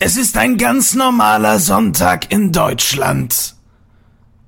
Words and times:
Es 0.00 0.16
ist 0.16 0.36
ein 0.36 0.58
ganz 0.58 0.94
normaler 0.94 1.60
Sonntag 1.60 2.32
in 2.32 2.50
Deutschland. 2.50 3.54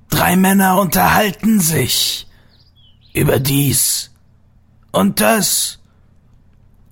Drei 0.09 0.35
Männer 0.35 0.79
unterhalten 0.79 1.61
sich 1.61 2.27
über 3.13 3.39
dies 3.39 4.11
und 4.91 5.21
das 5.21 5.79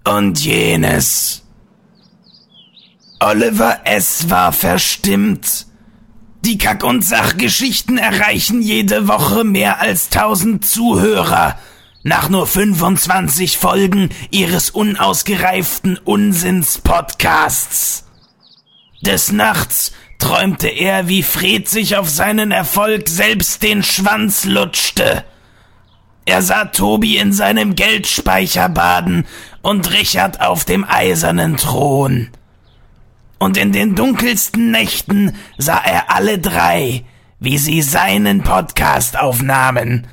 und 0.06 0.40
jenes. 0.40 1.44
Oliver 3.20 3.82
S. 3.86 4.30
war 4.30 4.54
verstimmt. 4.54 5.68
Die 6.42 6.58
Kack- 6.58 6.84
und 6.84 7.04
Sachgeschichten 7.04 7.98
erreichen 7.98 8.62
jede 8.62 9.08
Woche 9.08 9.44
mehr 9.44 9.82
als 9.82 10.10
tausend 10.10 10.66
Zuhörer. 10.66 11.60
Nach 12.04 12.30
nur 12.30 12.48
25 12.48 13.58
Folgen 13.58 14.10
ihres 14.32 14.70
unausgereiften 14.70 15.98
Unsinns-Podcasts. 15.98 18.05
Des 19.02 19.32
Nachts 19.32 19.94
träumte 20.18 20.68
er, 20.68 21.08
wie 21.08 21.24
Fred 21.24 21.68
sich 21.68 21.98
auf 21.98 22.10
seinen 22.10 22.52
Erfolg 22.52 23.10
selbst 23.10 23.64
den 23.64 23.84
Schwanz 23.84 24.46
lutschte. 24.46 25.24
Er 26.26 26.42
sah 26.42 26.66
Tobi 26.66 27.18
in 27.18 27.34
seinem 27.34 27.76
Geldspeicher 27.76 28.70
baden 28.70 29.28
und 29.62 29.92
Richard 29.92 30.42
auf 30.42 30.66
dem 30.66 30.84
eisernen 30.84 31.58
Thron. 31.58 32.30
Und 33.38 33.58
in 33.58 33.72
den 33.72 33.96
dunkelsten 33.96 34.72
Nächten 34.72 35.36
sah 35.58 35.78
er 35.78 36.10
alle 36.10 36.40
drei, 36.40 37.06
wie 37.40 37.60
sie 37.60 37.82
seinen 37.84 38.42
Podcast 38.42 39.20
aufnahmen. 39.20 40.08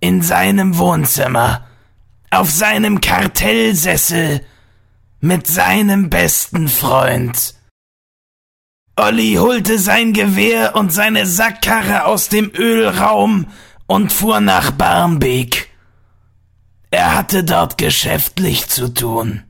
In 0.00 0.20
seinem 0.20 0.76
Wohnzimmer, 0.76 1.66
auf 2.30 2.50
seinem 2.50 3.00
Kartellsessel, 3.00 4.42
mit 5.20 5.46
seinem 5.46 6.10
besten 6.10 6.68
Freund. 6.68 7.55
Olli 8.98 9.34
holte 9.34 9.78
sein 9.78 10.14
Gewehr 10.14 10.74
und 10.74 10.90
seine 10.90 11.26
Sackkarre 11.26 12.06
aus 12.06 12.30
dem 12.30 12.50
Ölraum 12.56 13.46
und 13.86 14.10
fuhr 14.10 14.40
nach 14.40 14.70
Barmbek. 14.70 15.68
Er 16.90 17.14
hatte 17.14 17.44
dort 17.44 17.76
geschäftlich 17.76 18.68
zu 18.68 18.94
tun. 18.94 19.42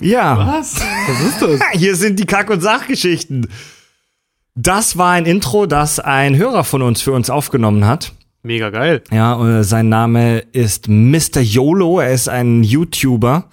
Ja. 0.00 0.38
Was? 0.38 0.80
Was 1.06 1.20
ist 1.20 1.42
das? 1.42 1.60
Hier 1.78 1.96
sind 1.96 2.18
die 2.18 2.24
Kack- 2.24 2.48
und 2.48 2.62
Sachgeschichten. 2.62 3.48
Das 4.54 4.96
war 4.96 5.12
ein 5.12 5.26
Intro, 5.26 5.66
das 5.66 6.00
ein 6.00 6.34
Hörer 6.34 6.64
von 6.64 6.80
uns 6.80 7.02
für 7.02 7.12
uns 7.12 7.28
aufgenommen 7.28 7.84
hat. 7.84 8.12
Mega 8.42 8.70
geil. 8.70 9.02
Ja, 9.10 9.60
äh, 9.60 9.64
sein 9.64 9.90
Name 9.90 10.38
ist 10.38 10.88
Mr. 10.88 11.40
YOLO. 11.40 12.00
Er 12.00 12.12
ist 12.12 12.30
ein 12.30 12.64
YouTuber, 12.64 13.50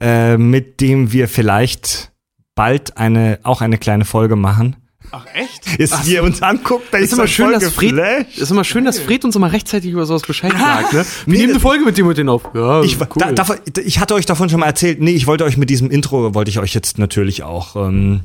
äh, 0.00 0.36
mit 0.36 0.80
dem 0.80 1.10
wir 1.10 1.26
vielleicht 1.26 2.11
bald 2.54 2.96
eine, 2.96 3.38
auch 3.42 3.60
eine 3.60 3.78
kleine 3.78 4.04
Folge 4.04 4.36
machen. 4.36 4.76
Ach, 5.10 5.26
echt? 5.34 5.78
Ist, 5.78 6.06
wie 6.06 6.14
er 6.16 6.22
uns 6.22 6.40
anguckt, 6.42 6.86
da 6.90 6.98
Ist 6.98 7.12
immer 7.12 7.26
schön, 7.26 7.52
dass 7.52 7.72
Fred, 7.72 8.26
ist 8.36 8.50
immer 8.50 8.64
schön, 8.64 8.84
dass 8.84 8.98
Fred 8.98 9.24
uns 9.24 9.36
immer 9.36 9.52
rechtzeitig 9.52 9.90
über 9.90 10.06
sowas 10.06 10.22
Bescheid 10.22 10.52
sagt, 10.58 10.92
ne? 10.92 11.04
Wir 11.26 11.38
nehmen 11.38 11.52
eine 11.52 11.60
Folge 11.60 11.84
mit 11.84 11.98
dem 11.98 12.06
und 12.06 12.16
den 12.16 12.28
auf. 12.28 12.42
Ja, 12.54 12.82
Ich, 12.82 12.98
cool. 12.98 13.06
da, 13.16 13.32
davon, 13.32 13.56
ich 13.84 13.98
hatte 13.98 14.14
euch 14.14 14.24
davon 14.26 14.48
schon 14.48 14.60
mal 14.60 14.66
erzählt. 14.66 15.00
Nee, 15.00 15.10
ich 15.10 15.26
wollte 15.26 15.44
euch 15.44 15.56
mit 15.56 15.68
diesem 15.70 15.90
Intro, 15.90 16.34
wollte 16.34 16.50
ich 16.50 16.58
euch 16.60 16.72
jetzt 16.72 16.98
natürlich 16.98 17.42
auch 17.42 17.76
ähm, 17.76 18.20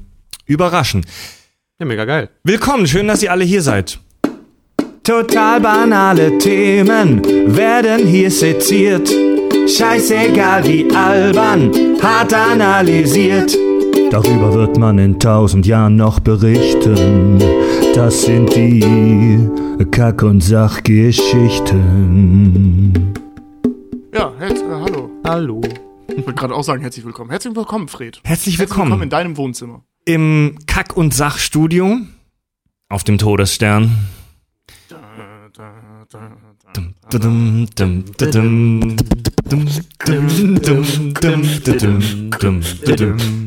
überraschen. 0.45 1.05
ja, 1.79 1.85
mega 1.85 2.05
geil. 2.05 2.29
Willkommen, 2.43 2.87
schön, 2.87 3.07
dass 3.07 3.21
ihr 3.23 3.31
alle 3.31 3.43
hier 3.43 3.61
seid. 3.61 3.99
Total 5.03 5.59
banale 5.59 6.37
Themen 6.37 7.21
werden 7.55 8.05
hier 8.07 8.29
seziert. 8.31 9.09
Scheißegal 9.67 10.63
wie 10.65 10.89
albern, 10.93 11.71
hart 12.01 12.33
analysiert. 12.33 13.57
Darüber 14.11 14.53
wird 14.53 14.77
man 14.77 14.97
in 14.99 15.19
tausend 15.19 15.65
Jahren 15.65 15.95
noch 15.97 16.19
berichten. 16.19 17.39
Das 17.93 18.23
sind 18.23 18.53
die 18.55 19.39
Kack- 19.91 20.23
und 20.23 20.41
Sachgeschichten. 20.41 23.13
Ja, 24.13 24.31
herz, 24.39 24.61
äh, 24.61 24.65
hallo. 24.69 25.09
Hallo. 25.25 25.61
Ich 26.09 26.17
wollte 26.25 26.33
gerade 26.33 26.53
auch 26.55 26.63
sagen, 26.63 26.81
herzlich 26.81 27.05
willkommen. 27.05 27.29
Herzlich 27.29 27.55
willkommen, 27.55 27.87
Fred. 27.87 28.15
Herzlich 28.23 28.29
Herzlich 28.29 28.59
willkommen 28.59 28.85
willkommen 28.91 29.03
in 29.03 29.09
deinem 29.09 29.37
Wohnzimmer. 29.37 29.83
im 30.05 30.57
Kack- 30.67 30.95
und 30.97 31.13
Sachstudio 31.13 31.97
auf 32.89 33.03
dem 33.03 33.17
Todesstern. 33.17 33.91
Dum, 36.73 36.93
dum, 37.75 38.05
dum, 38.19 38.95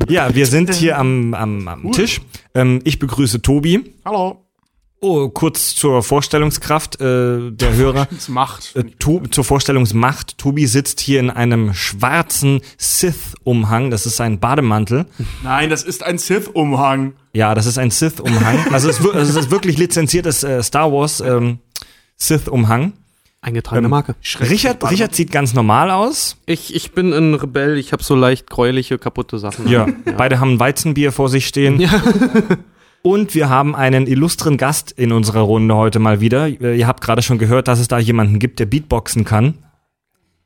Ja, 0.09 0.34
wir 0.34 0.47
sind 0.47 0.75
hier 0.75 0.99
am, 0.99 1.34
am, 1.34 1.69
am 1.69 1.93
Tisch. 1.93 2.21
Ähm, 2.55 2.81
ich 2.84 2.99
begrüße 2.99 3.43
Tobi. 3.43 3.94
Hallo. 4.05 4.47
Oh, 5.03 5.28
kurz 5.31 5.75
zur 5.75 6.03
Vorstellungskraft 6.03 7.00
äh, 7.00 7.50
der 7.50 7.75
Hörer. 7.75 8.06
Macht. 8.28 8.77
Äh, 8.77 8.84
to 8.99 9.22
zur 9.31 9.44
Vorstellungsmacht. 9.44 10.37
Tobi 10.37 10.66
sitzt 10.66 11.00
hier 11.00 11.21
in 11.21 11.31
einem 11.31 11.72
schwarzen 11.72 12.60
Sith-Umhang. 12.77 13.91
Das 13.91 14.05
ist 14.05 14.16
sein 14.16 14.41
Bademantel. 14.41 15.06
Nein, 15.43 15.71
das 15.71 15.83
ist 15.83 16.03
ein 16.03 16.19
Sith-Umhang. 16.19 17.15
Ja, 17.33 17.55
das 17.55 17.65
ist 17.65 17.78
ein 17.78 17.91
Sith-Umhang. 17.91 18.72
Also 18.72 18.91
es 18.91 19.00
also 19.00 19.19
es 19.19 19.37
ist 19.37 19.50
wirklich 19.50 19.78
lizenziertes 19.78 20.44
äh, 20.44 20.62
Star 20.62 20.93
Wars 20.93 21.21
ähm, 21.21 21.60
Sith-Umhang. 22.16 22.93
Eingetragene 23.43 23.89
Marke. 23.89 24.17
Richard, 24.41 24.91
Richard 24.91 25.15
sieht 25.15 25.33
ganz 25.33 25.55
normal 25.55 25.91
aus. 25.91 26.37
Ich, 26.45 26.75
ich 26.75 26.93
bin 26.93 27.12
ein 27.12 27.34
Rebell, 27.34 27.78
ich 27.78 27.93
habe 27.93 28.03
so 28.03 28.15
leicht 28.15 28.51
gräuliche, 28.51 28.99
kaputte 28.99 29.39
Sachen. 29.39 29.67
Ja, 29.67 29.87
beide 30.17 30.41
haben 30.41 30.55
ein 30.55 30.61
Weizenbier 30.61 31.11
vor 31.11 31.31
sich 31.31 31.47
stehen. 31.47 31.81
Ja. 31.81 31.91
Und 33.03 33.34
wir 33.34 33.49
haben 33.49 33.75
einen 33.75 34.06
illustren 34.06 34.59
Gast 34.59 34.93
in 34.93 35.11
unserer 35.12 35.41
Runde 35.41 35.75
heute 35.75 35.99
mal 36.01 36.21
wieder. 36.21 36.49
Äh, 36.49 36.78
Ihr 36.78 36.87
habt 36.87 37.03
gerade 37.03 37.23
schon 37.23 37.39
gehört, 37.39 37.67
dass 37.67 37.81
es 37.81 37.89
da 37.89 37.99
jemanden 37.99 38.39
gibt, 38.39 38.59
der 38.59 38.67
Beatboxen 38.67 39.25
kann. 39.25 39.55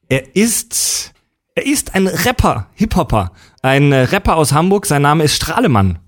Er 0.09 0.37
ist, 0.37 1.13
er 1.57 1.67
ist 1.67 1.97
ein 1.97 2.07
Rapper, 2.07 2.69
Hip-Hopper. 2.75 3.33
Ein 3.63 3.91
äh, 3.91 4.03
Rapper 4.03 4.37
aus 4.37 4.53
Hamburg. 4.53 4.87
Sein 4.87 5.03
Name 5.03 5.25
ist 5.25 5.35
Strahlemann. 5.35 5.99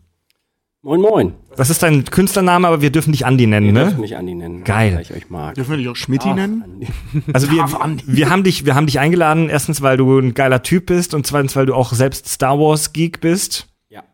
Moin 0.86 1.00
Moin. 1.00 1.32
Das 1.56 1.68
ist 1.68 1.82
dein 1.82 2.04
Künstlername, 2.04 2.68
aber 2.68 2.80
wir 2.80 2.92
dürfen 2.92 3.10
dich 3.10 3.26
Andi 3.26 3.48
nennen, 3.48 3.66
Ihr 3.66 3.72
ne? 3.72 3.80
dürft 3.86 3.98
mich 3.98 4.16
Andi 4.16 4.36
nennen, 4.36 4.62
Geil. 4.62 4.94
weil 4.94 5.02
ich 5.02 5.12
euch 5.12 5.28
mag. 5.30 5.56
Dürfen 5.56 5.70
wir 5.72 5.78
dich 5.78 5.88
auch 5.88 5.96
Schmidti 5.96 6.32
nennen? 6.32 6.62
Andi. 6.62 6.86
Also 7.32 7.50
wir, 7.50 7.64
wir 8.06 8.30
haben 8.30 8.44
dich, 8.44 8.66
wir 8.66 8.76
haben 8.76 8.86
dich 8.86 9.00
eingeladen. 9.00 9.48
Erstens, 9.48 9.82
weil 9.82 9.96
du 9.96 10.16
ein 10.16 10.34
geiler 10.34 10.62
Typ 10.62 10.86
bist 10.86 11.12
und 11.12 11.26
zweitens, 11.26 11.56
weil 11.56 11.66
du 11.66 11.74
auch 11.74 11.92
selbst 11.92 12.28
Star 12.28 12.60
Wars 12.60 12.92
Geek 12.92 13.20
bist. 13.20 13.66
Ja. 13.88 14.04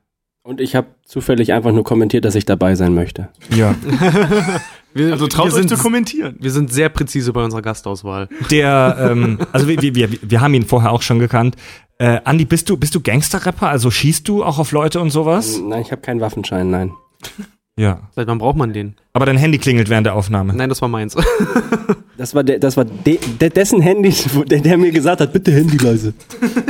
Und 0.44 0.62
ich 0.62 0.75
habe 0.75 0.87
zufällig 1.05 1.53
einfach 1.53 1.72
nur 1.72 1.84
kommentiert, 1.84 2.25
dass 2.25 2.37
ich 2.37 2.47
dabei 2.47 2.75
sein 2.75 2.94
möchte. 2.94 3.28
Ja. 3.50 3.75
Wir, 4.94 5.12
Also 5.12 5.26
traut 5.26 5.47
wir 5.47 5.53
euch 5.54 5.58
sind, 5.60 5.69
zu 5.69 5.76
kommentieren. 5.76 6.36
wir 6.41 6.50
sind 6.50 6.72
sehr 6.72 6.88
präzise 6.88 7.32
bei 7.32 7.42
unserer 7.44 7.62
Gastauswahl. 7.62 8.28
Der, 8.50 9.08
ähm, 9.10 9.38
also 9.53 9.69
wir, 9.69 9.80
wir, 9.80 9.94
wir, 9.94 10.08
wir 10.22 10.41
haben 10.41 10.54
ihn 10.54 10.64
vorher 10.66 10.91
auch 10.92 11.03
schon 11.03 11.19
gekannt. 11.19 11.56
Äh, 11.98 12.20
Andi, 12.25 12.44
bist 12.44 12.69
du, 12.69 12.76
bist 12.76 12.94
du 12.94 13.00
Gangster-Rapper? 13.00 13.69
Also 13.69 13.91
schießt 13.91 14.26
du 14.28 14.42
auch 14.44 14.58
auf 14.58 14.72
Leute 14.72 15.00
und 15.00 15.10
sowas? 15.10 15.60
Nein, 15.62 15.82
ich 15.82 15.92
habe 15.92 16.03
keinen 16.03 16.20
Waffenschein, 16.20 16.70
nein. 16.70 16.92
Ja. 17.76 18.00
Seit 18.14 18.26
wann 18.26 18.38
braucht 18.38 18.56
man 18.56 18.72
den? 18.75 18.97
Aber 19.14 19.25
dein 19.25 19.38
Handy 19.38 19.56
klingelt 19.58 19.88
während 19.88 20.04
der 20.06 20.14
Aufnahme. 20.14 20.53
Nein, 20.54 20.69
das 20.69 20.80
war 20.82 20.88
meins. 20.88 21.16
Das 22.19 22.34
war, 22.34 22.44
der, 22.44 22.59
das 22.60 22.76
war 22.76 22.84
de, 22.84 23.19
de, 23.41 23.48
dessen 23.48 23.80
Handy, 23.80 24.14
der, 24.47 24.60
der 24.60 24.76
mir 24.78 24.92
gesagt 24.92 25.20
hat, 25.22 25.32
bitte 25.32 25.50
Handy 25.50 25.78
leise. 25.78 26.12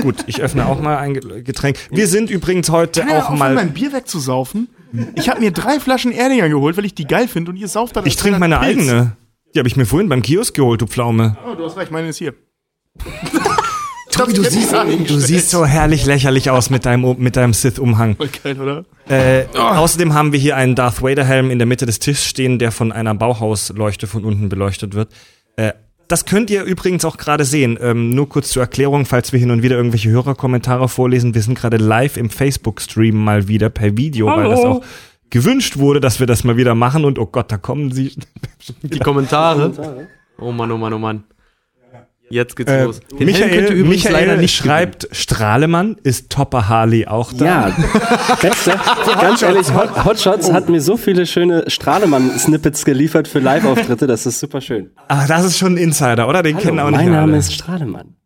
Gut, 0.00 0.14
ich 0.26 0.40
öffne 0.40 0.64
auch 0.66 0.80
mal 0.80 0.96
ein 0.96 1.14
Ge- 1.14 1.42
Getränk. 1.42 1.76
Wir 1.90 2.06
sind 2.06 2.30
übrigens 2.30 2.70
heute 2.70 3.00
Kann 3.00 3.10
auch 3.10 3.16
aufhören, 3.24 3.38
mal. 3.38 3.54
mein 3.54 3.72
Bier 3.72 3.92
wegzusaufen? 3.92 4.68
Ich 5.14 5.28
habe 5.28 5.40
mir 5.40 5.50
drei 5.50 5.80
Flaschen 5.80 6.12
Erdinger 6.12 6.48
geholt, 6.48 6.76
weil 6.76 6.84
ich 6.84 6.94
die 6.94 7.06
geil 7.06 7.28
finde 7.28 7.50
und 7.50 7.56
ihr 7.56 7.68
sauft 7.68 7.96
dann 7.96 8.06
Ich 8.06 8.16
trinke 8.16 8.38
meine 8.38 8.60
eigene. 8.60 9.16
Die 9.54 9.58
habe 9.58 9.68
ich 9.68 9.76
mir 9.76 9.86
vorhin 9.86 10.08
beim 10.08 10.22
Kiosk 10.22 10.54
geholt, 10.54 10.80
du 10.80 10.86
Pflaume. 10.86 11.36
Oh, 11.46 11.54
du 11.54 11.64
hast 11.64 11.76
recht, 11.76 11.90
meine 11.90 12.08
ist 12.08 12.18
hier. 12.18 12.34
Tobi, 14.10 14.34
du 14.34 14.42
siehst, 14.44 14.74
du 14.74 15.18
siehst 15.18 15.50
so 15.50 15.64
herrlich 15.64 16.04
lächerlich 16.04 16.50
aus 16.50 16.68
mit 16.68 16.84
deinem, 16.84 17.16
mit 17.18 17.36
deinem 17.36 17.54
Sith-Umhang. 17.54 18.16
Voll 18.16 18.28
geil, 18.42 18.60
oder? 18.60 18.84
Äh, 19.08 19.46
Außerdem 19.56 20.12
haben 20.12 20.32
wir 20.32 20.38
hier 20.38 20.56
einen 20.56 20.74
Darth 20.74 21.02
Vader-Helm 21.02 21.50
in 21.50 21.58
der 21.58 21.66
Mitte 21.66 21.86
des 21.86 21.98
Tisches 21.98 22.26
stehen, 22.26 22.58
der 22.58 22.72
von 22.72 22.92
einer 22.92 23.14
Bauhausleuchte 23.14 24.06
von 24.06 24.24
unten 24.24 24.50
beleuchtet 24.50 24.94
wird. 24.94 25.12
Äh, 25.56 25.72
das 26.12 26.26
könnt 26.26 26.50
ihr 26.50 26.64
übrigens 26.64 27.06
auch 27.06 27.16
gerade 27.16 27.46
sehen. 27.46 27.78
Ähm, 27.80 28.10
nur 28.10 28.28
kurz 28.28 28.50
zur 28.50 28.62
Erklärung, 28.62 29.06
falls 29.06 29.32
wir 29.32 29.40
hin 29.40 29.50
und 29.50 29.62
wieder 29.62 29.76
irgendwelche 29.76 30.10
Hörerkommentare 30.10 30.86
vorlesen. 30.90 31.34
Wir 31.34 31.40
sind 31.40 31.58
gerade 31.58 31.78
live 31.78 32.18
im 32.18 32.28
Facebook-Stream 32.28 33.16
mal 33.16 33.48
wieder 33.48 33.70
per 33.70 33.96
Video, 33.96 34.26
weil 34.26 34.50
das 34.50 34.60
auch 34.60 34.82
gewünscht 35.30 35.78
wurde, 35.78 36.00
dass 36.00 36.20
wir 36.20 36.26
das 36.26 36.44
mal 36.44 36.58
wieder 36.58 36.74
machen. 36.74 37.06
Und 37.06 37.18
oh 37.18 37.24
Gott, 37.24 37.50
da 37.50 37.56
kommen 37.56 37.92
sie. 37.92 38.14
Die 38.82 38.98
Kommentare. 38.98 40.08
Oh 40.38 40.50
Mann, 40.50 40.72
oh 40.72 40.78
Mann, 40.78 40.92
oh 40.92 40.98
Mann. 40.98 41.22
Jetzt 42.32 42.56
geht's 42.56 42.70
Äh, 42.72 42.84
los. 42.84 43.00
Den 43.00 43.26
Michael, 43.26 43.84
Michael 43.84 44.38
nicht 44.38 44.56
schreibt, 44.56 45.06
Strahlemann, 45.12 45.96
ist 46.02 46.30
Topper 46.30 46.66
Harley 46.66 47.06
auch 47.06 47.30
da? 47.32 47.44
Ja, 47.68 47.76
beste. 48.40 48.70
Ganz 49.20 49.42
ehrlich, 49.42 49.72
Hot, 49.74 50.04
Hotshots 50.06 50.50
hat 50.50 50.70
mir 50.70 50.80
so 50.80 50.96
viele 50.96 51.26
schöne 51.26 51.64
Strahlemann-Snippets 51.68 52.86
geliefert 52.86 53.28
für 53.28 53.38
Live-Auftritte, 53.38 54.06
das 54.06 54.24
ist 54.24 54.40
super 54.40 54.62
schön. 54.62 54.92
Ach, 55.08 55.28
das 55.28 55.44
ist 55.44 55.58
schon 55.58 55.74
ein 55.74 55.76
Insider, 55.76 56.26
oder? 56.26 56.42
Den 56.42 56.56
kennen 56.56 56.80
auch 56.80 56.88
nicht 56.90 57.00
mein 57.00 57.10
Name 57.10 57.32
alle. 57.32 57.36
ist 57.38 57.52
Strahlemann. 57.52 58.16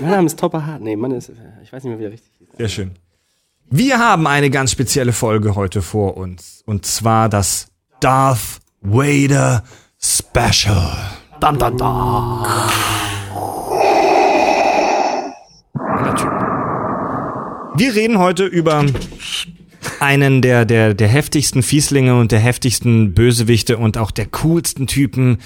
Mein 0.00 0.10
Name 0.10 0.26
ist 0.26 0.38
Topper 0.38 0.64
Hart. 0.64 0.80
Nee, 0.82 0.94
Mann 0.94 1.10
ist, 1.10 1.32
ich 1.62 1.72
weiß 1.72 1.82
nicht 1.82 1.90
mehr, 1.90 1.98
wie 1.98 2.04
er 2.04 2.12
richtig 2.12 2.30
hieß. 2.38 2.48
Sehr 2.56 2.68
schön. 2.68 2.92
Wir 3.68 3.98
haben 3.98 4.28
eine 4.28 4.50
ganz 4.50 4.70
spezielle 4.70 5.12
Folge 5.12 5.56
heute 5.56 5.82
vor 5.82 6.16
uns. 6.16 6.62
Und 6.66 6.86
zwar 6.86 7.28
das 7.28 7.66
Darth 7.98 8.60
Vader 8.80 9.64
Special. 9.98 10.92
Dam, 11.40 11.58
dam, 16.04 16.16
dam. 16.16 17.70
Wir 17.76 17.94
reden 17.94 18.18
heute 18.18 18.44
über 18.44 18.84
einen 20.00 20.42
der, 20.42 20.64
der, 20.64 20.94
der 20.94 21.08
heftigsten 21.08 21.62
Fieslinge 21.62 22.18
und 22.18 22.32
der 22.32 22.40
heftigsten 22.40 23.14
Bösewichte 23.14 23.78
und 23.78 23.96
auch 23.96 24.10
der 24.10 24.26
coolsten 24.26 24.86
Typen 24.86 25.38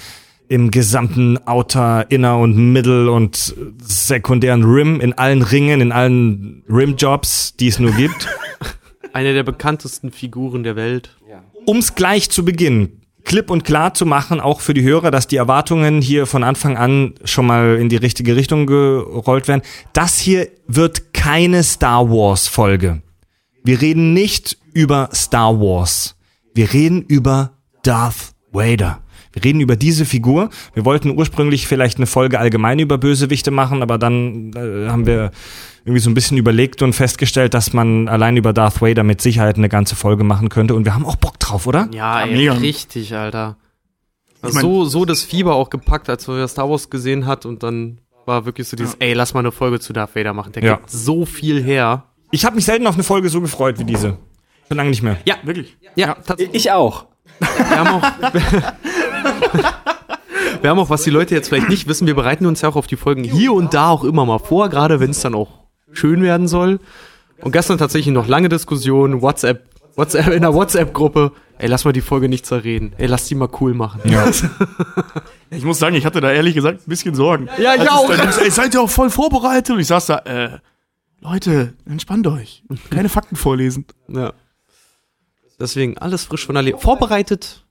im 0.47 0.71
gesamten 0.71 1.39
Outer, 1.47 2.09
Inner 2.09 2.37
und 2.39 2.55
Middle 2.71 3.11
und 3.11 3.55
sekundären 3.81 4.63
Rim, 4.63 4.99
in 5.01 5.13
allen 5.13 5.41
Ringen, 5.41 5.81
in 5.81 5.91
allen 5.91 6.63
Rim-Jobs, 6.69 7.55
die 7.57 7.67
es 7.67 7.79
nur 7.79 7.91
gibt. 7.91 8.27
Eine 9.13 9.33
der 9.33 9.43
bekanntesten 9.43 10.11
Figuren 10.11 10.63
der 10.63 10.75
Welt. 10.75 11.15
Um's 11.65 11.95
gleich 11.95 12.29
zu 12.29 12.45
Beginn 12.45 13.04
klipp 13.25 13.49
und 13.49 13.65
klar 13.65 13.93
zu 13.93 14.05
machen, 14.05 14.39
auch 14.39 14.61
für 14.61 14.73
die 14.73 14.83
Hörer, 14.83 15.11
dass 15.11 15.27
die 15.27 15.35
Erwartungen 15.35 16.01
hier 16.01 16.25
von 16.25 16.43
Anfang 16.43 16.77
an 16.77 17.15
schon 17.25 17.47
mal 17.47 17.75
in 17.75 17.89
die 17.89 17.97
richtige 17.97 18.35
Richtung 18.35 18.67
gerollt 18.67 19.47
werden. 19.47 19.63
Das 19.93 20.19
hier 20.19 20.47
wird 20.67 21.13
keine 21.13 21.63
Star 21.63 22.09
Wars 22.09 22.47
Folge. 22.47 23.01
Wir 23.63 23.81
reden 23.81 24.13
nicht 24.13 24.57
über 24.73 25.09
Star 25.13 25.59
Wars. 25.59 26.15
Wir 26.53 26.71
reden 26.71 27.01
über 27.01 27.53
Darth 27.83 28.33
Vader. 28.51 29.01
Wir 29.33 29.43
reden 29.43 29.59
über 29.59 29.75
diese 29.75 30.05
Figur. 30.05 30.49
Wir 30.73 30.85
wollten 30.85 31.09
ursprünglich 31.09 31.67
vielleicht 31.67 31.97
eine 31.97 32.05
Folge 32.05 32.39
allgemein 32.39 32.79
über 32.79 32.97
Bösewichte 32.97 33.51
machen, 33.51 33.81
aber 33.81 33.97
dann 33.97 34.53
äh, 34.53 34.89
haben 34.89 35.05
wir 35.05 35.31
irgendwie 35.85 36.01
so 36.01 36.09
ein 36.09 36.13
bisschen 36.15 36.37
überlegt 36.37 36.81
und 36.81 36.93
festgestellt, 36.93 37.53
dass 37.53 37.71
man 37.71 38.07
allein 38.07 38.37
über 38.37 38.53
Darth 38.53 38.81
Vader 38.81 39.03
mit 39.03 39.21
Sicherheit 39.21 39.57
eine 39.57 39.69
ganze 39.69 39.95
Folge 39.95 40.23
machen 40.23 40.49
könnte. 40.49 40.73
Und 40.75 40.85
wir 40.85 40.95
haben 40.95 41.05
auch 41.05 41.15
Bock 41.15 41.39
drauf, 41.39 41.67
oder? 41.67 41.87
Ja, 41.93 42.25
Ja, 42.25 42.31
ey, 42.31 42.47
richtig, 42.49 43.15
Alter. 43.15 43.57
Ich 44.47 44.53
mein- 44.53 44.61
so, 44.61 44.85
so 44.85 45.05
das 45.05 45.21
Fieber 45.23 45.55
auch 45.55 45.69
gepackt, 45.69 46.09
als 46.09 46.27
wir 46.27 46.47
Star 46.47 46.69
Wars 46.69 46.89
gesehen 46.89 47.25
hat 47.27 47.45
und 47.45 47.63
dann 47.63 47.99
war 48.25 48.45
wirklich 48.45 48.67
so 48.67 48.75
dieses, 48.75 48.95
ey, 48.95 49.13
lass 49.13 49.33
mal 49.35 49.39
eine 49.41 49.51
Folge 49.51 49.79
zu 49.79 49.93
Darth 49.93 50.15
Vader 50.15 50.33
machen. 50.33 50.51
Der 50.53 50.63
Ja. 50.63 50.75
gibt 50.77 50.89
so 50.89 51.25
viel 51.25 51.63
her. 51.63 52.05
Ich 52.31 52.43
habe 52.45 52.55
mich 52.55 52.65
selten 52.65 52.87
auf 52.87 52.95
eine 52.95 53.03
Folge 53.03 53.29
so 53.29 53.39
gefreut 53.39 53.77
wie 53.79 53.83
diese. 53.85 54.17
Schon 54.67 54.77
lange 54.77 54.89
nicht 54.89 55.03
mehr. 55.03 55.17
Ja, 55.25 55.35
Wirklich. 55.43 55.77
ja, 55.95 56.15
tatsächlich. 56.25 56.55
Ich 56.65 56.71
auch. 56.71 57.05
Wir 57.39 57.79
haben 57.79 57.87
auch, 57.89 58.01
wir 60.61 60.69
haben 60.69 60.79
auch, 60.79 60.89
was 60.89 61.03
die 61.03 61.09
Leute 61.11 61.35
jetzt 61.35 61.49
vielleicht 61.49 61.69
nicht 61.69 61.87
wissen, 61.87 62.07
wir 62.07 62.15
bereiten 62.15 62.45
uns 62.45 62.61
ja 62.61 62.69
auch 62.69 62.75
auf 62.75 62.87
die 62.87 62.95
Folgen 62.95 63.23
hier 63.23 63.53
und 63.53 63.73
da 63.73 63.89
auch 63.89 64.03
immer 64.03 64.25
mal 64.25 64.39
vor, 64.39 64.69
gerade 64.69 64.99
wenn 64.99 65.11
es 65.11 65.21
dann 65.21 65.35
auch 65.35 65.64
schön 65.95 66.21
werden 66.21 66.47
soll. 66.47 66.79
Und 67.41 67.51
gestern 67.51 67.77
tatsächlich 67.77 68.13
noch 68.13 68.27
lange 68.27 68.49
Diskussion, 68.49 69.21
WhatsApp, 69.21 69.63
WhatsApp 69.95 70.27
in 70.27 70.41
der 70.41 70.53
WhatsApp-Gruppe. 70.53 71.31
Ey, 71.57 71.67
lass 71.67 71.85
mal 71.85 71.93
die 71.93 72.01
Folge 72.01 72.27
nicht 72.27 72.45
zerreden. 72.45 72.93
Ey, 72.97 73.07
lass 73.07 73.25
die 73.25 73.35
mal 73.35 73.49
cool 73.61 73.73
machen. 73.73 74.01
Ja. 74.05 74.29
Ich 75.51 75.63
muss 75.63 75.79
sagen, 75.79 75.95
ich 75.95 76.05
hatte 76.05 76.19
da 76.19 76.31
ehrlich 76.31 76.53
gesagt 76.55 76.81
ein 76.85 76.89
bisschen 76.89 77.15
Sorgen. 77.15 77.47
Ja, 77.59 77.75
ich 77.75 77.89
auch. 77.89 78.09
dann 78.09 78.27
Ey, 78.43 78.51
seid 78.51 78.73
ihr 78.73 78.81
auch 78.81 78.89
voll 78.89 79.09
vorbereitet? 79.09 79.73
Und 79.73 79.79
ich 79.79 79.87
saß 79.87 80.07
da, 80.07 80.17
äh, 80.25 80.59
Leute, 81.21 81.73
entspannt 81.85 82.27
euch. 82.27 82.63
Keine 82.89 83.07
Fakten 83.09 83.35
vorlesen. 83.35 83.85
Ja. 84.09 84.33
Deswegen 85.59 85.97
alles 85.97 86.25
frisch 86.25 86.45
von 86.45 86.55
der 86.55 86.63
Leber. 86.63 86.79
Vorbereitet, 86.79 87.63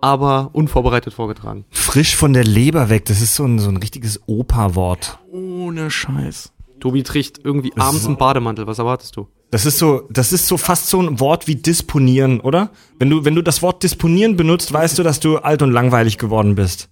aber 0.00 0.50
unvorbereitet 0.52 1.14
vorgetragen. 1.14 1.64
Frisch 1.70 2.16
von 2.16 2.32
der 2.34 2.44
Leber 2.44 2.90
weg, 2.90 3.06
das 3.06 3.22
ist 3.22 3.34
so 3.34 3.44
ein, 3.44 3.58
so 3.58 3.70
ein 3.70 3.78
richtiges 3.78 4.20
Opa-Wort. 4.26 5.18
Ohne 5.30 5.90
Scheiß. 5.90 6.52
Tobi 6.80 7.02
trägt 7.02 7.40
irgendwie 7.44 7.72
abends 7.76 8.06
einen 8.06 8.16
Bademantel. 8.16 8.66
Was 8.66 8.78
erwartest 8.78 9.16
du? 9.16 9.28
Das 9.50 9.64
ist 9.64 9.78
so, 9.78 10.02
das 10.10 10.32
ist 10.32 10.46
so 10.48 10.56
fast 10.56 10.88
so 10.88 11.00
ein 11.00 11.20
Wort 11.20 11.46
wie 11.46 11.54
disponieren, 11.54 12.40
oder? 12.40 12.70
Wenn 12.98 13.10
du, 13.10 13.24
wenn 13.24 13.34
du 13.34 13.42
das 13.42 13.62
Wort 13.62 13.82
disponieren 13.82 14.36
benutzt, 14.36 14.72
weißt 14.72 14.98
du, 14.98 15.02
dass 15.02 15.20
du 15.20 15.38
alt 15.38 15.62
und 15.62 15.70
langweilig 15.70 16.18
geworden 16.18 16.56
bist. 16.56 16.88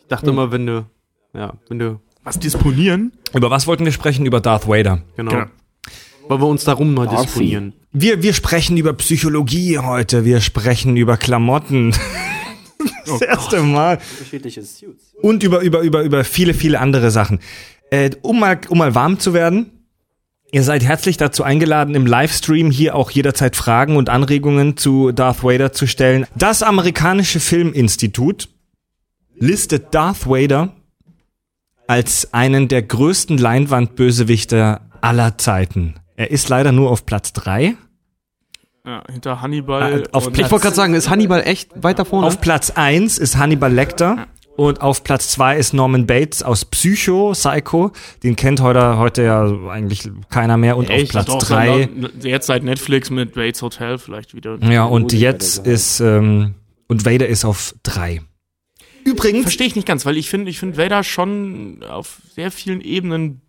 Ich 0.00 0.06
dachte 0.06 0.30
immer, 0.30 0.52
wenn 0.52 0.66
du, 0.66 0.86
ja, 1.34 1.54
wenn 1.68 1.78
du, 1.78 2.00
Was 2.22 2.38
disponieren? 2.38 3.12
Über 3.34 3.50
was 3.50 3.66
wollten 3.66 3.84
wir 3.84 3.92
sprechen? 3.92 4.24
Über 4.24 4.40
Darth 4.40 4.68
Vader. 4.68 5.02
genau. 5.16 5.32
Genau. 5.32 5.46
Weil 6.28 6.40
wir 6.40 6.46
uns 6.46 6.64
darum 6.64 6.92
mal 6.94 7.06
disponieren. 7.06 7.72
Wir, 7.92 8.20
wir 8.22 8.34
sprechen 8.34 8.76
über 8.76 8.92
Psychologie 8.94 9.78
heute, 9.78 10.24
wir 10.24 10.40
sprechen 10.40 10.96
über 10.96 11.16
Klamotten. 11.16 11.94
Das 13.06 13.22
erste 13.22 13.62
Mal. 13.62 13.98
Unterschiedliche 14.18 14.62
Suits. 14.62 15.14
Und 15.22 15.42
über, 15.44 15.60
über, 15.60 15.80
über, 15.80 16.02
über 16.02 16.24
viele, 16.24 16.54
viele 16.54 16.80
andere 16.80 17.10
Sachen. 17.12 17.38
Äh, 17.90 18.10
um, 18.22 18.40
mal, 18.40 18.58
um 18.68 18.78
mal 18.78 18.94
warm 18.94 19.18
zu 19.18 19.32
werden, 19.34 19.70
ihr 20.52 20.62
seid 20.62 20.82
herzlich 20.84 21.16
dazu 21.16 21.42
eingeladen, 21.44 21.94
im 21.94 22.06
Livestream 22.06 22.70
hier 22.70 22.94
auch 22.94 23.10
jederzeit 23.10 23.56
Fragen 23.56 23.96
und 23.96 24.08
Anregungen 24.08 24.76
zu 24.76 25.12
Darth 25.12 25.42
Vader 25.44 25.72
zu 25.72 25.86
stellen. 25.86 26.26
Das 26.36 26.62
amerikanische 26.62 27.40
Filminstitut 27.40 28.48
listet 29.38 29.94
Darth 29.94 30.26
Vader 30.26 30.72
als 31.86 32.32
einen 32.34 32.68
der 32.68 32.82
größten 32.82 33.38
Leinwandbösewichter 33.38 34.80
aller 35.00 35.38
Zeiten. 35.38 35.94
Er 36.16 36.30
ist 36.30 36.48
leider 36.48 36.72
nur 36.72 36.90
auf 36.90 37.06
Platz 37.06 37.32
drei. 37.32 37.76
Ja, 38.84 39.02
hinter 39.10 39.42
Hannibal. 39.42 40.00
Äh, 40.00 40.04
auf 40.12 40.28
und- 40.28 40.38
Ich 40.38 40.50
wollte 40.50 40.62
gerade 40.64 40.76
sagen, 40.76 40.94
ist 40.94 41.10
Hannibal 41.10 41.42
echt 41.42 41.70
weiter 41.82 42.04
vorne? 42.04 42.26
Auf 42.26 42.40
Platz 42.40 42.70
1 42.70 43.18
ist 43.18 43.36
Hannibal 43.36 43.72
Lecter. 43.72 44.26
Und 44.56 44.80
auf 44.80 45.04
Platz 45.04 45.30
2 45.32 45.56
ist 45.58 45.74
Norman 45.74 46.06
Bates 46.06 46.42
aus 46.42 46.64
Psycho, 46.64 47.32
Psycho. 47.32 47.92
Den 48.22 48.36
kennt 48.36 48.60
heute, 48.60 48.96
heute 48.98 49.22
ja 49.22 49.44
eigentlich 49.68 50.08
keiner 50.30 50.56
mehr. 50.56 50.76
Und 50.76 50.88
Echt? 50.88 51.04
auf 51.04 51.10
Platz 51.10 51.26
Doch, 51.26 51.38
3. 51.48 51.88
laut- 51.94 52.24
Jetzt 52.24 52.46
seit 52.46 52.62
Netflix 52.64 53.10
mit 53.10 53.34
Bates 53.34 53.60
Hotel 53.62 53.98
vielleicht 53.98 54.34
wieder. 54.34 54.58
Ja, 54.62 54.84
und 54.84 55.12
jetzt 55.12 55.66
ist, 55.66 56.00
ähm, 56.00 56.54
und 56.88 57.04
Vader 57.04 57.26
ist 57.28 57.44
auf 57.44 57.74
3. 57.82 58.22
Übrigens, 59.04 59.42
Verstehe 59.42 59.66
ich 59.68 59.76
nicht 59.76 59.86
ganz, 59.86 60.04
weil 60.06 60.16
ich 60.16 60.28
finde, 60.30 60.50
ich 60.50 60.58
finde 60.58 60.78
Vader 60.78 61.04
schon 61.04 61.84
auf 61.88 62.18
sehr 62.34 62.50
vielen 62.50 62.80
Ebenen 62.80 63.42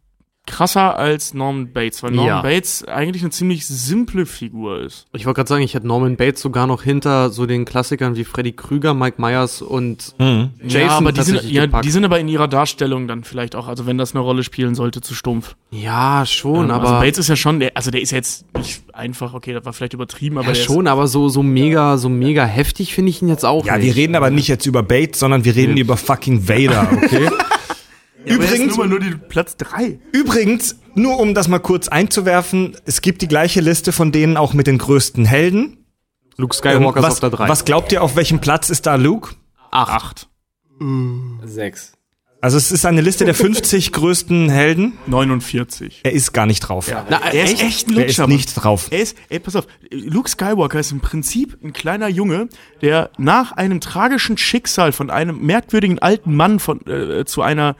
krasser 0.47 0.97
als 0.97 1.35
Norman 1.35 1.71
Bates, 1.73 2.01
weil 2.01 2.11
Norman 2.11 2.27
Ja. 2.37 2.41
Bates 2.41 2.83
eigentlich 2.85 3.21
eine 3.21 3.29
ziemlich 3.31 3.67
simple 3.67 4.25
Figur 4.25 4.79
ist. 4.81 5.05
Ich 5.13 5.25
wollte 5.25 5.35
gerade 5.37 5.49
sagen, 5.49 5.61
ich 5.63 5.75
hätte 5.75 5.85
Norman 5.85 6.15
Bates 6.17 6.41
sogar 6.41 6.65
noch 6.65 6.81
hinter 6.81 7.29
so 7.29 7.45
den 7.45 7.65
Klassikern 7.65 8.15
wie 8.15 8.23
Freddy 8.23 8.53
Krüger, 8.53 8.93
Mike 8.95 9.21
Myers 9.21 9.61
und 9.61 10.15
Mhm. 10.17 10.49
Jason 10.63 10.81
ja, 10.81 10.97
aber 10.97 11.11
die 11.11 11.21
sind, 11.21 11.43
ja, 11.43 11.65
gepackt. 11.65 11.85
die 11.85 11.91
sind 11.91 12.05
aber 12.05 12.19
in 12.19 12.27
ihrer 12.27 12.47
Darstellung 12.47 13.07
dann 13.07 13.23
vielleicht 13.23 13.55
auch, 13.55 13.67
also 13.67 13.85
wenn 13.85 13.97
das 13.99 14.15
eine 14.15 14.21
Rolle 14.21 14.43
spielen 14.43 14.73
sollte, 14.73 15.01
zu 15.01 15.13
stumpf. 15.13 15.55
ja, 15.69 16.25
schon, 16.25 16.65
Ähm, 16.65 16.71
aber 16.71 16.87
also 16.89 16.99
Bates 17.01 17.17
ist 17.19 17.27
ja 17.29 17.35
schon, 17.35 17.59
der, 17.59 17.71
also 17.75 17.91
der 17.91 18.01
ist 18.01 18.11
jetzt 18.11 18.45
nicht 18.57 18.81
einfach, 18.93 19.33
okay, 19.33 19.53
das 19.53 19.65
war 19.65 19.73
vielleicht 19.73 19.93
übertrieben, 19.93 20.37
aber 20.37 20.47
ja, 20.47 20.53
der 20.53 20.61
schon, 20.61 20.87
aber 20.87 21.07
so 21.07 21.29
so 21.29 21.43
mega 21.43 21.97
so 21.97 22.07
mega 22.09 22.45
heftig 22.45 22.93
finde 22.95 23.09
ich 23.09 23.21
ihn 23.21 23.27
jetzt 23.27 23.45
auch 23.45 23.65
ja, 23.65 23.75
nicht. 23.77 23.85
wir 23.87 23.95
reden 23.95 24.15
aber 24.15 24.29
nicht 24.29 24.47
jetzt 24.47 24.65
über 24.65 24.81
Bates, 24.81 25.19
sondern 25.19 25.43
wir 25.45 25.55
reden 25.55 25.75
über 25.77 25.97
fucking 25.97 26.47
Vader, 26.47 26.87
okay? 26.93 27.29
Übrigens, 28.27 28.75
nur, 28.77 28.87
nur 28.87 28.99
die 28.99 29.15
Platz 29.15 29.57
drei. 29.57 29.99
übrigens, 30.11 30.77
nur 30.95 31.19
um 31.19 31.33
das 31.33 31.47
mal 31.47 31.59
kurz 31.59 31.87
einzuwerfen, 31.87 32.75
es 32.85 33.01
gibt 33.01 33.21
die 33.21 33.27
gleiche 33.27 33.61
Liste 33.61 33.91
von 33.91 34.11
denen 34.11 34.37
auch 34.37 34.53
mit 34.53 34.67
den 34.67 34.77
größten 34.77 35.25
Helden. 35.25 35.85
Luke 36.37 36.55
Skywalker 36.55 36.99
Ähm, 36.99 37.03
ist 37.05 37.09
was, 37.09 37.13
auf 37.15 37.19
der 37.19 37.29
3. 37.31 37.49
was 37.49 37.65
glaubt 37.65 37.91
ihr, 37.91 38.03
auf 38.03 38.15
welchem 38.15 38.39
Platz 38.39 38.69
ist 38.69 38.85
da 38.85 38.95
Luke? 38.95 39.35
Acht. 39.71 40.27
Sechs. 41.43 41.93
Also 42.39 42.57
es 42.57 42.71
ist 42.71 42.85
eine 42.85 43.01
Liste 43.01 43.25
der 43.25 43.33
50 43.33 43.91
größten 43.93 44.49
Helden. 44.49 44.93
49. 45.07 46.01
Er 46.03 46.11
ist 46.11 46.33
gar 46.33 46.45
nicht 46.45 46.59
drauf. 46.59 46.91
Na, 47.09 47.17
er 47.31 47.45
ist 47.45 47.61
echt 47.63 47.87
ein 47.87 47.97
Er 47.97 48.05
ist 48.05 48.17
Lutscher. 48.17 48.27
nicht 48.27 48.53
drauf. 48.53 48.87
Er 48.91 48.99
ist, 48.99 49.17
ey, 49.29 49.39
pass 49.39 49.55
auf, 49.55 49.65
Luke 49.89 50.29
Skywalker 50.29 50.79
ist 50.79 50.91
im 50.91 50.99
Prinzip 50.99 51.57
ein 51.63 51.73
kleiner 51.73 52.07
Junge, 52.07 52.47
der 52.81 53.09
nach 53.17 53.53
einem 53.53 53.81
tragischen 53.81 54.37
Schicksal 54.37 54.91
von 54.91 55.09
einem 55.09 55.39
merkwürdigen 55.41 55.97
alten 55.97 56.35
Mann 56.35 56.59
von, 56.59 56.85
äh, 56.85 57.25
zu 57.25 57.41
einer 57.41 57.75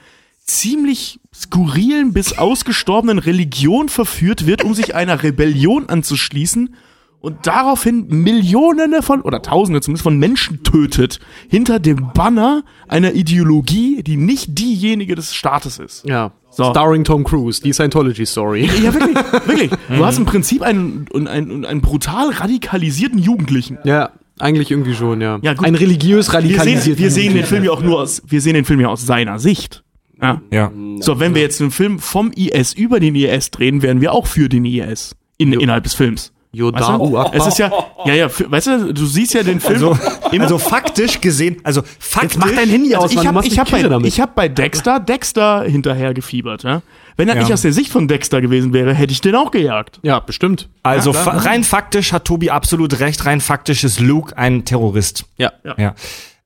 ziemlich 0.47 1.19
skurrilen 1.35 2.13
bis 2.13 2.37
ausgestorbenen 2.37 3.19
Religion 3.19 3.89
verführt 3.89 4.47
wird, 4.47 4.63
um 4.63 4.73
sich 4.73 4.95
einer 4.95 5.21
Rebellion 5.21 5.89
anzuschließen 5.89 6.73
und 7.19 7.45
daraufhin 7.45 8.07
Millionen 8.07 9.01
von, 9.01 9.21
oder 9.21 9.41
Tausende 9.41 9.81
zumindest 9.81 10.03
von 10.03 10.17
Menschen 10.17 10.63
tötet, 10.63 11.19
hinter 11.49 11.79
dem 11.79 12.11
Banner 12.13 12.63
einer 12.87 13.13
Ideologie, 13.13 14.01
die 14.03 14.17
nicht 14.17 14.57
diejenige 14.57 15.15
des 15.15 15.35
Staates 15.35 15.79
ist. 15.79 16.05
ja. 16.07 16.31
So. 16.49 16.71
Starring 16.71 17.03
Tom 17.03 17.23
Cruise, 17.23 17.61
die 17.61 17.71
Scientology 17.71 18.25
Story. 18.25 18.67
Ja, 18.81 18.91
wirklich, 18.91 19.15
wirklich. 19.45 19.71
Du 19.89 20.03
hast 20.03 20.17
im 20.17 20.25
Prinzip 20.25 20.63
einen, 20.63 21.05
einen, 21.13 21.65
einen 21.65 21.81
brutal 21.81 22.31
radikalisierten 22.31 23.19
Jugendlichen. 23.19 23.77
ja, 23.83 24.09
eigentlich 24.39 24.71
irgendwie 24.71 24.95
schon, 24.95 25.21
ja. 25.21 25.37
Ja, 25.43 25.53
gut. 25.53 25.67
Ein 25.67 25.75
religiös 25.75 26.27
Wir 26.33 26.41
sehen, 26.41 26.49
radikalisierter 26.49 26.99
wir 26.99 27.11
sehen 27.11 27.33
den. 27.35 27.45
Film 27.45 27.63
ja 27.63 27.71
auch 27.71 27.83
nur 27.83 27.99
aus, 27.99 28.23
wir 28.25 28.41
sehen 28.41 28.55
den 28.55 28.65
Film 28.65 28.79
ja 28.79 28.87
aus 28.87 29.05
seiner 29.05 29.37
Sicht. 29.37 29.83
Ja. 30.21 30.41
Ja. 30.51 30.71
So, 30.99 31.19
wenn 31.19 31.35
wir 31.35 31.41
jetzt 31.41 31.61
einen 31.61 31.71
Film 31.71 31.99
vom 31.99 32.31
IS 32.31 32.73
über 32.73 32.99
den 32.99 33.15
IS 33.15 33.51
drehen, 33.51 33.81
wären 33.81 34.01
wir 34.01 34.13
auch 34.13 34.27
für 34.27 34.49
den 34.49 34.65
IS 34.65 35.15
in, 35.37 35.53
innerhalb 35.53 35.83
des 35.83 35.93
Films. 35.93 36.31
Yoda, 36.53 36.79
Weißt 36.97 37.33
du? 37.33 37.37
es 37.37 37.47
ist 37.47 37.59
ja, 37.59 37.71
ja, 38.05 38.13
ja, 38.15 38.29
weißt 38.29 38.67
du, 38.67 38.93
du 38.93 39.05
siehst 39.05 39.33
ja 39.33 39.43
den 39.43 39.59
Film 39.59 39.75
Also, 39.75 39.97
immer. 40.31 40.45
also 40.45 40.57
faktisch 40.57 41.19
gesehen, 41.21 41.57
also 41.63 41.81
faktisch. 41.99 42.31
Jetzt 42.35 42.39
mach 42.39 42.51
dein 42.55 42.69
Handy 42.69 42.95
aus, 42.95 43.03
Also 43.03 43.15
ich 43.15 43.21
du 43.21 43.27
habe 43.27 43.45
ich 43.45 43.59
hab 43.59 43.69
bei, 43.69 43.83
damit. 43.83 44.07
ich 44.07 44.19
hab 44.21 44.33
bei 44.33 44.47
Dexter 44.47 44.99
Dexter 44.99 45.63
hinterher 45.65 46.13
gefiebert. 46.15 46.63
Ja? 46.63 46.81
Wenn 47.17 47.27
er 47.27 47.35
Ja. 47.35 47.41
nicht 47.43 47.53
aus 47.53 47.61
der 47.61 47.73
Sicht 47.73 47.91
von 47.91 48.07
Dexter 48.07 48.41
gewesen 48.41 48.73
wäre, 48.73 48.93
hätte 48.93 49.11
ich 49.11 49.21
den 49.21 49.35
auch 49.35 49.51
gejagt. 49.51 49.99
ja, 50.03 50.19
bestimmt. 50.19 50.69
Also 50.83 51.11
fa 51.13 51.31
rein 51.31 51.63
faktisch 51.65 52.13
hat 52.13 52.25
Tobi 52.25 52.49
absolut 52.49 53.01
recht. 53.01 53.25
Rein 53.25 53.41
faktisch 53.41 53.83
ist 53.83 53.99
Luke 53.99 54.35
ein 54.35 54.63
Terrorist. 54.65 55.25
Ja. 55.37 55.51
Ja. 55.77 55.93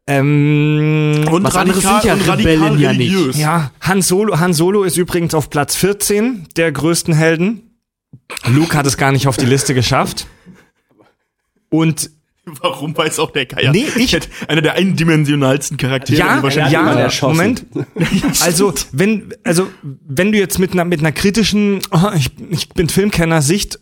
Ähm, 0.07 1.25
Und 1.31 1.43
Was 1.43 1.55
anderes 1.55 1.81
sind 1.83 2.03
ja 2.03 2.13
radikal 2.13 2.35
Rebellen 2.37 2.79
ja 2.79 2.93
nicht. 2.93 3.35
ja, 3.37 3.71
Han 3.81 4.01
Solo, 4.01 4.39
Han 4.39 4.53
Solo 4.53 4.83
ist 4.83 4.97
übrigens 4.97 5.33
auf 5.33 5.49
Platz 5.49 5.75
14 5.75 6.47
der 6.57 6.71
größten 6.71 7.13
Helden. 7.13 7.61
Luke 8.47 8.75
hat 8.77 8.85
es 8.87 8.97
gar 8.97 9.11
nicht 9.11 9.27
auf 9.27 9.37
die 9.37 9.45
Liste 9.45 9.73
geschafft. 9.73 10.27
Und 11.69 12.09
Warum 12.43 12.97
weiß 12.97 13.19
auch 13.19 13.29
der 13.31 13.45
Geier? 13.45 13.71
Nee, 13.71 13.85
ich- 13.95 14.17
Einer 14.47 14.61
der 14.61 14.73
eindimensionalsten 14.73 15.77
Charaktere. 15.77 16.17
ja, 16.19 16.41
wahrscheinlich 16.43 16.73
ja, 16.73 16.91
erschossen. 16.93 17.37
Moment. 17.37 17.65
Also, 18.41 18.73
wenn, 18.91 19.31
also, 19.43 19.67
wenn 19.83 20.31
du 20.31 20.39
jetzt 20.39 20.57
mit 20.57 20.73
einer, 20.73 20.83
mit 20.83 20.99
einer 21.01 21.11
kritischen, 21.11 21.79
oh, 21.91 22.09
ich, 22.15 22.31
ich 22.49 22.69
bin 22.69 22.89
Filmkenner 22.89 23.43
Sicht 23.43 23.79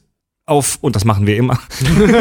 auf, 0.49 0.77
und 0.81 0.95
das 0.95 1.05
machen 1.05 1.27
wir 1.27 1.37
immer, 1.37 1.59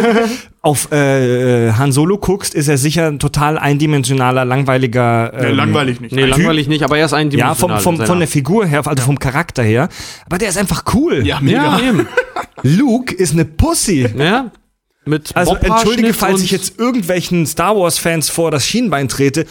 auf 0.63 0.93
äh, 0.93 1.73
Han 1.73 1.93
Solo 1.93 2.19
guckst, 2.19 2.55
ist 2.55 2.69
er 2.69 2.79
sicher 2.79 3.07
ein 3.07 3.19
total 3.19 3.59
eindimensionaler, 3.59 4.45
langweiliger. 4.45 5.33
Ja, 5.33 5.49
ähm, 5.49 5.57
langweilig 5.57 6.01
nicht. 6.01 6.15
Nee, 6.15 6.25
langweilig 6.25 6.69
nicht, 6.69 6.83
aber 6.83 6.99
er 6.99 7.07
ist 7.07 7.15
ein 7.15 7.31
Ja, 7.31 7.55
vom, 7.55 7.79
vom, 7.79 7.99
von 7.99 8.19
der 8.19 8.29
Figur 8.29 8.67
her, 8.67 8.87
also 8.87 9.03
vom 9.03 9.19
Charakter 9.19 9.63
her. 9.63 9.89
Aber 10.27 10.39
der 10.39 10.49
ist 10.49 10.59
einfach 10.59 10.85
cool. 10.95 11.27
Ja, 11.27 11.41
mega. 11.41 11.79
Ja. 11.79 11.95
Luke 12.63 13.15
ist 13.15 13.33
eine 13.33 13.45
Pussy. 13.45 14.09
Ja. 14.17 14.51
Mit 15.05 15.35
Also 15.35 15.57
entschuldige, 15.57 16.13
falls 16.13 16.43
ich 16.43 16.51
jetzt 16.51 16.79
irgendwelchen 16.79 17.47
Star 17.47 17.77
Wars-Fans 17.77 18.29
vor 18.29 18.51
das 18.51 18.67
Schienbein 18.67 19.09
trete. 19.09 19.47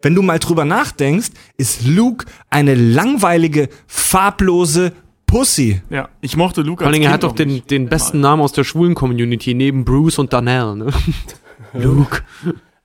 Wenn 0.00 0.14
du 0.14 0.22
mal 0.22 0.38
drüber 0.40 0.64
nachdenkst, 0.64 1.28
ist 1.58 1.84
Luke 1.86 2.26
eine 2.50 2.74
langweilige, 2.74 3.68
farblose 3.86 4.92
Pussy. 5.32 5.80
Ja, 5.90 6.08
ich 6.20 6.36
mochte 6.36 6.60
Luke 6.62 6.84
Vor 6.84 6.92
Dingen, 6.92 7.06
er 7.06 7.12
hat 7.12 7.22
doch 7.22 7.32
den, 7.32 7.66
den 7.66 7.88
besten 7.88 8.20
Namen 8.20 8.42
aus 8.42 8.52
der 8.52 8.64
schwulen 8.64 8.94
Community, 8.94 9.54
neben 9.54 9.84
Bruce 9.84 10.18
und 10.18 10.32
Darnell, 10.32 10.76
ne? 10.76 10.92
Luke. 11.72 12.22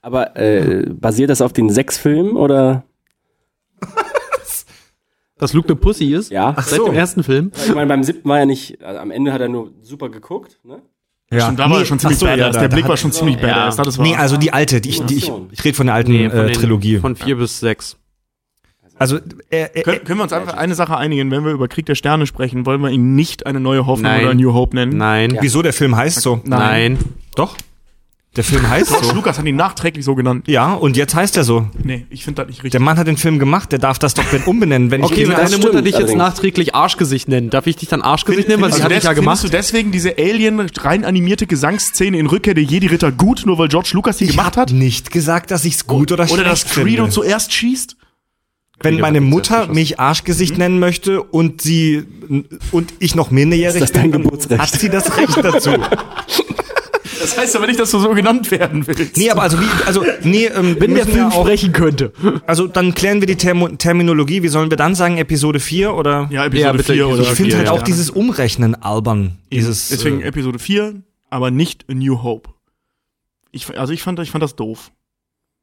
Aber 0.00 0.34
äh, 0.36 0.86
basiert 0.88 1.28
das 1.30 1.40
auf 1.42 1.52
den 1.52 1.68
sechs 1.70 1.98
Filmen 1.98 2.36
oder? 2.36 2.84
Dass 5.38 5.52
Luke 5.52 5.68
eine 5.68 5.76
Pussy 5.76 6.12
ist? 6.14 6.30
Ja. 6.32 6.54
Seit 6.56 6.78
so. 6.80 6.86
dem 6.86 6.94
ersten 6.94 7.22
Film? 7.22 7.52
Ich 7.54 7.72
meine, 7.74 7.86
beim 7.86 8.02
siebten 8.02 8.28
war 8.28 8.38
ja 8.38 8.46
nicht, 8.46 8.82
also 8.82 8.98
am 8.98 9.10
Ende 9.12 9.32
hat 9.32 9.40
er 9.40 9.48
nur 9.48 9.70
super 9.82 10.08
geguckt, 10.08 10.58
ne? 10.64 10.82
Ja, 11.30 11.42
Stimmt, 11.42 11.58
da 11.60 11.70
war 11.70 11.78
er 11.80 11.84
schon 11.84 11.98
ziemlich 11.98 12.16
ach 12.16 12.20
so, 12.20 12.26
ja, 12.26 12.36
badass. 12.36 12.54
da- 12.54 12.60
der 12.62 12.68
Blick 12.68 12.88
war 12.88 12.96
schon 12.96 13.12
ziemlich 13.12 13.36
Ja. 13.36 13.68
badass. 13.70 13.98
Nee, 13.98 14.16
also 14.16 14.38
die 14.38 14.52
alte, 14.52 14.80
die 14.80 14.88
ich, 14.88 15.02
die 15.02 15.16
ich, 15.16 15.30
ich 15.52 15.62
rede 15.64 15.76
von 15.76 15.86
der 15.86 15.94
alten 15.94 16.10
Nee, 16.10 16.30
von 16.30 16.38
äh, 16.38 16.44
den- 16.46 16.54
Trilogie. 16.54 16.98
Von 16.98 17.14
vier 17.16 17.36
bis 17.36 17.60
sechs. 17.60 17.98
Also 18.98 19.18
er, 19.50 19.74
er, 19.76 19.82
können, 19.82 20.04
können 20.04 20.18
wir 20.18 20.24
uns 20.24 20.32
einfach 20.32 20.54
eine 20.54 20.74
Sache 20.74 20.96
einigen, 20.96 21.30
wenn 21.30 21.44
wir 21.44 21.52
über 21.52 21.68
Krieg 21.68 21.86
der 21.86 21.94
Sterne 21.94 22.26
sprechen, 22.26 22.66
wollen 22.66 22.80
wir 22.80 22.90
ihn 22.90 23.14
nicht 23.14 23.46
eine 23.46 23.60
neue 23.60 23.86
Hoffnung 23.86 24.10
Nein. 24.10 24.24
oder 24.24 24.34
New 24.34 24.52
Hope 24.54 24.74
nennen? 24.74 24.96
Nein. 24.96 25.38
wieso 25.40 25.62
der 25.62 25.72
Film 25.72 25.94
heißt 25.96 26.20
so? 26.20 26.40
Nein. 26.44 26.98
Doch. 27.36 27.56
Der 28.36 28.44
Film 28.44 28.68
heißt 28.68 28.88
George 28.90 29.06
so. 29.06 29.14
Lucas 29.14 29.38
hat 29.38 29.46
ihn 29.46 29.56
nachträglich 29.56 30.04
so 30.04 30.14
genannt. 30.14 30.46
Ja, 30.46 30.74
und 30.74 30.96
jetzt 30.96 31.14
heißt 31.14 31.36
er 31.36 31.42
so. 31.44 31.66
Nee, 31.82 32.06
ich 32.10 32.24
finde 32.24 32.42
das 32.42 32.48
nicht 32.48 32.58
Der 32.58 32.64
richtig. 32.64 32.80
Mann 32.80 32.96
hat 32.96 33.06
den 33.08 33.16
Film 33.16 33.38
gemacht, 33.40 33.72
der 33.72 33.80
darf 33.80 33.98
das 33.98 34.14
doch 34.14 34.22
ben- 34.26 34.44
umbenennen, 34.44 34.90
wenn 34.92 35.00
ich 35.00 35.06
Okay, 35.06 35.22
ihn- 35.22 35.28
wenn 35.30 35.36
deine 35.36 35.48
stimmt 35.48 35.64
Mutter 35.64 35.82
dich 35.82 35.92
jetzt 35.94 36.00
allerdings. 36.02 36.18
nachträglich 36.18 36.74
Arschgesicht 36.74 37.26
nennt, 37.28 37.52
darf 37.54 37.66
ich 37.66 37.76
dich 37.76 37.88
dann 37.88 38.00
Arschgesicht 38.02 38.46
nennen, 38.48 38.62
weil 38.62 38.70
sie 38.70 38.74
Also 38.82 38.84
hat 38.84 38.90
dich 38.92 39.02
ja 39.04 39.14
findest 39.14 39.42
du 39.44 39.48
gemacht? 39.48 39.52
deswegen 39.54 39.90
diese 39.90 40.18
Alien 40.18 40.60
rein 40.60 41.04
animierte 41.04 41.46
Gesangsszene 41.48 42.16
in 42.18 42.26
Rückkehr 42.26 42.54
der 42.54 42.62
Jedi-Ritter 42.64 43.10
gut, 43.10 43.42
nur 43.44 43.58
weil 43.58 43.68
George 43.68 43.90
Lucas 43.94 44.18
die 44.18 44.24
ich 44.24 44.30
gemacht 44.32 44.56
hab 44.56 44.68
hat? 44.68 44.72
nicht 44.72 45.10
gesagt, 45.10 45.50
dass 45.50 45.64
ich's 45.64 45.86
gut 45.86 46.12
oder, 46.12 46.30
Oder 46.30 46.44
dass 46.44 46.60
schlecht 46.60 46.74
Credo 46.74 47.04
finde. 47.04 47.10
zuerst 47.10 47.52
schießt? 47.52 47.96
Wenn 48.80 49.00
meine 49.00 49.20
Mutter 49.20 49.66
mich 49.68 49.98
Arschgesicht 49.98 50.56
nennen 50.58 50.78
möchte 50.78 51.22
und 51.22 51.60
sie 51.62 52.04
und 52.72 52.94
ich 52.98 53.14
noch 53.14 53.30
minderjährig 53.30 53.82
Ist 53.82 53.82
das 53.82 53.92
dein 53.92 54.10
bin, 54.10 54.22
Geburtsrecht? 54.22 54.60
hat 54.60 54.70
sie 54.70 54.88
das 54.88 55.16
Recht 55.16 55.36
dazu. 55.42 55.72
Das 57.20 57.36
heißt 57.36 57.56
aber 57.56 57.66
nicht, 57.66 57.80
dass 57.80 57.90
du 57.90 57.98
so 57.98 58.10
genannt 58.10 58.50
werden 58.50 58.86
willst. 58.86 59.16
nee, 59.16 59.28
aber 59.30 59.42
also 59.42 59.58
wie, 59.60 59.66
also 59.86 60.04
nee, 60.22 60.46
ähm, 60.46 60.76
Wenn 60.78 60.94
der 60.94 61.04
Film 61.06 61.26
auch, 61.26 61.42
sprechen 61.44 61.72
könnte. 61.72 62.12
also 62.46 62.68
dann 62.68 62.94
klären 62.94 63.20
wir 63.20 63.26
die 63.26 63.34
Termo 63.36 63.68
Terminologie. 63.68 64.42
Wie 64.44 64.48
sollen 64.48 64.70
wir 64.70 64.76
dann 64.76 64.94
sagen, 64.94 65.18
Episode 65.18 65.58
4 65.58 65.94
oder? 65.94 66.28
ja, 66.30 66.44
Episode 66.44 66.60
Ja, 66.66 66.72
bitte, 66.72 66.92
4 66.92 67.08
oder 67.08 67.22
ich 67.22 67.28
finde 67.30 67.56
halt 67.56 67.66
ja. 67.66 67.72
auch 67.72 67.82
dieses 67.82 68.10
Umrechnen 68.10 68.74
albern. 68.80 69.38
Dieses, 69.52 69.88
Deswegen 69.88 70.20
äh, 70.20 70.26
Episode 70.28 70.58
4, 70.60 71.02
aber 71.28 71.50
nicht 71.50 71.86
A 71.90 71.94
New 71.94 72.22
Hope. 72.22 72.50
Ich, 73.50 73.76
also 73.78 73.92
ich 73.92 74.02
fand, 74.02 74.20
ich 74.20 74.30
fand 74.30 74.42
das 74.44 74.54
doof. 74.54 74.92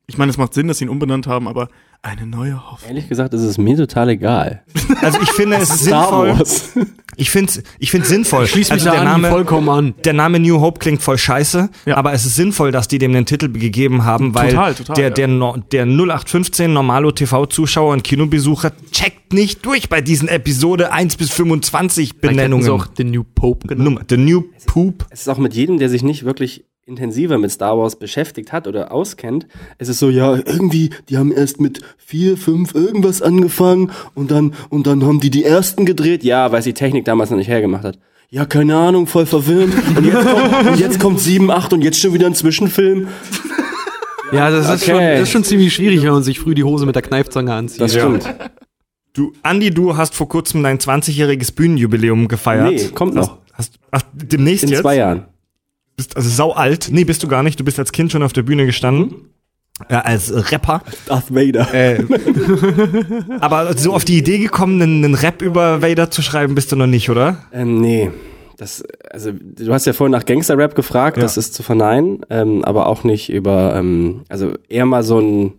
Ich 0.07 0.17
meine, 0.17 0.31
es 0.31 0.38
macht 0.38 0.53
Sinn, 0.53 0.67
dass 0.67 0.79
sie 0.79 0.86
ihn 0.86 0.89
umbenannt 0.89 1.25
haben, 1.25 1.48
aber 1.48 1.69
eine 2.02 2.25
neue 2.28 2.56
Hoffnung. 2.72 2.90
Ehrlich 2.90 3.10
gesagt, 3.10 3.34
ist 3.34 3.42
es 3.42 3.58
mir 3.58 3.75
total 3.78 4.10
egal. 4.10 4.64
also 5.02 5.20
ich 5.22 5.32
finde 5.32 5.58
es 5.58 5.80
sinnvoll. 5.80 6.36
Ich 7.18 7.30
finde 7.30 7.52
ich 7.80 7.92
finde 7.92 8.06
sinnvoll. 8.08 8.46
Schließ 8.48 8.70
mich 8.70 8.74
also 8.82 8.92
der 8.92 9.00
an, 9.00 9.06
Name, 9.06 9.30
vollkommen 9.30 9.70
an. 9.70 9.94
der 10.04 10.14
Name 10.14 10.40
New 10.40 10.60
Hope 10.60 10.80
klingt 10.80 11.02
voll 11.02 11.18
scheiße, 11.18 11.70
Ja. 11.86 11.98
aber 11.98 12.14
es 12.14 12.25
ist 12.25 12.36
sinnvoll, 12.36 12.72
dass 12.72 12.88
die 12.88 12.98
dem 12.98 13.14
den 13.14 13.25
Titel 13.25 13.50
gegeben 13.52 14.04
haben, 14.06 14.36
weil 14.36 14.50
Total, 14.50 14.75
total, 14.75 14.96
der, 14.96 15.04
ja. 15.06 15.10
der, 15.12 15.28
No- 15.28 15.58
der 15.72 15.86
0815 15.86 16.72
Normalo 16.74 17.12
TV-Zuschauer 17.12 17.94
und 17.94 18.04
Kinobesucher 18.04 18.72
checkt 18.92 19.34
nicht 19.34 19.66
durch 19.66 19.90
bei 19.90 20.02
diesen 20.02 20.28
Episode 20.28 20.92
1 20.92 21.16
bis 21.18 21.32
25 21.32 22.10
Vielleicht 22.10 22.24
hätten 22.24 22.36
Benennungen. 22.36 22.64
sie 22.66 22.70
auch 22.72 22.88
den 22.88 23.12
New 23.12 23.24
Pope 23.24 23.68
genannt. 23.68 23.86
Nummer, 23.86 24.02
the 24.10 24.18
New 24.18 24.44
Poop. 24.66 25.06
Es 25.10 25.22
ist 25.22 25.30
auch 25.30 25.38
mit 25.38 25.54
jedem, 25.54 25.80
der 25.80 25.90
sich 25.90 26.04
nicht 26.04 26.25
wirklich 26.25 26.66
intensiver 26.88 27.38
mit 27.39 27.51
Star 27.51 27.77
Wars 27.77 27.98
beschäftigt 27.98 28.51
hat 28.54 28.68
oder 28.68 28.92
auskennt, 28.92 29.48
es 29.80 29.89
ist 29.89 29.98
so, 30.00 30.10
ja, 30.10 30.36
irgendwie, 30.36 30.92
die 31.10 31.18
haben 31.18 31.32
erst 31.32 31.60
mit 31.60 31.82
vier, 31.98 32.38
fünf 32.38 32.75
irgendwas 32.75 33.22
angefangen 33.24 33.92
und 34.13 34.30
dann, 34.32 34.54
und 34.70 34.86
dann 34.86 35.04
haben 35.04 35.20
die 35.20 35.32
die 35.32 35.44
ersten 35.44 35.86
gedreht. 35.86 36.24
Ja, 36.24 36.51
weil 36.51 36.60
es 36.60 36.65
die 36.65 36.74
Technik 36.74 37.06
damals 37.06 37.32
noch 37.32 37.38
nicht 37.38 37.48
hergemacht 37.48 37.84
hat. 37.84 37.98
Ja, 38.30 38.46
keine 38.46 38.75
Ahnung, 38.75 39.08
voll 39.08 39.25
verwirrend. 39.25 39.74
Und 39.98 40.06
jetzt 40.06 40.25
kommt, 40.27 40.68
und 40.68 40.80
jetzt 40.80 41.00
kommt 41.00 41.20
sieben, 41.20 41.50
acht 41.51 41.74
und 41.74 41.82
jetzt 41.84 42.00
schon 42.00 42.13
wieder 42.13 42.27
ein 42.27 42.36
Zwischenfilm. 42.36 43.08
Ja, 44.32 44.50
das 44.50 44.65
ist, 44.70 44.84
Okay. 44.84 44.92
schon, 44.92 45.00
das 45.00 45.22
ist 45.22 45.30
schon 45.32 45.44
ziemlich 45.44 45.74
schwierig, 45.74 46.01
wenn 46.04 46.12
man 46.12 46.24
sich 46.24 46.39
früh 46.39 46.54
die 46.56 46.63
Hose 46.63 46.86
mit 46.86 46.96
der 46.96 47.04
Kneifzange 47.04 47.54
anzieht. 47.54 47.82
Das 47.82 47.94
stimmt. 47.94 48.27
Du, 49.13 49.32
Andi, 49.44 49.70
du 49.72 49.96
hast 49.96 50.13
vor 50.15 50.27
kurzem 50.27 50.62
dein 50.63 50.77
20-jähriges 50.80 51.54
Bühnenjubiläum 51.56 52.27
gefeiert. 52.27 52.72
Nee, 52.74 52.88
kommt 52.89 53.15
noch. 53.15 53.38
Hast, 53.54 53.75
ach, 53.92 54.01
demnächst 54.13 54.63
In 54.65 54.70
jetzt? 54.72 54.82
zwei 54.82 54.98
Jahren. 54.98 55.25
Bist 55.96 56.16
also 56.18 56.30
sau 56.30 56.52
alt. 56.52 56.90
Nee, 56.92 57.04
bist 57.06 57.24
du 57.24 57.28
gar 57.28 57.44
nicht. 57.44 57.60
Du 57.60 57.64
bist 57.64 57.80
als 57.80 57.92
Kind 57.92 58.12
schon 58.12 58.24
auf 58.24 58.34
der 58.34 58.44
Bühne 58.44 58.66
gestanden. 58.66 59.30
Ja, 59.90 60.02
als 60.02 60.32
Rapper. 60.52 60.82
Darth 61.06 61.34
Vader. 61.34 61.74
Äh, 61.74 62.04
aber 63.42 63.75
so 63.78 63.94
auf 63.94 64.06
die 64.06 64.18
Idee 64.18 64.38
gekommen, 64.38 64.82
einen, 64.82 65.04
einen 65.04 65.16
Rap 65.16 65.42
über 65.42 65.82
Vader 65.82 66.10
zu 66.10 66.22
schreiben, 66.22 66.56
bist 66.56 66.72
du 66.72 66.75
noch 66.78 66.88
nicht, 66.88 67.10
oder? 67.10 67.40
Ähm, 67.52 67.82
nee. 67.82 68.10
Das, 68.58 68.84
also, 69.12 69.32
du 69.34 69.74
hast 69.74 69.86
ja 69.86 69.92
vorhin 69.92 70.14
nach 70.14 70.25
Gangster-Rap 70.25 70.75
gefragt, 70.75 71.18
Ja. 71.18 71.24
das 71.24 71.36
ist 71.36 71.54
zu 71.54 71.62
verneinen, 71.62 72.22
ähm, 72.30 72.64
aber 72.64 72.88
auch 72.88 73.04
nicht 73.04 73.30
über, 73.30 73.75
ähm, 73.75 74.24
also 74.30 74.54
eher 74.70 74.86
mal 74.86 75.04
so 75.04 75.20
ein, 75.20 75.54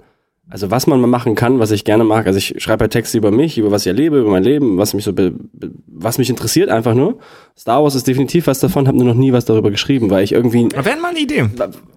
also 0.48 0.70
was 0.70 0.86
man 0.86 1.00
mal 1.00 1.08
machen 1.08 1.34
kann, 1.34 1.58
was 1.58 1.72
ich 1.72 1.84
gerne 1.84 2.04
mag. 2.04 2.26
Also 2.26 2.38
ich 2.38 2.54
schreibe 2.58 2.84
ja 2.84 2.88
Texte 2.88 3.18
über 3.18 3.32
mich, 3.32 3.58
über 3.58 3.72
was 3.72 3.82
ich 3.82 3.88
erlebe, 3.88 4.18
über 4.20 4.30
mein 4.30 4.44
Leben, 4.44 4.78
was 4.78 4.94
mich 4.94 5.04
so, 5.04 5.12
be, 5.12 5.32
be, 5.52 5.72
was 5.88 6.18
mich 6.18 6.30
interessiert 6.30 6.68
einfach 6.70 6.94
nur. 6.94 7.18
Star 7.58 7.82
Wars 7.82 7.94
ist 7.96 8.06
definitiv 8.06 8.46
was 8.46 8.60
davon, 8.60 8.86
habe 8.86 8.96
nur 8.96 9.06
noch 9.08 9.14
nie 9.14 9.32
was 9.32 9.44
darüber 9.44 9.70
geschrieben, 9.72 10.08
weil 10.10 10.22
ich 10.22 10.30
irgendwie, 10.32 10.68
Aber 10.74 10.84
wäre 10.84 10.98
mal 11.00 11.08
eine 11.08 11.18
Idee. 11.18 11.46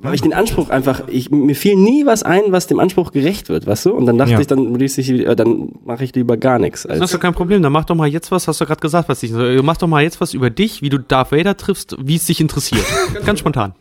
weil 0.02 0.16
ich 0.16 0.22
den 0.22 0.34
Anspruch 0.34 0.70
einfach, 0.70 1.04
ich, 1.10 1.30
mir 1.30 1.54
fiel 1.56 1.76
nie 1.76 2.06
was 2.08 2.24
ein, 2.24 2.42
was 2.48 2.66
dem 2.66 2.80
Anspruch 2.80 3.12
gerecht 3.12 3.50
wird, 3.50 3.68
weißt 3.68 3.86
du? 3.88 3.92
Und 3.94 4.08
dann 4.08 4.18
dachte 4.18 4.32
Ja. 4.32 4.40
ich, 4.40 4.48
dann 4.48 4.74
lese 4.74 5.02
ich, 5.02 5.10
äh, 5.12 5.36
dann 5.36 5.74
mache 5.86 6.04
ich 6.04 6.16
lieber 6.16 6.36
gar 6.38 6.58
nichts. 6.58 6.84
Das 6.84 7.00
ist 7.00 7.14
doch 7.14 7.20
kein 7.20 7.34
Problem. 7.36 7.62
Dann 7.62 7.72
mach 7.72 7.86
doch 7.86 7.96
mal 7.96 8.08
jetzt 8.08 8.32
was, 8.32 8.48
hast 8.48 8.60
du 8.62 8.66
gerade 8.66 8.82
gesagt, 8.82 9.10
was 9.10 9.20
dich, 9.20 9.32
mach 9.62 9.78
doch 9.78 9.88
mal 9.88 10.02
jetzt 10.02 10.22
was 10.22 10.34
über 10.34 10.50
dich, 10.50 10.82
wie 10.82 10.90
du 10.90 10.98
Darth 10.98 11.32
Vader 11.32 11.56
triffst, 11.56 11.96
wie 12.02 12.16
es 12.16 12.26
dich 12.26 12.42
interessiert. 12.42 12.86
Ganz 13.26 13.40
spontan. 13.40 13.74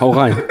hau 0.00 0.10
rein. 0.10 0.36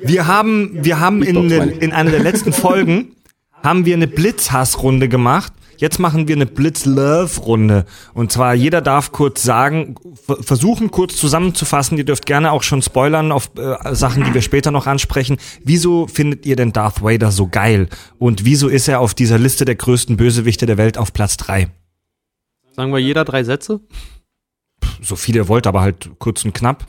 Wir 0.00 0.26
haben, 0.26 0.84
wir 0.84 1.00
haben 1.00 1.22
in, 1.22 1.50
in 1.50 1.92
einer 1.92 2.10
der 2.10 2.20
letzten 2.22 2.52
Folgen 2.52 3.16
haben 3.62 3.84
wir 3.84 3.94
eine 3.94 4.06
Blitzhassrunde 4.06 5.08
gemacht. 5.08 5.52
Jetzt 5.78 6.00
machen 6.00 6.26
wir 6.26 6.34
eine 6.34 6.46
Blitz-Love-Runde. 6.46 7.84
Und 8.12 8.32
zwar 8.32 8.52
jeder 8.54 8.80
darf 8.80 9.12
kurz 9.12 9.44
sagen, 9.44 9.94
ver- 10.26 10.42
versuchen 10.42 10.90
kurz 10.90 11.16
zusammenzufassen. 11.16 11.96
Ihr 11.98 12.04
dürft 12.04 12.26
gerne 12.26 12.50
auch 12.50 12.64
schon 12.64 12.82
spoilern 12.82 13.30
auf 13.30 13.50
äh, 13.56 13.94
Sachen, 13.94 14.24
die 14.24 14.34
wir 14.34 14.42
später 14.42 14.72
noch 14.72 14.88
ansprechen. 14.88 15.36
Wieso 15.64 16.08
findet 16.08 16.46
ihr 16.46 16.56
denn 16.56 16.72
Darth 16.72 17.02
Vader 17.02 17.30
so 17.30 17.46
geil? 17.46 17.88
Und 18.18 18.44
wieso 18.44 18.66
ist 18.68 18.88
er 18.88 18.98
auf 18.98 19.14
dieser 19.14 19.38
Liste 19.38 19.64
der 19.64 19.76
größten 19.76 20.16
Bösewichte 20.16 20.66
der 20.66 20.78
Welt 20.78 20.98
auf 20.98 21.12
Platz 21.12 21.36
drei? 21.36 21.68
Sagen 22.74 22.92
wir 22.92 22.98
jeder 22.98 23.24
drei 23.24 23.44
Sätze? 23.44 23.80
So 25.00 25.14
viel 25.14 25.36
ihr 25.36 25.46
wollt, 25.46 25.68
aber 25.68 25.80
halt 25.80 26.10
kurz 26.18 26.44
und 26.44 26.54
knapp. 26.54 26.86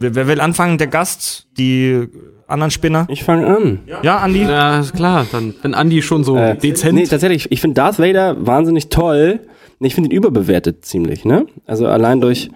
Wer, 0.00 0.16
wer 0.16 0.26
will 0.26 0.40
anfangen? 0.40 0.78
Der 0.78 0.88
Gast? 0.88 1.46
Die 1.56 2.08
anderen 2.46 2.70
Spinner? 2.70 3.06
Ich 3.08 3.24
fange 3.24 3.46
an. 3.46 3.80
Ja, 4.02 4.18
Andi? 4.18 4.42
Ja, 4.42 4.80
ist 4.80 4.94
klar. 4.94 5.26
Dann, 5.32 5.54
wenn 5.62 5.74
Andi 5.74 6.02
schon 6.02 6.24
so 6.24 6.36
Äh, 6.36 6.56
dezent. 6.56 6.94
Nee, 6.94 7.06
tatsächlich, 7.06 7.50
ich 7.52 7.60
finde 7.60 7.74
Darth 7.74 7.98
Vader 7.98 8.46
wahnsinnig 8.46 8.88
toll. 8.88 9.40
Ich 9.80 9.94
finde 9.94 10.10
ihn 10.10 10.16
überbewertet 10.16 10.84
ziemlich, 10.84 11.24
ne? 11.24 11.46
Also 11.66 11.86
allein 11.86 12.20
durch, 12.20 12.50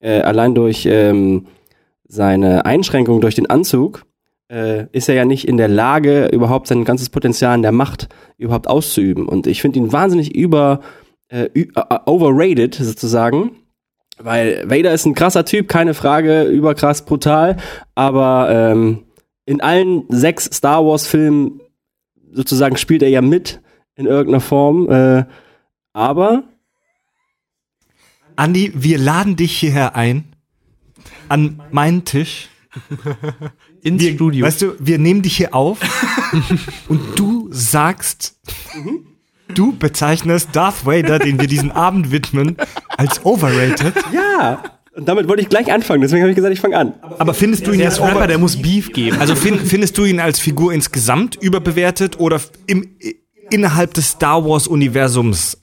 äh, 0.00 0.20
allein 0.20 0.54
durch 0.54 0.86
ähm, 0.86 1.46
seine 2.08 2.64
Einschränkung 2.64 3.20
durch 3.20 3.34
den 3.36 3.48
Anzug 3.48 4.04
äh, 4.48 4.86
ist 4.92 5.08
er 5.08 5.14
ja 5.14 5.24
nicht 5.24 5.46
in 5.46 5.56
der 5.56 5.68
Lage, 5.68 6.26
überhaupt 6.26 6.66
sein 6.66 6.84
ganzes 6.84 7.08
Potenzial 7.10 7.54
in 7.54 7.62
der 7.62 7.72
Macht 7.72 8.08
überhaupt 8.38 8.68
auszuüben. 8.68 9.28
Und 9.28 9.46
ich 9.46 9.60
finde 9.62 9.78
ihn 9.78 9.92
wahnsinnig 9.92 10.34
über 10.34 10.80
äh, 11.28 11.48
ü- 11.56 11.68
äh, 11.74 11.98
overrated 12.06 12.74
sozusagen. 12.74 13.52
Weil 14.18 14.64
Vader 14.68 14.92
ist 14.92 15.06
ein 15.06 15.14
krasser 15.14 15.44
Typ, 15.44 15.68
keine 15.68 15.94
Frage, 15.94 16.42
überkrass 16.44 17.04
brutal, 17.04 17.56
aber 17.94 18.48
ähm, 18.50 18.98
in 19.44 19.60
allen 19.60 20.04
sechs 20.08 20.44
Star 20.46 20.84
Wars 20.84 21.06
Filmen 21.06 21.60
sozusagen 22.32 22.76
spielt 22.76 23.02
er 23.02 23.08
ja 23.10 23.20
mit 23.20 23.60
in 23.94 24.06
irgendeiner 24.06 24.40
Form, 24.40 24.90
äh, 24.90 25.24
aber 25.92 26.44
Andi, 28.36 28.72
wir 28.74 28.98
laden 28.98 29.36
dich 29.36 29.56
hierher 29.58 29.94
ein. 29.94 30.24
An 31.28 31.62
meinen 31.70 32.04
Tisch. 32.04 32.48
Ins 33.82 34.02
Wir, 34.02 34.14
Studio. 34.14 34.46
Weißt 34.46 34.62
du, 34.62 34.74
wir 34.78 34.98
nehmen 34.98 35.22
dich 35.22 35.36
hier 35.36 35.54
auf 35.54 35.78
und 36.88 37.18
du 37.18 37.48
sagst, 37.50 38.40
du 39.48 39.76
bezeichnest 39.76 40.50
Darth 40.54 40.86
Vader, 40.86 41.18
den 41.18 41.38
wir 41.38 41.48
diesen 41.48 41.70
Abend 41.70 42.10
widmen, 42.10 42.56
als 42.88 43.24
overrated. 43.24 43.94
ja, 44.12 44.62
und 44.94 45.08
damit 45.08 45.28
wollte 45.28 45.42
ich 45.42 45.48
gleich 45.48 45.72
anfangen, 45.72 46.02
deswegen 46.02 46.22
habe 46.22 46.30
ich 46.30 46.36
gesagt, 46.36 46.52
ich 46.52 46.60
fange 46.60 46.76
an. 46.76 46.94
Aber 47.00 47.32
findest 47.32 47.66
du 47.66 47.72
ihn 47.72 47.82
als 47.82 48.00
Rapper, 48.00 48.26
der 48.26 48.38
muss 48.38 48.60
Beef 48.60 48.92
geben. 48.92 49.18
Also 49.18 49.34
find, 49.34 49.60
findest 49.64 49.96
du 49.96 50.04
ihn 50.04 50.20
als 50.20 50.38
Figur 50.38 50.72
insgesamt 50.72 51.36
überbewertet 51.36 52.20
oder 52.20 52.40
im, 52.66 52.96
innerhalb 53.50 53.94
des 53.94 54.10
Star 54.10 54.44
Wars 54.44 54.66
Universums 54.66 55.62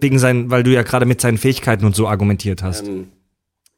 wegen 0.00 0.18
seinen, 0.18 0.50
weil 0.50 0.64
du 0.64 0.72
ja 0.72 0.82
gerade 0.82 1.06
mit 1.06 1.20
seinen 1.20 1.38
Fähigkeiten 1.38 1.84
und 1.84 1.94
so 1.94 2.08
argumentiert 2.08 2.62
hast? 2.62 2.84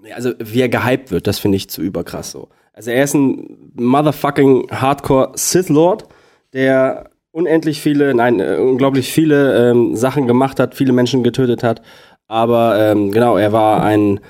Nee, 0.02 0.12
Also, 0.12 0.32
wie 0.38 0.60
er 0.60 0.68
gehypt 0.68 1.10
wird, 1.10 1.26
das 1.26 1.38
finde 1.38 1.56
ich 1.56 1.68
zu 1.68 1.82
überkrass 1.82 2.30
so. 2.30 2.48
Also, 2.72 2.90
er 2.90 3.04
ist 3.04 3.14
ein 3.14 3.72
motherfucking 3.74 4.70
Hardcore 4.70 5.32
Sith 5.34 5.68
Lord, 5.68 6.06
der 6.54 7.10
unendlich 7.30 7.82
viele, 7.82 8.14
nein, 8.14 8.40
äh, 8.40 8.56
unglaublich 8.56 9.12
viele 9.12 9.70
ähm, 9.70 9.94
Sachen 9.96 10.26
gemacht 10.26 10.58
hat, 10.58 10.74
viele 10.74 10.94
Menschen 10.94 11.22
getötet 11.22 11.62
hat. 11.62 11.82
Aber 12.26 12.78
ähm, 12.80 13.12
genau, 13.12 13.36
er 13.36 13.52
war 13.52 13.82
ein 13.82 14.20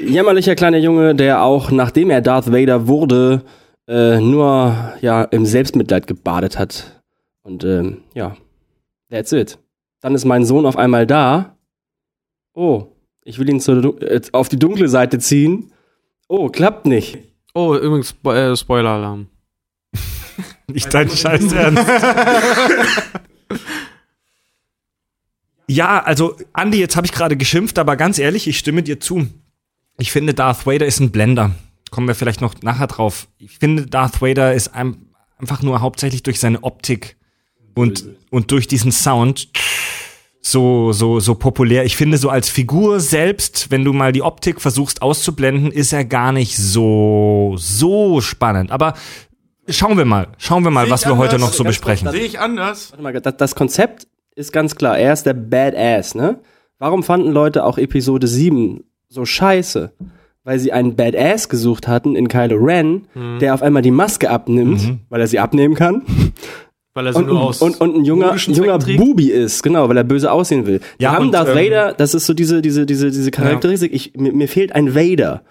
jämmerlicher 0.00 0.54
kleiner 0.54 0.78
Junge, 0.78 1.14
der 1.14 1.42
auch, 1.42 1.70
nachdem 1.70 2.10
er 2.10 2.20
Darth 2.20 2.52
Vader 2.52 2.86
wurde, 2.86 3.42
äh, 3.88 4.20
nur 4.20 4.94
ja 5.00 5.22
im 5.24 5.46
Selbstmitleid 5.46 6.06
gebadet 6.06 6.58
hat. 6.58 7.02
Und 7.42 7.64
ähm, 7.64 8.02
ja, 8.14 8.36
that's 9.10 9.32
it. 9.32 9.58
Dann 10.00 10.14
ist 10.14 10.24
mein 10.24 10.44
Sohn 10.44 10.66
auf 10.66 10.76
einmal 10.76 11.06
da. 11.06 11.56
Oh, 12.54 12.88
ich 13.24 13.38
will 13.38 13.48
ihn 13.48 13.60
zur, 13.60 14.02
äh, 14.02 14.20
auf 14.32 14.48
die 14.48 14.58
dunkle 14.58 14.88
Seite 14.88 15.18
ziehen. 15.18 15.72
Oh, 16.28 16.48
klappt 16.48 16.86
nicht. 16.86 17.18
oh, 17.54 17.74
übrigens, 17.76 18.10
Spo 18.10 18.32
äh, 18.32 18.56
Spoiler-Alarm. 18.56 19.28
Nicht 20.66 20.92
dein 20.92 21.10
Scheiß 21.10 21.52
Ernst. 21.52 21.86
ja, 25.68 26.02
also 26.02 26.36
Andi, 26.52 26.78
jetzt 26.78 26.96
habe 26.96 27.06
ich 27.06 27.12
gerade 27.12 27.36
geschimpft, 27.36 27.78
aber 27.78 27.96
ganz 27.96 28.18
ehrlich, 28.18 28.48
ich 28.48 28.58
stimme 28.58 28.82
dir 28.82 28.98
zu. 28.98 29.26
Ich 30.02 30.10
finde, 30.10 30.34
Darth 30.34 30.66
Vader 30.66 30.84
ist 30.84 30.98
ein 30.98 31.12
Blender. 31.12 31.52
Kommen 31.92 32.08
wir 32.08 32.16
vielleicht 32.16 32.40
noch 32.40 32.60
nachher 32.60 32.88
drauf. 32.88 33.28
Ich 33.38 33.58
finde, 33.58 33.86
Darth 33.86 34.20
Vader 34.20 34.52
ist 34.52 34.74
ein, 34.74 34.96
einfach 35.38 35.62
nur 35.62 35.80
hauptsächlich 35.80 36.24
durch 36.24 36.40
seine 36.40 36.64
Optik 36.64 37.16
und, 37.76 38.06
und 38.32 38.50
durch 38.50 38.66
diesen 38.66 38.90
Sound 38.90 39.48
so, 40.40 40.90
so, 40.90 41.20
so 41.20 41.36
populär. 41.36 41.84
Ich 41.84 41.96
finde, 41.96 42.18
so 42.18 42.30
als 42.30 42.48
Figur 42.48 42.98
selbst, 42.98 43.70
wenn 43.70 43.84
du 43.84 43.92
mal 43.92 44.10
die 44.10 44.22
Optik 44.22 44.60
versuchst 44.60 45.02
auszublenden, 45.02 45.70
ist 45.70 45.92
er 45.92 46.04
gar 46.04 46.32
nicht 46.32 46.56
so, 46.56 47.54
so 47.56 48.20
spannend. 48.20 48.72
Aber 48.72 48.94
schauen 49.68 49.96
wir 49.96 50.04
mal, 50.04 50.26
schauen 50.36 50.64
wir 50.64 50.72
mal, 50.72 50.90
was 50.90 51.06
wir 51.06 51.16
heute 51.16 51.36
anders. 51.36 51.50
noch 51.50 51.56
so 51.56 51.62
Ganz 51.62 51.76
besprechen. 51.76 52.10
Sehe 52.10 52.24
ich 52.24 52.40
anders. 52.40 52.90
Warte 52.90 53.04
mal, 53.04 53.12
das, 53.12 53.36
das 53.36 53.54
Konzept 53.54 54.08
ist 54.34 54.52
ganz 54.52 54.74
klar. 54.74 54.98
Er 54.98 55.12
ist 55.12 55.26
der 55.26 55.34
Badass, 55.34 56.16
ne? 56.16 56.40
Warum 56.80 57.04
fanden 57.04 57.30
Leute 57.30 57.64
auch 57.64 57.78
Episode 57.78 58.26
7 58.26 58.82
so 59.12 59.24
scheiße? 59.24 59.92
Weil 60.44 60.58
sie 60.58 60.72
einen 60.72 60.96
Badass 60.96 61.48
gesucht 61.48 61.86
hatten 61.86 62.16
in 62.16 62.26
Kylo 62.26 62.56
Ren, 62.56 63.02
der 63.40 63.54
auf 63.54 63.62
einmal 63.62 63.82
die 63.82 63.92
Maske 63.92 64.28
abnimmt, 64.28 64.98
weil 65.08 65.20
er 65.20 65.26
sie 65.28 65.38
abnehmen 65.38 65.74
kann. 65.74 66.02
Weil 66.94 67.06
er 67.06 67.12
so 67.12 67.20
Und, 67.20 67.26
nur 67.28 67.40
aus 67.40 67.62
und, 67.62 67.80
und 67.80 67.96
ein 67.96 68.04
junger, 68.04 68.36
junger. 68.36 68.78
Bubi 68.78 69.30
ist, 69.30 69.62
genau, 69.62 69.88
weil 69.88 69.96
er 69.96 70.04
böse 70.04 70.30
aussehen 70.32 70.66
will. 70.66 70.80
Wir 70.98 71.04
Ja, 71.04 71.12
haben 71.12 71.26
und, 71.26 71.32
Darth 71.32 71.48
ähm, 71.48 71.54
Vader, 71.56 71.92
das 71.94 72.12
ist 72.14 72.26
so 72.26 72.34
diese, 72.34 72.60
diese, 72.60 72.84
diese, 72.86 73.10
diese 73.10 73.30
Charakteristik. 73.30 73.92
Ich, 73.94 74.14
mir, 74.16 74.32
mir 74.32 74.48
fehlt 74.48 74.74
ein 74.74 74.94
Vader. 74.94 75.42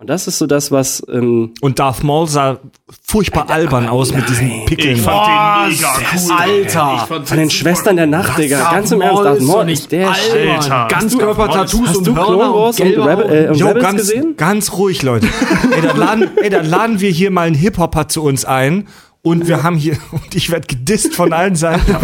Und 0.00 0.08
das 0.08 0.26
ist 0.26 0.38
so 0.38 0.46
das, 0.46 0.72
was, 0.72 1.02
ähm, 1.12 1.52
Und 1.60 1.78
Darth 1.78 2.02
Maul 2.02 2.26
sah 2.26 2.58
furchtbar 3.02 3.50
albern 3.50 3.86
aus 3.86 4.14
mit 4.14 4.26
diesen 4.30 4.64
Pickeln. 4.64 4.96
fand 4.96 5.26
den 5.26 5.76
mega 5.76 5.92
cool. 6.14 6.32
Alter! 6.38 7.06
von 7.26 7.36
den 7.36 7.50
Schwestern 7.50 7.96
der 7.96 8.06
Nacht, 8.06 8.38
Digga. 8.38 8.70
Ganz 8.72 8.92
im 8.92 9.02
Ernst, 9.02 9.24
Darth 9.24 9.40
Maul 9.42 9.68
ist 9.68 9.92
der 9.92 10.14
Shit. 10.14 10.48
Alter. 10.56 10.88
Ganzkörper-Tattoos 10.88 11.88
Hast 11.88 11.96
und 11.98 12.06
du 12.06 12.14
Clone 12.14 12.28
Hörner 12.28 12.54
Wars 12.54 12.80
und 12.80 12.96
und, 12.96 13.08
Rebel, 13.08 13.44
äh, 13.44 13.48
und 13.48 13.56
Jo, 13.56 13.66
Rebels 13.68 13.84
ganz, 13.84 13.96
gesehen? 13.98 14.36
ganz 14.38 14.72
ruhig, 14.72 15.02
Leute. 15.02 15.28
Ey, 15.70 15.82
dann 15.82 15.96
laden, 15.98 16.30
ey, 16.36 16.48
dann 16.48 16.64
laden 16.64 17.00
wir 17.02 17.10
hier 17.10 17.30
mal 17.30 17.46
einen 17.46 17.54
Hip-Hopper 17.56 18.08
zu 18.08 18.22
uns 18.22 18.46
ein 18.46 18.88
und 19.22 19.48
wir 19.48 19.62
haben 19.62 19.76
hier, 19.76 19.96
und 20.12 20.34
ich 20.34 20.50
werde 20.50 20.66
gedisst 20.66 21.14
von 21.14 21.32
allen 21.32 21.54
Seiten. 21.54 21.94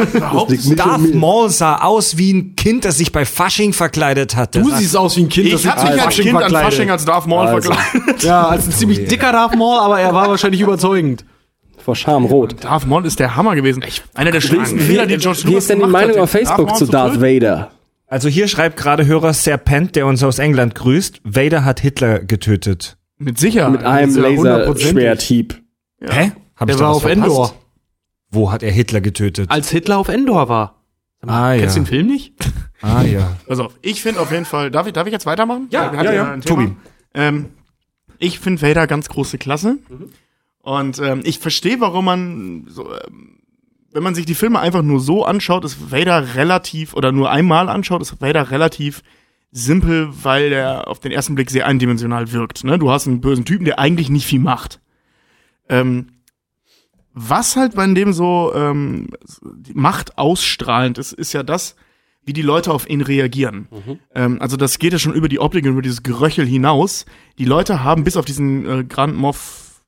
Darth 0.76 1.14
Maul 1.14 1.48
sah 1.50 1.76
aus 1.78 2.18
wie 2.18 2.32
ein 2.32 2.56
Kind, 2.56 2.84
das 2.84 2.98
sich 2.98 3.12
bei 3.12 3.24
Fasching 3.24 3.72
verkleidet 3.72 4.36
hat. 4.36 4.54
Du 4.54 4.70
siehst 4.70 4.96
aus 4.96 5.16
wie 5.16 5.22
ein 5.22 5.28
Kind, 5.28 5.48
Ich 5.48 5.66
habe 5.66 5.90
mich 5.90 6.02
als 6.02 6.16
Kind 6.16 6.36
an 6.36 6.50
Fasching 6.50 6.90
als 6.90 7.04
Darth 7.04 7.26
Maul 7.26 7.46
Also. 7.46 7.72
verkleidet. 7.72 8.22
Ja, 8.22 8.48
als 8.48 8.66
ein 8.66 8.72
ziemlich 8.72 9.06
dicker 9.08 9.32
Darth 9.32 9.56
Maul, 9.56 9.78
aber 9.78 10.00
er 10.00 10.12
war 10.12 10.28
wahrscheinlich 10.28 10.60
überzeugend. 10.60 11.24
Vor 11.78 11.94
Scham 11.94 12.24
rot. 12.24 12.64
Darth 12.64 12.86
Maul 12.86 13.06
ist 13.06 13.20
der 13.20 13.36
Hammer 13.36 13.54
gewesen. 13.54 13.84
Einer 14.14 14.32
der 14.32 14.40
schlimmsten 14.40 14.80
Fehler, 14.80 15.06
die 15.06 15.16
George 15.18 15.40
Lucas 15.44 15.52
Wie 15.52 15.54
ist 15.56 15.70
denn 15.70 15.78
die 15.78 15.84
gemacht 15.84 16.02
Meinung 16.02 16.16
hat, 16.16 16.22
auf 16.24 16.30
Facebook 16.30 16.66
Maul 16.68 16.76
zu 16.78 16.86
Darth? 16.86 17.20
Vader? 17.20 17.70
Also 18.08 18.28
hier 18.28 18.46
schreibt 18.48 18.76
gerade 18.76 19.06
Hörer 19.06 19.32
Serpent, 19.32 19.96
der 19.96 20.06
uns 20.06 20.22
aus 20.22 20.38
England 20.38 20.74
grüßt, 20.74 21.20
Vader 21.24 21.64
hat 21.64 21.80
Hitler 21.80 22.20
getötet. 22.20 22.96
Mit 23.18 23.38
Sicherheit. 23.38 23.72
Mit 23.72 23.84
einem 23.84 24.10
ist 24.10 24.16
ja. 24.16 24.22
Laserschwerthieb. 24.28 25.62
Hä? 26.00 26.32
Hab 26.56 26.68
Der 26.68 26.78
war 26.78 26.90
auf 26.90 27.02
verpasst? 27.02 27.22
Endor. 27.22 27.54
Wo 28.30 28.50
hat 28.50 28.62
er 28.62 28.72
Hitler 28.72 29.00
getötet? 29.00 29.50
Als 29.50 29.70
Hitler 29.70 29.98
auf 29.98 30.08
Endor 30.08 30.48
war. 30.48 30.82
ah, 31.22 31.52
ja. 31.52 31.60
Kennst 31.60 31.76
du 31.76 31.80
den 31.80 31.86
Film 31.86 32.06
nicht? 32.08 32.34
Ah, 32.82 33.02
ja. 33.02 33.36
Auf, 33.48 33.78
ich 33.80 34.02
finde 34.02 34.20
auf 34.20 34.30
jeden 34.30 34.44
Fall, 34.44 34.70
darf 34.70 34.86
ich, 34.86 34.92
darf 34.92 35.06
ich 35.06 35.12
jetzt 35.12 35.26
weitermachen? 35.26 35.68
Ja, 35.70 35.92
ja, 35.94 36.12
ja. 36.12 36.24
Thema. 36.36 36.40
Tobi. 36.40 36.76
Ähm, 37.14 37.46
ich 38.18 38.38
finde 38.38 38.62
Vader 38.62 38.86
ganz 38.86 39.08
große 39.08 39.38
Klasse. 39.38 39.78
Und 40.60 40.98
ähm, 40.98 41.20
ich 41.24 41.38
verstehe, 41.38 41.80
warum 41.80 42.04
man 42.04 42.66
so, 42.68 42.92
ähm, 42.92 43.38
wenn 43.92 44.02
man 44.02 44.14
sich 44.14 44.26
die 44.26 44.34
Filme 44.34 44.58
einfach 44.58 44.82
nur 44.82 45.00
so 45.00 45.24
anschaut, 45.24 45.64
ist 45.64 45.90
Vader 45.90 46.34
relativ, 46.34 46.94
oder 46.94 47.12
nur 47.12 47.30
einmal 47.30 47.68
anschaut, 47.68 48.02
ist 48.02 48.20
Vader 48.20 48.50
relativ 48.50 49.02
simpel, 49.52 50.10
weil 50.22 50.50
der 50.50 50.88
auf 50.88 51.00
den 51.00 51.12
ersten 51.12 51.34
Blick 51.34 51.50
sehr 51.50 51.66
eindimensional 51.66 52.30
wirkt. 52.32 52.64
Ne? 52.64 52.78
Du 52.78 52.90
hast 52.90 53.06
einen 53.06 53.20
bösen 53.20 53.44
Typen, 53.44 53.64
der 53.64 53.78
eigentlich 53.78 54.10
nicht 54.10 54.26
viel 54.26 54.40
macht. 54.40 54.80
Ähm, 55.68 56.08
was 57.18 57.56
halt 57.56 57.74
bei 57.74 57.86
dem 57.86 58.12
so 58.12 58.52
ähm, 58.54 59.08
Macht 59.72 60.18
ausstrahlend 60.18 60.98
ist, 60.98 61.12
ist 61.14 61.32
ja 61.32 61.42
das, 61.42 61.74
wie 62.26 62.34
die 62.34 62.42
Leute 62.42 62.70
auf 62.72 62.86
ihn 62.90 63.00
reagieren. 63.00 63.68
Ähm, 64.14 64.36
also 64.42 64.58
das 64.58 64.78
geht 64.78 64.92
ja 64.92 64.98
schon 64.98 65.14
über 65.14 65.30
die 65.30 65.40
Optik 65.40 65.64
und 65.64 65.72
über 65.72 65.82
dieses 65.82 66.02
Geröchel 66.02 66.44
hinaus. 66.44 67.06
Die 67.38 67.46
Leute 67.46 67.82
haben 67.82 68.04
bis 68.04 68.18
auf 68.18 68.26
diesen 68.26 68.68
äh, 68.68 68.84
Grand 68.84 69.16
Moff, 69.16 69.82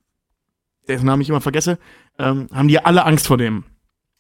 dessen 0.89 1.05
Namen 1.05 1.21
ich 1.21 1.29
immer 1.29 1.43
vergesse, 1.43 1.79
ähm, 2.19 2.47
haben 2.51 2.69
die 2.69 2.83
alle 2.83 3.05
Angst 3.05 3.27
vor 3.27 3.37
dem. 3.37 3.65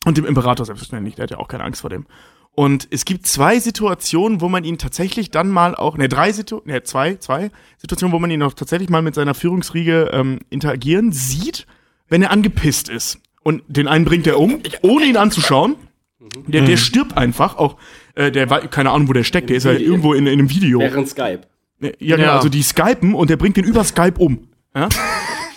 Und 0.05 0.19
dem 0.19 0.27
Imperator 0.27 0.67
selbstverständlich, 0.67 1.15
der 1.15 1.23
hat 1.23 1.31
ja 1.31 1.39
auch 1.39 1.49
keine 1.49 1.65
Angst 1.65 1.81
vor 1.81 1.91
dem. 1.91 2.05
Und 2.53 2.89
es 2.91 3.07
gibt 3.07 3.27
zwei 3.27 3.59
Situationen, 3.59 4.43
wo 4.43 4.51
man 4.51 4.65
ihn 4.65 4.77
tatsächlich 4.77 5.31
dann 5.31 5.49
mal 5.49 5.75
auch, 5.75 5.97
ne, 5.97 6.11
drei 6.11 6.31
Situationen, 6.33 6.75
ne, 6.75 6.83
zwei, 6.83 7.15
zwei 7.15 7.51
Situationen, 7.79 8.13
wo 8.13 8.19
man 8.19 8.31
ihn 8.31 8.43
auch 8.43 8.53
tatsächlich 8.53 8.91
mal 8.91 9.01
mit 9.01 9.15
seiner 9.15 9.33
Führungsriege 9.33 10.11
ähm, 10.13 10.41
interagieren 10.51 11.11
sieht, 11.13 11.67
wenn 12.09 12.23
er 12.23 12.31
angepisst 12.31 12.89
ist. 12.89 13.19
Und 13.43 13.63
den 13.69 13.89
einen 13.89 14.05
bringt 14.05 14.27
er 14.27 14.39
um, 14.39 14.61
ohne 14.83 15.07
ihn 15.07 15.17
anzuschauen. 15.17 15.77
Der, 16.47 16.63
der 16.63 16.77
stirbt 16.77 17.17
einfach, 17.17 17.57
auch, 17.57 17.77
äh, 18.15 18.31
der 18.31 18.51
war, 18.51 18.61
keine 18.69 18.91
Ahnung, 18.91 19.09
wo 19.09 19.13
der 19.13 19.25
steckt, 19.25 19.49
der 19.51 19.57
ist 19.57 19.65
ja 19.65 19.73
Video. 19.73 19.87
irgendwo 19.93 20.13
in, 20.13 20.27
in 20.27 20.33
einem 20.35 20.51
Video. 20.51 20.81
Während 20.81 21.09
Skype. 21.09 21.41
Ja, 21.81 21.91
genau, 21.99 22.23
Ja. 22.23 22.37
also 22.37 22.49
die 22.49 22.63
skypen 22.63 23.15
und 23.15 23.31
der 23.31 23.37
bringt 23.37 23.57
den 23.57 23.65
über 23.65 23.85
Skype 23.85 24.15
um. 24.19 24.49
Ja? 24.75 24.89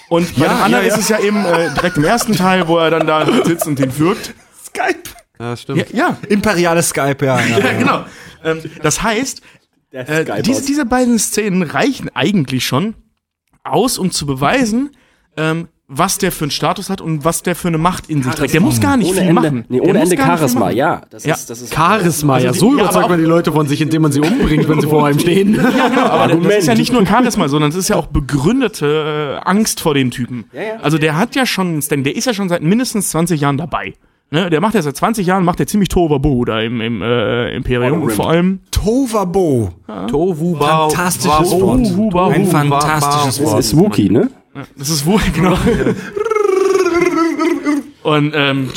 Und 0.10 0.36
bei 0.40 0.48
dem 0.48 0.62
anderen 0.62 0.86
ist 0.86 0.98
es 0.98 1.10
ja 1.10 1.20
eben 1.20 1.44
äh, 1.46 1.74
direkt 1.74 1.98
im 1.98 2.04
ersten 2.04 2.36
Teil, 2.36 2.68
wo 2.68 2.78
er 2.78 2.92
dann 2.92 3.08
da 3.08 3.26
sitzt 3.44 3.68
und 3.68 3.80
den 3.80 3.98
wirkt. 3.98 4.34
Skype. 4.64 5.02
Ja, 5.40 5.58
stimmt. 5.58 5.92
Ja, 5.92 6.10
ja, 6.10 6.18
Imperiales 6.30 6.90
Skype, 6.90 7.26
ja. 7.26 7.40
ja. 7.42 7.58
ja 7.64 7.74
genau. 7.74 8.06
Ähm, 8.44 8.62
das 8.84 9.02
heißt, 9.02 9.42
äh, 9.92 10.42
diese, 10.44 10.66
diese 10.66 10.86
beiden 10.86 11.18
Szenen 11.18 11.64
reichen 11.64 12.10
eigentlich 12.14 12.66
schon 12.66 12.94
aus, 13.64 13.98
um 13.98 14.12
zu 14.12 14.26
beweisen, 14.26 14.96
ähm, 15.38 15.68
was 15.94 16.18
der 16.18 16.32
für 16.32 16.46
einen 16.46 16.52
Status 16.52 16.90
hat 16.90 17.02
und 17.02 17.26
was 17.26 17.44
der 17.44 17.54
für 17.54 17.68
eine 17.68 17.78
Macht 17.78 18.10
in 18.10 18.24
sich 18.24 18.34
trägt. 18.34 18.54
Der 18.54 18.62
muss 18.62 18.80
gar 18.80 18.96
nicht 18.96 19.10
ohne 19.10 19.20
viel 19.20 19.28
Ende, 19.30 19.34
machen. 19.42 19.66
Nee, 19.68 19.80
Der 19.80 19.90
ohne 19.90 20.00
muss 20.00 20.12
Ende 20.12 20.24
Charisma, 20.24 20.70
ja. 20.72 21.02
Das 21.10 21.26
Ja. 21.26 21.34
ist, 21.36 21.50
das 21.50 21.62
ist 21.62 21.74
Charisma, 21.76 22.40
ja, 22.40 22.54
die- 22.54 22.58
so 22.60 22.70
ja, 22.70 22.84
überzeugt 22.84 23.10
man 23.10 23.20
die 23.20 23.26
Leute 23.26 23.52
von 23.52 23.68
sich, 23.68 23.82
indem 23.82 24.04
man 24.04 24.12
sie 24.14 24.22
umbringt, 24.22 24.70
wenn 24.70 24.80
sie 24.80 24.88
vor 24.88 25.06
einem 25.06 25.20
stehen. 25.20 25.60
Aber 25.60 25.68
das 25.68 25.78
ist 25.78 25.98
ja 25.98 26.04
Argument. 26.14 26.78
nicht 26.78 26.94
nur 26.94 27.06
Charisma, 27.06 27.48
sondern 27.50 27.72
es 27.72 27.76
ist 27.76 27.90
ja 27.90 27.98
auch 27.98 28.08
begründete 28.08 29.40
äh, 29.44 29.50
Angst 29.50 29.82
vor 29.82 29.94
dem 29.94 30.12
Typen. 30.12 30.46
Ja, 30.54 30.62
ja. 30.62 30.68
Also 30.82 30.98
der 30.98 31.18
hat 31.18 31.36
ja 31.36 31.46
schon, 31.46 31.82
der 31.90 32.16
ist 32.16 32.26
ja 32.26 32.34
schon 32.34 32.48
seit 32.50 32.62
mindestens 32.64 33.10
20 33.10 33.42
Jahren 33.42 33.58
dabei. 33.58 33.94
Ne? 34.34 34.50
Der 34.50 34.62
macht 34.62 34.76
ja 34.76 34.82
seit 34.82 34.96
20 34.96 35.28
Jahren, 35.28 35.44
macht 35.44 35.60
der 35.60 35.68
ziemlich 35.68 35.90
Tohuwabohu 35.90 36.46
da 36.46 36.62
im, 36.62 36.80
im 36.80 37.02
äh, 37.02 37.54
Imperium. 37.54 38.04
Und 38.04 38.12
vor 38.14 38.30
allem 38.30 38.62
Tovabo. 38.72 39.72
Tohu, 40.10 40.56
Bau, 40.56 40.90
Fantastisches 40.90 41.52
Wort. 41.52 42.34
Ein 42.34 42.46
fantastisches 42.46 43.38
das 43.40 43.46
Wort. 43.46 43.60
ist 43.60 43.78
Wookie, 43.78 44.10
ne? 44.10 44.30
Das 44.78 44.90
ist 44.90 45.06
wohl, 45.06 45.22
genau. 45.34 45.58
und 48.04 48.34
ähm, 48.36 48.70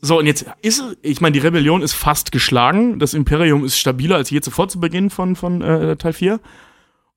so, 0.00 0.18
und 0.18 0.26
jetzt 0.26 0.46
ist, 0.62 0.82
ich 1.02 1.20
meine, 1.20 1.32
die 1.32 1.38
Rebellion 1.38 1.80
ist 1.80 1.92
fast 1.92 2.32
geschlagen. 2.32 2.98
Das 2.98 3.14
Imperium 3.14 3.64
ist 3.64 3.78
stabiler 3.78 4.16
als 4.16 4.30
je 4.30 4.40
zuvor 4.40 4.68
zu 4.68 4.80
Beginn 4.80 5.10
von, 5.10 5.36
von 5.36 5.62
äh, 5.62 5.96
Teil 5.96 6.12
4 6.12 6.40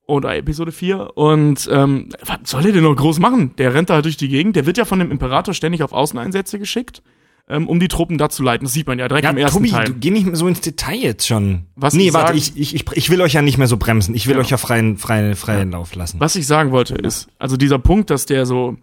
oder 0.05 0.35
Episode 0.35 0.71
4. 0.71 1.17
Und 1.17 1.67
ähm, 1.71 2.09
was 2.23 2.39
soll 2.43 2.65
er 2.65 2.73
denn 2.73 2.83
noch 2.83 2.95
groß 2.95 3.17
machen? 3.19 3.55
Der 3.57 3.73
rennt 3.73 3.89
da 3.89 3.95
halt 3.95 4.05
durch 4.05 4.17
die 4.17 4.29
Gegend. 4.29 4.55
Der 4.55 4.67
wird 4.67 4.77
ja 4.77 4.85
von 4.85 4.99
dem 4.99 5.09
Imperator 5.09 5.55
ständig 5.55 5.81
auf 5.81 5.93
Außeneinsätze 5.93 6.59
geschickt, 6.59 7.01
ähm, 7.49 7.67
um 7.67 7.79
die 7.79 7.87
Truppen 7.87 8.17
da 8.17 8.29
zu 8.29 8.41
leiten. 8.43 8.65
Das 8.65 8.73
sieht 8.73 8.87
man 8.87 8.97
ja 8.99 9.07
direkt 9.07 9.23
Ja, 9.25 9.29
im 9.31 9.37
ersten 9.37 9.57
Tobi, 9.59 9.69
Teil. 9.69 9.85
du 9.85 9.93
geh 9.95 10.09
nicht 10.11 10.25
mehr 10.25 10.35
so 10.35 10.47
ins 10.47 10.61
Detail 10.61 10.95
jetzt 10.97 11.27
schon. 11.27 11.65
Was 11.75 11.93
nee, 11.93 12.07
ich 12.07 12.13
warte, 12.13 12.27
sagen- 12.39 12.53
ich, 12.55 12.73
ich, 12.75 12.85
ich, 12.93 13.09
will 13.09 13.21
euch 13.21 13.33
ja 13.33 13.41
nicht 13.41 13.57
mehr 13.57 13.67
so 13.67 13.77
bremsen. 13.77 14.15
Ich 14.15 14.25
will 14.27 14.33
Genau. 14.33 14.43
euch 14.45 14.49
ja 14.51 14.57
freien, 14.57 14.97
freien, 14.97 15.35
freien 15.35 15.71
Lauf 15.71 15.93
lassen. 15.95 16.19
Was 16.19 16.35
ich 16.35 16.47
sagen 16.47 16.71
wollte 16.71 16.95
ist, 16.95 17.27
also 17.39 17.57
dieser 17.57 17.77
Punkt, 17.79 18.09
dass 18.09 18.25
der 18.25 18.45
so 18.45 18.77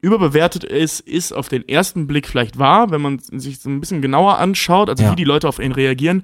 überbewertet 0.00 0.64
ist, 0.64 1.00
ist 1.00 1.32
auf 1.32 1.48
den 1.48 1.68
ersten 1.68 2.06
Blick 2.06 2.26
vielleicht 2.28 2.58
wahr, 2.58 2.90
wenn 2.90 3.00
man 3.00 3.18
sich 3.18 3.58
so 3.60 3.68
ein 3.70 3.80
bisschen 3.80 4.02
genauer 4.02 4.38
anschaut, 4.38 4.88
also 4.90 5.02
Ja. 5.04 5.12
wie 5.12 5.16
die 5.16 5.24
Leute 5.24 5.48
auf 5.48 5.58
ihn 5.58 5.72
reagieren, 5.72 6.22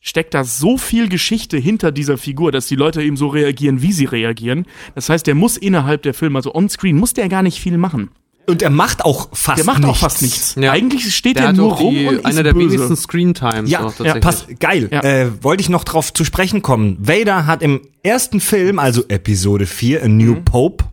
steckt 0.00 0.32
da 0.32 0.44
so 0.44 0.78
viel 0.78 1.08
Geschichte 1.08 1.58
hinter 1.58 1.92
dieser 1.92 2.16
Figur, 2.16 2.50
dass 2.52 2.66
die 2.66 2.76
Leute 2.76 3.02
eben 3.02 3.16
so 3.18 3.28
reagieren, 3.28 3.82
wie 3.82 3.92
sie 3.92 4.06
reagieren. 4.06 4.64
Das 4.94 5.10
heißt, 5.10 5.26
der 5.26 5.34
muss 5.34 5.58
innerhalb 5.58 6.02
der 6.02 6.14
Filme, 6.14 6.38
also 6.38 6.54
on-screen, 6.54 6.96
muss 6.96 7.12
der 7.12 7.28
gar 7.28 7.42
nicht 7.42 7.60
viel 7.60 7.76
machen. 7.76 8.10
Und 8.46 8.62
er 8.62 8.70
macht 8.70 9.04
auch 9.04 9.28
fast 9.32 9.58
Der 9.58 9.64
macht 9.64 9.78
nichts. 9.80 9.90
auch 9.90 9.96
fast 9.96 10.22
nichts. 10.22 10.54
Ja. 10.58 10.72
Eigentlich 10.72 11.14
steht 11.14 11.36
Der 11.38 11.48
hat 11.48 11.56
nur 11.56 11.72
rum 11.72 11.94
die, 11.94 12.06
und 12.06 12.16
ist 12.16 12.24
einer 12.24 12.42
der 12.42 12.52
böse. 12.54 12.70
wenigsten 12.74 12.96
Screen-Times 12.96 13.70
Ja, 13.70 13.80
auch 13.80 13.82
ja, 14.00 14.12
tatsächlich. 14.14 14.22
pass, 14.24 14.46
geil. 14.58 14.88
Ja. 14.90 15.02
Äh, 15.02 15.42
wollte 15.44 15.60
ich 15.60 15.68
noch 15.68 15.84
drauf 15.84 16.12
zu 16.12 16.24
sprechen 16.24 16.60
kommen. 16.62 16.96
Vader 17.00 17.46
hat 17.46 17.62
im 17.62 17.80
ersten 18.02 18.40
Film, 18.40 18.78
also 18.78 19.04
Episode 19.08 19.66
4, 19.66 20.02
A 20.04 20.08
New 20.08 20.34
Mhm. 20.36 20.44
Pope, 20.44 20.84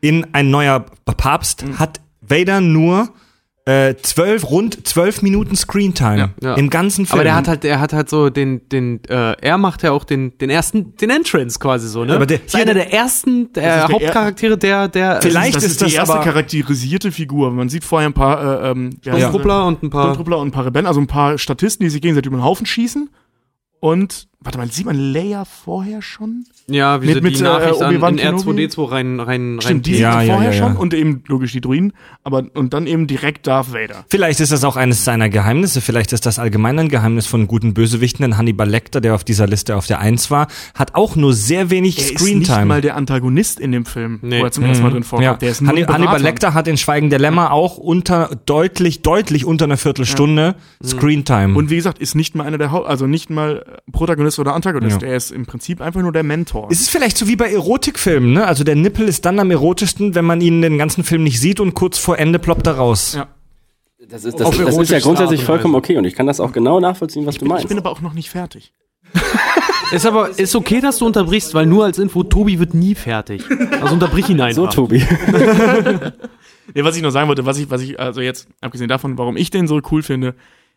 in 0.00 0.26
ein 0.32 0.50
neuer 0.50 0.80
Papst, 1.04 1.64
Mhm. 1.66 1.78
hat 1.78 2.00
Vader 2.20 2.60
nur 2.60 3.10
äh, 3.68 3.96
zwölf, 4.00 4.50
rund 4.50 4.86
zwölf 4.86 5.20
Minuten 5.20 5.54
Screentime 5.54 6.30
Ja. 6.42 6.54
im 6.54 6.70
ganzen 6.70 7.04
Film. 7.06 7.18
Aber 7.18 7.24
der 7.24 7.34
hat 7.34 7.48
halt, 7.48 7.64
der 7.64 7.80
hat 7.80 7.92
halt 7.92 8.08
so 8.08 8.30
den, 8.30 8.66
den, 8.70 9.04
äh, 9.08 9.32
er 9.40 9.58
macht 9.58 9.82
ja 9.82 9.92
auch 9.92 10.04
den, 10.04 10.38
den 10.38 10.48
ersten, 10.48 10.96
den 10.96 11.10
Entrance 11.10 11.58
quasi 11.58 11.86
so, 11.88 12.04
ne? 12.04 12.14
Aber 12.14 12.24
der- 12.24 12.44
ist 12.44 12.56
einer 12.56 12.72
der 12.72 12.92
ersten 12.94 13.52
der 13.52 13.62
ist 13.82 13.88
der 13.88 13.94
Hauptcharaktere, 13.94 14.56
der, 14.56 14.88
der, 14.88 15.20
Vielleicht 15.20 15.56
das 15.56 15.64
ist 15.64 15.72
ist, 15.72 15.80
die 15.80 15.84
das 15.84 15.94
erste 15.94 16.14
aber- 16.14 16.24
charakterisierte 16.24 17.12
Figur. 17.12 17.50
Man 17.50 17.68
sieht 17.68 17.84
vorher 17.84 18.08
ein 18.08 18.14
paar 18.14 18.64
äh, 18.64 18.70
ähm? 18.70 19.00
Truppler 19.02 19.66
und 19.66 19.82
ein 19.82 19.90
paar. 19.90 20.04
Sturmtruppler 20.04 20.38
und 20.38 20.48
ein 20.48 20.52
paar 20.52 20.64
Rebellen, 20.64 20.86
also 20.86 21.00
ein 21.00 21.06
paar 21.06 21.36
Statisten, 21.36 21.84
die 21.84 21.90
sich 21.90 22.00
gegenseitig 22.00 22.28
über 22.28 22.38
den 22.38 22.44
Haufen 22.44 22.64
schießen. 22.64 23.10
Und, 23.80 24.28
warte 24.40 24.58
mal, 24.58 24.70
sieht 24.72 24.86
man 24.86 24.96
Leia 24.96 25.44
vorher 25.44 26.02
schon? 26.02 26.44
Ja, 26.70 27.00
wie 27.00 27.06
Mit- 27.06 27.14
sie 27.16 27.20
mit, 27.22 27.36
die 27.36 27.40
äh, 27.40 27.44
Nachricht 27.44 27.80
an, 27.82 27.88
Obi-Wan 27.94 28.18
in 28.18 28.24
Kenobi? 28.24 28.66
R2D2 28.66 28.90
rein, 28.90 29.20
rein, 29.20 29.26
rein. 29.54 29.60
Stimmt, 29.62 29.86
die 29.86 29.98
Ja, 29.98 30.20
ja, 30.22 30.34
vorher 30.34 30.50
ja, 30.52 30.56
ja. 30.56 30.62
schon 30.68 30.76
und 30.76 30.92
eben 30.92 31.22
logisch 31.26 31.52
die 31.52 31.60
Druiden, 31.62 31.92
aber 32.24 32.44
und 32.54 32.74
dann 32.74 32.86
eben 32.86 33.06
direkt 33.06 33.46
Darth 33.46 33.72
Vader. 33.72 34.04
Vielleicht 34.10 34.40
ist 34.40 34.52
das 34.52 34.64
auch 34.64 34.76
eines 34.76 35.04
seiner 35.04 35.28
Geheimnisse. 35.30 35.80
Vielleicht 35.80 36.12
ist 36.12 36.26
das 36.26 36.38
allgemein 36.38 36.78
ein 36.78 36.88
Geheimnis 36.90 37.26
von 37.26 37.46
guten 37.48 37.72
Bösewichten. 37.72 38.22
Denn 38.22 38.36
Hannibal 38.36 38.68
Lecter, 38.68 39.00
der 39.00 39.14
auf 39.14 39.24
dieser 39.24 39.46
Liste 39.46 39.76
auf 39.76 39.86
der 39.86 40.00
Eins 40.00 40.30
war, 40.30 40.46
hat 40.74 40.94
auch 40.94 41.16
nur 41.16 41.32
sehr 41.32 41.70
wenig 41.70 41.96
Er 41.98 42.04
ist 42.04 42.10
nicht 42.10 42.20
Screentime. 42.20 42.66
mal 42.66 42.80
der 42.82 42.96
Antagonist 42.96 43.60
in 43.60 43.72
dem 43.72 43.86
Film, 43.86 44.18
Nee. 44.22 44.40
wo 44.40 44.44
er 44.44 44.50
zum 44.50 44.64
ersten 44.64 44.82
Mal 44.84 44.90
drin 44.90 45.04
vorkommt. 45.04 45.24
Ja. 45.24 45.34
Der 45.34 45.50
ist 45.50 45.62
nur. 45.62 45.70
Hannibal 45.72 46.20
Lecter 46.20 46.52
hat 46.52 46.68
in 46.68 46.76
Schweigen 46.76 47.08
der 47.08 47.18
Lämmer 47.18 47.52
auch 47.52 47.78
unter 47.78 48.30
deutlich, 48.44 49.00
deutlich 49.02 49.44
unter 49.46 49.64
einer 49.64 49.78
Viertelstunde 49.78 50.54
Screentime. 50.84 51.54
Und 51.56 51.70
wie 51.70 51.76
gesagt, 51.76 51.98
ist 51.98 52.14
nicht 52.14 52.34
mal 52.34 52.44
einer 52.44 52.58
der 52.58 52.72
Haupt, 52.72 52.86
also 52.88 53.06
nicht 53.06 53.30
mal 53.30 53.64
Protagonist 53.90 54.38
oder 54.38 54.54
Antagonist. 54.54 55.00
Ja. 55.02 55.08
Er 55.08 55.16
ist 55.16 55.30
im 55.30 55.46
Prinzip 55.46 55.80
einfach 55.80 56.02
nur 56.02 56.12
der 56.12 56.22
Mentor. 56.24 56.57
Ist 56.68 56.80
es 56.80 56.88
vielleicht 56.88 57.16
so 57.16 57.28
wie 57.28 57.36
bei 57.36 57.50
Erotikfilmen, 57.50 58.32
ne? 58.32 58.46
Also 58.46 58.64
der 58.64 58.74
Nippel 58.76 59.08
ist 59.08 59.24
dann 59.24 59.38
am 59.38 59.50
erotischsten, 59.50 60.14
wenn 60.14 60.24
man 60.24 60.40
ihn 60.40 60.62
den 60.62 60.78
ganzen 60.78 61.04
Film 61.04 61.22
nicht 61.22 61.40
sieht 61.40 61.60
und 61.60 61.74
kurz 61.74 61.98
vor 61.98 62.18
Ende 62.18 62.38
ploppt 62.38 62.66
er 62.66 62.74
raus. 62.74 63.14
Ja. 63.14 63.28
Das 64.08 64.24
ist, 64.24 64.40
das, 64.40 64.56
das 64.56 64.76
ist 64.78 64.90
ja 64.90 65.00
grundsätzlich 65.00 65.44
vollkommen 65.44 65.74
okay 65.74 65.98
und 65.98 66.04
ich 66.04 66.14
kann 66.14 66.26
das 66.26 66.40
auch 66.40 66.52
genau 66.52 66.80
nachvollziehen, 66.80 67.26
was 67.26 67.36
du 67.36 67.44
ich 67.44 67.48
meinst. 67.50 67.68
bin 67.68 67.78
aber 67.78 67.90
auch 67.90 68.00
noch 68.00 68.14
nicht 68.14 68.30
fertig. 68.30 68.72
Ist 69.90 70.04
aber, 70.04 70.38
ist 70.38 70.54
okay, 70.54 70.82
dass 70.82 70.98
du 70.98 71.06
unterbrichst, 71.06 71.54
weil 71.54 71.64
nur 71.64 71.86
als 71.86 71.98
Info, 71.98 72.22
Tobi 72.22 72.58
wird 72.58 72.74
nie 72.74 72.94
fertig. 72.94 73.42
Also 73.80 73.94
unterbrich 73.94 74.28
ihn 74.28 74.38
einfach. 74.42 74.70
So, 74.70 74.82
Tobi. 74.82 75.02
Nee, 76.74 76.84
was 76.84 76.96
ich 76.96 77.02
noch 77.02 77.10
sagen 77.10 77.28
wollte, 77.28 77.46
was 77.46 77.58
ich, 77.58 77.70
was 77.70 77.80
ich, 77.80 77.98
also 77.98 78.20
jetzt, 78.20 78.46
abgesehen 78.60 78.88
davon, 78.88 79.16
warum 79.16 79.38
ich 79.38 79.48
den 79.48 79.66
so 79.66 79.80
cool 79.90 80.02
finde, 80.02 80.34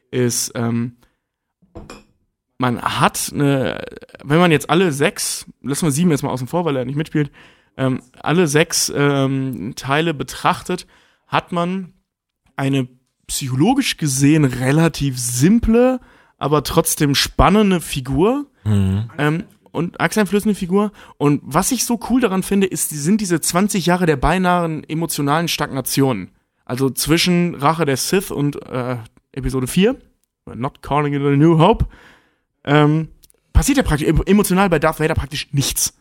ist, 0.10 0.54
ähm, 0.56 0.96
man 2.62 2.80
hat 2.80 3.32
eine, 3.34 3.84
wenn 4.24 4.38
man 4.38 4.52
jetzt 4.52 4.70
alle 4.70 4.92
sechs, 4.92 5.48
lassen 5.64 5.88
wir 5.88 5.92
sieben 5.92 6.12
jetzt 6.12 6.22
mal 6.22 6.30
außen 6.30 6.48
vor, 6.48 6.64
weil 6.64 6.78
er 6.78 6.86
nicht 6.86 6.96
mitspielt, 6.96 7.32
ähm, 7.76 8.02
alle 8.22 8.48
sechs 8.48 8.92
ähm, 8.96 9.74
Teile 9.76 10.14
betrachtet, 10.14 10.86
hat 11.26 11.52
man 11.52 11.94
eine 12.56 12.88
psychologisch 13.26 13.98
gesehen 13.98 14.46
relativ 14.46 15.18
simple, 15.18 16.00
aber 16.38 16.64
trotzdem 16.64 17.16
spannende 17.16 17.82
Figur. 17.82 18.46
Ähm, 19.18 19.46
und 19.72 20.00
achseinflößende 20.00 20.54
Figur. 20.54 20.92
Und 21.18 21.42
was 21.44 21.72
ich 21.72 21.86
so 21.86 22.00
cool 22.10 22.22
daran 22.22 22.44
finde, 22.44 22.68
ist, 22.68 22.90
sind 22.90 23.22
diese 23.22 23.42
20 23.42 23.86
Jahre 23.86 24.06
der 24.06 24.18
beinahen 24.18 24.84
emotionalen 24.84 25.48
Stagnation. 25.48 26.30
Also 26.66 26.90
zwischen 26.90 27.56
Rache 27.56 27.86
der 27.86 27.98
Sith 27.98 28.32
und 28.32 28.62
äh, 28.68 28.98
Episode 29.32 29.68
4, 29.68 29.96
Not 30.54 30.82
Calling 30.82 31.14
it 31.14 31.22
a 31.22 31.32
New 31.32 31.58
Hope, 31.58 31.88
ähm, 32.66 33.10
passiert 33.54 33.78
ja 33.78 33.84
praktisch 33.84 34.08
emotional 34.26 34.70
bei 34.70 34.80
Darth 34.80 35.00
Vader 35.00 35.16
praktisch 35.16 35.48
nichts. 35.52 35.94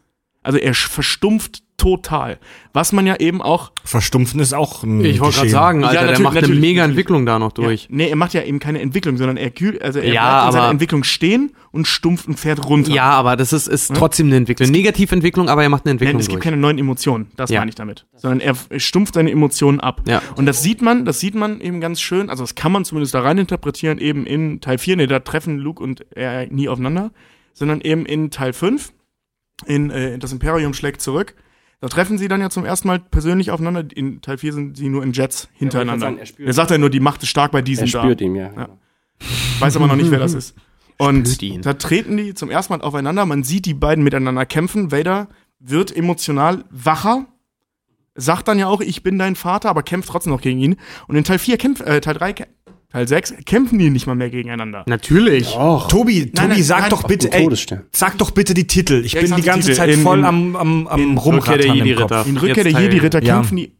Also 0.42 0.58
er 0.58 0.72
verstumpft 0.74 1.62
total. 1.76 2.38
Was 2.74 2.92
man 2.92 3.06
ja 3.06 3.16
eben 3.16 3.40
auch 3.40 3.72
Verstumpfen 3.84 4.38
ist 4.40 4.52
auch 4.52 4.82
ein 4.82 5.02
Ich 5.02 5.18
wollte 5.18 5.38
gerade 5.38 5.48
sagen, 5.50 5.80
Ja, 5.80 5.88
Alter, 5.88 6.00
der 6.00 6.10
natürlich, 6.10 6.24
macht 6.34 6.44
eine 6.44 6.54
mega. 6.54 6.84
Entwicklung 6.84 7.24
da 7.24 7.38
noch 7.38 7.52
durch. 7.52 7.82
Ja, 7.84 7.88
nee, 7.90 8.08
er 8.10 8.16
macht 8.16 8.34
ja 8.34 8.42
eben 8.42 8.58
keine 8.58 8.80
Entwicklung, 8.82 9.16
sondern 9.16 9.38
er 9.38 9.50
kühlt, 9.50 9.80
also 9.80 9.98
er 9.98 10.12
Ja, 10.12 10.40
bleibt 10.40 10.46
in 10.46 10.52
seiner 10.60 10.70
Entwicklung 10.72 11.04
stehen 11.04 11.52
und 11.72 11.86
stumpft 11.86 12.28
und 12.28 12.38
fährt 12.38 12.66
runter. 12.68 12.92
Ja, 12.92 13.04
aber 13.12 13.34
das 13.36 13.54
ist, 13.54 13.66
ist 13.66 13.94
trotzdem 13.94 14.26
eine 14.26 14.36
Entwicklung. 14.36 14.70
Negativentwicklung, 14.70 15.48
aber 15.48 15.62
er 15.62 15.70
macht 15.70 15.86
eine 15.86 15.92
Nein, 15.94 16.00
Entwicklung 16.00 16.20
es 16.20 16.28
gibt 16.28 16.36
durch. 16.36 16.44
keine 16.44 16.58
neuen 16.58 16.76
Emotionen, 16.76 17.28
das 17.36 17.48
Ja. 17.48 17.60
meine 17.60 17.70
ich 17.70 17.76
damit. 17.76 18.06
Sondern 18.14 18.40
er 18.40 18.56
stumpft 18.78 19.14
seine 19.14 19.30
Emotionen 19.30 19.80
ab. 19.80 20.02
Ja. 20.06 20.20
Und 20.36 20.44
das 20.44 20.62
sieht 20.62 20.82
man, 20.82 21.06
das 21.06 21.18
sieht 21.18 21.34
man 21.34 21.62
eben 21.62 21.80
ganz 21.80 22.00
schön, 22.02 22.28
also 22.28 22.42
das 22.42 22.54
kann 22.54 22.72
man 22.72 22.84
zumindest 22.84 23.14
da 23.14 23.20
rein 23.22 23.38
interpretieren, 23.38 23.96
eben 23.98 24.26
in 24.26 24.60
Teil 24.60 24.76
4, 24.76 24.96
ne, 24.96 25.06
da 25.06 25.20
treffen 25.20 25.56
Luke 25.58 25.82
und 25.82 26.04
er 26.14 26.46
nie 26.48 26.68
aufeinander, 26.68 27.10
sondern 27.54 27.80
eben 27.80 28.04
in 28.04 28.30
Teil 28.30 28.52
5, 28.52 28.92
in 29.66 29.90
äh, 29.90 30.18
das 30.18 30.32
Imperium 30.32 30.74
schlägt 30.74 31.00
zurück. 31.00 31.34
Da 31.80 31.88
treffen 31.88 32.18
sie 32.18 32.28
dann 32.28 32.40
ja 32.42 32.50
zum 32.50 32.64
ersten 32.66 32.88
Mal 32.88 32.98
persönlich 33.00 33.50
aufeinander. 33.50 33.84
In 33.94 34.20
Teil 34.20 34.36
4 34.38 34.52
sind 34.52 34.76
sie 34.76 34.88
nur 34.90 35.02
in 35.02 35.12
Jets 35.12 35.48
hintereinander. 35.54 36.06
sagen, 36.06 36.18
er 36.18 36.26
spürt- 36.26 36.46
er 36.46 36.52
sagt 36.52 36.70
ja 36.70 36.78
nur, 36.78 36.90
die 36.90 37.00
Macht 37.00 37.22
ist 37.22 37.30
stark 37.30 37.52
bei 37.52 37.60
Er 37.60 37.62
diesem 37.62 37.90
da. 37.90 38.02
spürt 38.02 38.20
ihn, 38.20 38.34
ja. 38.34 38.52
Ja. 38.54 38.68
Weiß 39.60 39.76
aber 39.76 39.86
noch 39.86 39.96
nicht, 39.96 40.10
wer 40.10 40.18
das 40.18 40.34
ist. 40.34 40.54
Und 40.98 41.40
da 41.64 41.72
treten 41.74 42.18
die 42.18 42.34
zum 42.34 42.50
ersten 42.50 42.74
Mal 42.74 42.82
aufeinander. 42.82 43.24
Man 43.24 43.42
sieht 43.44 43.64
die 43.64 43.72
beiden 43.72 44.04
miteinander 44.04 44.44
kämpfen. 44.44 44.92
Vader 44.92 45.28
wird 45.58 45.96
emotional 45.96 46.64
wacher, 46.70 47.24
sagt 48.14 48.48
dann 48.48 48.58
ja 48.58 48.66
auch, 48.66 48.82
ich 48.82 49.02
bin 49.02 49.18
dein 49.18 49.34
Vater, 49.36 49.70
aber 49.70 49.82
kämpft 49.82 50.10
trotzdem 50.10 50.32
noch 50.34 50.42
gegen 50.42 50.60
ihn. 50.60 50.76
Und 51.08 51.16
in 51.16 51.24
Teil 51.24 51.38
4 51.38 51.56
kämpft, 51.56 51.80
äh, 51.82 52.02
Teil 52.02 52.14
3, 52.14 52.30
kä- 52.32 52.46
Teil 52.92 53.06
6 53.06 53.34
kämpfen 53.46 53.78
die 53.78 53.88
nicht 53.90 54.06
mal 54.06 54.14
mehr 54.16 54.30
gegeneinander. 54.30 54.84
Natürlich. 54.86 55.54
Och, 55.56 55.88
Tobi, 55.88 56.26
Tobi, 56.26 56.32
Nein, 56.34 56.48
nein, 56.50 56.62
sag 56.62 56.80
nein, 56.80 56.90
doch 56.90 57.04
bitte, 57.04 57.32
ey, 57.32 57.44
Todesstern. 57.44 57.82
sag 57.92 58.18
doch 58.18 58.32
bitte 58.32 58.52
die 58.54 58.66
Titel. 58.66 59.02
Ich 59.04 59.12
Ja, 59.12 59.20
ich 59.22 59.28
bin 59.28 59.36
die 59.36 59.42
ganze 59.42 59.68
Titel. 59.68 59.76
Zeit 59.76 59.90
In- 59.90 60.02
voll 60.02 60.18
in- 60.20 60.24
am, 60.24 60.56
am, 60.56 60.86
am 60.88 61.00
in 61.00 61.16
Rumrattern 61.18 61.54
Rückkehr 61.54 61.58
der 61.58 61.66
im 61.66 61.74
Jedi-Ritter. 61.76 62.16
Kopf. 62.18 62.26
In 62.26 62.34
Jetzt 62.34 62.42
Rückkehr 62.42 62.64
der 62.64 62.72
Teil- 62.72 62.82
Jedi-Ritter 62.84 63.22
Ja. 63.22 63.34
kämpfen 63.36 63.56
die. 63.56 63.72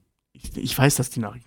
Ich, 0.42 0.56
ich 0.56 0.78
weiß, 0.78 0.94
dass 0.94 1.10
die 1.10 1.20
kämpfen. 1.20 1.42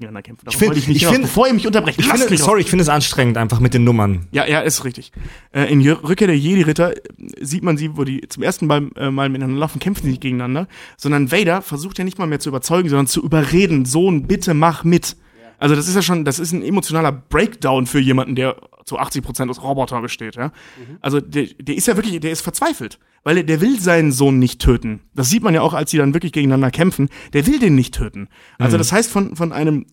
Darauf 0.46 0.60
find- 0.60 0.62
wollte 0.70 0.80
ich 0.80 0.88
nicht 0.88 0.98
ich 0.98 1.02
hinaus, 1.04 1.14
find- 1.16 1.24
bevor 1.26 1.48
ihr 1.48 1.54
mich 1.54 1.66
unterbrecht. 1.66 2.00
Ich 2.00 2.06
finde, 2.06 2.28
doch. 2.28 2.38
sorry, 2.46 2.62
ich 2.62 2.70
finde 2.70 2.84
es 2.84 2.90
anstrengend 2.90 3.38
einfach 3.38 3.60
mit 3.60 3.74
den 3.74 3.84
Nummern. 3.86 4.28
Ja, 4.32 4.46
ja, 4.46 4.60
ist 4.60 4.84
richtig. 4.86 5.12
Äh, 5.52 5.72
in 5.72 5.82
Rückkehr 5.90 6.28
der 6.28 6.38
Jedi-Ritter 6.38 6.96
äh, 6.96 7.02
sieht 7.42 7.64
man 7.64 7.78
sie, 7.78 7.98
wo 7.98 8.04
die 8.04 8.22
zum 8.30 8.44
ersten 8.44 8.68
Mal, 8.68 8.90
äh, 8.98 9.10
mal 9.10 9.30
miteinander 9.30 9.60
laufen, 9.60 9.80
kämpfen 9.80 10.04
sie 10.04 10.10
nicht 10.12 10.22
gegeneinander, 10.22 10.68
sondern 10.98 11.32
Vader 11.32 11.62
versucht 11.64 11.98
ja 11.98 12.04
nicht 12.04 12.20
mal 12.20 12.28
mehr 12.28 12.40
zu 12.40 12.50
überzeugen, 12.50 12.90
sondern 12.90 13.08
zu 13.08 13.24
überreden. 13.24 13.86
Sohn, 13.86 14.28
bitte 14.28 14.54
mach 14.54 14.84
mit. 14.84 15.16
Also 15.64 15.76
das 15.76 15.88
ist 15.88 15.96
ja 15.96 16.02
schon, 16.02 16.26
das 16.26 16.40
ist 16.40 16.52
ein 16.52 16.62
emotionaler 16.62 17.14
Breakdown 17.14 17.86
für 17.86 18.02
jemanden, 18.02 18.36
der 18.36 18.58
zu 18.84 19.00
80 19.00 19.24
Prozent 19.24 19.50
aus 19.50 19.64
Roboter 19.64 20.02
besteht. 20.02 20.36
Ja? 20.36 20.52
Also 21.00 21.22
der, 21.22 21.46
der 21.58 21.78
ist 21.78 21.88
ja 21.88 21.96
wirklich, 21.96 22.20
der 22.20 22.32
ist 22.32 22.42
verzweifelt, 22.42 23.00
weil 23.24 23.38
er, 23.38 23.44
der 23.44 23.62
will 23.62 23.80
seinen 23.80 24.12
Sohn 24.12 24.40
nicht 24.40 24.60
töten. 24.60 25.00
Das 25.16 25.30
sieht 25.30 25.42
man 25.42 25.54
ja 25.54 25.62
auch, 25.62 25.74
als 25.74 25.90
sie 25.90 25.98
dann 25.98 26.14
wirklich 26.14 26.34
gegeneinander 26.34 26.70
kämpfen. 26.70 27.08
Der 27.32 27.48
will 27.48 27.60
den 27.60 27.76
nicht 27.76 27.94
töten. 27.94 28.28
Also 28.58 28.78
das 28.78 28.92
heißt, 28.92 29.10
von, 29.10 29.38
von 29.38 29.54
einem 29.54 29.86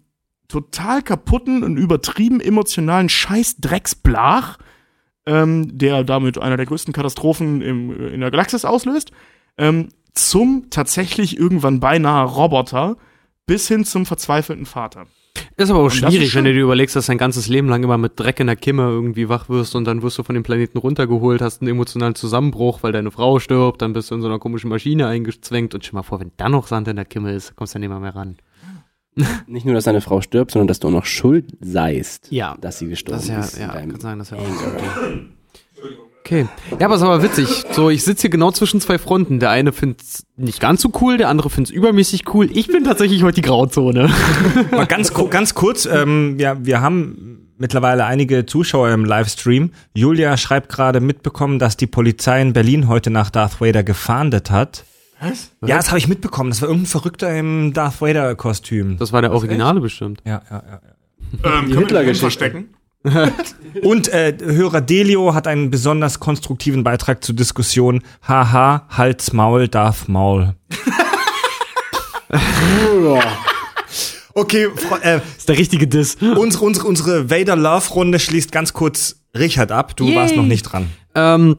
total 0.48 1.02
kaputten 1.02 1.62
und 1.62 1.76
übertrieben 1.76 2.40
emotionalen 2.40 3.08
Scheiß-Drecksblach, 3.08 4.58
ähm, 5.24 5.78
der 5.78 6.02
damit 6.02 6.36
einer 6.36 6.56
der 6.56 6.66
größten 6.66 6.92
Katastrophen 6.92 7.62
im, 7.62 8.08
in 8.08 8.20
der 8.20 8.32
Galaxis 8.32 8.64
auslöst, 8.64 9.12
ähm, 9.56 9.90
zum 10.14 10.66
tatsächlich 10.70 11.38
irgendwann 11.38 11.78
beinahe 11.78 12.26
Roboter 12.26 12.96
bis 13.46 13.68
hin 13.68 13.84
zum 13.84 14.04
verzweifelten 14.04 14.66
Vater. 14.66 15.06
Ist 15.56 15.70
aber 15.70 15.80
auch 15.80 15.90
schwierig, 15.90 16.34
wenn 16.34 16.44
du 16.44 16.52
dir 16.54 16.62
überlegst, 16.62 16.96
dass 16.96 17.06
dein 17.06 17.18
ganzes 17.18 17.48
Leben 17.48 17.68
lang 17.68 17.82
immer 17.84 17.98
mit 17.98 18.18
Dreck 18.18 18.40
in 18.40 18.46
der 18.46 18.56
Kimme 18.56 18.82
irgendwie 18.84 19.28
wach 19.28 19.48
wirst 19.48 19.74
und 19.76 19.84
dann 19.84 20.02
wirst 20.02 20.16
du 20.18 20.22
von 20.22 20.34
dem 20.34 20.42
Planeten 20.42 20.78
runtergeholt, 20.78 21.40
hast 21.42 21.60
einen 21.60 21.70
emotionalen 21.70 22.14
Zusammenbruch, 22.14 22.82
weil 22.82 22.92
deine 22.92 23.10
Frau 23.10 23.38
stirbt, 23.38 23.82
dann 23.82 23.92
bist 23.92 24.10
du 24.10 24.14
in 24.14 24.22
so 24.22 24.28
einer 24.28 24.38
komischen 24.38 24.70
Maschine 24.70 25.06
eingezwängt 25.06 25.74
und 25.74 25.84
stell 25.84 25.96
mal 25.96 26.02
vor, 26.02 26.18
wenn 26.20 26.32
da 26.38 26.48
noch 26.48 26.66
Sand 26.66 26.88
in 26.88 26.96
der 26.96 27.04
Kimme 27.04 27.32
ist, 27.32 27.54
kommst 27.56 27.74
du 27.74 27.76
dann 27.76 27.80
nicht 27.82 27.90
mehr, 27.90 28.00
mehr 28.00 28.14
ran. 28.16 28.36
Nicht 29.46 29.66
nur, 29.66 29.74
dass 29.74 29.84
deine 29.84 30.00
Frau 30.00 30.20
stirbt, 30.20 30.52
sondern 30.52 30.68
dass 30.68 30.78
du 30.80 30.88
auch 30.88 30.92
noch 30.92 31.04
schuld 31.04 31.56
seist, 31.60 32.28
Ja. 32.30 32.56
dass 32.60 32.78
sie 32.78 32.86
gestorben 32.88 33.18
Das 33.18 33.24
ist 33.24 33.30
ja, 33.30 33.40
ist. 33.40 33.74
ja, 33.74 33.80
kann 33.86 34.00
sein, 34.00 34.18
dass 34.20 34.30
ja 34.30 34.36
auch. 34.38 34.40
Okay. 36.20 36.46
Ja, 36.78 36.86
aber 36.86 36.94
es 36.94 37.00
ist 37.00 37.06
aber 37.06 37.22
witzig. 37.22 37.64
So, 37.72 37.90
ich 37.90 38.04
sitze 38.04 38.22
hier 38.22 38.30
genau 38.30 38.50
zwischen 38.52 38.80
zwei 38.80 38.98
Fronten. 38.98 39.40
Der 39.40 39.50
eine 39.50 39.72
find's 39.72 40.24
nicht 40.36 40.60
ganz 40.60 40.82
so 40.82 40.92
cool, 41.00 41.16
der 41.16 41.28
andere 41.28 41.50
find's 41.50 41.70
übermäßig 41.70 42.32
cool. 42.34 42.48
Ich 42.52 42.68
bin 42.68 42.84
tatsächlich 42.84 43.22
heute 43.22 43.36
die 43.36 43.46
Grauzone. 43.48 44.10
Mal 44.70 44.86
ganz, 44.86 45.12
ganz 45.30 45.54
kurz, 45.54 45.86
ähm, 45.86 46.36
ja, 46.38 46.64
wir 46.64 46.80
haben 46.80 47.48
mittlerweile 47.58 48.04
einige 48.04 48.46
Zuschauer 48.46 48.90
im 48.90 49.04
Livestream. 49.04 49.72
Julia 49.94 50.36
schreibt 50.36 50.68
gerade 50.70 51.00
mitbekommen, 51.00 51.58
dass 51.58 51.76
die 51.76 51.86
Polizei 51.86 52.40
in 52.40 52.52
Berlin 52.52 52.88
heute 52.88 53.10
nach 53.10 53.30
Darth 53.30 53.60
Vader 53.60 53.82
gefahndet 53.82 54.50
hat. 54.50 54.84
Was? 55.20 55.50
Ja, 55.66 55.76
das 55.76 55.88
habe 55.88 55.98
ich 55.98 56.08
mitbekommen. 56.08 56.50
Das 56.50 56.62
war 56.62 56.68
irgendein 56.68 56.90
Verrückter 56.90 57.36
im 57.36 57.72
Darth 57.74 58.00
Vader 58.00 58.34
Kostüm. 58.34 58.96
Das 58.98 59.12
war 59.12 59.20
der 59.20 59.32
Originale 59.32 59.80
bestimmt. 59.80 60.22
ja, 60.24 60.42
ja, 60.50 60.62
ja. 60.66 60.80
Ähm, 61.32 61.40
können 61.40 61.68
wir 61.68 61.74
den 61.74 61.78
Hitler-Geschichte. 61.80 62.20
verstecken? 62.20 62.68
Und 63.82 64.08
äh, 64.08 64.36
Hörer 64.40 64.80
Delio 64.80 65.34
hat 65.34 65.46
einen 65.46 65.70
besonders 65.70 66.20
konstruktiven 66.20 66.84
Beitrag 66.84 67.24
zur 67.24 67.34
Diskussion. 67.34 68.02
Haha, 68.26 68.86
Hals, 68.90 69.32
Maul, 69.32 69.68
Darth 69.68 70.08
Maul. 70.08 70.54
okay, 74.34 74.68
äh, 75.02 75.20
ist 75.36 75.48
der 75.48 75.56
richtige 75.56 75.86
Diss. 75.86 76.16
unsere, 76.20 76.64
unsere, 76.64 76.86
unsere 76.86 77.30
Vader 77.30 77.56
Love 77.56 77.88
Runde 77.90 78.18
schließt 78.18 78.52
ganz 78.52 78.74
kurz 78.74 79.22
Richard 79.36 79.72
ab. 79.72 79.96
Du 79.96 80.04
Yay. 80.04 80.16
warst 80.16 80.36
noch 80.36 80.44
nicht 80.44 80.64
dran. 80.64 80.90
Ähm, 81.14 81.56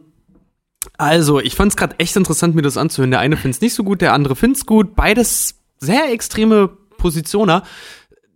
also, 0.97 1.39
ich 1.39 1.56
fand's 1.56 1.75
gerade 1.75 1.95
echt 1.99 2.15
interessant, 2.15 2.54
mir 2.56 2.62
das 2.62 2.77
anzuhören. 2.77 3.12
Der 3.12 3.19
eine 3.19 3.38
find's 3.38 3.62
nicht 3.62 3.73
so 3.73 3.84
gut, 3.84 4.01
der 4.01 4.13
andere 4.13 4.36
find's 4.36 4.65
gut. 4.65 4.95
Beides 4.95 5.56
sehr 5.80 6.12
extreme 6.12 6.69
Positioner. 6.97 7.63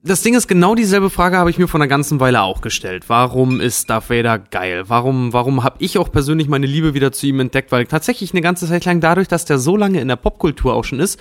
Das 0.08 0.22
Ding 0.22 0.36
ist, 0.36 0.48
genau 0.48 0.76
dieselbe 0.76 1.10
Frage 1.10 1.38
habe 1.38 1.50
ich 1.50 1.58
mir 1.58 1.68
vor 1.68 1.80
einer 1.80 1.88
ganzen 1.88 2.20
Weile 2.20 2.44
auch 2.44 2.62
gestellt. 2.62 3.06
Warum 3.08 3.60
ist 3.60 3.90
Darth 3.90 4.12
Vader 4.12 4.38
geil? 4.38 4.84
Warum, 4.86 5.34
warum 5.34 5.64
habe 5.64 5.78
ich 5.80 5.98
auch 5.98 6.12
persönlich 6.12 6.48
meine 6.48 6.68
Liebe 6.68 6.94
wieder 6.94 7.12
zu 7.12 7.26
ihm 7.26 7.40
entdeckt? 7.40 7.72
Weil 7.72 7.88
tatsächlich 7.88 8.32
eine 8.32 8.42
ganze 8.42 8.68
Zeit 8.68 8.86
lang, 8.86 9.02
dadurch, 9.02 9.28
dass 9.28 9.46
der 9.46 9.58
so 9.58 9.76
lange 9.76 10.00
in 10.00 10.08
der 10.08 10.16
Popkultur 10.16 10.76
auch 10.76 10.84
schon 10.84 11.00
ist, 11.00 11.20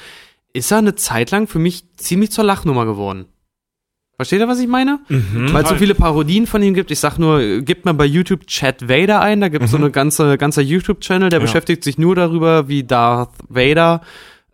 ist 0.52 0.70
er 0.70 0.78
eine 0.78 0.94
Zeit 0.96 1.30
lang 1.30 1.46
für 1.46 1.58
mich 1.58 1.96
ziemlich 1.96 2.30
zur 2.30 2.44
Lachnummer 2.44 2.84
geworden. 2.84 3.24
Versteht 4.16 4.40
ihr, 4.40 4.48
was 4.48 4.60
ich 4.60 4.68
meine? 4.68 5.00
Weil 5.08 5.64
es 5.64 5.70
so 5.70 5.76
viele 5.76 5.94
Parodien 5.94 6.46
von 6.46 6.62
ihm 6.62 6.74
gibt. 6.74 6.90
Ich 6.90 7.00
sag 7.00 7.18
nur, 7.18 7.62
gebt 7.62 7.86
mal 7.86 7.94
bei 7.94 8.04
YouTube 8.04 8.46
Chad 8.46 8.86
Vader 8.86 9.22
ein. 9.22 9.40
Da 9.40 9.48
gibt 9.48 9.64
es 9.64 9.70
so 9.70 9.78
eine 9.78 9.90
ganze, 9.90 10.36
ganzer 10.36 10.60
YouTube-Channel, 10.60 11.30
der 11.30 11.40
beschäftigt 11.40 11.82
sich 11.82 11.96
nur 11.96 12.14
darüber, 12.14 12.68
wie 12.68 12.84
Darth 12.84 13.32
Vader 13.48 14.02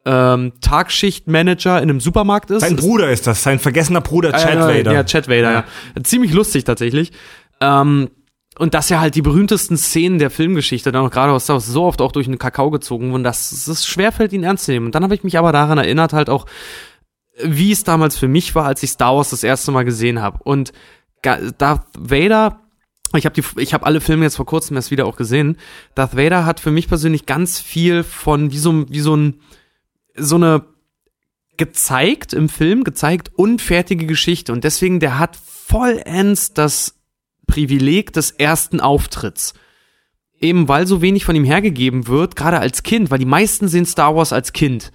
ähm, 0.04 0.52
Tagschichtmanager 0.60 1.78
in 1.82 1.90
einem 1.90 2.00
Supermarkt 2.00 2.50
ist. 2.50 2.60
Sein 2.60 2.76
Bruder 2.76 3.10
ist 3.10 3.26
das, 3.26 3.42
sein 3.42 3.58
vergessener 3.58 4.00
Bruder 4.00 4.32
Chad 4.32 4.56
äh, 4.56 4.78
Vader. 4.78 4.92
Ja, 4.92 5.04
Chad 5.04 5.28
Vader, 5.28 5.52
ja. 5.52 6.02
Ziemlich 6.02 6.32
lustig 6.32 6.64
tatsächlich. 6.64 7.12
Ähm, 7.60 8.10
und 8.58 8.74
dass 8.74 8.88
ja 8.88 9.00
halt 9.00 9.14
die 9.14 9.22
berühmtesten 9.22 9.76
Szenen 9.76 10.18
der 10.18 10.30
Filmgeschichte 10.30 10.92
dann 10.92 11.06
auch 11.06 11.10
gerade 11.10 11.32
aus 11.32 11.44
Star 11.44 11.54
Wars 11.54 11.66
so 11.66 11.84
oft 11.84 12.02
auch 12.02 12.12
durch 12.12 12.26
den 12.26 12.38
Kakao 12.38 12.70
gezogen 12.70 13.12
wurden, 13.12 13.24
dass 13.24 13.66
es 13.68 13.86
schwerfällt, 13.86 14.32
ihn 14.32 14.44
ernst 14.44 14.66
zu 14.66 14.72
nehmen. 14.72 14.86
Und 14.86 14.94
dann 14.94 15.02
habe 15.02 15.14
ich 15.14 15.24
mich 15.24 15.38
aber 15.38 15.52
daran 15.52 15.78
erinnert, 15.78 16.12
halt 16.12 16.28
auch, 16.28 16.46
wie 17.42 17.72
es 17.72 17.84
damals 17.84 18.18
für 18.18 18.28
mich 18.28 18.54
war, 18.54 18.66
als 18.66 18.82
ich 18.82 18.90
Star 18.90 19.16
Wars 19.16 19.30
das 19.30 19.44
erste 19.44 19.70
Mal 19.72 19.84
gesehen 19.84 20.20
habe. 20.20 20.40
Und 20.42 20.72
Darth 21.22 21.86
Vader, 21.98 22.60
ich 23.16 23.24
habe 23.24 23.34
die, 23.34 23.60
ich 23.60 23.72
habe 23.72 23.86
alle 23.86 24.00
Filme 24.00 24.24
jetzt 24.24 24.36
vor 24.36 24.46
kurzem 24.46 24.76
erst 24.76 24.90
wieder 24.90 25.06
auch 25.06 25.16
gesehen. 25.16 25.56
Darth 25.94 26.16
Vader 26.16 26.44
hat 26.44 26.60
für 26.60 26.70
mich 26.70 26.88
persönlich 26.88 27.26
ganz 27.26 27.60
viel 27.60 28.02
von 28.02 28.52
wie 28.52 28.58
so, 28.58 28.88
wie 28.90 29.00
so 29.00 29.16
ein, 29.16 29.40
so 30.14 30.36
eine 30.36 30.64
gezeigt 31.56 32.32
im 32.32 32.48
Film, 32.48 32.84
gezeigt 32.84 33.32
unfertige 33.36 34.06
Geschichte. 34.06 34.52
Und 34.52 34.64
deswegen, 34.64 34.98
der 34.98 35.18
hat 35.18 35.36
vollends 35.36 36.54
das 36.54 36.94
Privileg 37.46 38.12
des 38.12 38.30
ersten 38.30 38.80
Auftritts. 38.80 39.54
Eben 40.40 40.68
weil 40.68 40.86
so 40.86 41.02
wenig 41.02 41.24
von 41.26 41.36
ihm 41.36 41.44
hergegeben 41.44 42.06
wird, 42.06 42.34
gerade 42.34 42.60
als 42.60 42.82
Kind, 42.82 43.10
weil 43.10 43.18
die 43.18 43.26
meisten 43.26 43.68
sehen 43.68 43.84
Star 43.84 44.16
Wars 44.16 44.32
als 44.32 44.54
Kind. 44.54 44.90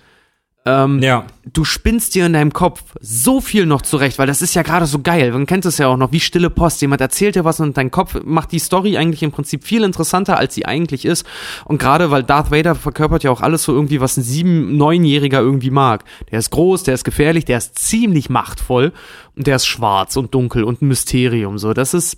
Ähm, 0.67 0.99
Ja. 1.03 1.25
du 1.53 1.63
spinnst 1.63 2.15
dir 2.15 2.25
in 2.25 2.33
deinem 2.33 2.51
Kopf 2.51 2.81
so 2.99 3.39
viel 3.39 3.67
noch 3.67 3.83
zurecht, 3.83 4.17
weil 4.17 4.25
das 4.25 4.41
ist 4.41 4.55
ja 4.55 4.63
gerade 4.63 4.87
so 4.87 4.99
geil. 4.99 5.31
Man 5.31 5.45
kennt 5.45 5.63
es 5.65 5.77
ja 5.77 5.87
auch 5.87 5.97
noch, 5.97 6.11
wie 6.11 6.19
stille 6.19 6.49
Post. 6.49 6.81
Jemand 6.81 7.01
erzählt 7.01 7.35
dir 7.35 7.45
was 7.45 7.59
und 7.59 7.77
dein 7.77 7.91
Kopf 7.91 8.17
macht 8.23 8.51
die 8.51 8.57
Story 8.57 8.97
eigentlich 8.97 9.21
im 9.21 9.31
Prinzip 9.31 9.63
viel 9.63 9.83
interessanter, 9.83 10.37
als 10.39 10.55
sie 10.55 10.65
eigentlich 10.65 11.05
ist. 11.05 11.23
Und 11.65 11.77
gerade 11.77 12.09
weil 12.09 12.23
Darth 12.23 12.49
Vader 12.49 12.73
verkörpert 12.73 13.23
ja 13.23 13.29
auch 13.29 13.41
alles 13.41 13.61
so 13.63 13.73
irgendwie, 13.73 14.01
was 14.01 14.17
ein 14.17 14.23
sieben-, 14.23 14.75
neunjähriger 14.75 15.39
irgendwie 15.39 15.69
mag. 15.69 16.03
Der 16.31 16.39
ist 16.39 16.49
groß, 16.49 16.81
der 16.81 16.95
ist 16.95 17.03
gefährlich, 17.03 17.45
der 17.45 17.59
ist 17.59 17.77
ziemlich 17.77 18.31
machtvoll 18.31 18.91
und 19.35 19.45
der 19.45 19.57
ist 19.57 19.67
schwarz 19.67 20.17
und 20.17 20.33
dunkel 20.33 20.63
und 20.63 20.81
ein 20.81 20.87
Mysterium. 20.87 21.59
So, 21.59 21.73
das 21.73 21.93
ist, 21.93 22.17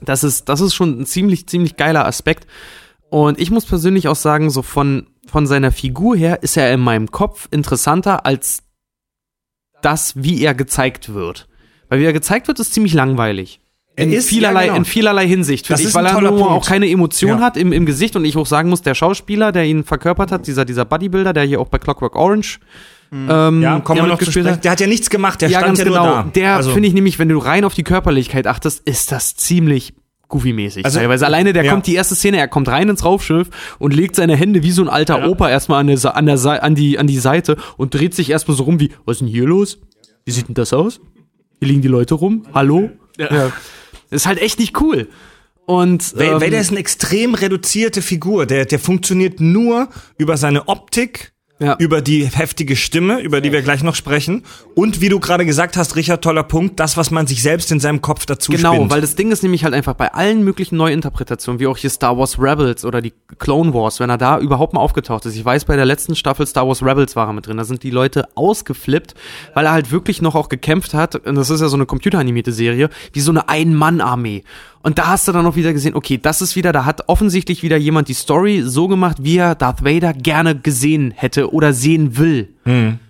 das 0.00 0.22
ist, 0.22 0.48
das 0.48 0.60
ist 0.60 0.74
schon 0.74 1.00
ein 1.00 1.06
ziemlich, 1.06 1.48
ziemlich 1.48 1.76
geiler 1.76 2.06
Aspekt. 2.06 2.46
Und 3.10 3.38
ich 3.40 3.50
muss 3.50 3.64
persönlich 3.66 4.08
auch 4.08 4.16
sagen, 4.16 4.50
so 4.50 4.62
von, 4.62 5.06
von 5.26 5.46
seiner 5.46 5.72
Figur 5.72 6.16
her 6.16 6.42
ist 6.42 6.56
er 6.56 6.72
in 6.72 6.80
meinem 6.80 7.10
Kopf 7.10 7.48
interessanter 7.50 8.26
als 8.26 8.62
das, 9.82 10.14
wie 10.16 10.42
er 10.42 10.54
gezeigt 10.54 11.14
wird. 11.14 11.48
Weil 11.88 12.00
wie 12.00 12.04
er 12.04 12.12
gezeigt 12.12 12.48
wird, 12.48 12.58
ist 12.60 12.74
ziemlich 12.74 12.92
langweilig. 12.94 13.60
In, 13.96 14.12
ist- 14.12 14.28
vielerlei, 14.28 14.60
ja, 14.62 14.66
genau. 14.66 14.76
in 14.78 14.84
vielerlei 14.84 15.26
Hinsicht, 15.26 15.68
Das 15.70 15.80
ich, 15.80 15.92
weil 15.94 16.06
er 16.06 16.20
nur 16.20 16.30
Punkt. 16.30 16.44
auch 16.52 16.66
keine 16.66 16.88
Emotion 16.88 17.38
Ja. 17.38 17.40
hat 17.40 17.56
im, 17.56 17.72
im 17.72 17.84
Gesicht 17.86 18.14
und 18.14 18.24
ich 18.24 18.36
auch 18.36 18.46
sagen 18.46 18.68
muss, 18.68 18.82
der 18.82 18.94
Schauspieler, 18.94 19.50
der 19.50 19.64
ihn 19.64 19.82
verkörpert 19.84 20.30
hat, 20.30 20.46
dieser, 20.46 20.64
dieser 20.64 20.84
Bodybuilder, 20.84 21.32
der 21.32 21.44
hier 21.44 21.60
auch 21.60 21.68
bei 21.68 21.78
Clockwork 21.78 22.14
Orange 22.14 22.60
ähm, 23.10 23.62
Ja, 23.62 23.80
kommen 23.80 24.00
wir 24.02 24.06
noch 24.06 24.18
zu 24.18 24.30
sprechen. 24.30 24.50
hat. 24.50 24.64
Der 24.64 24.70
hat 24.72 24.80
ja 24.80 24.86
nichts 24.86 25.10
gemacht, 25.10 25.40
der 25.40 25.48
ja, 25.48 25.58
stand 25.60 25.68
ganz 25.70 25.78
ja 25.80 25.84
genau. 25.86 26.04
nur 26.04 26.14
da. 26.14 26.22
Der 26.34 26.56
Also- 26.56 26.72
finde 26.72 26.88
ich 26.88 26.94
nämlich, 26.94 27.18
wenn 27.18 27.28
du 27.28 27.38
rein 27.38 27.64
auf 27.64 27.74
die 27.74 27.82
Körperlichkeit 27.82 28.46
achtest, 28.46 28.86
ist 28.86 29.10
das 29.10 29.34
ziemlich 29.34 29.94
Goofy-mäßig. 30.28 30.84
Also- 30.84 30.98
teilweise 30.98 31.26
alleine, 31.26 31.52
der 31.52 31.64
Ja. 31.64 31.72
kommt 31.72 31.86
die 31.86 31.94
erste 31.94 32.14
Szene, 32.14 32.38
er 32.38 32.48
kommt 32.48 32.68
rein 32.68 32.88
ins 32.88 33.04
Raumschiff 33.04 33.48
und 33.78 33.94
legt 33.94 34.14
seine 34.16 34.36
Hände 34.36 34.62
wie 34.62 34.70
so 34.72 34.82
ein 34.82 34.88
alter 34.88 35.26
Opa 35.28 35.48
erstmal 35.48 35.80
an, 35.80 35.86
der, 35.86 36.16
an, 36.16 36.26
der, 36.26 36.62
an, 36.62 36.74
die, 36.74 36.98
an 36.98 37.06
die 37.06 37.18
Seite 37.18 37.56
und 37.76 37.94
dreht 37.94 38.14
sich 38.14 38.30
erstmal 38.30 38.56
so 38.56 38.64
rum 38.64 38.78
wie, 38.80 38.90
was 39.04 39.16
ist 39.16 39.20
denn 39.20 39.28
hier 39.28 39.46
los? 39.46 39.78
Wie 40.24 40.30
sieht 40.32 40.48
denn 40.48 40.54
das 40.54 40.72
aus? 40.72 41.00
Hier 41.58 41.68
liegen 41.68 41.80
die 41.82 41.88
Leute 41.88 42.14
rum. 42.14 42.44
Hallo? 42.54 42.90
Ja. 43.18 43.52
Ist 44.10 44.26
halt 44.26 44.40
echt 44.40 44.58
nicht 44.58 44.80
cool. 44.80 45.08
Und 45.66 46.14
ähm, 46.18 46.40
Vader 46.40 46.58
ist 46.60 46.70
eine 46.70 46.80
extrem 46.80 47.34
reduzierte 47.34 48.00
Figur. 48.00 48.46
Der, 48.46 48.64
der 48.64 48.78
funktioniert 48.78 49.40
nur 49.40 49.88
über 50.16 50.36
seine 50.38 50.68
Optik, 50.68 51.32
Ja. 51.60 51.74
über 51.80 52.00
die 52.02 52.24
heftige 52.24 52.76
Stimme, 52.76 53.18
über 53.20 53.40
die 53.40 53.50
wir 53.50 53.62
gleich 53.62 53.82
noch 53.82 53.96
sprechen. 53.96 54.44
Und 54.76 55.00
wie 55.00 55.08
du 55.08 55.18
gerade 55.18 55.44
gesagt 55.44 55.76
hast, 55.76 55.96
Richard, 55.96 56.22
toller 56.22 56.44
Punkt, 56.44 56.78
das, 56.78 56.96
was 56.96 57.10
man 57.10 57.26
sich 57.26 57.42
selbst 57.42 57.72
in 57.72 57.80
seinem 57.80 58.00
Kopf 58.00 58.26
dazu 58.26 58.52
Genau, 58.52 58.74
spinnt. 58.74 58.90
weil 58.92 59.00
das 59.00 59.16
Ding 59.16 59.32
ist 59.32 59.42
nämlich 59.42 59.64
halt 59.64 59.74
einfach 59.74 59.94
bei 59.94 60.14
allen 60.14 60.44
möglichen 60.44 60.76
Neuinterpretationen, 60.76 61.58
wie 61.58 61.66
auch 61.66 61.76
hier 61.76 61.90
Star 61.90 62.16
Wars 62.16 62.38
Rebels 62.40 62.84
oder 62.84 63.02
die 63.02 63.12
Clone 63.38 63.74
Wars, 63.74 63.98
wenn 63.98 64.08
er 64.08 64.18
da 64.18 64.38
überhaupt 64.38 64.72
mal 64.72 64.80
aufgetaucht 64.80 65.26
ist. 65.26 65.34
Ich 65.34 65.44
weiß, 65.44 65.64
bei 65.64 65.74
der 65.74 65.84
letzten 65.84 66.14
Staffel 66.14 66.46
Star 66.46 66.68
Wars 66.68 66.80
Rebels 66.82 67.16
war 67.16 67.26
er 67.26 67.32
mit 67.32 67.48
drin. 67.48 67.56
Da 67.56 67.64
sind 67.64 67.82
die 67.82 67.90
Leute 67.90 68.28
ausgeflippt, 68.36 69.14
weil 69.54 69.66
er 69.66 69.72
halt 69.72 69.90
wirklich 69.90 70.22
noch 70.22 70.36
auch 70.36 70.48
gekämpft 70.48 70.94
hat. 70.94 71.16
Und 71.16 71.34
das 71.34 71.50
ist 71.50 71.60
ja 71.60 71.68
so 71.68 71.76
eine 71.76 71.86
computeranimierte 71.86 72.52
Serie, 72.52 72.88
wie 73.12 73.20
so 73.20 73.32
eine 73.32 73.48
Ein-Mann-Armee. 73.48 74.44
Und 74.82 74.98
da 74.98 75.08
hast 75.08 75.26
du 75.26 75.32
dann 75.32 75.44
auch 75.46 75.56
wieder 75.56 75.72
gesehen, 75.72 75.94
okay, 75.94 76.18
das 76.18 76.40
ist 76.40 76.54
wieder, 76.54 76.72
da 76.72 76.84
hat 76.84 77.08
offensichtlich 77.08 77.62
wieder 77.62 77.76
jemand 77.76 78.08
die 78.08 78.14
Story 78.14 78.62
so 78.64 78.88
gemacht, 78.88 79.18
wie 79.20 79.36
er 79.36 79.54
Darth 79.54 79.84
Vader 79.84 80.12
gerne 80.12 80.56
gesehen 80.56 81.12
hätte 81.14 81.52
oder 81.52 81.72
sehen 81.72 82.16
will. 82.16 82.54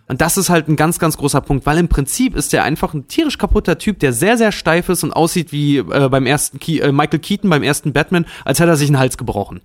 Und 0.08 0.22
das 0.22 0.38
ist 0.38 0.48
halt 0.48 0.68
ein 0.68 0.76
ganz, 0.76 0.98
ganz 0.98 1.18
großer 1.18 1.42
Punkt, 1.42 1.66
weil 1.66 1.76
im 1.76 1.88
Prinzip 1.88 2.34
ist 2.34 2.54
der 2.54 2.64
einfach 2.64 2.94
ein 2.94 3.08
tierisch 3.08 3.36
kaputter 3.36 3.76
Typ, 3.76 3.98
der 3.98 4.14
sehr, 4.14 4.38
sehr 4.38 4.52
steif 4.52 4.88
ist 4.88 5.04
und 5.04 5.12
aussieht 5.12 5.52
wie 5.52 5.78
äh, 5.78 6.08
beim 6.08 6.24
ersten 6.24 6.58
Ke 6.58 6.80
äh, 6.80 6.92
Michael 6.92 7.18
Keaton 7.18 7.50
beim 7.50 7.62
ersten 7.62 7.92
Batman, 7.92 8.24
als 8.46 8.58
hätte 8.58 8.70
er 8.70 8.76
sich 8.76 8.88
einen 8.88 8.98
Hals 8.98 9.18
gebrochen. 9.18 9.60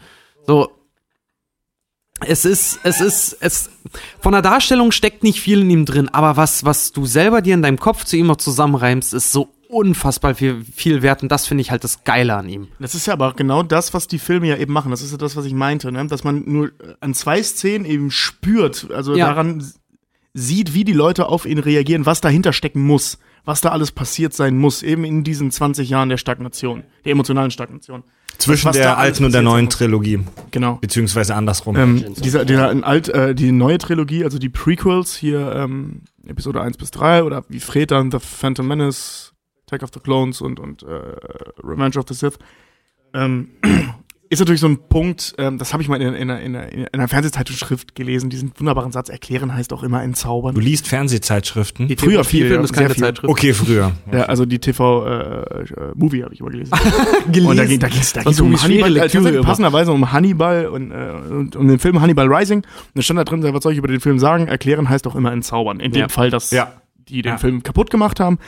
So. 0.46 0.70
Es 2.26 2.46
ist, 2.46 2.80
es 2.84 3.02
ist, 3.02 3.38
es, 3.40 3.70
von 4.20 4.34
der 4.34 4.42
Darstellung 4.42 4.92
steckt 4.92 5.24
nicht 5.24 5.42
viel 5.42 5.62
in 5.62 5.70
ihm 5.70 5.86
drin, 5.86 6.10
aber 6.10 6.38
was, 6.38 6.64
was 6.64 6.92
du 6.92 7.06
selber 7.06 7.42
dir 7.42 7.54
in 7.54 7.62
deinem 7.62 7.80
Kopf 7.80 8.06
zu 8.06 8.16
ihm 8.16 8.28
noch 8.28 8.38
zusammenreimst, 8.38 9.14
ist 9.14 9.32
so 9.32 9.50
unfassbar 9.74 10.36
viel, 10.36 10.64
viel 10.64 11.02
wert 11.02 11.24
und 11.24 11.32
das 11.32 11.48
finde 11.48 11.62
ich 11.62 11.72
halt 11.72 11.84
das 11.84 12.04
Geile 12.04 12.36
an 12.36 12.48
ihm. 12.50 12.68
Das 12.80 12.96
ist 12.96 13.08
ja 13.08 13.14
aber 13.14 13.34
genau 13.34 13.64
das, 13.64 13.94
was 13.94 14.08
die 14.08 14.20
Filme 14.20 14.48
ja 14.48 14.58
eben 14.58 14.74
machen. 14.74 14.92
Das 14.92 15.02
ist 15.02 15.12
ja 15.12 15.18
das, 15.18 15.36
was 15.36 15.46
ich 15.46 15.54
meinte, 15.54 15.92
ne? 15.92 16.06
dass 16.08 16.24
man 16.24 16.44
nur 16.46 16.72
an 17.00 17.14
zwei 17.14 17.42
Szenen 17.44 17.86
eben 17.86 18.12
spürt, 18.12 18.90
also 18.92 19.16
Ja. 19.16 19.28
daran 19.28 19.64
sieht, 20.34 20.74
wie 20.74 20.84
die 20.84 20.94
Leute 20.94 21.28
auf 21.28 21.46
ihn 21.46 21.60
reagieren, 21.60 22.06
was 22.06 22.22
dahinter 22.22 22.54
stecken 22.54 22.82
muss, 22.82 23.20
was 23.46 23.62
da 23.62 23.70
alles 23.70 23.92
passiert 23.92 24.34
sein 24.34 24.58
muss, 24.58 24.82
eben 24.82 25.04
in 25.04 25.24
diesen 25.24 25.52
20 25.52 25.90
Jahren 25.90 26.10
der 26.10 26.18
Stagnation, 26.18 26.84
der 27.06 27.12
emotionalen 27.12 27.52
Stagnation. 27.52 28.04
Zwischen 28.40 28.66
Was 28.70 28.76
der 28.76 28.98
alten 28.98 29.26
und 29.26 29.32
der 29.32 29.44
neuen. 29.44 29.70
Trilogie. 29.70 30.22
Genau. 30.50 30.80
Beziehungsweise 30.82 31.36
andersrum. 31.36 31.76
Ähm, 31.76 32.16
dieser, 32.18 32.46
der 32.46 32.68
ein 32.70 32.84
alt, 32.84 33.08
äh, 33.10 33.36
die 33.36 33.52
neue 33.52 33.78
Trilogie, 33.78 34.24
also 34.24 34.40
die 34.40 34.50
Prequels 34.50 35.16
hier, 35.16 35.54
ähm, 35.56 36.02
Episode 36.26 36.60
1 36.62 36.78
bis 36.78 36.90
3 36.90 37.24
oder 37.24 37.44
wie 37.50 37.60
Fred 37.60 37.92
dann 37.92 38.10
The 38.10 38.18
Phantom 38.20 38.68
Menace, 38.68 39.33
Attack 39.74 39.84
of 39.84 39.90
the 39.94 40.00
Clones 40.00 40.42
und, 40.42 40.60
und 40.60 40.84
äh, 40.84 40.86
Revenge 41.64 41.98
of 41.98 42.06
the 42.08 42.14
Sith, 42.14 42.38
ähm, 43.14 43.50
ist 44.30 44.40
natürlich 44.40 44.62
so 44.62 44.68
ein 44.68 44.78
Punkt, 44.90 45.36
ähm, 45.38 45.60
das 45.60 45.74
habe 45.74 45.84
ich 45.84 45.90
mal 45.90 46.02
in, 46.02 46.16
in, 46.16 46.32
einer- 46.32 46.40
in, 46.42 46.56
in 46.56 46.88
einer 46.94 47.08
Fernsehzeitschrift 47.08 47.94
gelesen, 47.94 48.32
diesen 48.32 48.52
wunderbaren 48.58 48.92
Satz, 48.92 49.10
erklären 49.10 49.54
heißt 49.54 49.72
auch 49.74 49.84
immer 49.84 50.02
entzaubern. 50.02 50.56
du 50.56 50.62
liest 50.62 50.88
Fernsehzeitschriften? 50.88 51.88
Die 51.88 51.96
Früher 51.96 52.24
viel, 52.24 52.48
Film 52.48 52.60
ja, 52.62 52.64
ist 52.64 52.74
keine 52.74 52.88
sehr 52.88 52.96
viel. 52.96 53.04
Zeitschrift. 53.04 53.30
Okay, 53.32 53.54
früher. 53.54 53.92
Ja, 54.12 54.24
also 54.24 54.46
die 54.46 54.58
TV-Movie 54.58 56.24
habe 56.24 56.34
ich 56.34 56.40
immer 56.40 56.50
gelesen. 56.50 56.72
Und 57.46 57.58
da 57.58 57.66
ging 57.66 57.80
da 57.80 57.88
ging's, 57.90 58.14
da 58.14 58.24
ging's 58.24 58.40
um 58.42 58.60
Hannibal, 58.60 58.98
äh, 58.98 59.42
passenderweise 59.44 59.92
um 59.92 60.12
Hannibal 60.12 60.66
und, 60.68 60.92
äh, 60.92 61.12
und 61.30 61.56
um 61.56 61.68
den 61.68 61.78
Film 61.80 62.02
Hannibal 62.02 62.28
Rising. 62.34 62.60
Und 62.60 62.66
da 62.96 63.02
stand 63.02 63.20
da 63.20 63.24
drin, 63.26 63.44
was 63.54 63.62
soll 63.64 63.74
ich 63.74 63.78
über 63.78 63.88
den 63.88 64.00
Film 64.00 64.18
sagen? 64.20 64.48
Erklären 64.48 64.90
heißt 64.90 65.06
auch 65.08 65.16
immer 65.16 65.32
entzaubern. 65.32 65.80
In 65.80 65.92
dem 65.92 66.02
Ja. 66.02 66.10
Fall, 66.10 66.30
dass 66.32 66.50
Ja. 66.52 66.74
die 67.08 67.22
den 67.22 67.34
Ja. 67.34 67.38
Film 67.38 67.62
kaputt 67.64 67.90
gemacht 67.92 68.20
haben. 68.20 68.40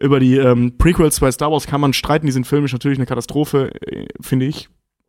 Über 0.00 0.18
die 0.18 0.36
ähm, 0.36 0.78
Prequels 0.78 1.20
bei 1.20 1.30
Star 1.30 1.52
Wars 1.52 1.66
kann 1.66 1.80
man 1.80 1.92
streiten. 1.92 2.26
Die 2.26 2.32
sind 2.32 2.46
filmisch 2.46 2.72
natürlich 2.72 2.98
eine 2.98 3.06
Katastrophe, 3.06 3.70
äh, 3.86 4.06
finde 4.20 4.46
ich. 4.46 4.68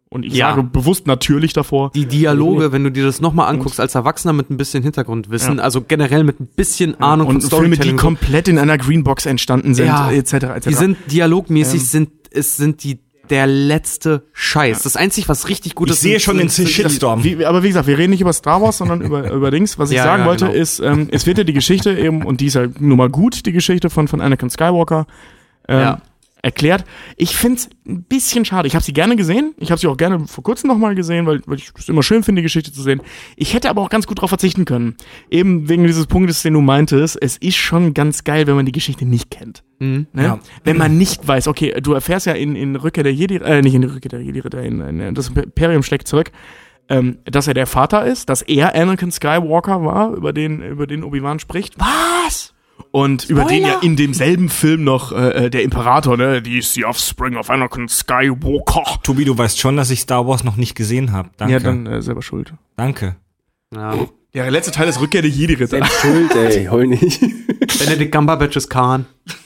Und 0.10 0.26
ich 0.26 0.34
Ja. 0.34 0.50
sage 0.50 0.64
bewusst 0.64 1.08
natürlich 1.08 1.54
davor. 1.54 1.92
Die 1.96 2.06
Dialoge, 2.06 2.74
wenn 2.74 2.84
du 2.84 2.92
dir 2.92 3.06
das 3.06 3.22
nochmal 3.22 3.48
anguckst, 3.48 3.80
als 3.80 3.96
Erwachsener 3.96 4.34
mit 4.34 4.50
ein 4.50 4.58
bisschen 4.58 4.84
Hintergrundwissen, 4.84 5.58
Ja. 5.60 5.64
also 5.64 5.80
generell 5.82 6.26
mit 6.26 6.42
ein 6.42 6.48
bisschen 6.54 7.00
Ahnung 7.00 7.28
und 7.28 7.42
von 7.42 7.50
Filme, 7.50 7.70
die 7.70 7.76
Storytelling, 7.76 7.96
komplett 7.98 8.50
in 8.50 8.58
einer 8.58 8.78
Greenbox 8.78 9.26
entstanden 9.26 9.74
sind, 9.74 9.86
Ja. 9.86 10.12
etc. 10.12 10.34
etc. 10.58 10.68
die 10.68 10.74
sind 10.74 10.98
dialogmäßig, 11.10 11.80
Ähm. 11.80 11.88
sind, 11.88 12.10
es 12.32 12.58
sind 12.58 12.84
die 12.84 13.00
der 13.32 13.48
letzte 13.48 14.28
Scheiß. 14.34 14.84
Das 14.84 14.96
einzige, 14.96 15.28
was 15.30 15.50
richtig 15.50 15.74
gut 15.74 15.88
Ich 15.88 15.94
ist, 15.96 16.02
sehe 16.02 16.12
sind- 16.20 16.22
schon 16.22 16.38
den 16.38 16.50
Shitstorm. 16.50 17.24
Wie, 17.24 17.44
aber 17.46 17.64
wie 17.64 17.70
gesagt, 17.70 17.88
wir 17.88 17.98
reden 17.98 18.12
nicht 18.12 18.22
über 18.22 18.34
Star 18.34 18.62
Wars, 18.62 18.78
sondern 18.78 19.02
über, 19.08 19.32
über 19.32 19.50
Dings. 19.50 19.80
Was 19.80 19.90
ich 19.90 19.98
Ja, 19.98 20.04
sagen 20.04 20.24
ja, 20.24 20.28
wollte, 20.30 20.46
genau. 20.46 20.58
ist, 20.60 20.80
ähm, 20.80 21.08
es 21.12 21.26
wird 21.26 21.40
ja 21.40 21.44
die 21.44 21.54
Geschichte 21.54 21.98
eben, 21.98 22.24
und 22.24 22.42
die 22.42 22.46
ist 22.48 22.54
ja 22.56 22.68
nun 22.80 22.98
mal 22.98 23.10
gut, 23.10 23.46
die 23.48 23.52
Geschichte 23.52 23.90
von, 23.90 24.08
von 24.08 24.22
Anakin 24.22 24.50
Skywalker, 24.52 25.08
ähm, 25.68 25.80
Ja. 25.80 26.02
Erklärt. 26.42 26.84
Ich 27.18 27.36
find's 27.36 27.70
ein 27.88 28.04
bisschen 28.04 28.46
schade. 28.46 28.68
Ich 28.68 28.76
habe 28.76 28.84
sie 28.84 28.94
gerne 28.94 29.16
gesehen. 29.16 29.54
Ich 29.58 29.72
habe 29.72 29.80
sie 29.80 29.88
auch 29.88 29.98
gerne 29.98 30.28
vor 30.28 30.44
kurzem 30.44 30.70
nochmal 30.70 30.96
gesehen, 30.96 31.26
weil, 31.26 31.42
weil 31.46 31.58
ich 31.58 31.72
es 31.78 31.90
immer 31.90 32.04
schön 32.04 32.24
finde, 32.24 32.42
die 32.42 32.44
Geschichte 32.44 32.72
zu 32.72 32.82
sehen. 32.82 33.02
Ich 33.36 33.54
hätte 33.54 33.70
aber 33.70 33.82
auch 33.82 33.90
ganz 33.90 34.08
gut 34.08 34.18
darauf 34.18 34.30
verzichten 34.30 34.66
können. 34.66 34.96
Eben 35.30 35.70
wegen 35.70 35.86
dieses 35.86 36.08
Punktes, 36.08 36.42
den 36.42 36.54
du 36.54 36.62
meintest. 36.62 37.18
Es 37.22 37.38
ist 37.38 37.58
schon 37.58 37.94
ganz 37.94 38.24
geil, 38.24 38.48
wenn 38.48 38.56
man 38.56 38.66
die 38.66 38.72
Geschichte 38.72 39.06
nicht 39.06 39.30
kennt. 39.30 39.64
Mhm. 39.80 40.08
Ne? 40.14 40.24
Ja. 40.24 40.40
Wenn 40.64 40.78
man 40.78 40.98
nicht 40.98 41.28
weiß, 41.28 41.48
okay, 41.48 41.80
du 41.82 41.94
erfährst 41.94 42.26
ja 42.26 42.34
in, 42.34 42.56
in 42.56 42.76
Rückkehr 42.76 43.04
der 43.04 43.14
Jedi, 43.14 43.36
äh, 43.38 43.62
nicht 43.62 43.74
in 43.74 43.84
Rückkehr 43.84 44.10
der 44.10 44.22
Jedi, 44.22 44.40
Ritter, 44.40 44.62
in, 44.62 44.82
in 44.82 45.16
das 45.16 45.30
Imperium 45.30 45.84
schlägt 45.84 46.08
zurück, 46.08 46.32
ähm, 46.90 47.20
dass 47.26 47.48
er 47.48 47.54
der 47.54 47.68
Vater 47.68 48.06
ist, 48.06 48.30
dass 48.30 48.42
er 48.42 48.76
Anakin 48.76 49.12
Skywalker 49.12 49.84
war, 49.84 50.14
über 50.14 50.34
den, 50.34 50.62
über 50.62 50.88
den 50.88 51.04
Obi-Wan 51.04 51.40
spricht. 51.40 51.76
Was? 51.80 52.51
Und 52.92 53.30
über 53.30 53.46
den 53.46 53.64
ja 53.64 53.80
in 53.82 53.96
demselben 53.96 54.50
Film 54.50 54.84
noch 54.84 55.12
äh, 55.12 55.46
äh, 55.46 55.50
der 55.50 55.64
Imperator, 55.64 56.18
ne, 56.18 56.42
die 56.42 56.58
ist 56.58 56.76
die 56.76 56.86
Offspring 56.86 57.38
of 57.38 57.50
Anakin 57.50 57.88
Skywalker. 57.88 59.00
Tobi, 59.04 59.26
du 59.26 59.38
weißt 59.38 59.60
schon, 59.60 59.78
dass 59.78 59.92
ich 59.92 60.02
Star 60.02 60.28
Wars 60.28 60.44
noch 60.44 60.58
nicht 60.58 60.76
gesehen 60.76 61.12
habe. 61.12 61.30
Danke. 61.38 61.54
Ja, 61.54 61.60
dann 61.60 61.86
äh, 61.86 62.02
selber 62.02 62.22
schuld. 62.22 62.54
Danke. 62.76 63.16
Ja. 63.74 63.96
Ja, 64.34 64.44
der 64.44 64.52
letzte 64.52 64.72
Teil 64.72 64.88
ist 64.88 65.02
Rückkehr 65.02 65.22
der 65.22 65.30
Jedi-Ritter. 65.30 65.68
Selbst 65.68 66.00
schuld, 66.00 66.34
ey, 66.36 66.66
heul 66.72 66.88
nicht. 66.88 67.20
Benedict 67.80 68.14
Cumberbatch 68.14 68.56
ist 68.56 68.70
Khan. 68.70 69.06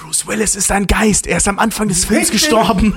Bruce 0.00 0.26
Willis 0.28 0.54
ist 0.54 0.70
ein 0.70 0.86
Geist, 0.86 1.26
er 1.26 1.38
ist 1.38 1.48
am 1.48 1.58
Anfang 1.58 1.88
des 1.88 2.04
Films 2.04 2.30
gestorben. 2.30 2.94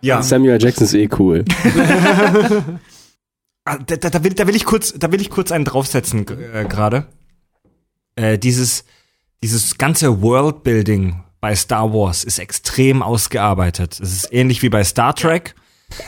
Ja. 0.00 0.22
Samuel 0.22 0.60
Jackson 0.60 0.84
ist 0.84 0.94
eh 0.94 1.08
cool. 1.18 1.44
Ah, 3.70 3.78
Da, 3.86 3.96
da, 3.96 4.10
da, 4.10 4.24
will, 4.24 4.34
da 4.34 4.48
will 4.48 4.56
ich 4.56 4.64
kurz, 4.64 4.94
da 4.98 5.12
will 5.12 5.20
ich 5.20 5.30
kurz 5.30 5.52
einen 5.52 5.64
draufsetzen 5.64 6.26
äh, 6.28 6.64
gerade. 6.68 7.06
Äh, 8.16 8.36
dieses, 8.36 8.84
dieses 9.44 9.78
ganze 9.78 10.22
Worldbuilding 10.22 11.22
bei 11.40 11.54
Star 11.54 11.94
Wars 11.94 12.24
ist 12.24 12.40
extrem 12.40 13.00
ausgearbeitet. 13.00 14.00
Es 14.00 14.12
ist 14.12 14.32
ähnlich 14.32 14.62
wie 14.62 14.70
bei 14.70 14.82
Star 14.82 15.14
Trek. 15.14 15.54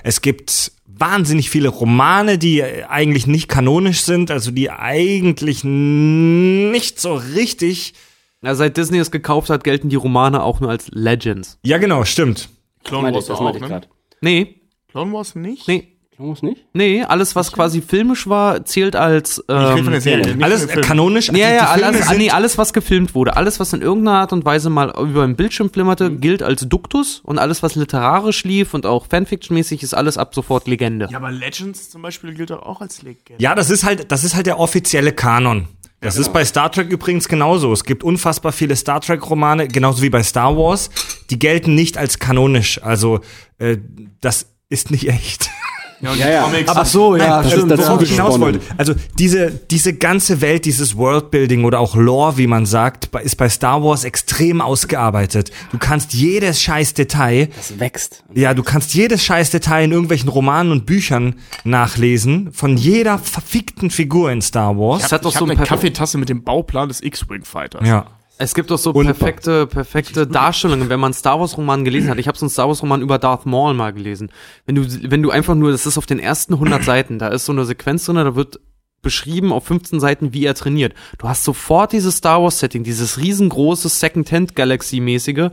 Es 0.02 0.22
gibt 0.22 0.72
wahnsinnig 0.86 1.50
viele 1.50 1.68
Romane, 1.68 2.36
die 2.36 2.60
äh, 2.60 2.82
eigentlich 2.88 3.28
nicht 3.28 3.46
kanonisch 3.46 4.02
sind, 4.02 4.32
also 4.32 4.50
die 4.50 4.70
eigentlich 4.70 5.62
nicht 5.62 7.00
so 7.00 7.14
richtig. 7.14 7.94
Ja, 8.42 8.56
seit 8.56 8.76
Disney 8.76 8.98
es 8.98 9.12
gekauft 9.12 9.50
hat, 9.50 9.62
gelten 9.62 9.88
die 9.88 9.94
Romane 9.94 10.42
auch 10.42 10.58
nur 10.58 10.70
als 10.70 10.88
Legends. 10.90 11.58
Ja, 11.64 11.78
genau, 11.78 12.04
stimmt. 12.04 12.48
Clone 12.82 13.14
Wars 13.14 13.26
das 13.26 13.38
auch, 13.38 13.54
ne? 13.60 13.82
Nee, 14.20 14.60
Clone 14.88 15.12
Wars 15.12 15.36
nicht? 15.36 15.68
nee, 15.68 15.91
Muss 16.18 16.42
nicht? 16.42 16.64
nee, 16.72 17.02
alles, 17.02 17.34
was 17.34 17.50
quasi 17.52 17.82
filmisch 17.82 18.28
war, 18.28 18.64
zählt 18.64 18.94
als. 18.94 19.42
Ich 19.48 19.54
rede 19.54 19.68
von 19.70 19.78
Ähm, 19.86 19.90
der 19.90 20.00
Serie. 20.00 20.34
nicht 20.36 20.44
Alles 20.44 20.66
Film. 20.66 20.80
kanonisch. 20.84 21.28
ja, 21.30 21.50
ja, 21.52 21.66
alles, 21.68 22.08
nee, 22.16 22.30
alles, 22.30 22.58
was 22.58 22.72
gefilmt 22.72 23.14
wurde, 23.16 23.36
alles, 23.36 23.58
was 23.58 23.72
in 23.72 23.82
irgendeiner 23.82 24.18
Art 24.18 24.32
und 24.32 24.44
Weise 24.44 24.70
mal 24.70 24.92
über 25.00 25.26
den 25.26 25.34
Bildschirm 25.34 25.70
flimmerte, 25.70 26.14
gilt 26.14 26.42
als 26.42 26.68
Duktus 26.68 27.20
und 27.24 27.38
alles, 27.38 27.62
was 27.64 27.74
literarisch 27.74 28.44
lief 28.44 28.72
und 28.74 28.86
auch 28.86 29.06
Fanfiction-mäßig, 29.08 29.82
ist 29.82 29.94
alles 29.94 30.16
ab 30.16 30.34
sofort 30.34 30.68
Legende. 30.68 31.08
Ja, 31.10 31.16
aber 31.18 31.32
Legends 31.32 31.90
zum 31.90 32.02
Beispiel 32.02 32.34
gilt 32.34 32.50
doch 32.50 32.62
auch 32.62 32.80
als 32.80 33.02
Legende. 33.02 33.42
Ja, 33.42 33.54
das 33.56 33.70
ist 33.70 33.82
halt, 33.82 34.12
das 34.12 34.22
ist 34.22 34.36
halt 34.36 34.46
der 34.46 34.60
offizielle 34.60 35.12
Kanon. 35.12 35.66
Das 36.00 36.16
ist 36.18 36.32
bei 36.32 36.44
Star 36.44 36.70
Trek 36.70 36.90
übrigens 36.90 37.28
genauso. 37.28 37.72
Es 37.72 37.84
gibt 37.84 38.02
unfassbar 38.02 38.50
viele 38.52 38.74
Star 38.74 39.00
Trek 39.00 39.28
Romane, 39.30 39.68
genauso 39.68 40.02
wie 40.02 40.10
bei 40.10 40.22
Star 40.24 40.56
Wars. 40.56 40.90
Die 41.30 41.38
gelten 41.38 41.76
nicht 41.76 41.96
als 41.96 42.18
kanonisch. 42.18 42.82
Also 42.82 43.20
äh, 43.58 43.78
das 44.20 44.48
ist 44.68 44.90
nicht 44.90 45.08
echt. 45.08 45.48
Ja, 46.02 46.12
Ja, 46.14 46.26
die 46.26 46.32
ja. 46.32 46.42
Comics- 46.42 46.68
Ach 46.74 46.84
so, 46.86 47.16
ja, 47.16 47.42
das 47.42 47.52
stimmt. 47.52 47.70
ist 47.72 47.78
Worauf 47.78 48.02
ich 48.02 48.10
hinaus 48.10 48.38
wollte. 48.40 48.60
Also 48.76 48.92
diese, 49.18 49.50
diese 49.70 49.94
ganze 49.94 50.40
Welt, 50.40 50.64
dieses 50.64 50.96
Worldbuilding 50.96 51.64
oder 51.64 51.78
auch 51.78 51.94
Lore, 51.94 52.36
wie 52.38 52.46
man 52.48 52.66
sagt, 52.66 53.08
ist 53.22 53.36
bei 53.36 53.48
Star 53.48 53.82
Wars 53.84 54.02
extrem 54.04 54.60
ausgearbeitet. 54.60 55.52
Du 55.70 55.78
kannst 55.78 56.12
jedes 56.12 56.60
scheiß 56.60 56.94
Detail 56.94 57.48
Das 57.56 57.78
wächst. 57.78 58.24
ja, 58.34 58.52
du 58.52 58.62
kannst 58.64 58.92
jedes 58.94 59.24
scheiß 59.24 59.50
Detail 59.50 59.84
in 59.84 59.92
irgendwelchen 59.92 60.28
Romanen 60.28 60.72
und 60.72 60.86
Büchern 60.86 61.36
nachlesen, 61.64 62.52
von 62.52 62.76
jeder 62.76 63.18
verfickten 63.18 63.90
Figur 63.90 64.30
in 64.32 64.42
Star 64.42 64.76
Wars. 64.76 65.04
Es 65.04 65.12
hat 65.12 65.24
doch 65.24 65.30
ich 65.30 65.38
so 65.38 65.46
hab 65.46 65.50
ein 65.52 65.56
eine 65.58 65.66
Kaffeetasse 65.66 66.18
mit 66.18 66.28
dem 66.28 66.42
Bauplan 66.42 66.88
des 66.88 67.02
X-Wing 67.02 67.44
Fighters. 67.44 67.86
Ja. 67.86 68.06
Es 68.42 68.54
gibt 68.54 68.70
doch 68.70 68.78
so 68.78 68.92
perfekte, 68.92 69.66
perfekte 69.66 70.26
Darstellungen, 70.26 70.88
wenn 70.88 70.98
man 71.00 71.12
Star 71.12 71.38
Wars 71.38 71.56
Roman 71.56 71.84
gelesen 71.84 72.10
hat. 72.10 72.18
Ich 72.18 72.26
habe 72.28 72.36
so 72.36 72.44
einen 72.44 72.50
Star 72.50 72.66
Wars 72.68 72.82
Roman 72.82 73.00
über 73.00 73.18
Darth 73.18 73.46
Maul 73.46 73.74
mal 73.74 73.92
gelesen. 73.92 74.30
Wenn 74.66 74.74
du, 74.74 75.10
wenn 75.10 75.22
du 75.22 75.30
einfach 75.30 75.54
nur, 75.54 75.70
das 75.70 75.86
ist 75.86 75.96
auf 75.98 76.06
den 76.06 76.18
ersten 76.18 76.54
100 76.54 76.82
Seiten, 76.84 77.18
da 77.18 77.28
ist 77.28 77.44
so 77.46 77.52
eine 77.52 77.64
Sequenz 77.64 78.04
drin, 78.06 78.16
da 78.16 78.34
wird 78.34 78.58
beschrieben 79.00 79.52
auf 79.52 79.64
15 79.66 80.00
Seiten, 80.00 80.32
wie 80.32 80.44
er 80.44 80.54
trainiert. 80.54 80.94
Du 81.18 81.28
hast 81.28 81.44
sofort 81.44 81.92
dieses 81.92 82.16
Star 82.16 82.42
Wars 82.42 82.58
Setting, 82.58 82.84
dieses 82.84 83.18
riesengroße 83.18 83.88
Second-Hand 83.88 84.54
Galaxy 84.56 85.00
mäßige, 85.00 85.50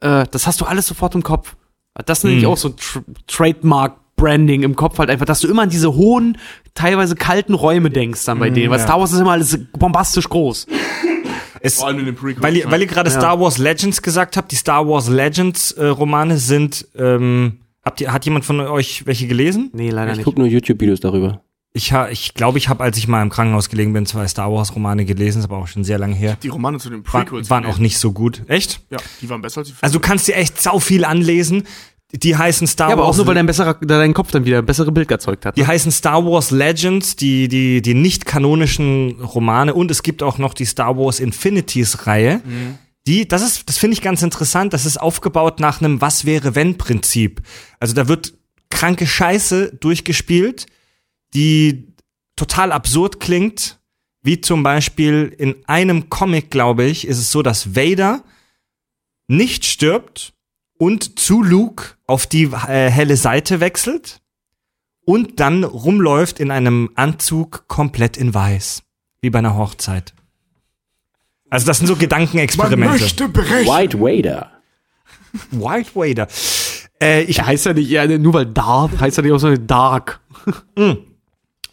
äh, 0.00 0.24
das 0.30 0.46
hast 0.46 0.60
du 0.60 0.64
alles 0.64 0.86
sofort 0.86 1.14
im 1.14 1.22
Kopf. 1.22 1.56
Das 2.06 2.22
nenne 2.24 2.36
ich 2.36 2.42
Mhm. 2.44 2.48
auch 2.50 2.56
so 2.56 2.68
Tr 2.70 3.02
Trademark 3.26 3.96
Branding 4.16 4.64
im 4.64 4.74
Kopf 4.74 4.98
halt 4.98 5.10
einfach, 5.10 5.26
dass 5.26 5.40
du 5.40 5.48
immer 5.48 5.62
an 5.62 5.70
diese 5.70 5.94
hohen, 5.94 6.38
teilweise 6.74 7.14
kalten 7.14 7.54
Räume 7.54 7.88
denkst 7.90 8.24
dann 8.24 8.40
bei 8.40 8.50
denen, 8.50 8.70
weil 8.70 8.80
Star 8.80 8.98
Wars 8.98 9.12
ist 9.12 9.20
immer 9.20 9.30
alles 9.32 9.56
bombastisch 9.78 10.28
groß. 10.28 10.66
Es, 11.60 11.76
Vor 11.76 11.88
allem 11.88 11.98
in 12.00 12.06
den 12.06 12.14
Prequels. 12.14 12.42
weil 12.42 12.56
ihr, 12.56 12.70
weil 12.70 12.80
ihr 12.80 12.86
gerade 12.86 13.10
Star 13.10 13.40
Wars 13.40 13.58
Legends 13.58 14.02
gesagt 14.02 14.36
habt, 14.36 14.52
die 14.52 14.56
Star 14.56 14.86
Wars 14.88 15.08
Legends 15.08 15.72
äh, 15.72 15.86
Romane 15.86 16.38
sind, 16.38 16.86
ähm, 16.96 17.58
habt 17.84 18.00
ihr, 18.00 18.12
hat 18.12 18.24
jemand 18.24 18.44
von 18.44 18.60
euch 18.60 19.06
welche 19.06 19.26
gelesen? 19.26 19.70
Nee, 19.72 19.90
leider 19.90 20.12
Ich 20.12 20.18
nicht. 20.18 20.24
gucke 20.24 20.38
nur 20.40 20.48
YouTube-Videos 20.48 21.00
darüber. 21.00 21.42
Ich 21.74 21.92
ha, 21.92 22.08
ich 22.08 22.32
glaube, 22.34 22.58
ich 22.58 22.68
habe, 22.70 22.82
als 22.82 22.96
ich 22.96 23.06
mal 23.08 23.22
im 23.22 23.28
Krankenhaus 23.28 23.68
gelegen 23.68 23.92
bin, 23.92 24.06
zwei 24.06 24.26
Star 24.26 24.50
Wars 24.52 24.74
Romane 24.74 25.04
gelesen, 25.04 25.40
ist 25.40 25.44
aber 25.44 25.58
auch 25.58 25.68
schon 25.68 25.84
sehr 25.84 25.98
lange 25.98 26.14
her. 26.14 26.36
die 26.42 26.48
Romane 26.48 26.78
zu 26.78 26.88
den 26.90 27.04
War, 27.12 27.24
Prequels. 27.24 27.50
waren 27.50 27.66
auch 27.66 27.78
nicht 27.78 27.98
so 27.98 28.12
gut. 28.12 28.42
Echt? 28.48 28.80
Ja, 28.90 28.96
die 29.20 29.28
waren 29.28 29.42
besser 29.42 29.58
als 29.58 29.68
die 29.68 29.74
Filme. 29.74 29.82
Also 29.82 29.98
du 29.98 30.00
kannst 30.00 30.26
dir 30.28 30.36
echt 30.36 30.60
sau 30.60 30.78
viel 30.78 31.04
anlesen. 31.04 31.64
Die 32.12 32.36
heißen 32.36 32.66
Star 32.66 32.88
Ja, 32.88 32.94
aber 32.94 33.02
Wars. 33.02 33.14
auch 33.14 33.18
nur, 33.18 33.26
weil 33.26 33.34
dein, 33.34 33.44
besserer, 33.46 33.74
dein 33.74 34.14
Kopf 34.14 34.30
dann 34.30 34.46
wieder 34.46 34.58
ein 34.58 34.66
bessere 34.66 34.90
Bild 34.92 35.10
erzeugt 35.10 35.44
hat. 35.44 35.58
Die 35.58 35.66
heißen 35.66 35.92
Star 35.92 36.24
Wars 36.24 36.50
Legends, 36.50 37.16
die, 37.16 37.48
die, 37.48 37.82
die 37.82 37.92
nicht 37.92 38.24
kanonischen 38.24 39.20
Romane 39.20 39.74
und 39.74 39.90
es 39.90 40.02
gibt 40.02 40.22
auch 40.22 40.38
noch 40.38 40.54
die 40.54 40.64
Star 40.64 40.96
Wars 40.96 41.20
Infinities 41.20 42.06
Reihe. 42.06 42.40
Die, 43.06 43.28
das 43.28 43.42
ist, 43.42 43.68
das 43.68 43.76
finde 43.76 43.92
ich 43.94 44.00
ganz 44.02 44.22
interessant. 44.22 44.72
Das 44.72 44.86
ist 44.86 44.96
aufgebaut 44.98 45.60
nach 45.60 45.80
einem 45.82 46.00
Was 46.00 46.24
wäre 46.24 46.54
wenn 46.54 46.78
Prinzip. 46.78 47.42
Also 47.78 47.92
da 47.94 48.08
wird 48.08 48.32
kranke 48.70 49.06
Scheiße 49.06 49.76
durchgespielt, 49.78 50.66
die 51.34 51.92
total 52.36 52.72
absurd 52.72 53.20
klingt, 53.20 53.78
Wie 54.22 54.40
zum 54.40 54.62
Beispiel 54.62 55.34
in 55.38 55.56
einem 55.66 56.08
Comic, 56.08 56.50
glaube 56.50 56.84
ich, 56.84 57.06
ist 57.06 57.18
es 57.18 57.30
so, 57.30 57.42
dass 57.42 57.76
Vader 57.76 58.22
nicht 59.26 59.64
stirbt 59.66 60.32
und 60.78 61.18
zu 61.18 61.42
Luke 61.42 61.97
auf 62.08 62.26
die 62.26 62.44
äh, 62.44 62.90
helle 62.90 63.16
Seite 63.16 63.60
wechselt 63.60 64.20
und 65.04 65.38
dann 65.38 65.62
rumläuft 65.62 66.40
in 66.40 66.50
einem 66.50 66.90
Anzug 66.96 67.68
komplett 67.68 68.16
in 68.16 68.34
weiß. 68.34 68.82
Wie 69.20 69.30
bei 69.30 69.38
einer 69.38 69.56
Hochzeit. 69.56 70.14
Also 71.50 71.66
das 71.66 71.78
sind 71.78 71.86
so 71.86 71.96
Gedankenexperimente. 71.96 73.00
White 73.00 74.00
Wader. 74.00 74.50
White 75.50 75.90
Vader. 75.94 76.28
Äh, 77.00 77.22
ich, 77.22 77.36
Der 77.36 77.46
heißt 77.46 77.66
ja 77.66 77.72
nicht, 77.74 77.88
ja, 77.90 78.06
nur 78.06 78.32
weil 78.34 78.46
Darth, 78.46 78.98
heißt 79.00 79.16
ja 79.18 79.22
nicht 79.22 79.32
auch 79.32 79.38
so 79.38 79.54
Dark. 79.56 80.20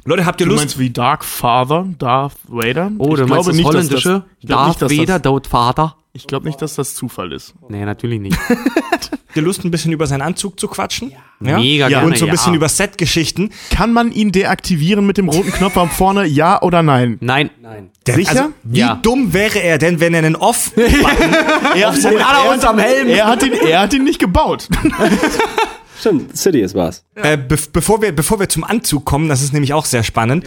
Leute, 0.06 0.26
habt 0.26 0.40
ihr 0.42 0.46
Du 0.46 0.52
Lust? 0.52 0.62
meinst 0.64 0.80
wie 0.80 0.90
Dark 0.92 1.24
Father, 1.26 1.88
Darth 1.98 2.36
Vader? 2.48 2.92
Oh, 2.98 3.16
du 3.16 3.24
ich 3.24 3.30
meinst 3.30 3.48
das 3.48 3.56
nicht, 3.56 3.68
dass 3.68 3.76
Holländische? 3.76 4.10
Das, 4.10 4.22
ich 4.40 4.48
glaube 4.48 4.64
Darth 4.80 4.90
nicht, 4.90 5.00
Vader, 5.00 5.20
Darth 5.20 5.48
Vater? 5.48 5.98
Ich 6.16 6.28
glaub 6.28 6.44
nicht, 6.46 6.62
dass 6.62 6.76
das 6.76 6.96
Zufall 6.96 7.32
ist. 7.34 7.54
Nee, 7.70 7.84
natürlich 7.86 8.20
nicht. 8.20 8.38
Habt 8.48 9.12
ihr 9.36 9.42
Lust, 9.42 9.66
ein 9.66 9.72
bisschen 9.72 9.92
über 9.92 10.08
seinen 10.08 10.22
Anzug 10.22 10.60
zu 10.60 10.68
quatschen? 10.70 11.12
Ja. 11.42 11.58
Mega 11.60 11.90
Ja, 11.90 12.00
gerne, 12.00 12.08
Und 12.08 12.18
so 12.18 12.26
ein 12.26 12.32
bisschen 12.32 12.54
ja. 12.54 12.58
über 12.58 12.70
Set-Geschichten. 12.70 13.50
Kann 13.70 13.92
man 13.92 14.12
ihn 14.14 14.32
deaktivieren 14.32 15.06
mit 15.06 15.18
dem 15.18 15.28
roten 15.28 15.52
Knopf 15.52 15.76
am 15.78 15.90
vorne, 15.90 16.26
ja 16.26 16.62
oder 16.62 16.82
nein? 16.84 17.18
Nein. 17.20 17.50
Nein. 17.62 17.90
Der, 18.08 18.16
Sicher? 18.16 18.30
Also, 18.32 18.54
wie 18.64 18.80
Ja. 18.80 18.96
dumm 18.96 19.34
wäre 19.34 19.60
er 19.60 19.78
denn, 19.78 20.00
wenn 20.00 20.14
er 20.14 20.20
einen 20.24 20.36
Off 20.38 20.72
Er, 21.76 21.90
auf 21.90 21.98
seinem- 21.98 22.18
er, 22.18 22.52
unterm 22.54 22.80
Helm. 22.80 23.10
er, 23.10 23.26
hat 23.28 23.44
ihn, 23.44 23.52
er 23.54 23.82
hat 23.82 23.94
ihn 23.94 24.06
nicht 24.06 24.20
gebaut. 24.20 24.70
Stimmt, 26.00 26.38
Sidious 26.38 26.74
war's. 26.76 27.04
Äh, 27.16 27.38
be 27.38 27.58
bevor, 27.74 28.02
wir, 28.02 28.12
bevor 28.16 28.40
wir 28.40 28.48
zum 28.50 28.64
Anzug 28.64 29.06
kommen, 29.06 29.28
das 29.28 29.42
ist 29.42 29.54
nämlich 29.54 29.74
auch 29.74 29.86
sehr 29.86 30.04
spannend. 30.04 30.46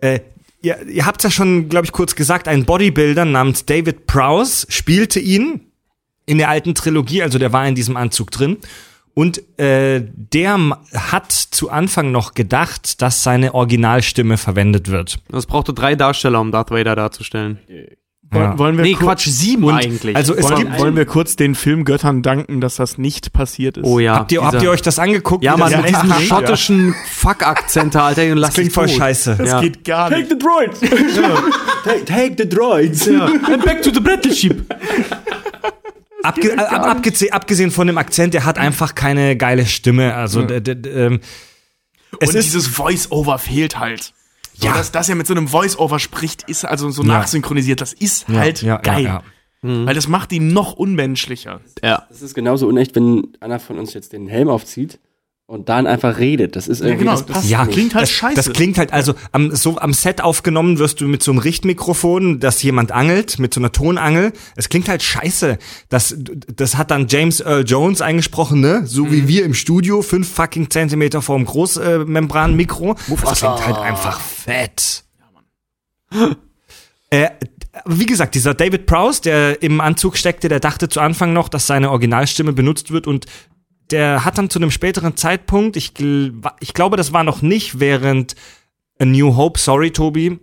Äh, 0.00 0.20
ihr 0.66 0.86
ihr 0.88 1.06
habt 1.06 1.22
ja 1.22 1.30
schon, 1.30 1.68
glaube 1.68 1.86
ich, 1.86 1.92
kurz 1.92 2.14
gesagt, 2.14 2.48
ein 2.48 2.64
Bodybuilder 2.64 3.24
namens 3.24 3.64
David 3.64 4.06
Prowse 4.06 4.66
spielte 4.68 5.20
ihn 5.20 5.60
in 6.26 6.38
der 6.38 6.48
alten 6.48 6.74
Trilogie, 6.74 7.22
also 7.22 7.38
der 7.38 7.52
war 7.52 7.66
in 7.66 7.74
diesem 7.74 7.96
Anzug 7.96 8.30
drin. 8.30 8.58
Und 9.14 9.40
äh, 9.58 10.02
der 10.14 10.58
hat 10.92 11.32
zu 11.32 11.70
Anfang 11.70 12.12
noch 12.12 12.34
gedacht, 12.34 13.00
dass 13.00 13.22
seine 13.22 13.54
Originalstimme 13.54 14.36
verwendet 14.36 14.90
wird. 14.90 15.20
Das 15.30 15.46
brauchte 15.46 15.72
drei 15.72 15.94
Darsteller, 15.94 16.40
um 16.40 16.52
Darth 16.52 16.70
Vader 16.70 16.96
darzustellen. 16.96 17.58
Ja. 18.34 18.58
Wollen 18.58 18.76
wir 18.76 18.82
Nee, 18.84 18.94
Quatsch, 18.94 19.26
sieben 19.28 19.68
eigentlich. 19.70 20.16
Also 20.16 20.34
es 20.34 20.44
Wollen, 20.44 20.56
gibt, 20.56 20.78
wollen 20.78 20.96
wir 20.96 21.06
kurz 21.06 21.36
den 21.36 21.54
Filmgöttern 21.54 22.22
danken, 22.22 22.60
dass 22.60 22.76
das 22.76 22.98
nicht 22.98 23.32
passiert 23.32 23.76
ist? 23.76 23.84
oh 23.84 23.98
ja. 23.98 24.16
habt, 24.16 24.32
ihr, 24.32 24.44
habt 24.44 24.60
ihr 24.62 24.70
euch 24.70 24.82
das 24.82 24.98
angeguckt? 24.98 25.44
Ja, 25.44 25.56
das 25.56 25.76
mit 25.76 25.88
diesem 25.88 26.08
Ja. 26.10 26.20
schottischen 26.20 26.94
Fuck-Akzent, 27.12 27.94
Alter. 27.94 28.22
den 28.22 28.36
Lass 28.36 28.48
Das 28.50 28.54
klingt 28.56 28.72
voll 28.72 28.88
tot. 28.88 28.96
scheiße. 28.96 29.36
Das 29.38 29.48
Ja. 29.48 29.60
geht 29.60 29.84
gar 29.84 30.10
nicht. 30.10 30.28
the 30.28 30.36
droids! 30.38 30.80
take, 31.84 32.04
take 32.04 32.34
the 32.36 32.48
droids! 32.48 33.08
And 33.08 33.64
back 33.64 33.80
to 33.82 33.90
the 33.94 34.00
Battleship. 34.00 34.64
Abge 36.22 36.58
ab, 36.58 36.86
abgesehen, 36.86 37.32
abgesehen 37.32 37.70
von 37.70 37.86
dem 37.86 37.98
Akzent, 37.98 38.34
der 38.34 38.44
hat 38.44 38.58
einfach 38.58 38.94
keine 38.96 39.36
geile 39.36 39.64
Stimme. 39.66 40.14
Also 40.14 40.40
ähm, 40.40 41.20
es 42.18 42.30
Und 42.30 42.34
ist 42.36 42.46
dieses 42.46 42.66
Voice-Over 42.66 43.38
fehlt 43.38 43.78
halt. 43.78 44.12
So, 44.58 44.66
Ja. 44.66 44.74
dass, 44.74 44.90
dass 44.92 45.08
er 45.08 45.14
mit 45.16 45.26
so 45.26 45.34
einem 45.34 45.48
Voice-Over 45.48 45.98
spricht, 45.98 46.42
ist 46.48 46.64
also 46.64 46.90
so 46.90 47.02
Ja. 47.02 47.08
nachsynchronisiert, 47.08 47.80
das 47.80 47.92
ist 47.92 48.28
ja, 48.28 48.34
halt 48.38 48.62
ja, 48.62 48.76
geil. 48.78 49.04
Ja, 49.04 49.22
ja. 49.62 49.86
Weil 49.86 49.94
das 49.94 50.06
macht 50.06 50.32
ihn 50.32 50.52
noch 50.52 50.74
unmenschlicher. 50.74 51.60
Ja. 51.82 52.06
Das 52.08 52.22
ist 52.22 52.34
genauso 52.34 52.68
unecht, 52.68 52.94
wenn 52.94 53.36
einer 53.40 53.58
von 53.58 53.78
uns 53.78 53.94
jetzt 53.94 54.12
den 54.12 54.28
Helm 54.28 54.48
aufzieht 54.48 55.00
und 55.48 55.68
dann 55.68 55.86
einfach 55.86 56.18
redet. 56.18 56.56
Das 56.56 56.66
ist 56.66 56.80
irgendwie, 56.80 57.04
genau, 57.04 57.12
das 57.12 57.24
passt 57.24 57.48
Ja, 57.48 57.64
nicht. 57.64 57.74
klingt 57.74 57.94
halt 57.94 58.02
das, 58.02 58.10
scheiße. 58.10 58.34
Das 58.34 58.52
klingt 58.52 58.78
halt, 58.78 58.92
also 58.92 59.14
am, 59.30 59.54
so 59.54 59.78
am 59.78 59.92
Set 59.92 60.20
aufgenommen 60.20 60.78
wirst 60.78 61.00
du 61.00 61.06
mit 61.06 61.22
so 61.22 61.30
einem 61.30 61.38
Richtmikrofon, 61.38 62.40
dass 62.40 62.62
jemand 62.64 62.90
angelt, 62.90 63.38
mit 63.38 63.54
so 63.54 63.60
einer 63.60 63.70
Tonangel. 63.70 64.32
Es 64.56 64.68
klingt 64.68 64.88
halt 64.88 65.04
scheiße. 65.04 65.58
Das, 65.88 66.16
das 66.18 66.76
hat 66.76 66.90
dann 66.90 67.06
James 67.08 67.40
Earl 67.40 67.64
Jones 67.64 68.02
eingesprochen, 68.02 68.60
ne? 68.60 68.82
So 68.86 69.12
wie 69.12 69.28
wir 69.28 69.44
im 69.44 69.54
Studio, 69.54 70.02
fünf 70.02 70.28
fucking 70.32 70.68
Zentimeter 70.68 71.22
vorm 71.22 71.44
Großmembran-Mikro. 71.44 72.96
Das 73.22 73.38
klingt 73.38 73.66
halt 73.66 73.78
einfach 73.78 74.20
fett. 74.20 75.04
Äh, 77.08 77.28
aber 77.84 78.00
wie 78.00 78.06
gesagt, 78.06 78.34
dieser 78.34 78.52
David 78.54 78.86
Prowse, 78.86 79.22
der 79.22 79.62
im 79.62 79.80
Anzug 79.80 80.16
steckte, 80.16 80.48
der 80.48 80.58
dachte 80.58 80.88
zu 80.88 80.98
Anfang 80.98 81.32
noch, 81.32 81.48
dass 81.48 81.68
seine 81.68 81.90
Originalstimme 81.92 82.52
benutzt 82.52 82.90
wird 82.90 83.06
und 83.06 83.26
der 83.90 84.24
hat 84.24 84.38
dann 84.38 84.50
zu 84.50 84.58
einem 84.58 84.70
späteren 84.70 85.16
Zeitpunkt, 85.16 85.76
ich, 85.76 85.92
ich 86.60 86.74
glaube, 86.74 86.96
das 86.96 87.12
war 87.12 87.24
noch 87.24 87.42
nicht 87.42 87.80
während 87.80 88.34
A 88.98 89.04
New 89.04 89.36
Hope, 89.36 89.58
sorry 89.58 89.90
Tobi, 89.90 90.38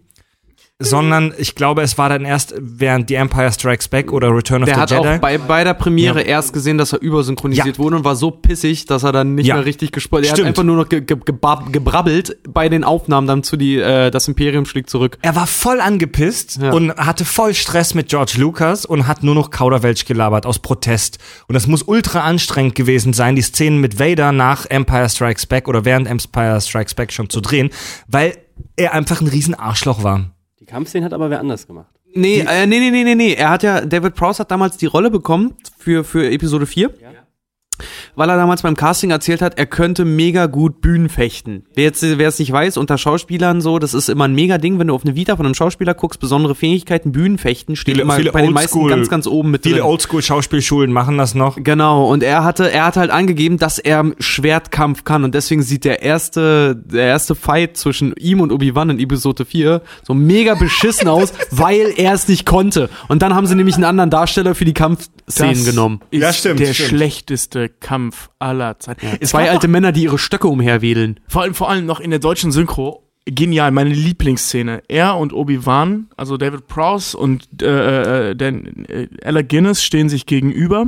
sondern 0.83 1.33
ich 1.37 1.55
glaube, 1.55 1.81
es 1.81 1.97
war 1.97 2.09
dann 2.09 2.25
erst 2.25 2.53
während 2.59 3.09
The 3.09 3.15
Empire 3.15 3.51
Strikes 3.51 3.87
Back 3.87 4.11
oder 4.11 4.29
Return 4.35 4.63
of 4.63 4.67
Der 4.67 4.75
the 4.75 4.81
hat 4.81 4.91
Jedi. 4.91 5.07
auch 5.07 5.17
bei, 5.19 5.37
bei 5.37 5.63
der 5.63 5.73
Premiere 5.73 6.19
Ja. 6.21 6.25
erst 6.27 6.53
gesehen, 6.53 6.77
dass 6.77 6.93
er 6.93 7.01
übersynchronisiert 7.01 7.65
Ja. 7.67 7.77
wurde 7.77 7.97
und 7.97 8.03
war 8.03 8.15
so 8.15 8.31
pissig, 8.31 8.85
dass 8.85 9.03
er 9.03 9.11
dann 9.11 9.35
nicht 9.35 9.47
Ja. 9.47 9.55
mehr 9.55 9.65
richtig 9.65 9.91
gesprochen 9.91 10.23
hat. 10.29 10.37
Er 10.37 10.43
hat 10.43 10.47
einfach 10.47 10.63
nur 10.63 10.75
noch 10.77 10.89
ge 10.89 11.01
ge 11.01 11.17
gebrabbelt 11.71 12.37
bei 12.47 12.69
den 12.69 12.83
Aufnahmen 12.83 13.27
dann 13.27 13.43
zu 13.43 13.57
die, 13.57 13.77
äh, 13.77 14.11
das 14.11 14.27
Imperium 14.27 14.65
schlägt 14.65 14.89
zurück. 14.89 15.17
er 15.21 15.35
war 15.35 15.47
voll 15.47 15.79
angepisst 15.81 16.59
und 16.61 16.95
hatte 16.95 17.25
voll 17.25 17.53
Stress 17.53 17.93
mit 17.93 18.09
George 18.09 18.33
Lucas 18.37 18.85
und 18.85 19.07
hat 19.07 19.23
nur 19.23 19.35
noch 19.35 19.49
Kauderwelsch 19.51 20.05
gelabert 20.05 20.45
aus 20.45 20.59
Protest. 20.59 21.17
Und 21.47 21.53
das 21.55 21.67
muss 21.67 21.83
ultra 21.83 22.21
anstrengend 22.21 22.75
gewesen 22.75 23.13
sein, 23.13 23.35
die 23.35 23.41
Szenen 23.41 23.79
mit 23.79 23.99
Vader 23.99 24.31
nach 24.31 24.65
Empire 24.67 25.09
Strikes 25.09 25.45
Back 25.45 25.67
oder 25.67 25.85
während 25.85 26.07
Empire 26.07 26.59
Strikes 26.61 26.93
Back 26.93 27.11
schon 27.11 27.29
zu 27.29 27.41
drehen, 27.41 27.69
weil 28.07 28.37
er 28.75 28.93
einfach 28.93 29.21
ein 29.21 29.27
riesen 29.27 29.55
Arschloch 29.55 30.03
war. 30.03 30.31
Die 30.63 30.67
Kampfszene 30.71 31.03
hat 31.03 31.11
aber 31.11 31.29
wer 31.29 31.41
anders 31.41 31.67
gemacht. 31.67 31.93
Nee, 32.13 32.39
äh, 32.39 32.65
nee, 32.65 32.79
nee, 32.79 32.89
nee, 32.89 33.03
nee, 33.03 33.15
nee. 33.15 33.33
Er 33.33 33.49
hat 33.49 33.63
ja, 33.63 33.81
David 33.81 34.15
Prowse 34.15 34.39
hat 34.39 34.49
damals 34.49 34.77
die 34.77 34.85
Rolle 34.85 35.11
bekommen 35.11 35.57
für, 35.77 36.05
für 36.05 36.31
Episode 36.31 36.65
4. 36.65 36.89
Weil 38.15 38.29
er 38.29 38.37
damals 38.37 38.61
beim 38.61 38.75
Casting 38.75 39.11
erzählt 39.11 39.41
hat, 39.41 39.57
er 39.57 39.65
könnte 39.65 40.05
mega 40.05 40.45
gut 40.45 40.81
Bühnen 40.81 41.09
fechten. 41.09 41.63
Wer 41.73 41.85
jetzt, 41.85 42.03
wer 42.03 42.27
es 42.27 42.37
nicht 42.37 42.51
weiß, 42.51 42.77
unter 42.77 42.97
Schauspielern 42.97 43.61
so, 43.61 43.79
das 43.79 43.93
ist 43.93 44.09
immer 44.09 44.25
ein 44.25 44.35
mega 44.35 44.57
Ding, 44.57 44.77
wenn 44.79 44.87
du 44.87 44.93
auf 44.93 45.03
eine 45.03 45.15
Vita 45.15 45.35
von 45.35 45.45
einem 45.45 45.55
Schauspieler 45.55 45.93
guckst, 45.93 46.19
besondere 46.19 46.53
Fähigkeiten, 46.53 47.11
Bühnenfechten, 47.11 47.75
steht 47.75 47.97
immer 47.97 48.19
bei 48.31 48.41
den 48.43 48.53
meisten 48.53 48.87
ganz, 48.87 49.09
ganz 49.09 49.25
oben 49.25 49.51
mit 49.51 49.63
Viele 49.63 49.77
drin. 49.77 49.85
Oldschool-Schauspielschulen 49.85 50.91
machen 50.91 51.17
das 51.17 51.33
noch. 51.33 51.57
Genau, 51.57 52.05
und 52.07 52.21
er 52.23 52.43
hatte, 52.43 52.71
er 52.71 52.85
hat 52.85 52.97
halt 52.97 53.09
angegeben, 53.09 53.57
dass 53.57 53.79
er 53.79 54.11
Schwertkampf 54.19 55.03
kann 55.03 55.23
und 55.23 55.33
deswegen 55.33 55.63
sieht 55.63 55.85
der 55.85 56.03
erste, 56.03 56.75
der 56.75 57.07
erste 57.07 57.35
Fight 57.35 57.77
zwischen 57.77 58.13
ihm 58.17 58.41
und 58.41 58.51
Obi-Wan 58.51 58.91
in 58.91 58.99
Episode 58.99 59.45
4 59.45 59.81
so 60.03 60.13
mega 60.13 60.55
beschissen 60.55 61.07
aus, 61.07 61.33
weil 61.51 61.93
er 61.97 62.13
es 62.13 62.27
nicht 62.27 62.45
konnte. 62.45 62.89
Und 63.07 63.21
dann 63.21 63.33
haben 63.33 63.47
sie 63.47 63.55
nämlich 63.55 63.75
einen 63.75 63.85
anderen 63.85 64.09
Darsteller 64.09 64.53
für 64.55 64.65
die 64.65 64.73
Kampfszenen 64.73 65.65
genommen. 65.65 66.01
ist 66.11 66.21
Ja, 66.21 66.33
stimmt, 66.33 66.59
der 66.59 66.73
stimmt. 66.73 66.89
schlechteste 66.89 67.69
Kampf 67.69 68.02
aller 68.39 68.79
Zeiten. 68.79 69.07
Es 69.19 69.29
Zwei 69.29 69.49
alte 69.49 69.67
Männer, 69.67 69.91
die 69.91 70.03
ihre 70.03 70.17
Stöcke 70.17 70.47
umherwedeln. 70.47 71.19
Vor 71.27 71.43
allem, 71.43 71.53
vor 71.53 71.69
allem 71.69 71.85
noch 71.85 71.99
in 71.99 72.09
der 72.09 72.19
deutschen 72.19 72.51
Synchro. 72.51 73.03
Genial, 73.25 73.71
meine 73.71 73.91
Lieblingsszene. 73.91 74.83
Er 74.89 75.15
und 75.15 75.31
Obi-Wan, 75.31 76.07
also 76.17 76.35
David 76.35 76.67
Prowse 76.67 77.17
und 77.17 77.47
äh, 77.61 78.31
äh, 78.31 78.35
Dan, 78.35 78.85
äh, 78.89 79.07
Alec 79.23 79.47
Guinness 79.47 79.81
stehen 79.81 80.09
sich 80.09 80.25
gegenüber, 80.25 80.87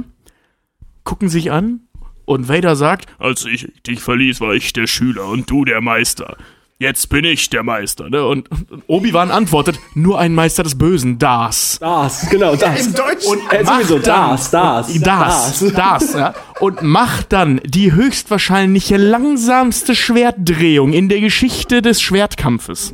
gucken 1.05 1.29
sich 1.29 1.51
an 1.51 1.81
und 2.25 2.49
Vader 2.49 2.75
sagt, 2.75 3.05
als 3.19 3.45
ich 3.45 3.71
dich 3.87 4.01
verließ, 4.01 4.41
war 4.41 4.53
ich 4.53 4.73
der 4.73 4.87
Schüler 4.87 5.27
und 5.27 5.49
du 5.49 5.63
der 5.63 5.79
Meister. 5.79 6.35
Jetzt 6.77 7.07
bin 7.07 7.23
ich 7.23 7.49
der 7.49 7.63
Meister. 7.63 8.09
Ne? 8.09 8.25
Und, 8.25 8.51
und 8.51 8.83
Obi-Wan 8.87 9.31
antwortet, 9.31 9.79
nur 9.93 10.19
ein 10.19 10.33
Meister 10.35 10.61
des 10.63 10.77
Bösen, 10.77 11.17
das. 11.17 11.77
Das, 11.79 12.29
genau, 12.29 12.57
das. 12.57 12.87
Und 12.87 13.39
Äh, 13.49 13.63
macht 13.63 13.83
sowieso, 13.87 13.99
dann- 13.99 14.31
das, 14.31 14.51
das, 14.51 14.87
das, 15.01 15.59
das. 15.59 15.73
das, 15.73 16.13
ja. 16.15 16.33
Und 16.59 16.81
macht 16.81 17.31
dann 17.31 17.61
die 17.63 17.93
höchstwahrscheinliche 17.93 18.97
langsamste 18.97 19.95
Schwertdrehung 19.95 20.91
in 20.91 21.07
der 21.07 21.21
Geschichte 21.21 21.81
des 21.81 22.01
Schwertkampfes. 22.01 22.93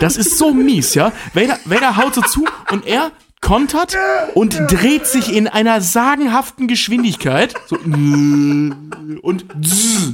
Das 0.00 0.16
ist 0.16 0.36
so 0.36 0.52
mies, 0.52 0.94
ja. 0.94 1.12
Vader, 1.34 1.58
Vader 1.66 1.96
haut 1.96 2.14
so 2.16 2.22
zu 2.22 2.46
und 2.72 2.84
er 2.84 3.12
kontert 3.40 3.96
und 4.34 4.60
dreht 4.68 5.06
sich 5.06 5.34
in 5.34 5.46
einer 5.46 5.80
sagenhaften 5.80 6.66
Geschwindigkeit. 6.66 7.54
So, 7.66 7.76
und 7.76 9.44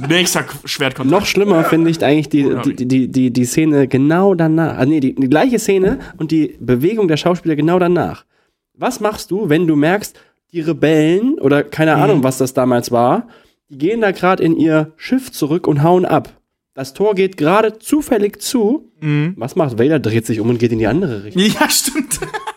nächster 0.07 0.45
Schwertkontakt. 0.65 1.19
Noch 1.19 1.25
schlimmer 1.25 1.63
finde 1.63 1.89
ich 1.89 2.03
eigentlich 2.03 2.29
die, 2.29 2.55
die, 2.65 2.87
die, 2.87 3.07
die, 3.07 3.31
die 3.31 3.45
Szene 3.45 3.87
genau 3.87 4.35
danach. 4.35 4.77
Ah, 4.77 4.85
nee, 4.85 4.99
die, 4.99 5.15
die 5.15 5.29
gleiche 5.29 5.59
Szene 5.59 5.99
und 6.17 6.31
die 6.31 6.55
Bewegung 6.59 7.07
der 7.07 7.17
Schauspieler 7.17 7.55
genau 7.55 7.79
danach. 7.79 8.25
Was 8.77 8.99
machst 8.99 9.31
du, 9.31 9.49
wenn 9.49 9.67
du 9.67 9.75
merkst, 9.75 10.19
die 10.51 10.61
Rebellen 10.61 11.39
oder 11.39 11.63
keine 11.63 11.95
Ahnung, 11.95 12.23
was 12.23 12.37
das 12.37 12.53
damals 12.53 12.91
war, 12.91 13.27
die 13.69 13.77
gehen 13.77 14.01
da 14.01 14.11
gerade 14.11 14.43
in 14.43 14.55
ihr 14.55 14.93
Schiff 14.95 15.31
zurück 15.31 15.67
und 15.67 15.83
hauen 15.83 16.05
ab. 16.05 16.29
Das 16.73 16.93
Tor 16.93 17.15
geht 17.15 17.37
gerade 17.37 17.79
zufällig 17.79 18.41
zu. 18.41 18.91
Was 19.37 19.55
macht 19.55 19.79
Vader? 19.79 19.99
Dreht 19.99 20.25
sich 20.25 20.39
um 20.39 20.49
und 20.49 20.59
geht 20.59 20.71
in 20.71 20.79
die 20.79 20.87
andere 20.87 21.23
Richtung. 21.23 21.43
Ja, 21.43 21.69
stimmt. 21.69 22.19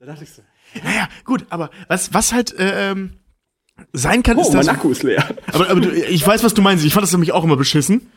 Da 0.00 0.06
dachte 0.06 0.24
ich 0.24 0.30
so, 0.30 0.40
Naja, 0.82 1.08
gut, 1.26 1.44
aber 1.50 1.68
was, 1.88 2.14
was 2.14 2.32
halt 2.32 2.54
ähm, 2.58 3.18
sein 3.92 4.22
kann, 4.22 4.38
oh, 4.38 4.40
ist 4.40 4.48
mein 4.48 4.64
das. 4.64 4.68
Akku 4.68 4.90
ist 4.90 5.02
leer. 5.02 5.28
Aber, 5.52 5.68
aber 5.68 5.80
du, 5.82 5.90
ich 5.90 6.26
weiß, 6.26 6.42
was 6.42 6.54
du 6.54 6.62
meinst. 6.62 6.86
Ich 6.86 6.94
fand 6.94 7.02
das 7.02 7.12
nämlich 7.12 7.32
auch 7.32 7.44
immer 7.44 7.58
beschissen. 7.58 8.10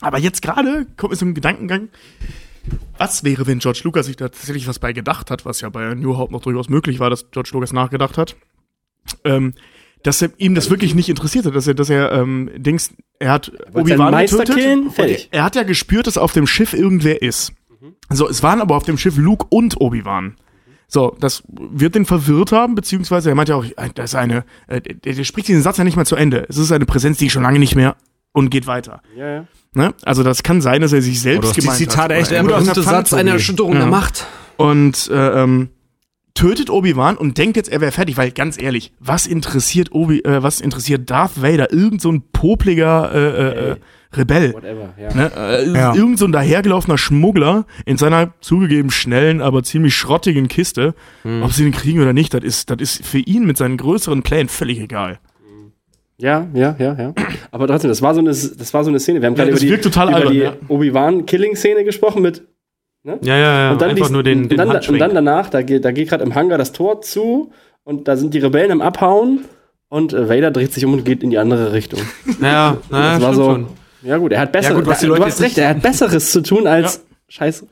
Aber 0.00 0.18
jetzt 0.18 0.42
gerade 0.42 0.86
kommt 0.96 1.10
mir 1.10 1.16
so 1.16 1.26
ein 1.26 1.34
Gedankengang. 1.34 1.88
Was 2.98 3.24
wäre, 3.24 3.48
wenn 3.48 3.58
George 3.58 3.80
Lucas 3.82 4.06
sich 4.06 4.14
da 4.14 4.28
tatsächlich 4.28 4.68
was 4.68 4.78
bei 4.78 4.92
gedacht 4.92 5.32
hat, 5.32 5.44
was 5.44 5.60
ja 5.60 5.68
bei 5.70 5.94
New 5.94 6.16
Hope 6.16 6.32
noch 6.32 6.40
durchaus 6.40 6.68
möglich 6.68 7.00
war, 7.00 7.10
dass 7.10 7.30
George 7.32 7.50
Lucas 7.52 7.72
nachgedacht 7.72 8.16
hat, 8.16 8.36
ähm, 9.24 9.54
dass 10.04 10.22
er 10.22 10.30
ihm 10.38 10.54
das 10.54 10.70
wirklich 10.70 10.94
nicht 10.94 11.08
interessierte, 11.08 11.50
dass 11.50 11.66
er, 11.66 11.74
dass 11.74 11.90
er 11.90 12.12
ähm, 12.12 12.48
Dings, 12.56 12.94
er 13.18 13.32
hat 13.32 13.52
Obi-Wan 13.72 14.16
getötet. 14.16 14.54
killen. 14.54 14.90
Er, 15.32 15.42
hat 15.42 15.56
ja 15.56 15.64
gespürt, 15.64 16.06
dass 16.06 16.16
auf 16.16 16.32
dem 16.32 16.46
Schiff 16.46 16.74
irgendwer 16.74 17.22
ist. 17.22 17.52
So, 18.08 18.28
es 18.28 18.42
waren 18.42 18.60
aber 18.60 18.76
auf 18.76 18.84
dem 18.84 18.98
Schiff 18.98 19.16
Luke 19.16 19.46
und 19.50 19.80
Obi-Wan. 19.80 20.36
So, 20.94 21.16
das 21.18 21.42
wird 21.48 21.96
den 21.96 22.06
verwirrt 22.06 22.52
haben, 22.52 22.76
beziehungsweise 22.76 23.28
er 23.28 23.34
meint 23.34 23.48
ja 23.48 23.56
auch, 23.56 23.64
äh, 23.64 23.90
das 23.96 24.12
ist 24.12 24.14
eine, 24.14 24.44
äh, 24.68 24.80
der, 24.80 25.12
der 25.14 25.24
spricht 25.24 25.48
diesen 25.48 25.60
Satz 25.60 25.76
ja 25.76 25.82
nicht 25.84 25.96
mal 25.96 26.06
zu 26.06 26.14
Ende. 26.14 26.46
Es 26.48 26.56
ist 26.56 26.70
eine 26.70 26.86
Präsenz, 26.86 27.18
die 27.18 27.26
ich 27.26 27.32
schon 27.32 27.42
lange 27.42 27.58
nicht 27.58 27.74
mehr 27.74 27.96
und 28.32 28.48
geht 28.50 28.66
weiter. 28.68 29.02
Ja, 29.16 29.28
ja. 29.28 29.46
Ne? 29.72 29.92
Also 30.04 30.22
das 30.22 30.44
kann 30.44 30.60
sein, 30.62 30.82
dass 30.82 30.92
er 30.92 31.02
sich 31.02 31.20
selbst 31.20 31.46
Oder 31.48 31.54
die 31.54 31.60
gemeint 31.62 31.78
Zitate 31.78 32.14
hat. 32.14 32.20
echt 32.22 32.30
er- 32.30 32.44
der 32.44 32.74
Pfanne, 32.82 33.04
Tobi. 33.04 33.28
Erschütterung 33.28 33.72
Ja. 33.72 33.78
der 33.80 33.88
Macht. 33.88 34.24
und 34.56 35.10
äh, 35.10 35.42
ähm, 35.42 35.70
tötet 36.34 36.70
Obi-Wan 36.70 37.16
und 37.16 37.38
denkt 37.38 37.56
jetzt, 37.56 37.68
er 37.70 37.80
wäre 37.80 37.90
fertig, 37.92 38.16
weil 38.16 38.30
ganz 38.30 38.60
ehrlich, 38.60 38.92
was 39.00 39.26
interessiert 39.26 39.90
Obi, 39.92 40.20
äh, 40.20 40.42
was 40.44 40.60
interessiert 40.60 41.10
Darth 41.10 41.42
Vader, 41.42 41.72
irgend 41.72 42.00
so 42.00 42.10
ein 42.12 42.22
popliger 42.32 43.12
äh, 43.12 43.18
äh, 43.18 43.70
äh, 43.72 43.76
Rebell, 44.16 44.54
Whatever, 44.54 44.94
ja. 45.00 45.14
ne? 45.14 45.30
äh, 45.36 45.70
Ja. 45.72 45.94
irgend 45.94 46.18
so 46.18 46.24
ein 46.26 46.32
dahergelaufener 46.32 46.98
Schmuggler 46.98 47.66
in 47.86 47.96
seiner 47.96 48.32
zugegeben 48.40 48.90
schnellen, 48.90 49.40
aber 49.40 49.62
ziemlich 49.62 49.94
schrottigen 49.96 50.48
Kiste, 50.48 50.94
ob 51.42 51.52
sie 51.52 51.64
den 51.64 51.72
kriegen 51.72 52.00
oder 52.00 52.12
nicht, 52.12 52.34
das 52.34 52.44
ist, 52.44 52.70
das 52.70 52.78
ist 52.80 53.04
für 53.06 53.18
ihn 53.18 53.44
mit 53.46 53.56
seinen 53.56 53.76
größeren 53.76 54.22
Plänen 54.22 54.48
völlig 54.48 54.80
egal. 54.80 55.18
Ja, 56.16 56.46
ja, 56.54 56.76
ja, 56.78 56.94
ja. 56.96 57.14
Aber 57.50 57.66
trotzdem, 57.66 57.88
das 57.88 58.00
war 58.00 58.14
so 58.14 58.20
eine, 58.20 58.30
das 58.30 58.72
war 58.72 58.84
so 58.84 58.90
eine 58.90 59.00
Szene. 59.00 59.20
Wir 59.20 59.26
haben 59.26 59.34
Ja, 59.34 59.44
gerade 59.44 59.50
das 59.56 59.62
über 59.64 59.76
die, 59.76 59.88
über 59.88 60.00
albern, 60.16 60.32
die 60.32 60.38
ja. 60.38 60.52
Obi-Wan-Killing-Szene 60.68 61.82
gesprochen 61.84 62.22
mit 62.22 62.42
Ja, 63.02 63.18
ja, 63.22 63.36
ja. 63.36 63.72
und 63.72 63.80
dann 63.82 63.90
einfach 63.90 64.06
die, 64.06 64.12
nur 64.12 64.22
den, 64.22 64.42
und 64.44 64.48
den 64.52 64.58
dann, 64.58 64.70
und 64.70 64.98
dann 64.98 65.14
danach, 65.14 65.50
da 65.50 65.62
geht, 65.62 65.84
da 65.84 65.90
geht 65.90 66.08
gerade 66.08 66.22
im 66.22 66.34
Hangar 66.36 66.56
das 66.56 66.70
Tor 66.72 67.00
zu 67.02 67.50
und 67.82 68.06
da 68.08 68.16
sind 68.16 68.32
die 68.32 68.38
Rebellen 68.38 68.70
am 68.70 68.80
Abhauen 68.80 69.40
und 69.88 70.12
äh, 70.12 70.28
Vader 70.28 70.52
dreht 70.52 70.72
sich 70.72 70.84
um 70.84 70.92
und 70.92 71.04
geht 71.04 71.22
in 71.24 71.30
die 71.30 71.38
andere 71.38 71.72
Richtung. 71.72 72.00
ja, 72.40 72.46
ja, 72.48 72.78
Das 72.90 73.20
war 73.20 73.34
so. 73.34 73.44
schon. 73.50 73.66
Ja 74.04 74.18
gut, 74.18 74.32
er 74.32 74.40
hat 74.40 74.52
besser. 74.52 74.70
Ja, 74.70 74.76
gut, 74.76 74.86
was 74.86 75.00
die 75.00 75.06
du 75.06 75.12
Leute 75.12 75.24
hast 75.24 75.40
jetzt 75.40 75.42
recht, 75.42 75.58
er 75.58 75.70
hat 75.70 75.82
besseres 75.82 76.30
zu 76.30 76.42
tun 76.42 76.66
als 76.66 77.04
Scheiß. 77.28 77.64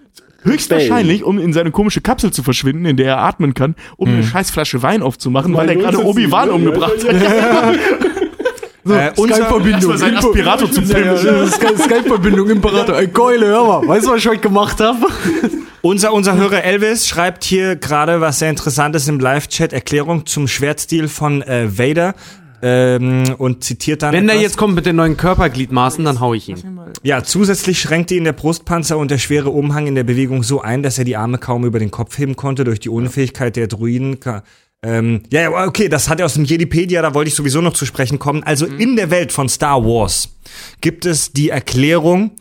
Höchstwahrscheinlich, 0.45 1.23
um 1.23 1.39
in 1.39 1.53
seine 1.53 1.71
komische 1.71 2.01
Kapsel 2.01 2.33
zu 2.33 2.43
verschwinden, 2.43 2.85
in 2.85 2.97
der 2.97 3.07
er 3.07 3.19
atmen 3.19 3.55
kann, 3.55 3.77
um 3.97 4.09
eine 4.09 4.25
scheiß 4.25 4.51
Flasche 4.51 4.83
Wein 4.83 5.03
aufzumachen, 5.03 5.55
weil 5.55 5.69
er 5.69 5.77
gerade 5.77 6.05
Obi-Wan 6.05 6.51
umgebracht 6.51 7.07
hat. 7.07 7.79
Äh, 8.85 9.13
unser, 9.17 9.49
Erstmal 9.49 9.97
seinen 9.97 10.17
Aspirator 10.17 10.69
zu 10.69 10.83
pimpen. 10.83 11.49
Skype-Verbindung, 11.49 12.51
Imperator. 12.51 12.97
Ey, 12.97 13.07
Keule, 13.07 13.47
hör 13.47 13.65
mal. 13.81 13.87
Weißt 13.87 14.07
du, 14.07 14.11
was 14.11 14.19
ich 14.19 14.27
heute 14.27 14.41
gemacht 14.41 14.81
habe? 14.81 15.07
unser, 15.83 16.13
unser 16.13 16.37
Hörer 16.37 16.65
Elvis 16.65 17.07
schreibt 17.07 17.45
hier 17.45 17.77
gerade 17.77 18.21
was 18.21 18.41
sehr 18.41 18.51
Interessantes 18.51 19.07
im 19.07 19.21
Live-Chat, 19.21 19.73
Erklärung 19.73 20.27
zum 20.27 20.49
Schwertstil 20.49 21.07
von 21.07 21.43
äh, 21.43 21.79
Vader. 21.79 22.17
Ähm, 22.65 23.35
und 23.39 23.65
zitiert 23.65 24.03
dann 24.03 24.13
Wenn 24.13 24.27
der 24.27 24.37
etwas. 24.37 24.43
jetzt 24.45 24.57
kommt 24.57 24.77
mit 24.77 24.87
den 24.87 24.95
neuen 24.95 25.17
Körpergliedmaßen, 25.17 26.05
dann 26.05 26.21
hau 26.21 26.33
ich 26.33 26.49
ihn. 26.49 26.79
Ja, 27.03 27.25
zusätzlich 27.25 27.81
schränkte 27.81 28.15
ihn 28.15 28.23
der 28.23 28.33
Brustpanzer 28.33 28.97
und 28.99 29.11
der 29.11 29.19
schwere 29.19 29.51
Umhang 29.51 29.89
in 29.89 29.97
der 29.97 30.05
Bewegung 30.05 30.45
so 30.45 30.61
ein, 30.61 30.85
dass 30.85 30.97
er 30.97 31.05
die 31.05 31.17
Arme 31.17 31.39
kaum 31.39 31.65
über 31.65 31.81
den 31.81 31.91
Kopf 31.91 32.17
heben 32.19 32.37
konnte 32.37 32.63
durch 32.63 32.79
die 32.79 32.89
Unfähigkeit 32.89 33.57
der 33.57 33.67
Druiden. 33.67 34.17
Ähm, 34.85 35.23
ja, 35.33 35.43
ja, 35.43 35.67
okay, 35.67 35.89
das 35.89 36.09
hat 36.09 36.21
er 36.21 36.27
aus 36.27 36.35
dem 36.35 36.45
Jedipedia, 36.45 37.03
da 37.03 37.15
wollte 37.15 37.29
ich 37.29 37.35
sowieso 37.35 37.61
noch 37.61 37.73
zu 37.73 37.85
sprechen 37.85 38.19
kommen. 38.21 38.45
Also 38.45 38.67
in 38.67 38.95
der 38.95 39.11
Welt 39.11 39.33
von 39.33 39.49
Star 39.49 39.85
Wars 39.85 40.29
gibt 40.81 41.05
es 41.05 41.33
die 41.33 41.51
Erklärung, 41.51 42.33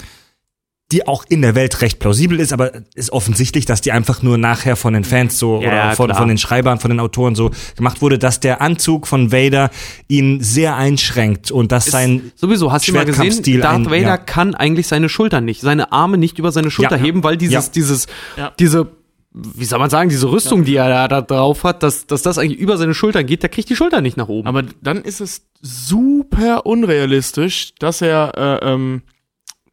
die 0.92 1.08
auch 1.08 1.24
in 1.30 1.42
der 1.42 1.56
Welt 1.56 1.82
recht 1.82 2.00
plausibel 2.00 2.40
ist, 2.40 2.54
aber 2.54 2.72
ist 2.96 3.12
offensichtlich, 3.12 3.66
dass 3.66 3.82
die 3.82 3.92
einfach 3.92 4.22
nur 4.22 4.38
nachher 4.38 4.76
von 4.76 4.94
den 4.94 5.04
Fans 5.04 5.40
so 5.40 5.62
Ja, 5.62 5.68
oder 5.68 5.96
von, 5.96 6.14
von 6.14 6.28
den 6.28 6.38
Schreibern, 6.38 6.80
von 6.80 6.90
den 6.92 7.00
Autoren 7.00 7.34
so 7.36 7.52
gemacht 7.76 8.02
wurde, 8.02 8.20
dass 8.20 8.40
der 8.40 8.62
Anzug 8.62 9.08
von 9.08 9.32
Vader 9.32 9.70
ihn 10.08 10.42
sehr 10.42 10.76
einschränkt 10.76 11.52
und 11.52 11.72
dass 11.72 11.86
sein 11.86 12.32
Sowieso, 12.36 12.72
hast 12.72 12.88
du 12.88 12.94
mal 12.94 13.06
gesehen, 13.06 13.16
Schwertkampfstil 13.24 13.62
Darth 13.62 13.76
ein- 13.76 13.86
Vader 13.86 14.02
ja. 14.02 14.18
kann 14.18 14.54
eigentlich 14.56 14.88
seine 14.88 15.10
Schultern 15.10 15.46
nicht, 15.46 15.62
seine 15.62 15.92
Arme 15.92 16.18
nicht 16.18 16.38
über 16.40 16.52
seine 16.52 16.70
Schulter 16.72 16.98
Ja. 16.98 17.02
heben, 17.04 17.24
weil 17.24 17.38
dieses, 17.38 17.68
Ja. 17.68 17.72
dieses, 17.74 18.08
Ja. 18.38 18.52
diese, 18.60 18.88
wie 19.34 19.64
soll 19.66 19.80
man 19.80 19.90
sagen, 19.90 20.10
diese 20.10 20.30
Rüstung, 20.30 20.66
die 20.66 20.76
er 20.76 20.90
da, 20.90 21.08
da 21.08 21.22
drauf 21.22 21.64
hat, 21.64 21.84
dass, 21.84 22.06
dass 22.06 22.22
das 22.22 22.38
eigentlich 22.38 22.60
über 22.60 22.78
seine 22.78 22.94
Schultern 22.94 23.26
geht, 23.26 23.44
der 23.44 23.50
kriegt 23.50 23.70
die 23.70 23.78
Schulter 23.78 24.02
nicht 24.02 24.18
nach 24.18 24.28
oben. 24.28 24.48
Aber 24.48 24.64
dann 24.82 25.04
ist 25.04 25.22
es 25.22 25.44
super 25.62 26.66
unrealistisch, 26.66 27.74
dass 27.80 28.02
er 28.02 28.34
äh, 28.62 28.74
ähm, 28.74 29.04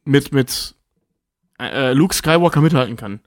mit, 0.04 0.32
mit 0.32 0.74
äh, 1.61 1.92
Luke 1.92 2.14
Skywalker 2.14 2.61
mithalten 2.61 2.96
kann. 2.96 3.20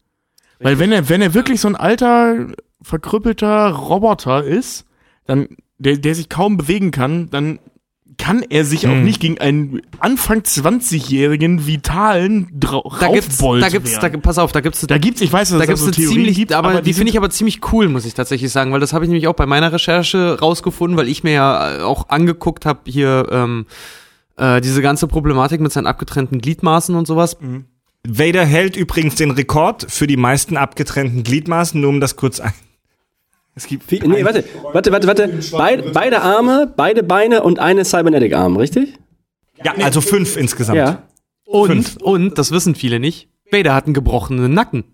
Weil 0.60 0.78
wenn 0.80 0.92
er, 0.92 1.10
wenn 1.10 1.22
er 1.22 1.34
wirklich 1.34 1.60
so 1.60 1.68
ein 1.68 1.76
alter, 1.76 2.48
verkrüppelter 2.84 3.70
Roboter 3.70 4.44
ist, 4.44 4.86
dann, 5.26 5.48
der, 5.80 5.98
der 5.98 6.14
sich 6.16 6.30
kaum 6.30 6.58
bewegen 6.58 6.92
kann, 6.92 7.30
dann 7.32 7.60
kann 8.18 8.44
er 8.48 8.66
sich 8.66 8.86
auch 8.88 8.92
Hm. 8.92 9.04
nicht 9.04 9.20
gegen 9.20 9.40
einen 9.40 9.82
Anfang 10.00 10.42
20-jährigen 10.42 11.66
vitalen 11.66 12.48
Dra 12.60 12.82
da 13.00 13.08
gibt's, 13.08 13.38
da 13.40 13.70
gibt's, 13.70 13.98
da, 13.98 14.10
pass 14.10 14.38
auf, 14.38 14.52
da 14.52 14.60
gibt's, 14.62 14.86
Da 14.86 14.98
gibt's, 15.00 15.22
ich 15.22 15.34
weiß, 15.34 15.50
dass 15.50 15.60
da 15.60 15.66
gibt's 15.66 15.82
eine 15.82 15.92
ziemlich, 15.94 16.36
gibt, 16.36 16.54
aber, 16.54 16.82
die 16.82 16.94
sind- 16.94 17.00
finde 17.00 17.12
ich 17.12 17.18
aber 17.18 17.32
ziemlich 17.32 17.62
cool, 17.72 17.88
muss 17.90 18.06
ich 18.06 18.14
tatsächlich 18.14 18.52
sagen, 18.52 18.72
weil 18.72 18.80
das 18.80 18.94
habe 18.94 19.06
ich 19.06 19.10
nämlich 19.10 19.28
auch 19.28 19.34
bei 19.34 19.48
meiner 19.48 19.74
Recherche 19.74 20.38
rausgefunden, 20.40 20.98
weil 20.98 21.08
ich 21.08 21.24
mir 21.24 21.32
ja 21.34 21.78
äh, 21.78 21.82
auch 21.82 22.10
angeguckt 22.10 22.68
habe 22.68 22.82
hier 22.86 23.28
ähm, 23.32 23.66
äh, 24.38 24.62
diese 24.62 24.84
ganze 24.84 25.08
Problematik 25.08 25.60
mit 25.62 25.72
seinen 25.72 25.88
abgetrennten 25.88 26.40
Gliedmaßen 26.42 26.94
und 26.94 27.08
sowas. 27.08 27.38
Vader 28.08 28.46
hält 28.46 28.76
übrigens 28.76 29.16
den 29.16 29.32
Rekord 29.32 29.86
für 29.90 30.08
die 30.08 30.18
meisten 30.18 30.58
abgetrennten 30.58 31.24
Gliedmaßen, 31.24 31.80
nur 31.80 31.90
um 31.90 32.00
das 32.00 32.16
kurz 32.16 32.40
ein. 32.40 32.54
es 33.56 33.68
gibt 33.68 33.92
nee, 33.92 34.26
warte, 34.26 34.44
warte, 34.74 34.92
warte, 34.92 35.08
warte. 35.08 35.40
Beid, 35.52 35.94
beide 35.94 36.22
Arme, 36.22 36.74
beide 36.76 37.04
Beine 37.04 37.44
und 37.44 37.60
eine 37.60 37.86
Cybernetic 37.86 38.34
Arm, 38.34 38.58
richtig? 38.58 38.98
Ja, 39.64 39.74
also 39.76 40.02
fünf 40.02 40.38
insgesamt. 40.38 40.78
Ja. 40.78 41.04
Und, 41.46 42.02
und, 42.02 42.38
das 42.38 42.52
wissen 42.52 42.76
viele 42.76 43.00
nicht, 43.00 43.30
Vader 43.52 43.76
hat 43.76 43.86
einen 43.86 43.94
gebrochenen 43.94 44.54
Nacken. 44.54 44.86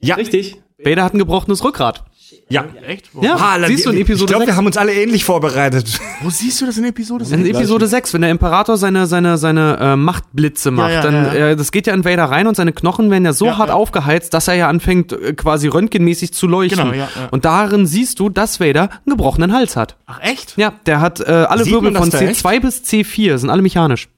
Ja, 0.00 0.16
Richtig. 0.16 0.62
Vader 0.78 1.02
hat 1.04 1.14
ein 1.14 1.18
gebrochenes 1.18 1.64
Rückgrat. 1.64 2.04
Ja. 2.48 2.64
echt? 2.86 3.10
Wo, 3.12 3.22
Ja, 3.22 3.36
Ah, 3.36 3.58
siehst 3.66 3.86
du 3.86 3.90
in 3.90 3.96
ich 3.96 4.02
Episode 4.02 4.26
glaube, 4.30 4.44
6? 4.44 4.52
wir 4.52 4.56
haben 4.56 4.66
uns 4.66 4.76
alle 4.76 4.92
ähnlich 4.94 5.24
vorbereitet. 5.24 5.98
wo 6.22 6.30
siehst 6.30 6.60
du 6.60 6.66
das 6.66 6.78
in 6.78 6.84
Episode 6.84 7.24
In 7.30 7.46
Episode 7.46 7.86
6, 7.86 8.14
wenn 8.14 8.20
der 8.22 8.30
Imperator 8.30 8.76
seine, 8.76 9.06
seine, 9.06 9.38
seine 9.38 9.78
äh, 9.80 9.96
Machtblitze 9.96 10.70
macht, 10.70 10.92
ja, 10.92 11.02
dann, 11.02 11.14
ja, 11.14 11.34
ja. 11.34 11.48
Äh, 11.50 11.56
das 11.56 11.72
geht 11.72 11.86
ja 11.86 11.94
in 11.94 12.04
Vader 12.04 12.24
rein 12.24 12.46
und 12.46 12.54
seine 12.56 12.72
Knochen 12.72 13.10
werden 13.10 13.24
ja 13.24 13.32
so 13.32 13.46
Ja, 13.46 13.58
hart 13.58 13.68
ja. 13.68 13.74
aufgeheizt, 13.74 14.34
dass 14.34 14.48
er 14.48 14.54
ja 14.54 14.68
anfängt, 14.68 15.12
äh, 15.12 15.32
quasi 15.34 15.68
röntgenmäßig 15.68 16.32
zu 16.34 16.46
leuchten. 16.46 16.78
Genau, 16.78 16.92
ja, 16.92 17.08
ja. 17.14 17.28
Und 17.30 17.44
darin 17.44 17.86
siehst 17.86 18.18
du, 18.20 18.28
dass 18.28 18.60
Vader 18.60 18.82
einen 18.90 19.16
gebrochenen 19.16 19.52
Hals 19.52 19.76
hat. 19.76 19.96
Ach 20.06 20.20
echt? 20.20 20.54
Ja, 20.56 20.72
der 20.86 21.00
hat 21.00 21.20
äh, 21.20 21.24
alle 21.32 21.64
Sieht 21.64 21.72
Wirbel 21.74 21.94
von 21.94 22.10
das 22.10 22.20
da 22.20 22.26
C2 22.26 22.60
bis 22.60 22.82
C4, 22.82 23.38
sind 23.38 23.50
alle 23.50 23.62
mechanisch. 23.62 24.08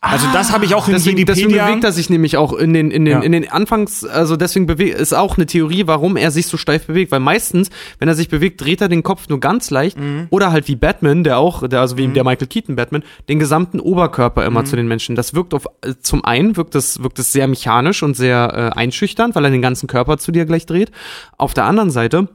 Also 0.00 0.28
das 0.32 0.52
habe 0.52 0.64
ich 0.64 0.76
auch 0.76 0.86
in 0.86 0.94
Deswegen, 0.94 1.26
deswegen 1.26 1.50
bewegt 1.50 1.82
er 1.82 1.90
sich 1.90 2.08
nämlich 2.08 2.36
auch 2.36 2.52
in 2.52 2.72
den, 2.72 2.92
in 2.92 3.04
den, 3.04 3.14
Ja. 3.14 3.20
in 3.20 3.32
den 3.32 3.50
Anfangs, 3.50 4.04
also 4.04 4.36
deswegen 4.36 4.66
bewegt, 4.66 4.96
ist 4.96 5.12
auch 5.12 5.36
eine 5.36 5.46
Theorie, 5.46 5.88
warum 5.88 6.16
er 6.16 6.30
sich 6.30 6.46
so 6.46 6.56
steif 6.56 6.86
bewegt, 6.86 7.10
weil 7.10 7.18
meistens, 7.18 7.68
wenn 7.98 8.06
er 8.06 8.14
sich 8.14 8.28
bewegt, 8.28 8.60
dreht 8.60 8.80
er 8.80 8.88
den 8.88 9.02
Kopf 9.02 9.28
nur 9.28 9.40
ganz 9.40 9.70
leicht 9.70 9.98
oder 10.30 10.52
halt 10.52 10.68
wie 10.68 10.76
Batman, 10.76 11.24
der 11.24 11.38
auch, 11.38 11.66
der, 11.66 11.80
also 11.80 11.96
wie 11.96 12.06
der 12.06 12.22
Michael 12.22 12.46
Keaton 12.46 12.76
Batman, 12.76 13.02
den 13.28 13.40
gesamten 13.40 13.80
Oberkörper 13.80 14.46
immer 14.46 14.64
zu 14.64 14.76
den 14.76 14.86
Menschen. 14.86 15.16
Das 15.16 15.34
wirkt 15.34 15.52
auf, 15.52 15.66
äh, 15.82 15.94
zum 16.00 16.24
einen 16.24 16.56
wirkt 16.56 16.76
es, 16.76 17.02
wirkt 17.02 17.18
es 17.18 17.32
sehr 17.32 17.48
mechanisch 17.48 18.04
und 18.04 18.14
sehr 18.14 18.72
äh, 18.74 18.78
einschüchternd, 18.78 19.34
weil 19.34 19.44
er 19.46 19.50
den 19.50 19.62
ganzen 19.62 19.88
Körper 19.88 20.16
zu 20.18 20.30
dir 20.30 20.44
gleich 20.44 20.64
dreht. 20.64 20.92
Auf 21.38 21.54
der 21.54 21.64
anderen 21.64 21.90
Seite 21.90 22.28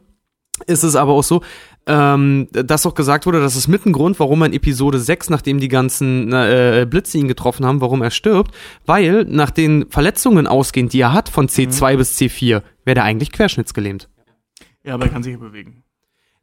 ist 0.68 0.84
es 0.84 0.96
aber 0.98 1.14
auch 1.14 1.24
so, 1.24 1.42
ähm, 1.86 2.48
dass 2.52 2.86
auch 2.86 2.96
gesagt 2.96 3.26
wurde, 3.26 3.42
das 3.42 3.56
ist 3.56 3.68
mit 3.68 3.86
ein 3.86 3.92
Grund, 3.94 4.20
warum 4.20 4.42
er 4.42 4.46
in 4.48 4.54
Episode 4.54 5.00
6, 5.00 5.30
nachdem 5.30 5.60
die 5.60 5.68
ganzen 5.68 6.32
äh, 6.32 6.88
Blitze 6.90 7.18
ihn 7.18 7.28
getroffen 7.28 7.66
haben, 7.66 7.82
warum 7.82 8.02
er 8.02 8.12
stirbt, 8.12 8.56
weil 8.86 9.26
nach 9.26 9.52
den 9.52 9.86
Verletzungen 9.90 10.48
ausgehend, 10.48 10.94
die 10.94 11.02
er 11.02 11.14
hat 11.14 11.28
von 11.30 11.48
C2 11.48 11.98
bis 11.98 12.18
C4, 12.18 12.62
wäre 12.86 13.00
er 13.00 13.04
eigentlich 13.04 13.32
querschnittsgelähmt. 13.32 14.08
Ja, 14.84 14.94
aber 14.96 15.06
er 15.06 15.12
kann 15.12 15.24
sich 15.24 15.34
ja 15.34 15.40
bewegen. 15.40 15.84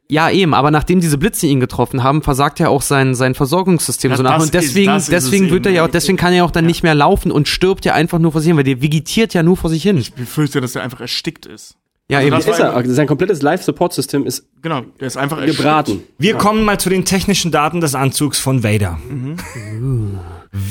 Ja, 0.09 0.29
eben, 0.29 0.55
aber 0.55 0.73
nachdem 0.73 1.01
diese 1.01 1.19
Blitze 1.19 1.47
ihn 1.47 1.61
getroffen 1.61 2.03
haben, 2.03 2.23
versagt 2.23 2.59
ja 2.59 2.69
auch 2.69 2.83
sein, 2.83 3.15
sein 3.15 3.37
Versorgungssystem 3.37 4.11
Ja, 4.11 4.17
so 4.17 4.23
nach. 4.25 4.41
Und 4.43 4.53
deswegen, 4.53 4.91
ist- 4.97 5.13
deswegen 5.13 5.51
wird 5.51 5.67
er 5.67 5.73
ja 5.73 5.85
auch, 5.85 5.89
deswegen 5.89 6.19
kann 6.19 6.33
er 6.33 6.39
ja 6.39 6.45
auch 6.45 6.51
dann 6.51 6.67
nicht 6.67 6.83
mehr 6.83 6.97
laufen 6.97 7.31
und 7.31 7.47
stirbt 7.47 7.85
ja 7.85 7.95
einfach 7.95 8.19
nur 8.19 8.33
vor 8.33 8.41
sich 8.41 8.49
hin, 8.49 8.57
weil 8.57 8.65
der 8.65 8.83
vegetiert 8.83 9.35
ja 9.35 9.45
nur 9.45 9.57
vor 9.57 9.71
sich 9.71 9.85
hin. 9.85 9.97
Ich 9.99 10.13
befürchte, 10.13 10.61
dass 10.61 10.75
er 10.75 10.83
einfach 10.83 11.01
erstickt 11.01 11.47
ist. 11.47 11.77
Ja, 12.11 12.19
Also 12.19 12.27
eben. 12.29 12.37
das 12.37 12.47
Ist 12.47 12.59
er. 12.59 12.85
Sein 12.95 13.07
komplettes 13.07 13.41
Life-Support-System 13.43 14.27
ist 14.27 14.47
Genau, 14.63 14.83
der 15.01 15.07
ist 15.07 15.17
einfach 15.17 15.45
gebraten. 15.45 16.03
Wir 16.19 16.35
kommen 16.35 16.65
mal 16.65 16.79
zu 16.79 16.91
den 16.91 17.05
technischen 17.07 17.51
Daten 17.51 17.81
des 17.81 17.95
Anzugs 17.95 18.39
von 18.39 18.63
Vader. 18.63 18.99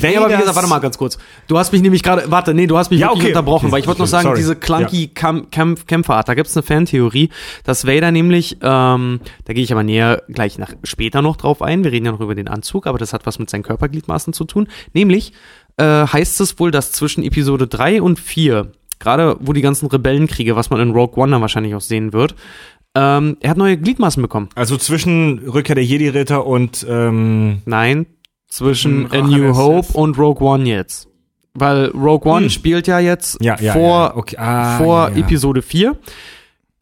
Nee, 0.02 0.16
aber 0.16 0.28
wie 0.28 0.36
gesagt, 0.36 0.54
warte 0.56 0.68
mal 0.68 0.78
ganz 0.78 0.98
kurz. 0.98 1.18
Du 1.48 1.56
hast 1.58 1.72
mich 1.72 1.80
nämlich 1.80 2.02
gerade, 2.02 2.30
warte, 2.30 2.52
nee, 2.52 2.66
du 2.66 2.76
hast 2.76 2.90
mich 2.90 3.00
Ja, 3.00 3.08
wirklich 3.08 3.22
okay. 3.24 3.28
unterbrochen, 3.32 3.66
Okay, 3.66 3.72
weil 3.72 3.80
ich 3.80 3.86
wollte 3.86 4.02
noch 4.02 4.06
sagen, 4.08 4.24
sorry. 4.24 4.36
diese 4.36 4.54
clunky 4.54 5.08
Kämpferart, 5.08 6.28
da 6.28 6.34
gibt's 6.34 6.54
eine 6.56 6.62
Fantheorie, 6.62 7.30
dass 7.64 7.86
Vader 7.86 8.10
nämlich, 8.12 8.58
ähm, 8.60 9.20
da 9.46 9.52
gehe 9.54 9.64
ich 9.64 9.72
aber 9.72 9.82
näher 9.82 10.22
gleich 10.28 10.58
nach 10.58 10.74
später 10.84 11.22
noch 11.22 11.36
drauf 11.36 11.62
ein, 11.62 11.82
wir 11.82 11.92
reden 11.92 12.04
ja 12.06 12.12
noch 12.12 12.20
über 12.20 12.34
den 12.34 12.48
Anzug, 12.48 12.86
aber 12.86 12.98
das 12.98 13.12
hat 13.14 13.24
was 13.26 13.38
mit 13.38 13.48
seinen 13.48 13.62
Körpergliedmaßen 13.62 14.32
zu 14.34 14.44
tun, 14.44 14.68
nämlich 14.92 15.32
äh, 15.78 15.84
heißt 16.06 16.40
es 16.42 16.58
wohl, 16.60 16.70
dass 16.70 16.92
zwischen 16.92 17.22
Episode 17.24 17.66
3 17.66 18.02
und 18.02 18.20
4 18.20 18.70
gerade 19.00 19.36
wo 19.40 19.52
die 19.52 19.60
ganzen 19.62 19.86
Rebellenkriege, 19.88 20.54
was 20.54 20.70
man 20.70 20.78
in 20.80 20.92
Rogue 20.92 21.20
One 21.20 21.32
dann 21.32 21.40
wahrscheinlich 21.40 21.74
auch 21.74 21.80
sehen 21.80 22.12
wird, 22.12 22.36
ähm, 22.94 23.36
er 23.40 23.50
hat 23.50 23.56
neue 23.56 23.76
Gliedmaßen 23.76 24.22
bekommen. 24.22 24.48
Also 24.54 24.76
zwischen 24.76 25.40
Rückkehr 25.40 25.74
der 25.74 25.84
Jedi-Ritter 25.84 26.46
und 26.46 26.86
ähm, 26.88 27.62
Nein, 27.64 28.06
zwischen 28.48 29.06
Rache 29.06 29.18
A 29.18 29.22
New 29.26 29.54
Hope 29.56 29.86
Sith. 29.86 29.94
und 29.96 30.18
Rogue 30.18 30.46
One 30.46 30.64
jetzt. 30.68 31.08
Weil 31.54 31.86
Rogue 31.88 32.30
One 32.30 32.44
Hm. 32.44 32.50
spielt 32.50 32.86
ja 32.86 32.98
jetzt 33.00 33.42
ja, 33.42 33.56
ja, 33.60 33.72
vor, 33.72 33.98
ja, 34.10 34.16
okay. 34.16 34.36
ah, 34.38 34.78
vor. 34.78 35.10
Episode 35.16 35.62
4. 35.62 35.96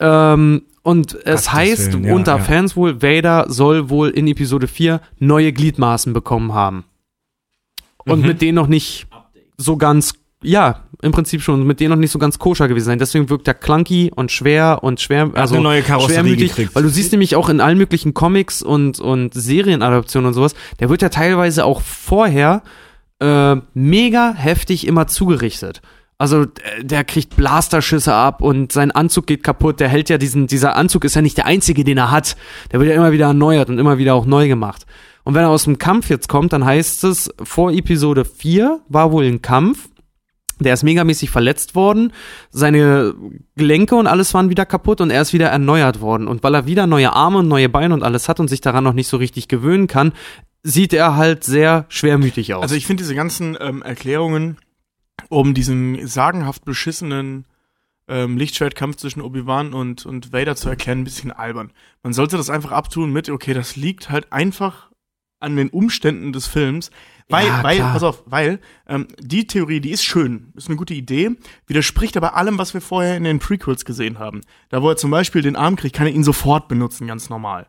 Ähm, 0.00 0.62
und 0.82 1.12
es 1.14 1.24
Gottes 1.24 1.52
heißt 1.52 1.94
unter. 1.94 2.38
Fans 2.38 2.76
wohl, 2.76 3.02
Vader 3.02 3.46
soll 3.48 3.90
wohl 3.90 4.08
in 4.10 4.26
Episode 4.26 4.66
4 4.68 5.00
neue 5.18 5.52
Gliedmaßen 5.52 6.12
bekommen 6.12 6.54
haben. 6.54 6.84
Und 8.06 8.20
Mhm. 8.22 8.26
mit 8.26 8.40
denen 8.40 8.54
noch 8.54 8.68
nicht 8.68 9.06
so 9.58 9.76
ganz, 9.76 10.14
ja, 10.42 10.84
im 11.02 11.12
Prinzip 11.12 11.42
schon, 11.42 11.66
mit 11.66 11.80
denen 11.80 11.90
noch 11.90 11.96
nicht 11.96 12.10
so 12.10 12.18
ganz 12.18 12.38
koscher 12.38 12.68
gewesen 12.68 12.86
sein. 12.86 12.98
Deswegen 12.98 13.28
wirkt 13.30 13.48
er 13.48 13.54
clunky 13.54 14.10
und 14.14 14.30
schwer 14.32 14.80
und 14.82 15.00
schwer, 15.00 15.30
also 15.34 15.54
eine 15.54 15.64
neue 15.64 15.82
Karosserie 15.82 16.14
schwermütig, 16.14 16.48
gekriegt. 16.50 16.74
weil 16.74 16.82
du 16.82 16.88
siehst 16.88 17.12
nämlich 17.12 17.36
auch 17.36 17.48
in 17.48 17.60
allen 17.60 17.78
möglichen 17.78 18.14
Comics 18.14 18.62
und, 18.62 19.00
und 19.00 19.34
Serienadaptionen 19.34 20.28
und 20.28 20.34
sowas, 20.34 20.54
der 20.80 20.90
wird 20.90 21.02
ja 21.02 21.08
teilweise 21.08 21.64
auch 21.64 21.80
vorher 21.80 22.62
äh, 23.20 23.56
mega 23.74 24.32
heftig 24.34 24.86
immer 24.86 25.06
zugerichtet. 25.06 25.82
Also 26.18 26.42
äh, 26.42 26.82
der 26.82 27.04
kriegt 27.04 27.36
Blasterschüsse 27.36 28.12
ab 28.12 28.42
und 28.42 28.72
sein 28.72 28.90
Anzug 28.90 29.26
geht 29.26 29.42
kaputt. 29.42 29.80
Der 29.80 29.88
hält 29.88 30.08
ja 30.08 30.18
diesen, 30.18 30.46
dieser 30.46 30.76
Anzug 30.76 31.04
ist 31.04 31.14
ja 31.14 31.22
nicht 31.22 31.36
der 31.36 31.46
einzige, 31.46 31.84
den 31.84 31.98
er 31.98 32.10
hat. 32.10 32.36
Der 32.72 32.80
wird 32.80 32.90
ja 32.90 32.96
immer 32.96 33.12
wieder 33.12 33.26
erneuert 33.26 33.70
und 33.70 33.78
immer 33.78 33.98
wieder 33.98 34.14
auch 34.14 34.26
neu 34.26 34.48
gemacht. 34.48 34.84
Und 35.22 35.34
wenn 35.34 35.42
er 35.42 35.50
aus 35.50 35.64
dem 35.64 35.78
Kampf 35.78 36.10
jetzt 36.10 36.28
kommt, 36.28 36.52
dann 36.52 36.64
heißt 36.64 37.04
es, 37.04 37.30
vor 37.42 37.70
Episode 37.70 38.24
4 38.24 38.80
war 38.88 39.12
wohl 39.12 39.24
ein 39.24 39.42
Kampf. 39.42 39.88
Der 40.60 40.74
ist 40.74 40.82
megamäßig 40.82 41.30
verletzt 41.30 41.74
worden. 41.74 42.12
Seine 42.50 43.14
Gelenke 43.56 43.96
und 43.96 44.06
alles 44.06 44.34
waren 44.34 44.50
wieder 44.50 44.66
kaputt 44.66 45.00
und 45.00 45.10
er 45.10 45.22
ist 45.22 45.32
wieder 45.32 45.48
erneuert 45.48 46.00
worden. 46.00 46.28
Und 46.28 46.42
weil 46.42 46.54
er 46.54 46.66
wieder 46.66 46.86
neue 46.86 47.12
Arme 47.12 47.38
und 47.38 47.48
neue 47.48 47.68
Beine 47.68 47.94
und 47.94 48.02
alles 48.02 48.28
hat 48.28 48.40
und 48.40 48.48
sich 48.48 48.60
daran 48.60 48.84
noch 48.84 48.92
nicht 48.92 49.08
so 49.08 49.16
richtig 49.16 49.48
gewöhnen 49.48 49.86
kann, 49.86 50.12
sieht 50.62 50.92
er 50.92 51.16
halt 51.16 51.44
sehr 51.44 51.86
schwermütig 51.88 52.54
aus. 52.54 52.62
Also 52.62 52.74
ich 52.74 52.86
finde 52.86 53.02
diese 53.02 53.14
ganzen 53.14 53.56
ähm, 53.60 53.82
Erklärungen 53.82 54.58
um 55.28 55.54
diesen 55.54 56.06
sagenhaft 56.06 56.64
beschissenen 56.64 57.46
ähm, 58.06 58.38
Lichtschwertkampf 58.38 58.96
zwischen 58.96 59.20
Obi-Wan 59.20 59.74
und, 59.74 60.06
und 60.06 60.32
Vader 60.32 60.56
zu 60.56 60.68
erklären, 60.68 61.00
ein 61.00 61.04
bisschen 61.04 61.32
albern. 61.32 61.72
Man 62.02 62.12
sollte 62.12 62.36
das 62.36 62.50
einfach 62.50 62.72
abtun 62.72 63.12
mit, 63.12 63.28
okay, 63.28 63.52
das 63.52 63.76
liegt 63.76 64.10
halt 64.10 64.32
einfach 64.32 64.90
an 65.40 65.56
den 65.56 65.68
Umständen 65.68 66.32
des 66.32 66.46
Films. 66.46 66.90
Weil, 67.30 67.46
Ja, 67.46 67.62
weil, 67.62 67.78
pass 67.78 68.02
auf, 68.02 68.22
weil 68.26 68.58
ähm, 68.88 69.06
die 69.20 69.46
Theorie, 69.46 69.80
die 69.80 69.90
ist 69.90 70.02
schön, 70.04 70.52
ist 70.56 70.68
eine 70.68 70.76
gute 70.76 70.94
Idee, 70.94 71.30
widerspricht 71.66 72.16
aber 72.16 72.36
allem, 72.36 72.56
was 72.56 72.72
wir 72.72 72.80
vorher 72.80 73.16
in 73.16 73.24
den 73.24 73.38
Prequels 73.38 73.84
gesehen 73.84 74.18
haben. 74.18 74.40
Da, 74.70 74.82
wo 74.82 74.88
er 74.88 74.96
zum 74.96 75.10
Beispiel 75.10 75.42
den 75.42 75.54
Arm 75.56 75.76
kriegt, 75.76 75.94
kann 75.94 76.06
er 76.06 76.12
ihn 76.14 76.24
sofort 76.24 76.68
benutzen, 76.68 77.06
ganz 77.06 77.28
normal. 77.28 77.66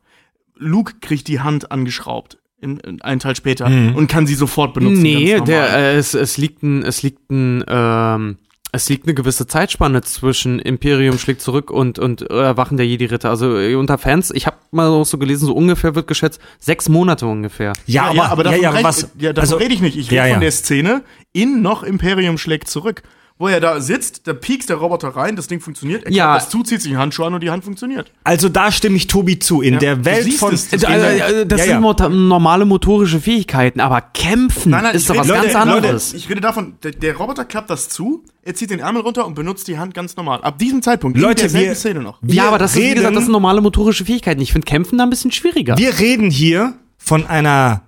Luke 0.55 0.95
kriegt 1.01 1.27
die 1.27 1.41
Hand 1.41 1.71
angeschraubt, 1.71 2.37
in, 2.61 2.79
in 2.79 3.01
einen 3.01 3.19
Teil 3.19 3.35
später, 3.35 3.65
und 3.65 4.07
kann 4.07 4.27
sie 4.27 4.35
sofort 4.35 4.73
benutzen. 4.73 5.01
nee, 5.01 5.39
der, 5.41 5.69
äh, 5.73 5.95
es, 5.95 6.13
es 6.13 6.37
liegt 6.37 6.63
ein, 6.63 6.83
es 6.83 7.03
liegt 7.03 7.29
ein, 7.29 7.63
ähm, 7.67 8.37
es 8.71 8.87
liegt 8.89 9.05
eine 9.05 9.13
gewisse 9.15 9.47
Zeitspanne 9.47 10.01
zwischen 10.03 10.59
Imperium 10.59 11.17
schlägt 11.17 11.41
zurück 11.41 11.71
und 11.71 11.97
und 11.99 12.21
Erwachen 12.29 12.77
der 12.77 12.85
Jedi-Ritter. 12.85 13.29
Also 13.29 13.57
äh, 13.57 13.75
unter 13.75 13.97
Fans, 13.97 14.31
ich 14.31 14.45
habe 14.45 14.57
mal 14.71 14.87
auch 14.87 15.05
so 15.05 15.17
gelesen, 15.17 15.47
so 15.47 15.53
ungefähr 15.53 15.95
wird 15.95 16.07
geschätzt 16.07 16.39
sechs 16.59 16.87
Monate 16.89 17.25
ungefähr. 17.25 17.73
Ja, 17.87 18.11
Ja, 18.13 18.25
aber, 18.25 18.43
davon, 18.43 18.59
ja, 18.61 18.69
ja, 18.69 18.75
red- 18.75 18.83
was, 18.83 19.09
ja, 19.17 19.33
davon 19.33 19.41
also, 19.41 19.55
rede 19.57 19.73
ich 19.73 19.81
nicht. 19.81 19.97
Ich 19.97 20.07
rede 20.11 20.15
Ja, 20.17 20.25
ja. 20.27 20.33
von 20.33 20.41
der 20.41 20.51
Szene 20.51 21.03
in 21.33 21.61
noch 21.61 21.81
Imperium 21.83 22.37
schlägt 22.37 22.67
zurück. 22.69 23.01
Wo 23.41 23.47
er 23.47 23.61
da 23.61 23.79
sitzt, 23.79 24.27
da 24.27 24.33
piekst 24.33 24.67
der 24.69 24.75
Roboter 24.75 25.07
rein, 25.15 25.37
das 25.37 25.47
Ding 25.47 25.61
funktioniert, 25.61 26.03
er 26.03 26.11
Ja. 26.11 26.25
klappt 26.25 26.41
das 26.43 26.49
zu, 26.49 26.61
zieht 26.63 26.81
sich 26.81 26.91
einen 26.91 26.99
Handschuh 26.99 27.23
an 27.23 27.33
und 27.35 27.41
die 27.41 27.49
Hand 27.49 27.63
funktioniert. 27.63 28.11
also 28.25 28.49
da 28.49 28.69
stimme 28.69 28.97
ich 28.97 29.07
Tobi 29.07 29.39
zu. 29.39 29.61
In 29.61 29.79
der 29.79 29.95
du 29.95 30.03
Welt 30.03 30.33
von 30.33 30.53
es, 30.53 30.67
das 30.67 30.83
Also, 30.83 31.05
ja. 31.07 31.27
äh, 31.29 31.45
das 31.45 31.59
Ja, 31.65 31.79
sind 31.79 31.83
ja. 31.99 32.09
normale 32.09 32.65
motorische 32.65 33.21
Fähigkeiten, 33.21 33.79
aber 33.79 34.01
kämpfen 34.01 34.71
Nein, 34.71 34.83
nein, 34.83 34.93
ist 34.95 35.09
doch 35.09 35.15
was 35.15 35.27
rede- 35.29 35.35
ganz 35.35 35.53
Leute, 35.53 35.59
anderes. 35.59 36.13
Ich 36.13 36.29
rede 36.29 36.41
davon, 36.41 36.73
der, 36.83 36.91
der 36.91 37.15
Roboter 37.15 37.45
klappt 37.45 37.69
das 37.69 37.87
zu, 37.87 38.25
er 38.43 38.55
zieht 38.55 38.71
den 38.71 38.79
Ärmel 38.81 39.03
runter 39.03 39.25
und 39.25 39.35
benutzt 39.35 39.69
die 39.69 39.77
Hand 39.77 39.93
ganz 39.93 40.17
normal. 40.17 40.41
Ab 40.41 40.59
diesem 40.59 40.81
Zeitpunkt, 40.81 41.17
Leute, 41.17 41.43
in 41.45 41.51
derselben 41.53 41.67
wir- 41.69 41.75
Szene 41.75 41.99
noch. 42.01 42.19
wir 42.21 42.35
ja, 42.35 42.47
aber 42.49 42.57
das 42.57 42.71
ist, 42.71 42.77
wie 42.77 42.81
reden- 42.87 42.95
gesagt, 42.95 43.15
das 43.15 43.23
sind 43.23 43.31
normale 43.31 43.61
motorische 43.61 44.03
Fähigkeiten. 44.03 44.41
Ich 44.41 44.51
finde 44.51 44.65
Kämpfen 44.65 44.97
da 44.97 45.05
ein 45.05 45.09
bisschen 45.09 45.31
schwieriger. 45.31 45.77
Wir 45.77 45.97
reden 45.97 46.29
hier 46.29 46.73
von 46.97 47.25
einer 47.25 47.83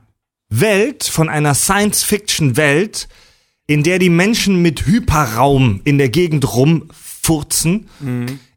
Welt, 0.49 1.03
von 1.03 1.27
einer 1.27 1.53
Science-Fiction-Welt, 1.55 3.09
in 3.71 3.83
der 3.83 3.99
die 3.99 4.09
Menschen 4.09 4.61
mit 4.61 4.85
Hyperraum 4.85 5.79
in 5.85 5.97
der 5.97 6.09
Gegend 6.09 6.53
rumfurzen, 6.53 7.87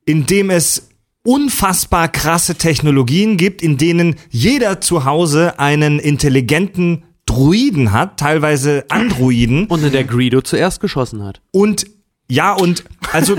in 0.04 0.26
dem 0.26 0.50
es 0.50 0.88
unfassbar 1.22 2.08
krasse 2.08 2.56
Technologien 2.56 3.36
gibt, 3.36 3.62
in 3.62 3.78
denen 3.78 4.16
jeder 4.30 4.80
zu 4.80 5.04
Hause 5.04 5.58
einen 5.60 6.00
intelligenten 6.00 7.04
Druiden 7.26 7.92
hat, 7.92 8.18
teilweise 8.18 8.84
Androiden. 8.88 9.66
und 9.66 9.84
in 9.84 9.92
der 9.92 10.04
Greedo 10.04 10.42
zuerst 10.42 10.80
geschossen 10.80 11.22
hat. 11.22 11.40
Und 11.52 11.86
ja, 12.28 12.52
und 12.52 12.84
also, 13.12 13.36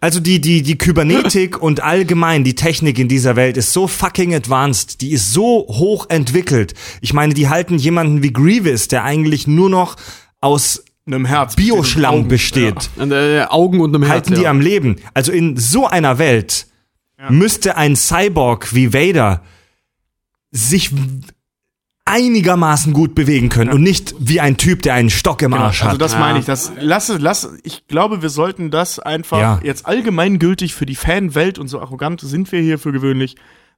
also 0.00 0.20
die, 0.20 0.42
die, 0.42 0.62
die 0.62 0.76
Kybernetik 0.76 1.60
und 1.60 1.82
allgemein 1.82 2.44
die 2.44 2.54
Technik 2.54 2.98
in 2.98 3.08
dieser 3.08 3.34
Welt 3.34 3.56
ist 3.56 3.72
so 3.72 3.88
fucking 3.88 4.34
advanced, 4.34 5.00
die 5.00 5.12
ist 5.12 5.32
so 5.32 5.66
hoch 5.68 6.06
entwickelt. 6.10 6.74
Ich 7.00 7.14
meine, 7.14 7.32
die 7.32 7.48
halten 7.48 7.78
jemanden 7.78 8.22
wie 8.22 8.32
Grievous, 8.32 8.88
der 8.88 9.04
eigentlich 9.04 9.46
nur 9.46 9.70
noch 9.70 9.96
aus 10.42 10.84
einem 11.06 11.24
Herz. 11.26 11.56
Bioschlamm 11.56 12.28
besteht, 12.28 12.90
Und, 12.96 13.12
äh, 13.12 13.44
Augen 13.48 13.80
und 13.80 13.94
einem 13.94 14.02
Herz. 14.04 14.14
halten 14.26 14.34
die 14.34 14.42
ja. 14.42 14.50
am 14.50 14.60
Leben. 14.60 14.96
Also 15.12 15.32
in 15.32 15.56
so 15.56 15.86
einer 15.86 16.18
Welt 16.18 16.66
müsste 17.30 17.76
ein 17.76 17.96
Cyborg 17.96 18.74
wie 18.74 18.92
Vader 18.92 19.42
sich 20.50 20.90
einigermaßen 22.06 22.92
gut 22.92 23.14
bewegen 23.14 23.48
können 23.48 23.70
und 23.72 23.82
nicht 23.82 24.14
wie 24.18 24.38
ein 24.40 24.58
Typ, 24.58 24.82
der 24.82 24.92
einen 24.94 25.08
Stock 25.08 25.40
im 25.40 25.52
Genau, 25.52 25.64
Arsch 25.64 25.82
also 25.82 25.94
hat. 25.94 26.00
das 26.02 26.18
meine 26.18 26.38
ich. 26.38 26.44
Das 26.44 26.72
lasse, 26.78 27.16
lass, 27.16 27.48
ich 27.62 27.86
glaube, 27.86 28.20
wir 28.20 28.28
sollten 28.28 28.70
das 28.70 28.98
einfach 28.98 29.38
Ja. 29.38 29.60
jetzt 29.62 29.86
allgemeingültig 29.86 30.74
für 30.74 30.84
die 30.84 30.96
Fanwelt 30.96 31.58
und 31.58 31.68
so 31.68 31.80
arrogant 31.80 32.20
sind 32.20 32.52
wir 32.52 32.60
hier 32.60 32.78
für 32.78 32.92
gewöhnlich 32.92 33.36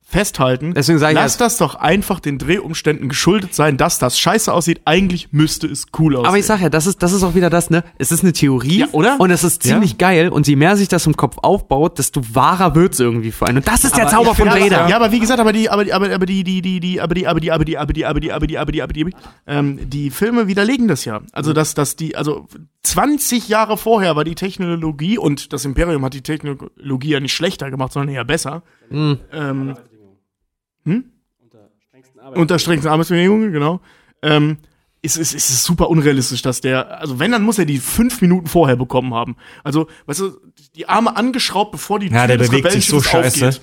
festhalten. 0.09 0.73
Deswegen 0.73 1.01
sage 1.01 1.15
ich 1.15 1.17
Lass 1.17 1.33
jetzt- 1.33 1.41
das 1.41 1.57
doch 1.59 1.75
einfach 1.75 2.21
den 2.21 2.39
Drehumständen 2.39 3.09
geschuldet 3.09 3.55
sein, 3.57 3.77
dass 3.77 3.99
das 3.99 4.17
scheiße 4.21 4.53
aussieht. 4.53 4.81
Eigentlich 4.85 5.33
müsste 5.33 5.67
es 5.67 5.87
cool 5.99 6.15
aussehen. 6.15 6.29
Aber 6.29 6.39
ich 6.39 6.47
sag 6.47 6.61
ja, 6.61 6.69
das 6.69 6.87
ist, 6.87 7.03
das 7.03 7.13
ist 7.13 7.25
auch 7.25 7.35
wieder 7.35 7.51
das, 7.51 7.71
ne? 7.71 7.83
Es 7.99 8.13
ist 8.13 8.23
eine 8.23 8.33
Theorie, 8.33 8.79
Ja, 8.81 8.87
oder? 8.93 9.19
Und 9.19 9.33
es 9.33 9.43
ist 9.43 9.65
ziemlich 9.65 9.99
geil. 9.99 10.29
Und 10.29 10.47
je 10.47 10.55
mehr 10.55 10.77
sich 10.77 10.87
das 10.87 11.07
im 11.07 11.17
Kopf 11.17 11.39
aufbaut, 11.43 11.99
desto 11.99 12.23
wahrer 12.35 12.77
wird's 12.77 13.01
irgendwie 13.01 13.33
für 13.33 13.47
einen. 13.47 13.59
Und 13.59 13.67
das 13.67 13.83
ist 13.83 13.97
der 13.97 14.07
Zauber 14.07 14.37
von 14.37 14.47
ja, 14.47 14.53
aber- 14.55 14.89
Ja, 14.89 14.95
aber 14.97 15.11
wie 15.11 15.19
gesagt, 15.19 15.41
aber 15.41 15.53
die, 15.53 15.69
aber 15.69 15.85
die, 15.85 15.93
aber, 15.93 16.13
aber 16.15 16.25
die, 16.27 16.45
die, 16.45 16.63
die, 16.63 16.79
die, 16.79 17.01
aber 17.01 17.15
die, 17.15 17.27
aber 17.27 17.41
die, 17.41 17.51
aber 17.51 17.65
die, 17.65 17.77
aber 17.77 17.93
die, 17.93 18.05
aber 18.07 18.21
die, 18.21 18.33
aber 18.33 18.47
die, 18.47 18.59
aber 18.59 18.73
die, 18.73 18.83
aber 18.83 18.93
die, 18.93 19.11
ähm, 19.49 19.91
die 19.91 20.11
Filme 20.11 20.47
widerlegen 20.47 20.87
das 20.87 21.05
ja. 21.05 21.21
Also, 21.33 21.53
dass, 21.53 21.75
dass 21.75 21.97
die, 21.97 22.15
also 22.15 22.47
20 22.85 23.49
Jahre 23.49 23.77
vorher 23.77 24.15
war 24.15 24.23
die 24.23 24.37
Technologie 24.37 25.19
und 25.19 25.53
das 25.53 25.65
Imperium 25.65 26.05
hat 26.05 26.15
die 26.15 26.23
Technologie 26.23 27.09
ja 27.11 27.19
nicht 27.19 27.35
schlechter 27.35 27.73
gemacht, 27.73 27.93
sondern 27.93 28.15
eher 28.15 28.25
besser. 28.25 28.63
Hm. 28.91 29.19
Ähm, 29.33 29.77
hm? 30.85 31.05
Unter 32.35 32.59
strengsten 32.59 32.91
Arbeitsbedingungen, 32.91 33.53
genau. 33.53 33.81
Ähm, 34.23 34.59
ist, 35.03 35.17
ist, 35.17 35.35
ist 35.35 35.51
es 35.51 35.65
super 35.65 35.89
unrealistisch, 35.89 36.43
dass 36.43 36.61
der, 36.61 37.01
also 37.01 37.19
wenn, 37.19 37.31
dann 37.31 37.43
muss 37.43 37.59
er 37.59 37.65
die 37.65 37.79
fünf 37.79 38.21
Minuten 38.21 38.47
vorher 38.49 38.77
bekommen 38.77 39.15
haben. 39.15 39.37
Also, 39.63 39.89
weißt 40.07 40.21
du, 40.21 40.41
die 40.75 40.89
Arme 40.89 41.17
angeschraubt, 41.17 41.71
bevor 41.73 41.99
die 41.99 42.09
Ja, 42.09 42.27
der 42.27 42.39
des 42.39 42.51
bewegt 42.51 42.73
sich 42.73 42.87
so 42.87 43.01
scheiße. 43.01 43.47
aufgeht. 43.47 43.63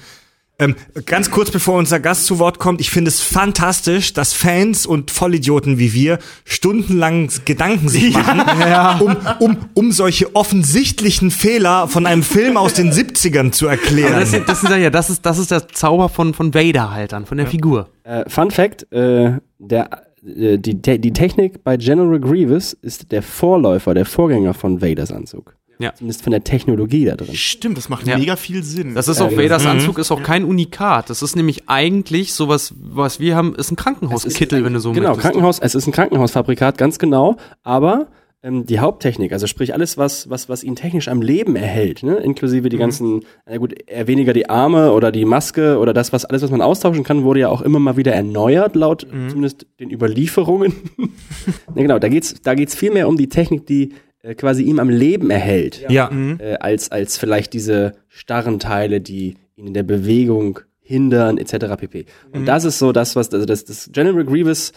Ähm, 0.60 0.76
ganz 1.08 1.32
kurz 1.32 1.50
bevor 1.50 1.80
unser 1.80 2.00
Gast 2.00 2.26
zu 2.28 2.38
Wort 2.38 2.60
kommt, 2.60 2.80
ich 2.80 2.92
finde 2.92 3.10
es 3.10 3.22
fantastisch, 3.22 4.14
dass 4.14 4.34
Fans 4.34 4.86
und 4.86 5.10
Vollidioten 5.10 5.80
wie 5.80 5.94
wir 5.94 6.20
stundenlang 6.46 7.30
Gedanken 7.46 7.90
sich 7.90 8.14
machen, 8.14 9.02
um, 9.02 9.18
um, 9.40 9.58
um 9.74 9.92
solche 9.92 10.36
offensichtlichen 10.36 11.32
Fehler 11.32 11.88
von 11.88 12.06
einem 12.06 12.22
Film 12.24 12.56
aus 12.56 12.76
den 12.76 12.92
70ern 12.92 13.52
zu 13.52 13.68
erklären. 13.68 14.14
Das, 14.20 14.32
ist- 14.32 14.48
das, 14.48 14.64
ist 14.64 14.70
ja, 14.70 14.90
das, 14.92 15.10
ist, 15.10 15.26
das 15.26 15.40
ist 15.40 15.50
der 15.52 15.68
Zauber 15.70 16.08
von, 16.08 16.34
von 16.36 16.54
Vader 16.54 16.92
halt 16.92 17.14
dann, 17.14 17.26
von 17.26 17.38
der 17.38 17.48
Figur. 17.48 17.90
Äh, 18.04 18.30
Fun 18.30 18.52
Fact, 18.52 18.84
äh, 18.94 19.40
der, 19.58 19.90
äh, 20.24 20.58
die, 20.60 20.76
die 20.80 21.14
Technik 21.14 21.64
bei 21.64 21.78
General 21.78 22.20
Grievous 22.20 22.74
ist 22.74 23.12
der 23.12 23.24
Vorläufer, 23.24 23.94
der 23.96 24.06
Vorgänger 24.06 24.54
von 24.54 24.82
Vaders 24.82 25.12
Anzug. 25.12 25.56
Ja. 25.80 25.94
Zumindest 25.96 26.24
von 26.24 26.32
der 26.32 26.44
Technologie 26.44 27.06
da 27.06 27.16
drin. 27.16 27.36
Stimmt, 27.36 27.78
das 27.78 27.90
macht 27.90 28.08
Ja. 28.08 28.18
mega 28.18 28.36
viel 28.36 28.64
Sinn. 28.64 28.94
Das 28.96 29.08
ist 29.08 29.20
auch, 29.22 29.32
Vaders 29.32 29.66
Anzug 29.66 29.98
ist 29.98 30.12
auch 30.12 30.22
kein 30.24 30.46
Unikat. 30.46 31.10
Das 31.10 31.22
ist 31.22 31.36
nämlich 31.36 31.68
eigentlich 31.68 32.34
sowas, 32.34 32.74
was 32.80 33.20
wir 33.20 33.36
haben, 33.36 33.56
ist 33.56 33.72
ein 33.72 33.76
Krankenhauskittel, 33.76 34.64
wenn 34.64 34.74
du 34.74 34.80
so 34.80 34.92
Genau, 34.92 35.10
möchtest. 35.10 35.22
Krankenhaus, 35.24 35.60
es 35.60 35.76
ist 35.76 35.88
ein 35.88 35.92
Krankenhausfabrikat, 35.92 36.78
ganz 36.78 37.00
genau, 37.00 37.38
aber 37.64 38.08
ähm, 38.44 38.66
die 38.66 38.80
Haupttechnik, 38.80 39.32
also 39.32 39.48
sprich 39.48 39.74
alles, 39.74 39.98
was, 39.98 40.30
was, 40.30 40.50
was 40.50 40.64
ihn 40.64 40.76
technisch 40.76 41.08
am 41.08 41.22
Leben 41.22 41.56
erhält, 41.56 42.04
ne? 42.04 42.16
inklusive 42.18 42.68
die 42.70 42.78
ganzen, 42.78 43.22
na 43.46 43.58
gut, 43.58 43.74
eher 43.88 44.06
weniger 44.08 44.34
die 44.34 44.50
Arme 44.50 44.92
oder 44.92 45.12
die 45.14 45.24
Maske 45.26 45.80
oder 45.80 45.94
das, 45.94 46.12
was 46.12 46.26
alles, 46.26 46.42
was 46.42 46.52
man 46.52 46.62
austauschen 46.62 47.04
kann, 47.06 47.24
wurde 47.24 47.40
ja 47.40 47.48
auch 47.50 47.62
immer 47.62 47.80
mal 47.80 47.96
wieder 47.96 48.12
erneuert, 48.14 48.76
laut 48.76 49.08
zumindest 49.30 49.66
den 49.80 49.92
Überlieferungen. 49.92 50.74
ne, 50.98 51.82
genau, 51.84 52.00
da 52.00 52.10
geht's, 52.10 52.36
da 52.42 52.54
geht's 52.54 52.76
viel 52.76 52.92
mehr 52.92 53.08
um 53.08 53.16
die 53.18 53.30
Technik, 53.30 53.66
die 53.66 53.94
äh, 54.24 54.34
quasi 54.36 54.64
ihm 54.64 54.80
am 54.80 54.90
Leben 54.90 55.30
erhält, 55.30 55.86
Ja. 55.90 56.10
äh, 56.12 56.56
als, 56.56 56.92
als 56.92 57.18
vielleicht 57.18 57.54
diese 57.54 57.94
starren 58.08 58.58
Teile, 58.60 59.00
die 59.02 59.36
ihn 59.56 59.68
in 59.68 59.74
der 59.76 59.84
Bewegung 59.84 60.60
hindern, 60.82 61.38
etc. 61.38 61.78
pp. 61.78 62.06
Und 62.34 62.46
das 62.46 62.66
ist 62.66 62.80
so 62.80 62.92
das, 62.92 63.16
was, 63.16 63.32
also 63.34 63.46
das, 63.46 63.64
das 63.66 63.90
General 63.94 64.26
Grievous, 64.26 64.74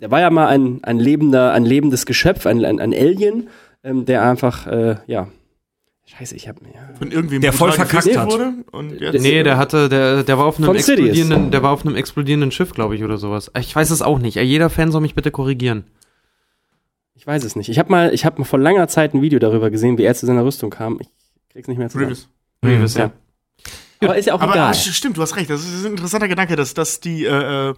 der 0.00 0.10
war 0.10 0.20
ja 0.20 0.30
mal 0.30 0.46
ein, 0.48 0.80
ein 0.82 0.98
lebender, 0.98 1.52
ein 1.52 1.64
lebendes 1.64 2.06
Geschöpf, 2.06 2.44
ein, 2.46 2.64
ein, 2.64 2.78
ein 2.80 2.92
Alien, 2.92 3.48
ähm, 3.82 4.04
der 4.04 4.22
einfach, 4.28 4.66
äh, 4.66 4.96
ja, 5.06 5.28
scheiße, 6.06 6.36
ich 6.36 6.48
hab, 6.48 6.60
ja. 6.62 6.90
Von 6.98 7.10
irgendwem 7.10 7.40
Der 7.40 7.52
voll 7.52 7.72
verkackt 7.72 8.16
hat. 8.16 8.30
wurde. 8.30 8.52
Und 8.70 9.00
jetzt, 9.00 9.20
Nee, 9.22 9.42
der 9.42 9.56
hatte, 9.56 9.88
der, 9.88 10.22
der 10.22 10.38
war 10.38 10.44
auf 10.46 10.58
einem 10.58 10.74
explodierenden, 10.74 11.50
der 11.50 11.62
war 11.62 11.70
auf 11.72 11.84
einem 11.86 11.96
explodierenden 11.96 12.50
Schiff, 12.50 12.72
glaube 12.72 12.94
ich, 12.96 13.02
oder 13.02 13.16
sowas. 13.16 13.50
Ich 13.58 13.74
weiß 13.74 13.90
es 13.90 14.02
auch 14.02 14.18
nicht. 14.18 14.36
Jeder 14.36 14.70
Fan 14.70 14.92
soll 14.92 15.00
mich 15.00 15.14
bitte 15.14 15.30
korrigieren. 15.30 15.84
Ich 17.22 17.26
weiß 17.28 17.44
es 17.44 17.54
nicht. 17.54 17.68
Ich 17.68 17.78
habe 17.78 17.88
mal, 17.88 18.12
ich 18.12 18.24
habe 18.24 18.40
mal 18.40 18.44
vor 18.44 18.58
langer 18.58 18.88
Zeit 18.88 19.14
ein 19.14 19.22
Video 19.22 19.38
darüber 19.38 19.70
gesehen, 19.70 19.96
wie 19.96 20.02
er 20.02 20.12
zu 20.12 20.26
seiner 20.26 20.44
Rüstung 20.44 20.70
kam. 20.70 20.98
Ich 21.00 21.08
krieg's 21.52 21.68
nicht 21.68 21.78
mehr 21.78 21.88
zusammen. 21.88 22.06
Grievous. 22.08 22.28
Grievous, 22.62 22.94
Ja. 22.96 23.12
Aber 24.00 24.18
ist 24.18 24.26
ja 24.26 24.34
auch 24.34 24.40
Aber 24.40 24.54
egal. 24.54 24.72
st- 24.72 24.92
stimmt, 24.92 25.16
du 25.16 25.22
hast 25.22 25.36
recht. 25.36 25.48
Das 25.48 25.64
ist 25.64 25.84
ein 25.86 25.92
interessanter 25.92 26.26
Gedanke, 26.26 26.56
dass, 26.56 26.74
dass 26.74 26.98
die, 26.98 27.24
äh, 27.24 27.68
äh, 27.70 27.74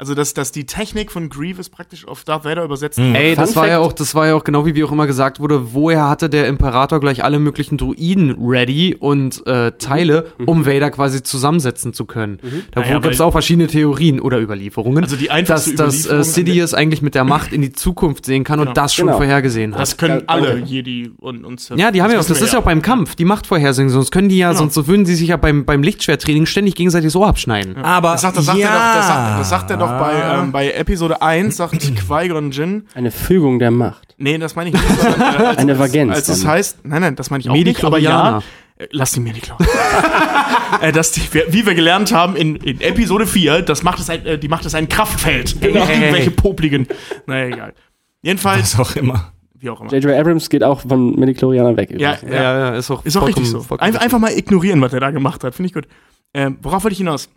also 0.00 0.14
dass, 0.14 0.32
dass 0.32 0.52
die 0.52 0.64
Technik 0.64 1.10
von 1.10 1.28
Grievous 1.28 1.68
praktisch 1.68 2.06
auf 2.06 2.22
Darth 2.24 2.44
Vader 2.44 2.62
übersetzt 2.64 2.98
Mhm. 2.98 3.14
Ey, 3.16 3.34
das 3.34 3.52
Fun 3.52 3.62
war 3.62 3.68
ja 3.68 3.78
auch, 3.80 3.92
das 3.92 4.14
war 4.14 4.28
ja 4.28 4.34
auch 4.34 4.44
genau 4.44 4.64
wie, 4.64 4.74
wie 4.76 4.84
auch 4.84 4.92
immer 4.92 5.06
gesagt 5.08 5.40
wurde, 5.40 5.74
woher 5.74 6.08
hatte 6.08 6.30
der 6.30 6.46
Imperator 6.46 7.00
gleich 7.00 7.24
alle 7.24 7.38
möglichen 7.40 7.78
Druiden 7.78 8.36
ready 8.40 8.94
und 8.98 9.44
äh, 9.46 9.72
Teile, 9.72 10.26
um 10.46 10.66
Vader 10.66 10.90
quasi 10.90 11.22
zusammensetzen 11.22 11.92
zu 11.92 12.04
können. 12.04 12.38
Da 12.72 12.80
Naja, 12.80 12.98
gibt 13.00 13.14
es 13.14 13.20
auch 13.20 13.32
verschiedene 13.32 13.66
Theorien 13.66 14.20
oder 14.20 14.40
Überlieferungen, 14.40 15.02
Also 15.02 15.16
die 15.16 15.26
dass, 15.26 15.34
einfachste 15.34 15.74
dass 15.74 15.94
äh, 16.06 16.08
Überlieferung- 16.10 16.22
Sidious 16.24 16.74
eigentlich 16.74 17.02
mit 17.02 17.14
der 17.16 17.24
Macht 17.24 17.52
in 17.52 17.62
die 17.62 17.72
Zukunft 17.72 18.24
sehen 18.24 18.44
kann 18.44 18.58
Genau. 18.60 18.70
und 18.70 18.76
das 18.76 18.94
schon 18.94 19.06
Genau. 19.06 19.18
vorhergesehen 19.18 19.74
hat. 19.74 19.80
Das 19.80 19.96
können 19.96 20.18
Ja, 20.20 20.24
alle. 20.28 20.58
Jedi 20.60 21.10
und, 21.18 21.44
und 21.44 21.58
Sith. 21.60 21.76
Ja, 21.78 21.90
die 21.90 22.02
haben 22.02 22.12
ja 22.12 22.20
auch, 22.20 22.24
das 22.24 22.40
ist 22.40 22.52
ja 22.52 22.60
auch 22.60 22.64
beim 22.64 22.82
Kampf, 22.82 23.16
die 23.16 23.24
Macht 23.24 23.46
vorhersehen, 23.48 23.88
sonst 23.88 24.10
können 24.12 24.28
die 24.28 24.38
ja, 24.38 24.50
Genau. 24.50 24.60
sonst 24.60 24.74
so 24.74 24.86
würden 24.86 25.06
sie 25.06 25.14
sich 25.16 25.28
ja 25.28 25.36
beim, 25.36 25.64
beim 25.64 25.82
Lichtschwerttraining 25.82 26.46
ständig 26.46 26.74
gegenseitig 26.76 27.10
so 27.10 27.24
abschneiden. 27.24 27.76
Aber 27.78 28.12
Das 28.12 28.20
sagt, 28.22 28.36
das 28.36 28.44
sagt, 28.46 28.58
ja. 28.58 28.68
er 28.68 28.72
doch, 28.72 28.96
das, 28.96 29.06
sagt, 29.08 29.40
das 29.40 29.50
sagt 29.50 29.70
er 29.70 29.76
doch 29.76 29.87
bei, 29.98 30.40
ähm, 30.42 30.52
bei 30.52 30.70
Episode 30.72 31.22
1, 31.22 31.56
sagt 31.56 31.80
Qui-Gon 32.08 32.50
Jinn. 32.50 32.86
Eine 32.94 33.10
Fügung 33.10 33.58
der 33.58 33.70
Macht. 33.70 34.14
Nee, 34.18 34.38
das 34.38 34.56
meine 34.56 34.70
ich 34.70 34.74
nicht. 34.74 35.00
sondern, 35.00 35.20
äh, 35.20 35.46
als, 35.46 35.58
Eine 35.58 35.78
Vagenz 35.78 36.14
Als 36.14 36.28
es 36.28 36.44
heißt, 36.46 36.84
nein, 36.84 37.02
nein, 37.02 37.16
das 37.16 37.30
meine 37.30 37.40
ich 37.42 37.48
auch 37.50 37.54
nicht, 37.54 37.84
aber 37.84 37.98
ja. 37.98 38.38
Äh, 38.78 38.86
Lass 38.92 39.12
die 39.12 39.20
mir 39.20 39.32
nicht 39.32 39.44
klauen. 39.44 39.58
äh, 40.80 40.92
dass 40.92 41.10
die, 41.12 41.22
wie 41.48 41.66
wir 41.66 41.74
gelernt 41.74 42.12
haben 42.12 42.36
in, 42.36 42.56
in 42.56 42.80
Episode 42.80 43.26
4, 43.26 43.62
das 43.62 43.82
macht 43.82 43.98
es 43.98 44.08
ein, 44.08 44.24
äh, 44.24 44.38
die 44.38 44.48
macht 44.48 44.64
es 44.66 44.74
ein 44.74 44.88
Kraftfeld. 44.88 45.60
Gegen 45.60 45.80
Hey. 45.82 46.00
irgendwelche 46.00 46.30
popligen. 46.30 46.86
Naja, 47.26 47.46
egal. 47.46 47.74
Jedenfalls, 48.22 48.78
Was 48.78 48.92
auch 48.92 48.96
immer. 48.96 49.32
wie 49.58 49.70
auch 49.70 49.80
immer. 49.80 49.92
J.J. 49.92 50.12
Abrams 50.18 50.48
geht 50.48 50.62
auch 50.62 50.80
von 50.82 51.14
Mediklorianer 51.18 51.76
weg. 51.76 51.90
Ja, 51.98 52.16
ja, 52.22 52.32
Ja, 52.32 52.58
ja, 52.58 52.68
ist 52.76 52.90
auch, 52.90 53.04
Ist 53.04 53.16
auch 53.16 53.26
richtig 53.26 53.48
so. 53.48 53.60
vollkommen 53.60 53.94
Ein, 53.94 54.00
einfach 54.00 54.18
mal 54.20 54.32
ignorieren, 54.36 54.80
was 54.80 54.92
er 54.92 55.00
da 55.00 55.10
gemacht 55.10 55.42
hat. 55.44 55.54
Finde 55.54 55.68
ich 55.68 55.74
gut. 55.74 55.88
Ähm, 56.34 56.58
worauf 56.62 56.84
wollte 56.84 56.92
ich 56.92 56.98
hinaus? 56.98 57.28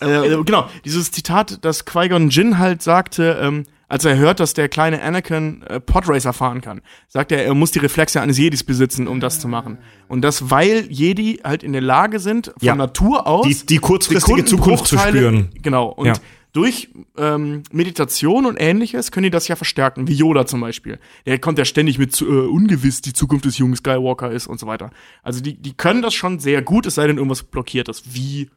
Äh, 0.00 0.42
genau, 0.44 0.68
dieses 0.84 1.10
Zitat, 1.12 1.64
das 1.64 1.84
Qui-Gon 1.84 2.30
Jinn 2.30 2.58
halt 2.58 2.82
sagte, 2.82 3.38
ähm, 3.40 3.64
als 3.88 4.04
er 4.04 4.16
hört, 4.16 4.40
dass 4.40 4.52
der 4.52 4.68
kleine 4.68 5.00
Anakin 5.00 5.62
äh, 5.62 5.78
Podracer 5.78 6.32
fahren 6.32 6.60
kann, 6.60 6.80
sagt 7.08 7.30
er, 7.30 7.44
er 7.44 7.54
muss 7.54 7.70
die 7.70 7.78
Reflexe 7.78 8.20
eines 8.20 8.36
Jedis 8.36 8.64
besitzen, 8.64 9.06
um 9.06 9.20
das 9.20 9.38
zu 9.38 9.46
machen. 9.46 9.78
Und 10.08 10.22
das, 10.22 10.50
weil 10.50 10.86
Jedi 10.90 11.40
halt 11.44 11.62
in 11.62 11.72
der 11.72 11.82
Lage 11.82 12.18
sind, 12.18 12.46
von 12.46 12.54
Ja. 12.66 12.74
Natur 12.74 13.26
aus 13.28 13.46
Die, 13.46 13.66
die 13.66 13.78
kurzfristige 13.78 14.44
Zukunft 14.44 14.86
zu 14.88 14.98
spüren. 14.98 15.50
Genau. 15.62 15.86
Und 15.86 16.06
Ja. 16.06 16.14
durch 16.52 16.88
ähm, 17.16 17.62
Meditation 17.70 18.44
und 18.46 18.56
ähnliches 18.58 19.12
können 19.12 19.24
die 19.24 19.30
das 19.30 19.46
ja 19.46 19.54
verstärken, 19.54 20.08
wie 20.08 20.14
Yoda 20.14 20.46
zum 20.46 20.60
Beispiel. 20.62 20.98
Der 21.24 21.38
kommt 21.38 21.58
ja 21.58 21.64
ständig 21.64 21.96
mit 21.98 22.12
zu, 22.12 22.26
äh, 22.26 22.46
ungewiss, 22.48 23.02
die 23.02 23.12
Zukunft 23.12 23.44
des 23.44 23.56
jungen 23.58 23.76
Skywalker 23.76 24.32
ist 24.32 24.48
und 24.48 24.58
so 24.58 24.66
weiter. 24.66 24.90
Also 25.22 25.40
die, 25.40 25.54
die 25.62 25.74
können 25.74 26.02
das 26.02 26.12
schon 26.12 26.40
sehr 26.40 26.60
gut, 26.60 26.86
es 26.86 26.96
sei 26.96 27.06
denn, 27.06 27.18
irgendwas 27.18 27.44
blockiert 27.44 27.86
das, 27.86 28.02
wie 28.14 28.50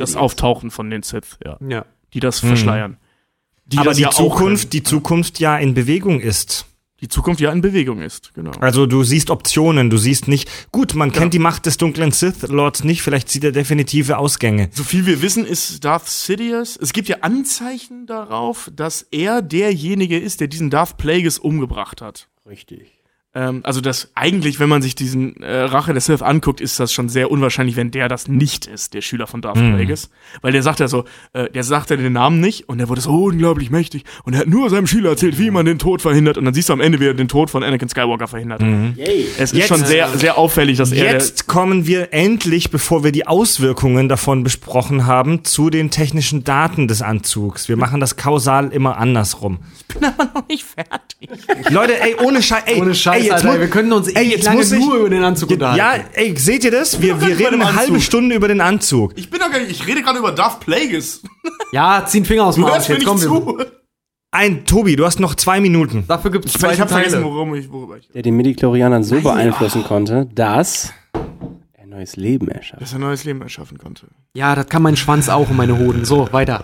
das 0.00 0.16
Auftauchen 0.16 0.70
von 0.70 0.90
den 0.90 1.02
Sith, 1.02 1.38
ja. 1.44 1.58
Ja. 1.66 1.86
Die 2.12 2.20
das 2.20 2.40
verschleiern. 2.40 2.96
Die 3.66 3.78
Aber 3.78 3.94
die 3.94 4.08
Zukunft, 4.10 4.72
die 4.72 4.82
Zukunft 4.82 5.38
ja 5.38 5.56
in 5.56 5.74
Bewegung 5.74 6.20
ist. 6.20 6.66
die 7.00 7.08
Zukunft 7.08 7.40
ja 7.40 7.50
in 7.52 7.60
Bewegung 7.62 8.02
ist, 8.02 8.34
genau. 8.34 8.50
Also 8.60 8.84
du 8.84 9.04
siehst 9.04 9.30
Optionen, 9.30 9.88
du 9.88 9.96
siehst 9.96 10.28
nicht, 10.28 10.50
gut, 10.72 10.94
man 10.94 11.12
kennt 11.12 11.32
die 11.32 11.38
Macht 11.38 11.64
des 11.66 11.78
dunklen 11.78 12.10
Sith 12.10 12.42
Lords 12.48 12.84
nicht, 12.84 13.00
vielleicht 13.00 13.28
sieht 13.30 13.44
er 13.44 13.52
definitive 13.52 14.18
Ausgänge. 14.18 14.68
So 14.72 14.82
viel 14.84 15.06
wir 15.06 15.22
wissen, 15.22 15.46
ist 15.46 15.84
Darth 15.84 16.08
Sidious. 16.08 16.76
Es 16.76 16.92
gibt 16.92 17.08
ja 17.08 17.18
Anzeichen 17.20 18.06
darauf, 18.06 18.70
dass 18.74 19.02
er 19.02 19.40
derjenige 19.40 20.18
ist, 20.18 20.40
der 20.40 20.48
diesen 20.48 20.68
Darth 20.68 20.96
Plagueis 20.98 21.38
umgebracht 21.38 22.02
hat. 22.02 22.28
Richtig. 22.46 22.99
Ähm, 23.32 23.60
also 23.62 23.80
das 23.80 24.10
eigentlich, 24.16 24.58
wenn 24.58 24.68
man 24.68 24.82
sich 24.82 24.96
diesen 24.96 25.40
äh, 25.40 25.60
Rache 25.60 25.94
des 25.94 26.06
Sith 26.06 26.20
anguckt, 26.20 26.60
ist 26.60 26.80
das 26.80 26.92
schon 26.92 27.08
sehr 27.08 27.30
unwahrscheinlich, 27.30 27.76
wenn 27.76 27.92
der 27.92 28.08
das 28.08 28.26
nicht 28.26 28.66
ist, 28.66 28.92
der 28.92 29.02
Schüler 29.02 29.28
von 29.28 29.40
Darth 29.40 29.54
Plagueis. 29.58 30.10
Weil 30.42 30.50
der 30.52 30.64
sagt 30.64 30.80
ja 30.80 30.88
so, 30.88 31.04
äh, 31.32 31.48
der 31.48 31.62
sagt 31.62 31.90
ja 31.90 31.96
den 31.96 32.12
Namen 32.12 32.40
nicht 32.40 32.68
und 32.68 32.78
der 32.78 32.88
wurde 32.88 33.00
so 33.00 33.26
unglaublich 33.26 33.70
mächtig 33.70 34.02
und 34.24 34.32
er 34.34 34.40
hat 34.40 34.48
nur 34.48 34.68
seinem 34.68 34.88
Schüler 34.88 35.10
erzählt, 35.10 35.38
wie 35.38 35.52
man 35.52 35.64
den 35.64 35.78
Tod 35.78 36.02
verhindert 36.02 36.38
und 36.38 36.44
dann 36.44 36.54
siehst 36.54 36.70
du 36.70 36.72
am 36.72 36.80
Ende, 36.80 36.98
wie 36.98 37.06
er 37.06 37.14
den 37.14 37.28
Tod 37.28 37.50
von 37.50 37.62
Anakin 37.62 37.88
Skywalker 37.88 38.26
verhindert. 38.26 38.62
Yay. 38.62 39.26
Es 39.38 39.52
ist 39.52 39.58
Jetzt- 39.58 39.68
schon 39.68 39.84
sehr, 39.84 40.08
sehr 40.08 40.36
auffällig, 40.36 40.78
dass 40.78 40.90
er 40.90 41.12
Jetzt 41.12 41.46
kommen 41.46 41.86
wir 41.86 42.12
endlich, 42.12 42.70
bevor 42.70 43.04
wir 43.04 43.12
die 43.12 43.28
Auswirkungen 43.28 44.08
davon 44.08 44.42
besprochen 44.42 45.06
haben, 45.06 45.44
zu 45.44 45.70
den 45.70 45.90
technischen 45.92 46.42
Daten 46.42 46.88
des 46.88 47.00
Anzugs. 47.00 47.68
Wir 47.68 47.76
machen 47.76 48.00
das 48.00 48.16
kausal 48.16 48.72
immer 48.72 48.98
andersrum. 48.98 49.58
der 50.00 50.10
noch 50.10 50.48
nicht 50.48 50.64
fertig. 50.64 51.28
Leute, 51.70 52.00
ey, 52.00 52.16
ohne 52.24 52.42
Scheiß, 52.42 52.62
ey, 52.66 52.80
Ohne 52.80 52.94
Scheiß, 52.94 53.19
ey, 53.20 53.26
jetzt 53.28 53.44
Alter, 53.44 53.60
wir 53.60 53.68
können 53.68 53.92
uns 53.92 54.08
ey, 54.08 54.28
jetzt 54.30 54.44
lange 54.44 54.58
muss 54.58 54.72
ich- 54.72 54.78
nur 54.80 54.96
über 54.96 55.10
den 55.10 55.22
Anzug 55.22 55.50
unterhalten. 55.50 55.78
Ja, 55.78 55.94
ey, 56.14 56.36
seht 56.36 56.64
ihr 56.64 56.70
das? 56.70 57.00
Wir, 57.00 57.20
wir 57.20 57.38
reden 57.38 57.62
eine 57.62 57.74
halbe. 57.74 58.00
Stunde 58.00 58.34
über 58.34 58.48
den 58.48 58.60
Anzug. 58.60 59.12
Ich 59.16 59.30
bin 59.30 59.40
doch 59.40 59.50
gar 59.50 59.58
nicht, 59.60 59.70
ich 59.70 59.86
rede 59.86 60.02
gerade 60.02 60.18
über 60.18 60.32
Darth 60.32 60.60
Plagueis. 60.60 61.22
Ja, 61.72 62.04
zieh 62.06 62.18
den 62.20 62.24
Finger 62.26 62.46
aus 62.46 62.56
dem 62.56 62.64
Du 62.64 62.72
Arsch, 62.72 62.88
jetzt 62.88 63.06
wir. 63.06 63.16
zu. 63.16 63.58
Ein, 64.32 64.64
Tobi, 64.64 64.96
du 64.96 65.04
hast 65.06 65.20
noch 65.20 65.34
zwei 65.36 65.60
Minuten. 65.60 66.04
Dafür 66.08 66.30
gibt's 66.32 66.52
Ich, 66.54 66.60
zwei 66.60 66.72
ich 66.72 66.80
habe 66.80 66.90
vergessen, 66.90 67.14
Teile. 67.22 67.24
worum 67.24 67.54
ich, 67.54 67.70
worüber 67.70 67.96
ich. 67.96 68.08
Der 68.08 68.22
den 68.22 68.36
Mediklorianern 68.36 69.04
so 69.04 69.20
beeinflussen 69.20 69.84
konnte, 69.84 70.28
dass 70.34 70.92
er 71.74 71.86
neues 71.86 72.16
Leben 72.16 72.48
erschafft. 72.48 72.82
Dass 72.82 72.92
er 72.92 72.98
neues 72.98 73.24
Leben 73.24 73.40
erschaffen 73.42 73.78
konnte. 73.78 74.06
Ja, 74.34 74.54
das 74.54 74.68
kann 74.68 74.82
mein 74.82 74.96
Schwanz 74.96 75.28
auch 75.28 75.48
und 75.50 75.56
meine 75.56 75.78
Hoden. 75.78 76.04
So, 76.04 76.28
weiter. 76.32 76.62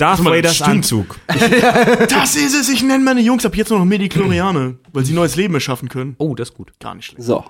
Darth 0.00 0.24
Vaders. 0.24 0.62
Anzug. 0.62 1.18
Das 2.08 2.36
ist 2.36 2.54
es, 2.54 2.68
ich 2.68 2.82
nenne 2.82 3.04
meine 3.04 3.20
Jungs 3.20 3.44
ab 3.44 3.56
jetzt 3.56 3.70
nur 3.70 3.78
noch 3.78 3.86
Mediklorianer, 3.86 4.74
weil 4.92 5.04
sie 5.04 5.12
neues 5.12 5.36
Leben 5.36 5.54
erschaffen 5.54 5.88
können. 5.88 6.14
Oh, 6.18 6.34
das 6.34 6.50
ist 6.50 6.54
gut. 6.54 6.72
Gar 6.80 6.94
nicht 6.94 7.06
schlecht. 7.06 7.22
So. 7.22 7.44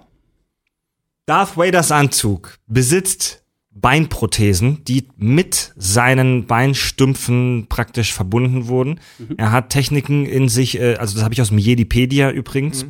Darth 1.26 1.56
Vaders 1.56 1.92
Anzug 1.92 2.58
besitzt 2.66 3.44
Beinprothesen, 3.72 4.84
die 4.84 5.08
mit 5.16 5.72
seinen 5.76 6.46
Beinstümpfen 6.46 7.66
praktisch 7.68 8.12
verbunden 8.12 8.66
wurden. 8.66 9.00
Er 9.36 9.52
hat 9.52 9.70
Techniken 9.70 10.26
in 10.26 10.48
sich, 10.48 10.78
äh, 10.80 10.96
also 10.96 11.14
das 11.14 11.22
habe 11.22 11.34
ich 11.34 11.40
aus 11.40 11.48
dem 11.48 11.58
Jedipedia 11.58 12.30
übrigens, 12.30 12.84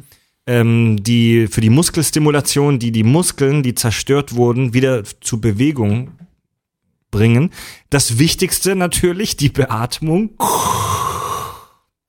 ähm, 0.47 1.03
die 1.03 1.49
für 1.49 1.61
die 1.61 1.71
Muskelstimulation, 1.71 2.79
die 2.79 2.93
die 2.93 3.05
Muskeln, 3.05 3.63
die 3.63 3.75
zerstört 3.75 4.35
wurden, 4.35 4.73
wieder 4.73 5.05
zu 5.21 5.41
Bewegung 5.41 6.13
bringen. 7.11 7.51
Das 7.91 8.19
Wichtigste 8.19 8.77
natürlich, 8.77 9.37
die 9.37 9.49
Beatmung. 9.49 10.31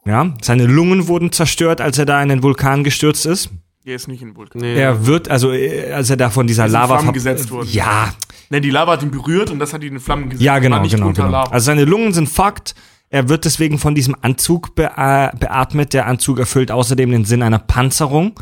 Ja, 0.06 0.34
seine 0.42 0.66
Lungen 0.66 1.08
wurden 1.08 1.32
zerstört, 1.32 1.80
als 1.80 1.98
er 1.98 2.06
da 2.06 2.22
in 2.24 2.30
den 2.30 2.44
Vulkan 2.44 2.84
gestürzt 2.84 3.26
ist. 3.26 3.50
Der 3.86 3.96
ist 3.96 4.08
nicht 4.08 4.22
in 4.22 4.36
Vulkan. 4.36 4.62
Nee. 4.62 4.76
Er 4.76 5.06
wird, 5.06 5.30
also 5.30 5.52
äh, 5.52 5.92
als 5.92 6.10
er 6.10 6.18
da 6.18 6.30
von 6.30 6.46
dieser 6.48 6.66
ist 6.66 6.70
in 6.70 6.74
Lava 6.74 6.98
Flammen 6.98 7.14
gesetzt 7.14 7.52
worden. 7.52 7.70
Ja, 7.72 8.14
Ne, 8.52 8.60
die 8.60 8.70
Lava 8.70 8.92
hat 8.92 9.02
ihn 9.02 9.12
berührt 9.12 9.50
und 9.50 9.60
das 9.60 9.72
hat 9.72 9.82
ihn 9.82 9.94
in 9.94 10.00
Flammen 10.02 10.26
gesetzt. 10.26 10.44
ja, 10.44 10.60
genau, 10.60 10.82
nicht 10.82 10.94
genau, 10.94 11.14
genau. 11.14 11.30
Lava. 11.30 11.52
Also 11.52 11.68
seine 11.68 11.86
Lungen 11.86 12.12
sind 12.12 12.28
fucked. 12.28 12.76
Er 13.10 13.30
wird 13.30 13.46
deswegen 13.46 13.80
von 13.80 13.96
diesem 13.96 14.14
Anzug 14.22 14.76
be 14.76 14.92
beatmet. 15.40 15.94
Der 15.94 16.06
Anzug 16.06 16.38
erfüllt 16.38 16.70
außerdem 16.70 17.12
den 17.12 17.24
Sinn 17.24 17.44
einer 17.44 17.60
Panzerung. 17.60 18.34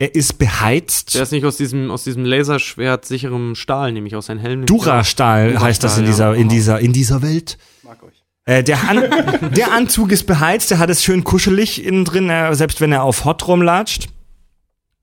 Er 0.00 0.14
ist 0.14 0.38
beheizt. 0.38 1.14
Der 1.14 1.24
ist 1.24 1.30
nicht 1.30 1.44
aus 1.44 1.58
diesem, 1.58 1.90
aus 1.90 2.04
diesem 2.04 2.24
Laserschwert 2.24 3.04
sicherem 3.04 3.54
Stahl, 3.54 3.92
nämlich 3.92 4.16
aus 4.16 4.26
seinem 4.26 4.40
Helm. 4.40 4.64
Durastahl 4.64 5.60
heißt 5.60 5.84
das 5.84 5.98
in 5.98 6.06
dieser, 6.06 6.34
in 6.34 6.48
dieser, 6.48 6.80
in 6.80 6.94
dieser 6.94 7.20
Welt. 7.20 7.58
Mag 7.82 8.02
euch. 8.02 8.24
Äh, 8.46 8.64
der, 8.64 8.88
An 8.88 9.04
der 9.54 9.72
Anzug 9.72 10.10
ist 10.10 10.24
beheizt, 10.24 10.70
der 10.70 10.78
hat 10.78 10.88
es 10.88 11.04
schön 11.04 11.22
kuschelig 11.22 11.84
innen 11.84 12.06
drin, 12.06 12.30
äh, 12.30 12.54
selbst 12.54 12.80
wenn 12.80 12.92
er 12.92 13.02
auf 13.02 13.26
Hot 13.26 13.46
rumlatscht. 13.46 14.08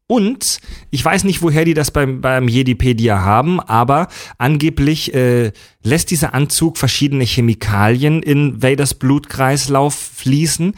Und 0.08 0.62
ich 0.90 1.06
weiß 1.06 1.26
nicht, 1.26 1.44
woher 1.44 1.64
die 1.64 1.76
das 1.76 1.92
beim, 1.92 2.20
beim 2.22 2.48
Jedipedia 2.48 3.22
haben, 3.22 3.60
aber 3.60 4.08
angeblich 4.40 5.14
äh, 5.14 5.52
lässt 5.84 6.10
dieser 6.10 6.34
Anzug 6.34 6.80
verschiedene 6.80 7.24
Chemikalien 7.24 8.24
in 8.24 8.64
Vaders 8.64 8.96
Blutkreislauf 8.96 9.94
fließen, 9.94 10.74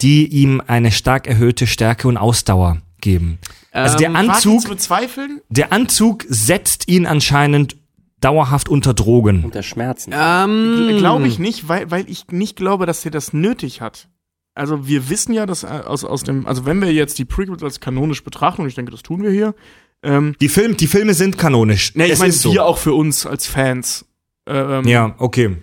die 0.00 0.28
ihm 0.28 0.62
eine 0.64 0.92
stark 0.92 1.26
erhöhte 1.26 1.66
Stärke 1.66 2.06
und 2.06 2.18
Ausdauer 2.18 2.80
geben. 3.00 3.40
Also 3.82 3.98
der 3.98 4.08
Ähm, 4.10 4.16
Anzug, 4.16 4.60
zu 4.62 4.68
bezweifeln? 4.68 5.40
der 5.48 5.72
Anzug 5.72 6.24
setzt 6.28 6.88
ihn 6.88 7.06
anscheinend 7.06 7.76
dauerhaft 8.20 8.68
unter 8.68 8.94
Drogen. 8.94 9.44
Unter 9.44 9.62
Schmerzen. 9.62 10.12
Ähm, 10.16 10.96
Glaube 10.98 11.26
ich 11.26 11.38
nicht, 11.38 11.68
weil, 11.68 11.90
weil 11.90 12.08
ich 12.08 12.28
nicht 12.30 12.56
glaube, 12.56 12.86
dass 12.86 13.04
er 13.04 13.10
das 13.10 13.32
nötig 13.32 13.80
hat. 13.82 14.08
also 14.54 14.86
wir 14.86 15.10
wissen 15.10 15.34
ja, 15.34 15.44
dass 15.46 15.64
äh, 15.64 15.66
aus, 15.84 16.04
aus 16.04 16.22
dem, 16.22 16.46
also 16.46 16.64
wenn 16.64 16.80
wir 16.80 16.92
jetzt 16.92 17.18
die 17.18 17.24
Prequels 17.24 17.62
als 17.62 17.80
kanonisch 17.80 18.22
betrachten, 18.24 18.62
und 18.62 18.68
ich 18.68 18.74
denke, 18.76 18.92
das 18.92 19.02
tun 19.02 19.22
wir 19.22 19.30
hier, 19.30 19.54
ähm, 20.02 20.36
Die, 20.40 20.48
Film, 20.48 20.76
die 20.76 20.86
Filme 20.86 21.12
sind 21.14 21.36
kanonisch. 21.38 21.94
ne, 21.96 22.06
ich 22.06 22.18
meine, 22.18 22.30
ist 22.30 22.40
so. 22.42 22.52
wir 22.52 22.64
auch 22.64 22.78
für 22.78 22.94
uns 22.94 23.26
als 23.26 23.46
Fans, 23.46 24.06
ähm, 24.46 24.86
Ja, 24.86 25.14
okay. 25.18 25.56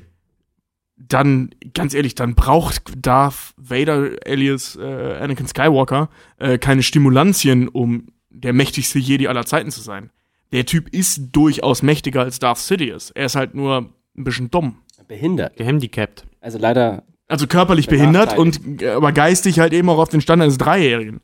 Dann, 1.13 1.51
ganz 1.73 1.93
ehrlich, 1.93 2.15
dann 2.15 2.35
braucht 2.35 2.93
Darth 2.95 3.53
Vader 3.57 4.11
alias 4.25 4.75
äh, 4.75 5.17
Anakin 5.19 5.47
Skywalker 5.47 6.09
äh, 6.37 6.57
keine 6.57 6.83
Stimulantien, 6.83 7.67
um 7.67 8.07
der 8.29 8.53
mächtigste 8.53 8.99
Jedi 8.99 9.27
aller 9.27 9.45
Zeiten 9.45 9.71
zu 9.71 9.81
sein. 9.81 10.09
Der 10.51 10.65
Typ 10.65 10.89
ist 10.93 11.29
durchaus 11.31 11.81
mächtiger 11.81 12.21
als 12.21 12.39
Darth 12.39 12.57
Sidious. 12.57 13.11
Er 13.11 13.25
ist 13.25 13.35
halt 13.35 13.55
nur 13.55 13.89
ein 14.17 14.23
bisschen 14.23 14.51
dumm. 14.51 14.77
Behindert. 15.07 15.57
Gehandicapt. 15.57 16.25
Also 16.39 16.57
leider, 16.57 17.03
Also 17.27 17.47
körperlich 17.47 17.87
behindert 17.87 18.37
und 18.37 18.81
äh, 18.81 18.91
aber 18.91 19.11
geistig 19.11 19.59
halt 19.59 19.73
eben 19.73 19.89
auch 19.89 19.99
auf 19.99 20.09
den 20.09 20.21
Stand 20.21 20.41
eines 20.41 20.57
Dreijährigen. 20.57 21.21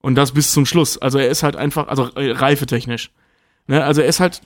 Und 0.00 0.14
das 0.14 0.32
bis 0.32 0.52
zum 0.52 0.64
Schluss. 0.64 0.96
Also 0.96 1.18
er 1.18 1.28
ist 1.28 1.42
halt 1.42 1.56
einfach, 1.56 1.88
also 1.88 2.08
äh, 2.14 2.30
reifetechnisch. 2.30 3.10
Ne? 3.68 3.84
Also 3.84 4.00
er 4.00 4.08
ist 4.08 4.18
halt 4.18 4.40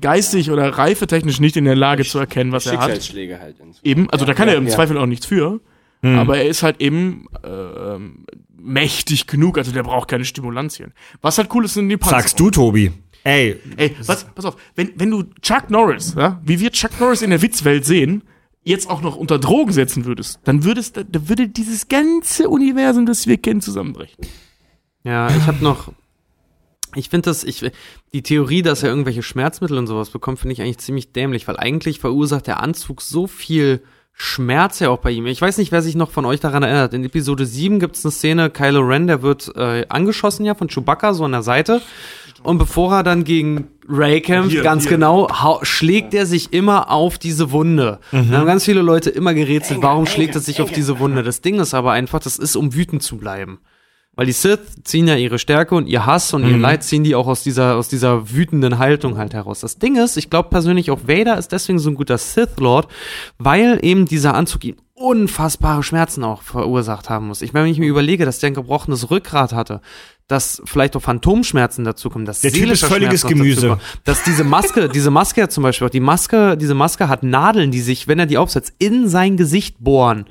geistig 0.00 0.50
oder 0.50 0.68
reifetechnisch 0.68 1.40
nicht 1.40 1.56
in 1.56 1.64
der 1.64 1.74
Lage 1.74 2.04
zu 2.04 2.18
erkennen, 2.18 2.52
was 2.52 2.66
er 2.66 2.74
hat. 2.74 2.90
Schicksalsschläge 2.90 3.40
halt. 3.40 3.56
Eben, 3.82 4.08
also 4.10 4.24
Ja, 4.24 4.26
da 4.28 4.34
kann 4.34 4.46
ja, 4.46 4.54
er 4.54 4.58
im 4.58 4.66
ja. 4.66 4.72
Zweifel 4.72 4.98
auch 4.98 5.06
nichts 5.06 5.26
für. 5.26 5.60
Hm. 6.02 6.18
Aber 6.18 6.36
er 6.36 6.46
ist 6.46 6.62
halt 6.62 6.80
eben 6.80 7.26
ähm, 7.44 8.26
mächtig 8.56 9.26
genug, 9.26 9.56
also 9.56 9.72
der 9.72 9.82
braucht 9.82 10.08
keine 10.08 10.24
Stimulantien. 10.24 10.92
Was 11.22 11.38
halt 11.38 11.48
cool 11.54 11.64
ist, 11.64 11.74
sind 11.74 11.88
die 11.88 11.96
Panzer. 11.96 12.16
Sagst 12.16 12.38
du, 12.38 12.50
Tobi. 12.50 12.92
Ey, 13.24 13.58
Ey, 13.76 13.94
was, 14.04 14.24
pass 14.24 14.44
auf, 14.44 14.56
wenn, 14.74 14.92
wenn 14.96 15.10
du 15.10 15.22
Chuck 15.40 15.70
Norris, 15.70 16.14
ja, 16.18 16.40
wie 16.44 16.58
wir 16.58 16.72
Chuck 16.72 16.98
Norris 16.98 17.22
in 17.22 17.30
der 17.30 17.40
Witzwelt 17.40 17.84
sehen, 17.84 18.24
jetzt 18.64 18.90
auch 18.90 19.00
noch 19.00 19.16
unter 19.16 19.38
Drogen 19.38 19.72
setzen 19.72 20.04
würdest, 20.04 20.40
dann 20.44 20.64
würdest, 20.64 20.96
da, 20.96 21.04
da 21.04 21.28
würde 21.28 21.48
dieses 21.48 21.86
ganze 21.88 22.48
Universum, 22.48 23.06
das 23.06 23.28
wir 23.28 23.38
kennen, 23.38 23.60
zusammenbrechen. 23.60 24.26
Ja, 25.04 25.28
ich 25.28 25.46
habe 25.46 25.62
noch. 25.62 25.92
Ich 26.94 27.08
finde 27.08 27.30
das, 27.30 27.44
ich, 27.44 27.70
die 28.12 28.22
Theorie, 28.22 28.62
dass 28.62 28.82
er 28.82 28.90
irgendwelche 28.90 29.22
Schmerzmittel 29.22 29.78
und 29.78 29.86
sowas 29.86 30.10
bekommt, 30.10 30.38
finde 30.38 30.52
ich 30.52 30.62
eigentlich 30.62 30.78
ziemlich 30.78 31.12
dämlich, 31.12 31.48
weil 31.48 31.56
eigentlich 31.56 31.98
verursacht 32.00 32.46
der 32.46 32.60
Anzug 32.60 33.00
so 33.02 33.26
viel 33.26 33.82
Schmerz 34.14 34.78
ja 34.78 34.90
auch 34.90 34.98
bei 34.98 35.10
ihm. 35.10 35.26
Ich 35.26 35.40
weiß 35.40 35.58
nicht, 35.58 35.72
wer 35.72 35.82
sich 35.82 35.94
noch 35.94 36.10
von 36.10 36.24
euch 36.26 36.38
daran 36.38 36.62
erinnert. 36.62 36.92
In 36.92 37.04
Episode 37.04 37.46
7 37.46 37.80
gibt 37.80 37.96
es 37.96 38.04
eine 38.04 38.12
Szene, 38.12 38.50
Kylo 38.50 38.80
Ren, 38.80 39.06
der 39.06 39.22
wird 39.22 39.50
äh, 39.56 39.86
angeschossen 39.88 40.44
ja 40.44 40.54
von 40.54 40.68
Chewbacca 40.68 41.14
so 41.14 41.24
an 41.24 41.32
der 41.32 41.42
Seite. 41.42 41.80
Und 42.42 42.58
bevor 42.58 42.92
er 42.92 43.02
dann 43.04 43.24
gegen 43.24 43.68
Ray 43.88 44.20
kämpft, 44.20 44.50
Hier, 44.50 44.62
ganz 44.62 44.82
hier. 44.82 44.96
genau, 44.96 45.28
schlägt 45.62 46.12
er 46.12 46.26
sich 46.26 46.52
immer 46.52 46.90
auf 46.90 47.18
diese 47.18 47.52
Wunde. 47.52 48.00
Da 48.10 48.18
haben 48.18 48.46
ganz 48.46 48.64
viele 48.64 48.82
Leute 48.82 49.10
immer 49.10 49.32
gerätselt, 49.32 49.80
warum 49.82 50.06
schlägt 50.06 50.34
er 50.34 50.40
sich 50.40 50.60
auf 50.60 50.72
diese 50.72 50.98
Wunde? 50.98 51.22
Das 51.22 51.40
Ding 51.40 51.58
ist 51.60 51.72
aber 51.72 51.92
einfach, 51.92 52.20
das 52.20 52.38
ist, 52.38 52.56
um 52.56 52.74
wütend 52.74 53.02
zu 53.02 53.16
bleiben. 53.16 53.60
Weil 54.14 54.26
die 54.26 54.32
Sith 54.32 54.84
ziehen 54.84 55.08
ja 55.08 55.16
ihre 55.16 55.38
Stärke 55.38 55.74
und 55.74 55.86
ihr 55.86 56.04
Hass 56.04 56.34
und 56.34 56.46
ihr 56.46 56.58
Leid 56.58 56.84
ziehen 56.84 57.02
die 57.02 57.14
auch 57.14 57.26
aus 57.26 57.42
dieser, 57.42 57.76
aus 57.76 57.88
dieser 57.88 58.30
wütenden 58.30 58.78
Haltung 58.78 59.16
halt 59.16 59.32
heraus. 59.32 59.60
Das 59.60 59.78
Ding 59.78 59.96
ist, 59.96 60.18
ich 60.18 60.28
glaube 60.28 60.50
persönlich 60.50 60.90
auch 60.90 61.08
Vader 61.08 61.38
ist 61.38 61.50
deswegen 61.50 61.78
so 61.78 61.88
ein 61.88 61.94
guter 61.94 62.18
Sith 62.18 62.58
Lord, 62.58 62.88
weil 63.38 63.78
eben 63.82 64.04
dieser 64.04 64.34
Anzug 64.34 64.64
ihm 64.64 64.76
unfassbare 64.94 65.82
Schmerzen 65.82 66.22
auch 66.24 66.42
verursacht 66.42 67.08
haben 67.08 67.28
muss. 67.28 67.40
Ich 67.40 67.54
meine, 67.54 67.64
wenn 67.64 67.72
ich 67.72 67.78
mir 67.78 67.88
überlege, 67.88 68.26
dass 68.26 68.38
der 68.38 68.50
ein 68.50 68.54
gebrochenes 68.54 69.10
Rückgrat 69.10 69.52
hatte, 69.52 69.80
dass 70.28 70.62
vielleicht 70.64 70.94
auch 70.94 71.02
Phantomschmerzen 71.02 71.84
dazu 71.84 72.08
kommen, 72.08 72.24
dass 72.24 72.40
Der 72.40 72.52
Typ 72.52 72.70
ist 72.70 72.84
völliges 72.84 73.26
Gemüse. 73.26 73.78
dass 74.04 74.22
diese 74.22 74.44
Maske, 74.44 74.88
diese 74.94 75.10
Maske 75.10 75.40
ja 75.40 75.48
zum 75.48 75.62
Beispiel 75.62 75.86
auch, 75.86 75.90
die 75.90 76.00
Maske, 76.00 76.56
diese 76.56 76.74
Maske 76.74 77.08
hat 77.08 77.22
Nadeln, 77.22 77.70
die 77.70 77.80
sich, 77.80 78.08
wenn 78.08 78.18
er 78.18 78.26
die 78.26 78.38
aufsetzt, 78.38 78.74
in 78.78 79.08
sein 79.08 79.36
Gesicht 79.36 79.76
bohren 79.80 80.26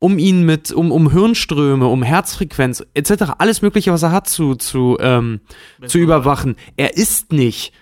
um 0.00 0.18
ihn 0.18 0.44
mit, 0.44 0.72
um, 0.72 0.90
um 0.90 1.12
Hirnströme, 1.12 1.86
um 1.86 2.02
Herzfrequenz 2.02 2.84
etc., 2.94 3.34
alles 3.38 3.62
Mögliche, 3.62 3.92
was 3.92 4.02
er 4.02 4.10
hat, 4.10 4.28
zu, 4.28 4.56
zu, 4.56 4.96
ähm, 4.98 5.40
zu 5.86 5.98
überwachen. 5.98 6.56
Er 6.76 6.96
ist 6.96 7.32
nicht. 7.32 7.72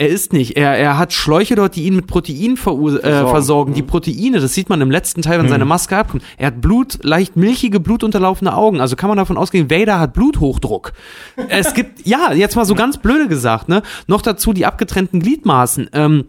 Er 0.00 0.08
ist 0.08 0.32
nicht. 0.32 0.56
Er, 0.56 0.76
er 0.76 0.96
hat 0.96 1.12
Schläuche 1.12 1.56
dort, 1.56 1.74
die 1.74 1.84
ihn 1.84 1.96
mit 1.96 2.06
Protein 2.06 2.56
verur 2.56 3.02
äh, 3.02 3.26
versorgen. 3.26 3.74
Die 3.74 3.82
Proteine, 3.82 4.38
das 4.38 4.54
sieht 4.54 4.68
man 4.68 4.80
im 4.80 4.92
letzten 4.92 5.22
Teil, 5.22 5.40
wenn 5.40 5.48
seine 5.48 5.64
Maske 5.64 5.96
abkommt. 5.96 6.22
Er 6.36 6.48
hat 6.48 6.60
Blut, 6.60 7.02
leicht 7.02 7.34
milchige, 7.36 7.80
blutunterlaufene 7.80 8.54
Augen. 8.54 8.80
Also 8.80 8.94
kann 8.94 9.08
man 9.08 9.18
davon 9.18 9.36
ausgehen, 9.36 9.70
Vader 9.70 9.98
hat 9.98 10.12
Bluthochdruck. 10.12 10.92
es 11.48 11.74
gibt, 11.74 12.06
ja, 12.06 12.32
jetzt 12.32 12.54
mal 12.54 12.64
so 12.64 12.76
ganz 12.76 12.98
blöde 12.98 13.26
gesagt, 13.26 13.68
ne? 13.68 13.82
Noch 14.06 14.22
dazu 14.22 14.52
die 14.52 14.66
abgetrennten 14.66 15.18
Gliedmaßen. 15.18 15.90
Ähm, 15.92 16.26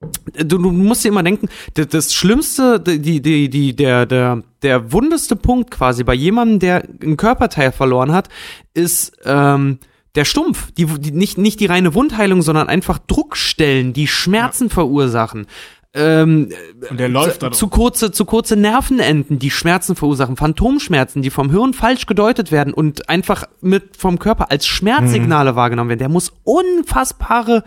du, 0.00 0.58
du 0.58 0.70
musst 0.70 1.04
dir 1.04 1.08
immer 1.08 1.22
denken, 1.22 1.48
das, 1.74 1.88
das 1.88 2.14
Schlimmste, 2.14 2.80
die, 2.80 3.20
die, 3.20 3.48
die, 3.48 3.74
der, 3.74 4.06
der, 4.06 4.42
der 4.62 4.92
wundeste 4.92 5.36
Punkt 5.36 5.70
quasi 5.70 6.04
bei 6.04 6.14
jemandem, 6.14 6.58
der 6.60 6.84
ein 7.02 7.16
Körperteil 7.16 7.72
verloren 7.72 8.12
hat, 8.12 8.28
ist 8.74 9.12
ähm, 9.24 9.78
der 10.14 10.24
Stumpf. 10.24 10.72
Die, 10.72 10.86
die, 10.86 11.12
nicht, 11.12 11.38
nicht 11.38 11.60
die 11.60 11.66
reine 11.66 11.94
Wundheilung, 11.94 12.42
sondern 12.42 12.68
einfach 12.68 12.98
Druckstellen, 12.98 13.92
die 13.92 14.06
Schmerzen 14.06 14.70
verursachen. 14.70 15.46
Ähm, 15.94 16.50
Und 16.90 17.00
der 17.00 17.08
läuft 17.08 17.42
da 17.42 17.50
zu 17.50 17.68
kurze, 17.68 18.12
zu 18.12 18.26
kurze 18.26 18.56
Nervenenden, 18.56 19.38
die 19.38 19.50
Schmerzen 19.50 19.96
verursachen, 19.96 20.36
Phantomschmerzen, 20.36 21.22
die 21.22 21.30
vom 21.30 21.50
Hirn 21.50 21.72
falsch 21.72 22.04
gedeutet 22.04 22.52
werden 22.52 22.74
und 22.74 23.08
einfach 23.08 23.44
mit 23.62 23.96
vom 23.96 24.18
Körper 24.18 24.50
als 24.50 24.66
Schmerzsignale 24.66 25.56
wahrgenommen 25.56 25.88
werden. 25.88 25.98
Der 25.98 26.10
muss 26.10 26.32
unfassbare 26.44 27.64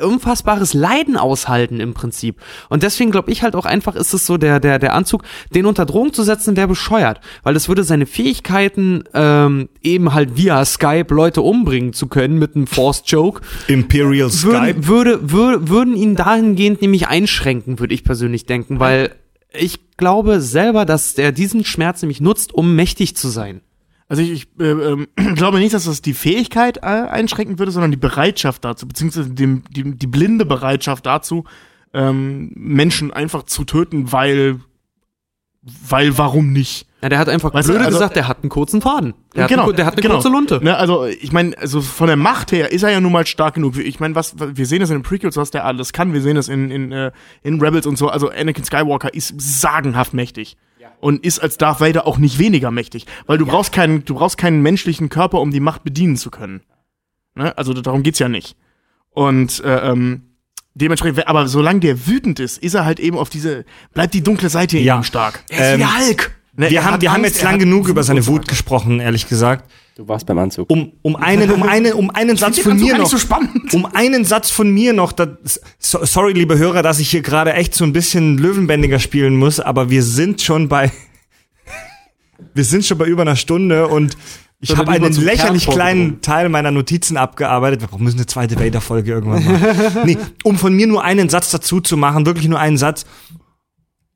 unfassbares 0.00 0.74
Leiden 0.74 1.16
aushalten 1.16 1.80
im 1.80 1.94
Prinzip. 1.94 2.40
Und 2.68 2.82
deswegen 2.82 3.10
glaube 3.10 3.30
ich 3.30 3.42
halt 3.42 3.54
auch 3.54 3.64
einfach, 3.64 3.94
ist 3.96 4.14
es 4.14 4.26
so, 4.26 4.36
der, 4.36 4.60
der, 4.60 4.78
der 4.78 4.94
Anzug, 4.94 5.22
den 5.54 5.66
unter 5.66 5.86
Drogen 5.86 6.12
zu 6.12 6.22
setzen, 6.22 6.56
wäre 6.56 6.68
bescheuert. 6.68 7.20
Weil 7.42 7.54
das 7.54 7.68
würde 7.68 7.84
seine 7.84 8.06
Fähigkeiten, 8.06 9.04
ähm, 9.14 9.68
eben 9.82 10.12
halt 10.14 10.36
via 10.36 10.64
Skype 10.64 11.14
Leute 11.14 11.42
umbringen 11.42 11.92
zu 11.92 12.06
können 12.06 12.38
mit 12.38 12.56
einem 12.56 12.66
Forced 12.66 13.08
Joke, 13.08 13.42
Imperial 13.68 14.30
Skype. 14.30 14.86
würden, 14.86 14.88
würde, 14.88 15.32
würde, 15.32 15.68
würden 15.68 15.96
ihn 15.96 16.16
dahingehend 16.16 16.82
nämlich 16.82 17.08
einschränken, 17.08 17.78
würde 17.78 17.94
ich 17.94 18.04
persönlich 18.04 18.46
denken, 18.46 18.80
weil 18.80 19.14
ich 19.52 19.96
glaube 19.96 20.40
selber, 20.40 20.84
dass 20.84 21.14
er 21.14 21.32
diesen 21.32 21.64
Schmerz 21.64 22.02
nämlich 22.02 22.20
nutzt, 22.20 22.52
um 22.52 22.76
mächtig 22.76 23.16
zu 23.16 23.28
sein. 23.28 23.62
Also 24.08 24.22
ich, 24.22 24.30
ich 24.30 24.48
äh, 24.60 24.70
ähm, 24.70 25.08
glaube 25.34 25.58
nicht, 25.58 25.74
dass 25.74 25.84
das 25.84 26.02
die 26.02 26.14
Fähigkeit 26.14 26.78
äh, 26.78 26.86
einschränken 26.86 27.58
würde, 27.58 27.72
sondern 27.72 27.90
die 27.90 27.96
Bereitschaft 27.96 28.64
dazu, 28.64 28.86
beziehungsweise 28.86 29.30
dem, 29.30 29.64
die, 29.70 29.96
die 29.96 30.06
blinde 30.06 30.44
Bereitschaft 30.44 31.06
dazu, 31.06 31.44
ähm, 31.92 32.52
Menschen 32.54 33.12
einfach 33.12 33.44
zu 33.44 33.64
töten, 33.64 34.12
weil, 34.12 34.60
weil 35.62 36.16
warum 36.18 36.52
nicht? 36.52 36.86
Ja, 37.02 37.08
der 37.08 37.18
hat 37.18 37.28
einfach 37.28 37.52
Weißt 37.52 37.68
blöde 37.68 37.84
also- 37.84 37.98
gesagt, 37.98 38.16
der 38.16 38.28
hat 38.28 38.42
einen 38.42 38.48
kurzen 38.48 38.80
Faden. 38.80 39.14
Der 39.34 39.44
hat, 39.44 39.50
genau, 39.50 39.64
eine, 39.64 39.74
der 39.74 39.86
hat 39.86 39.94
eine 39.94 40.02
genau. 40.02 40.14
kurze 40.14 40.28
Lunte. 40.28 40.60
Ne, 40.62 40.76
also 40.76 41.04
ich 41.04 41.32
meine, 41.32 41.56
also 41.58 41.80
von 41.80 42.06
der 42.06 42.16
Macht 42.16 42.52
her 42.52 42.72
ist 42.72 42.82
er 42.82 42.90
ja 42.90 43.00
nun 43.00 43.12
mal 43.12 43.26
stark 43.26 43.54
genug. 43.54 43.76
Ich 43.76 44.00
meine, 44.00 44.14
was 44.14 44.34
wir 44.38 44.66
sehen 44.66 44.80
das 44.80 44.90
in 44.90 44.98
den 44.98 45.02
Prequels, 45.02 45.36
was 45.36 45.50
der 45.50 45.64
alles 45.64 45.92
kann. 45.92 46.12
Wir 46.12 46.22
sehen 46.22 46.36
das 46.36 46.48
in 46.48 46.70
in, 46.70 46.92
äh, 46.92 47.12
in 47.42 47.60
Rebels 47.60 47.86
und 47.86 47.96
so. 47.96 48.08
Also 48.08 48.30
Anakin 48.30 48.64
Skywalker 48.64 49.12
ist 49.12 49.34
sagenhaft 49.38 50.14
mächtig 50.14 50.56
und 51.06 51.24
ist 51.24 51.38
als 51.38 51.56
Darth 51.56 51.80
Vader 51.80 52.04
auch 52.04 52.18
nicht 52.18 52.40
weniger 52.40 52.72
mächtig, 52.72 53.06
weil 53.26 53.38
du 53.38 53.46
brauchst 53.46 53.70
keinen, 53.70 54.04
du 54.04 54.16
brauchst 54.16 54.38
keinen 54.38 54.60
menschlichen 54.60 55.08
Körper, 55.08 55.40
um 55.40 55.52
die 55.52 55.60
Macht 55.60 55.84
bedienen 55.84 56.16
zu 56.16 56.32
können. 56.32 56.62
Ne? 57.36 57.56
Also 57.56 57.72
darum 57.74 58.02
geht's 58.02 58.18
ja 58.18 58.28
nicht. 58.28 58.56
Und 59.10 59.62
äh, 59.62 59.88
ähm, 59.92 60.22
dementsprechend, 60.74 61.28
aber 61.28 61.46
solange 61.46 61.78
der 61.78 62.08
wütend 62.08 62.40
ist, 62.40 62.58
ist 62.58 62.74
er 62.74 62.84
halt 62.84 62.98
eben 62.98 63.18
auf 63.18 63.30
diese, 63.30 63.64
bleibt 63.94 64.14
die 64.14 64.22
dunkle 64.24 64.48
Seite 64.48 64.78
Ja. 64.78 64.96
ihm 64.96 65.04
stark. 65.04 65.44
Er 65.48 65.74
ist 65.74 65.78
wie 65.78 65.82
der 65.84 65.96
Hulk. 65.96 66.36
Ne, 66.56 66.70
Wir 66.70 66.84
haben, 66.84 67.00
wir 67.00 67.12
haben 67.12 67.22
Angst, 67.22 67.36
jetzt 67.36 67.44
er 67.44 67.50
lang 67.52 67.60
genug 67.60 67.86
über 67.86 68.02
seine 68.02 68.26
Wut 68.26 68.48
gesprochen, 68.48 68.98
ehrlich 68.98 69.28
gesagt. 69.28 69.70
Du 69.96 70.06
warst 70.06 70.26
beim 70.26 70.38
Anzug. 70.38 70.68
Um, 70.68 70.92
um 71.00 71.16
einen, 71.16 71.50
um 71.50 71.62
einen, 71.62 71.94
um 71.94 72.10
einen 72.10 72.36
Satz 72.36 72.58
von 72.58 72.76
mir 72.76 72.98
noch. 72.98 73.06
so 73.08 73.16
spannend. 73.16 73.72
Um 73.72 73.86
einen 73.86 74.26
Satz 74.26 74.50
von 74.50 74.70
mir 74.70 74.92
noch. 74.92 75.10
Das, 75.12 75.58
so, 75.78 76.04
sorry, 76.04 76.34
liebe 76.34 76.58
Hörer, 76.58 76.82
dass 76.82 76.98
ich 76.98 77.08
hier 77.08 77.22
gerade 77.22 77.54
echt 77.54 77.74
so 77.74 77.82
ein 77.82 77.94
bisschen 77.94 78.36
Löwenbändiger 78.36 78.98
spielen 78.98 79.36
muss, 79.36 79.58
aber 79.58 79.88
wir 79.88 80.02
sind 80.02 80.42
schon 80.42 80.68
bei, 80.68 80.92
wir 82.54 82.64
sind 82.64 82.84
schon 82.84 82.98
bei 82.98 83.06
über 83.06 83.22
einer 83.22 83.36
Stunde 83.36 83.88
und 83.88 84.18
ich 84.60 84.76
habe 84.76 84.90
einen 84.90 85.14
lächerlich 85.14 85.66
kleinen? 85.66 86.20
Teil 86.20 86.50
meiner 86.50 86.72
Notizen 86.72 87.16
abgearbeitet. 87.16 87.80
Wir 87.90 87.98
müssen 87.98 88.18
eine 88.18 88.26
zweite 88.26 88.60
Vader-Folge 88.60 89.12
irgendwann 89.12 89.44
machen. 89.46 90.02
nee, 90.04 90.18
um 90.44 90.58
von 90.58 90.74
mir 90.74 90.86
nur 90.86 91.04
einen 91.04 91.30
Satz 91.30 91.50
dazu 91.50 91.80
zu 91.80 91.96
machen, 91.96 92.26
wirklich 92.26 92.48
nur 92.48 92.60
einen 92.60 92.76
Satz. 92.76 93.06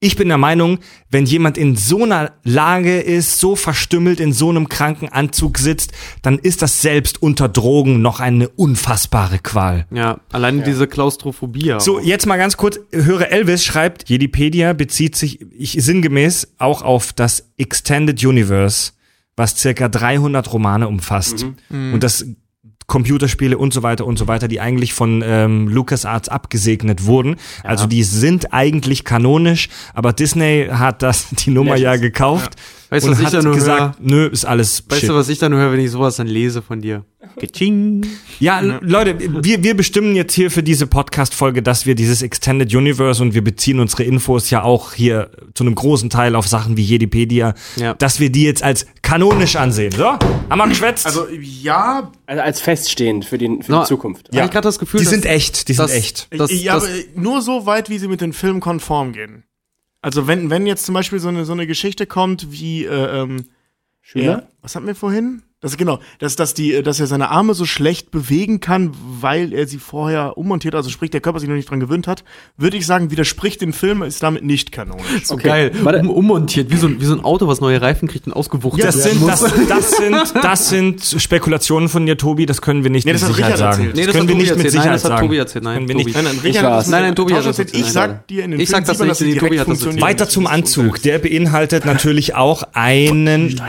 Ich 0.03 0.17
bin 0.17 0.29
der 0.29 0.39
Meinung, 0.39 0.79
wenn 1.11 1.27
jemand 1.27 1.59
in 1.59 1.77
so 1.77 2.05
einer 2.05 2.33
Lage 2.43 3.01
ist, 3.01 3.39
so 3.39 3.55
verstümmelt 3.55 4.19
in 4.19 4.33
so 4.33 4.49
einem 4.49 4.71
kranken 4.71 5.11
Anzug 5.11 5.59
sitzt, 5.59 5.93
dann 6.23 6.39
ist 6.39 6.63
das 6.63 6.81
selbst 6.81 7.23
unter 7.23 7.51
Drogen 7.51 8.01
noch 8.01 8.19
eine 8.19 8.49
unfassbare 8.49 9.39
Qual. 9.41 9.87
Ja, 9.91 10.19
allein 10.33 10.65
diese 10.65 10.87
Klaustrophobie. 10.87 11.75
auch. 11.75 11.81
So, 11.81 12.01
jetzt 12.01 12.25
mal 12.25 12.39
ganz 12.39 12.57
kurz. 12.57 12.81
Höre 12.93 13.31
Elvis 13.31 13.63
schreibt, 13.63 14.09
Jedipedia 14.09 14.73
bezieht 14.73 15.17
sich 15.17 15.41
ich, 15.53 15.73
sinngemäß 15.73 16.55
auch 16.57 16.81
auf 16.81 17.13
das 17.13 17.51
Extended 17.59 18.25
Universe, 18.25 18.93
was 19.37 19.59
circa 19.59 19.91
300 19.91 20.51
Romane 20.51 20.89
umfasst. 20.89 21.45
Und 21.69 22.01
das 22.03 22.25
Computerspiele 22.91 23.57
und 23.57 23.73
so 23.73 23.83
weiter 23.85 24.05
und 24.05 24.19
so 24.19 24.27
weiter, 24.27 24.49
die 24.49 24.61
eigentlich 24.61 24.93
von 24.93 25.23
ähm, 25.25 25.69
LucasArts 25.69 26.29
abgesegnet 26.29 27.07
wurden. 27.07 27.37
Also 27.63 27.87
die 27.87 28.03
sind 28.03 28.53
eigentlich 28.53 29.05
kanonisch, 29.05 29.69
aber 29.95 30.13
Disney 30.13 30.69
hat 30.71 31.03
das 31.03 31.29
die 31.31 31.51
Nummer 31.51 31.77
ja 31.77 31.97
gekauft 31.97 32.57
Weißt 32.91 33.07
du, 33.07 33.11
was 33.13 33.21
ich 33.21 33.29
da 33.29 33.41
nur 33.43 33.55
gesagt, 33.55 33.99
nö, 34.01 34.27
ist 34.27 34.45
alles 34.45 34.83
Weißt 34.89 35.01
Shit. 35.03 35.11
du, 35.11 35.15
was 35.15 35.29
ich 35.29 35.39
dann 35.39 35.53
nur 35.53 35.61
höre, 35.61 35.73
wenn 35.73 35.81
ich 35.81 35.91
sowas 35.93 36.17
dann 36.17 36.27
lese 36.27 36.61
von 36.61 36.81
dir? 36.81 37.05
Geching. 37.39 38.05
Ja, 38.41 38.59
l- 38.61 38.81
Leute, 38.83 39.17
wir, 39.45 39.63
wir 39.63 39.77
bestimmen 39.77 40.17
jetzt 40.17 40.35
hier 40.35 40.51
für 40.51 40.63
diese 40.65 40.87
Podcast-Folge, 40.89 41.63
dass 41.63 41.87
wir 41.87 41.95
dieses 41.95 42.23
Extended 42.23 42.75
Universe 42.75 43.23
und 43.23 43.35
wir 43.35 43.45
beziehen 43.45 43.79
unsere 43.79 44.03
Infos 44.03 44.51
ja 44.51 44.63
auch 44.65 44.93
hier 44.95 45.31
zu 45.55 45.63
einem 45.65 45.75
großen 45.77 46.11
Teil 46.11 46.35
auf 46.35 46.49
Sachen 46.49 46.77
wie 46.77 46.83
Jedipedia, 46.83 47.55
Ja. 47.77 47.95
dass 47.95 48.19
wir 48.19 48.31
die 48.31 48.43
jetzt 48.43 48.63
als 48.65 48.87
kanonisch 49.03 49.55
ansehen. 49.57 49.93
So, 49.93 50.05
haben 50.07 50.19
wir 50.59 50.67
geschwätzt? 50.69 51.07
Also 51.07 51.27
ja, 51.31 52.11
Also 52.27 52.43
als 52.43 52.61
feststehend 52.61 53.25
für, 53.25 53.39
den, 53.39 53.63
für 53.63 53.71
No, 53.73 53.81
die 53.83 53.87
Zukunft. 53.87 54.29
Ja. 54.35 54.45
Ich 54.47 54.51
gerade 54.51 54.67
das 54.67 54.79
Gefühl, 54.81 54.99
die 55.01 55.05
dass- 55.05 55.13
sind 55.15 55.27
echt, 55.27 55.69
die 55.69 55.75
dass- 55.75 55.91
sind 55.91 55.99
echt. 56.01 56.29
Das, 56.37 56.51
ja, 56.53 56.75
das, 56.75 56.85
aber 56.85 56.93
nur 57.15 57.41
so 57.43 57.67
weit, 57.67 57.89
wie 57.89 57.99
sie 57.99 58.09
mit 58.09 58.21
den 58.21 58.33
Filmen 58.33 58.59
konform 58.61 59.13
gehen. 59.13 59.45
Also 60.03 60.27
wenn, 60.27 60.51
wenn 60.51 60.67
jetzt 60.67 60.87
zum 60.87 60.95
Beispiel 60.95 61.19
so 61.19 61.29
eine, 61.29 61.45
so 61.45 61.53
eine 61.53 61.67
Geschichte 61.67 62.07
kommt 62.07 62.51
wie, 62.51 62.85
äh, 62.85 63.23
ähm, 63.23 63.47
Schüler? 64.01 64.25
Ja. 64.25 64.49
Was 64.63 64.75
hatten 64.75 64.87
wir 64.87 64.95
vorhin? 64.95 65.43
Das 65.63 65.77
genau, 65.77 65.99
dass, 66.19 66.37
dass, 66.37 66.55
die, 66.55 66.83
dass 66.83 67.01
er 67.01 67.07
seine 67.07 67.29
Arme 67.29 67.53
so 67.53 67.67
schlecht 67.67 68.11
bewegen 68.11 68.61
kann, 68.61 68.93
weil 69.21 69.53
er 69.53 69.67
sie 69.67 69.77
vorher 69.77 70.39
ummontiert, 70.39 70.75
also 70.75 70.89
sprich, 70.89 71.11
der 71.11 71.21
Körper 71.21 71.39
sich 71.39 71.51
noch 71.51 71.55
nicht 71.55 71.69
dran 71.69 71.81
gewöhnt 71.81 72.07
hat, 72.07 72.25
würde 72.57 72.79
ich 72.79 72.87
sagen, 72.87 73.11
widerspricht 73.11 73.61
dem 73.61 73.75
Film, 73.75 74.03
ist 74.03 74.23
damit 74.23 74.43
nicht 74.43 74.73
kanonisch. 74.73 75.05
so 75.25 75.35
Okay, 75.35 75.71
geil. 75.71 76.01
Um, 76.01 76.09
ummontiert, 76.09 76.71
wie 76.73 76.77
so, 76.77 76.87
ein- 76.87 76.99
wie 76.99 77.05
so 77.05 77.13
ein 77.13 77.21
Auto, 77.23 77.47
was 77.47 77.61
neue 77.61 77.83
Reifen 77.83 78.09
kriegt 78.09 78.27
und 78.27 78.33
ausgewuchtet 78.33 78.85
Das 78.87 78.97
werden 79.05 79.19
sind, 79.19 79.21
muss. 79.21 79.41
das, 79.41 79.53
das, 79.69 79.91
sind, 79.99 80.45
das 80.45 80.69
sind 80.71 81.05
Spekulationen 81.23 81.91
von 81.91 82.07
dir, 82.07 82.17
Tobi, 82.17 82.47
das 82.47 82.63
können 82.63 82.83
wir 82.83 82.91
nicht 82.91 83.05
Nee, 83.05 83.13
mit 83.13 83.21
das 83.21 83.29
Sicherheit 83.29 83.53
Richard 83.57 83.75
sagen. 83.75 83.91
Nee, 83.95 84.05
das 84.05 84.13
können 84.15 84.23
hat 84.23 84.29
wir 84.29 84.35
nicht 84.37 84.57
mit 84.57 84.65
erzählt. 84.65 84.65
Nein, 84.65 84.71
Sicherheit 84.71 84.95
das 84.95 85.05
hat 85.05 85.11
sagen. 85.11 85.27
Tobi 85.27 85.37
erzählt. 85.37 85.65
Nein, 85.65 85.75
können 85.87 85.89
Tobi. 85.91 86.05
nicht. 86.05 86.15
Nein, 86.15 86.25
nein, 86.25 86.39
Richard 86.43 86.65
das- 86.65 86.89
Nein, 86.89 87.03
nein, 87.03 87.15
Tobi 87.15 87.35
hat 87.35 87.45
das 87.45 87.59
erzählt. 87.59 87.77
Ich 87.85 87.93
sag 87.93 88.27
dir 88.29 88.45
in 88.45 88.53
den 88.53 88.61
Ich 88.61 88.71
sag 88.71 88.87
das 88.87 88.99
nicht, 88.99 89.39
Tobi 89.39 89.61
hat 89.61 89.69
das. 89.69 90.01
Weiter 90.01 90.27
zum 90.27 90.47
Anzug. 90.47 91.03
Der 91.03 91.19
beinhaltet 91.19 91.85
natürlich 91.85 92.35
auch 92.35 92.63
einen. 92.73 93.61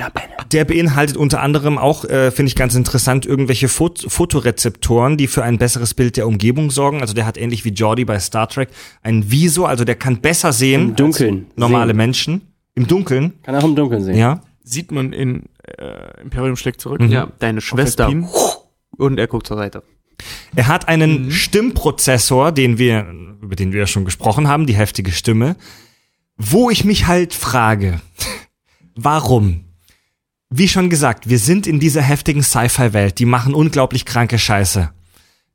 Der 0.53 0.63
beinhaltet 0.65 1.17
unter 1.17 1.41
anderem 1.41 1.77
auch, 1.81 2.05
äh, 2.05 2.31
finde 2.31 2.49
ich 2.49 2.55
ganz 2.55 2.75
interessant, 2.75 3.25
irgendwelche 3.25 3.67
Fot 3.67 4.05
Fotorezeptoren, 4.07 5.17
die 5.17 5.27
für 5.27 5.43
ein 5.43 5.57
besseres 5.57 5.93
Bild 5.93 6.17
der 6.17 6.27
Umgebung 6.27 6.71
sorgen. 6.71 7.01
Also 7.01 7.13
der 7.13 7.25
hat 7.25 7.37
ähnlich 7.37 7.65
wie 7.65 7.69
Jordi 7.69 8.05
bei 8.05 8.19
Star 8.19 8.47
Trek 8.47 8.69
ein 9.01 9.29
Visor, 9.31 9.67
also 9.69 9.83
der 9.83 9.95
kann 9.95 10.21
besser 10.21 10.53
sehen 10.53 10.89
Im 10.89 10.95
Dunkeln 10.95 11.45
als 11.49 11.57
normale 11.57 11.87
sehen. 11.89 11.97
Menschen. 11.97 12.41
Im 12.75 12.87
Dunkeln, 12.87 13.33
Kann 13.43 13.55
auch 13.55 13.63
im 13.65 13.75
Dunkeln 13.75 14.03
sehen. 14.03 14.15
ja. 14.15 14.41
Sieht 14.63 14.91
man 14.91 15.11
in 15.11 15.49
äh, 15.77 16.21
Imperium 16.21 16.55
schlägt 16.55 16.79
zurück. 16.81 17.01
Ja, 17.09 17.31
deine 17.39 17.61
Schwester. 17.61 18.09
Und 18.97 19.17
er 19.19 19.27
guckt 19.27 19.47
zur 19.47 19.57
Seite. 19.57 19.83
Er 20.55 20.67
hat 20.67 20.87
einen 20.87 21.31
Stimmprozessor, 21.31 22.51
den 22.51 22.77
wir, 22.77 23.07
über 23.41 23.55
den 23.55 23.73
wir 23.73 23.79
ja 23.81 23.87
schon 23.87 24.05
gesprochen 24.05 24.47
haben, 24.47 24.67
die 24.67 24.75
heftige 24.75 25.11
Stimme, 25.11 25.55
wo 26.37 26.69
ich 26.69 26.85
mich 26.85 27.07
halt 27.07 27.33
frage, 27.33 28.01
warum? 28.95 29.65
Wie 30.53 30.67
schon 30.67 30.89
gesagt, 30.89 31.29
wir 31.29 31.39
sind 31.39 31.65
in 31.65 31.79
dieser 31.79 32.01
heftigen 32.01 32.43
Sci-Fi-Welt, 32.43 33.19
die 33.19 33.25
machen 33.25 33.53
unglaublich 33.53 34.03
kranke 34.03 34.37
Scheiße. 34.37 34.91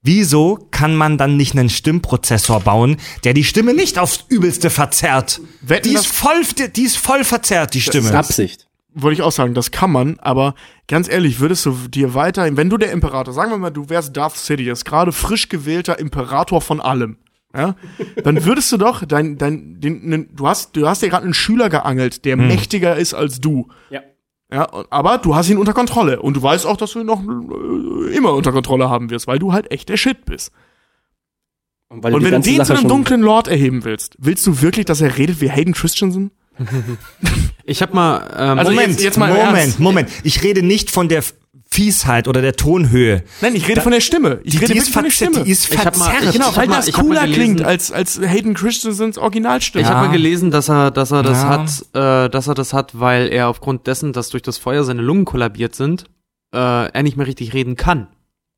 Wieso 0.03 0.69
kann 0.71 0.97
man 0.97 1.19
dann 1.19 1.37
nicht 1.37 1.53
einen 1.55 1.69
Stimmprozessor 1.69 2.61
bauen, 2.61 2.97
der 3.23 3.35
die 3.35 3.45
Stimme 3.45 3.75
nicht 3.75 3.99
aufs 3.99 4.25
Übelste 4.31 4.71
verzerrt? 4.71 5.43
Wetten, 5.61 5.91
Die 5.91 5.95
ist 5.95 6.07
voll, 6.07 6.41
die 6.75 6.83
ist 6.83 6.97
voll 6.97 7.25
verzerrt, 7.25 7.75
die 7.75 7.85
Das 7.85 7.95
ist 7.95 8.05
Stimme. 8.05 8.19
Absicht. 8.19 8.69
Wollte 8.95 9.21
ich 9.21 9.23
auch 9.23 9.33
sagen, 9.33 9.53
das 9.53 9.71
kann 9.71 9.91
man, 9.93 10.19
aber 10.21 10.55
ganz 10.89 11.11
ehrlich, 11.11 11.41
würdest 11.41 11.67
du 11.67 11.77
dir 11.89 12.15
weiter, 12.15 12.57
wenn 12.57 12.71
du 12.71 12.79
der 12.79 12.93
Imperator, 12.93 13.35
sagen 13.35 13.51
wir 13.51 13.59
mal, 13.59 13.69
du 13.69 13.91
wärst 13.91 14.17
Darth 14.17 14.39
Sidious, 14.39 14.87
gerade 14.87 15.13
frisch 15.13 15.51
gewählter 15.51 15.99
Imperator 15.99 16.63
von 16.63 16.81
allem, 16.81 17.19
ja, 17.55 17.77
dann 18.25 18.47
würdest 18.47 18.73
du 18.73 18.79
doch 18.79 19.05
dein, 19.05 19.37
dein, 19.37 19.79
den, 19.79 20.11
den, 20.11 20.35
du 20.35 20.49
hast, 20.49 20.75
du 20.75 20.89
hast 20.89 21.03
dir 21.03 21.11
gerade 21.11 21.25
einen 21.25 21.35
Schüler 21.35 21.69
geangelt, 21.69 22.25
der 22.25 22.39
mächtiger 22.39 22.97
ist 22.97 23.13
als 23.13 23.43
du. 23.43 23.69
Ja. 23.91 24.01
Ja, 24.53 24.69
aber 24.91 25.19
du 25.19 25.35
hast 25.35 25.49
ihn 25.51 25.59
unter 25.59 25.73
Kontrolle 25.73 26.21
und 26.23 26.35
du 26.37 26.43
weißt 26.43 26.67
auch, 26.67 26.77
dass 26.77 26.93
du 26.93 27.01
ihn 27.01 27.07
noch 27.07 27.21
äh, 27.21 28.15
immer 28.17 28.33
unter 28.33 28.53
Kontrolle 28.53 28.89
haben 28.89 29.11
wirst, 29.11 29.27
weil 29.27 29.39
du 29.41 29.53
halt 29.53 29.71
echt 29.73 29.89
der 29.89 29.97
Shit 29.97 30.25
bist. 30.25 30.53
Und, 31.89 32.03
weil 32.05 32.15
Und 32.15 32.23
wenn 32.25 32.31
du 32.33 32.41
den 32.41 32.65
zu 32.65 32.73
einem 32.75 32.89
dunklen 32.89 33.23
Lord 33.23 33.49
erheben 33.49 33.85
willst, 33.85 34.15
willst 34.19 34.47
du 34.47 34.61
wirklich, 34.63 34.87
dass 34.87 35.01
er 35.01 35.17
redet 35.19 35.41
wie 35.41 35.51
Hayden 35.51 35.75
Christensen? 35.75 36.31
Ich 37.69 37.83
hab 37.83 37.93
mal, 37.93 38.19
ähm, 38.39 38.59
Also 38.61 38.71
Moment, 38.71 38.91
jetzt- 38.93 39.03
jetzt 39.03 39.19
mal 39.19 39.29
Moment, 39.33 39.57
Ernst. 39.59 39.81
Moment. 39.81 40.09
Ich 40.23 40.45
rede 40.45 40.63
nicht 40.63 40.93
von 40.93 41.09
der 41.09 41.25
Fiesheit 41.69 42.29
oder 42.29 42.41
der 42.43 42.55
Tonhöhe. 42.55 43.23
Nein, 43.41 43.55
ich 43.57 43.65
rede 43.65 43.77
Da- 43.77 43.83
von 43.83 43.93
der 43.93 44.01
Stimme. 44.01 44.41
Ich 44.45 44.53
Die, 44.53 44.59
rede 44.59 44.73
die, 44.73 44.79
ist 44.79 44.91
von 44.93 45.03
der 45.03 45.11
verzerrt, 45.11 45.31
Stimme. 45.33 45.45
die 45.45 45.51
ist 45.51 45.73
Ich 45.73 45.79
hab 45.79 45.97
mal- 45.99 46.05
verzerrt. 46.11 46.25
ich- 46.35 46.41
Genau, 46.41 46.57
weil 46.57 46.69
mal- 46.69 46.77
das 46.77 46.93
cooler 46.93 47.23
gelesen- 47.23 47.35
klingt 47.57 47.63
als, 47.63 47.91
als 47.93 48.21
Hayden 48.21 48.55
Christensens 48.55 49.19
Originalstimme. 49.19 49.83
Ich 49.83 49.89
habe 49.89 50.03
Ja. 50.05 50.07
mal 50.09 50.13
gelesen, 50.17 50.51
dass 50.51 50.69
er, 50.71 50.91
dass 50.91 51.11
er 51.11 51.23
das 51.23 51.43
Ja. 51.43 51.49
hat, 51.49 52.27
äh, 52.27 52.31
dass 52.31 52.47
er 52.47 52.55
das 52.55 52.73
hat, 52.73 52.99
weil 52.99 53.29
er 53.29 53.49
aufgrund 53.49 53.87
dessen, 53.87 54.13
dass 54.13 54.29
durch 54.31 54.43
das 54.43 54.59
Feuer 54.59 54.85
seine 54.85 55.03
Lungen 55.03 55.25
kollabiert 55.25 55.75
sind, 55.75 56.05
äh, 56.55 56.59
er 56.59 57.03
nicht 57.03 57.17
mehr 57.17 57.27
richtig 57.27 57.53
reden 57.53 57.77
kann. 57.77 58.07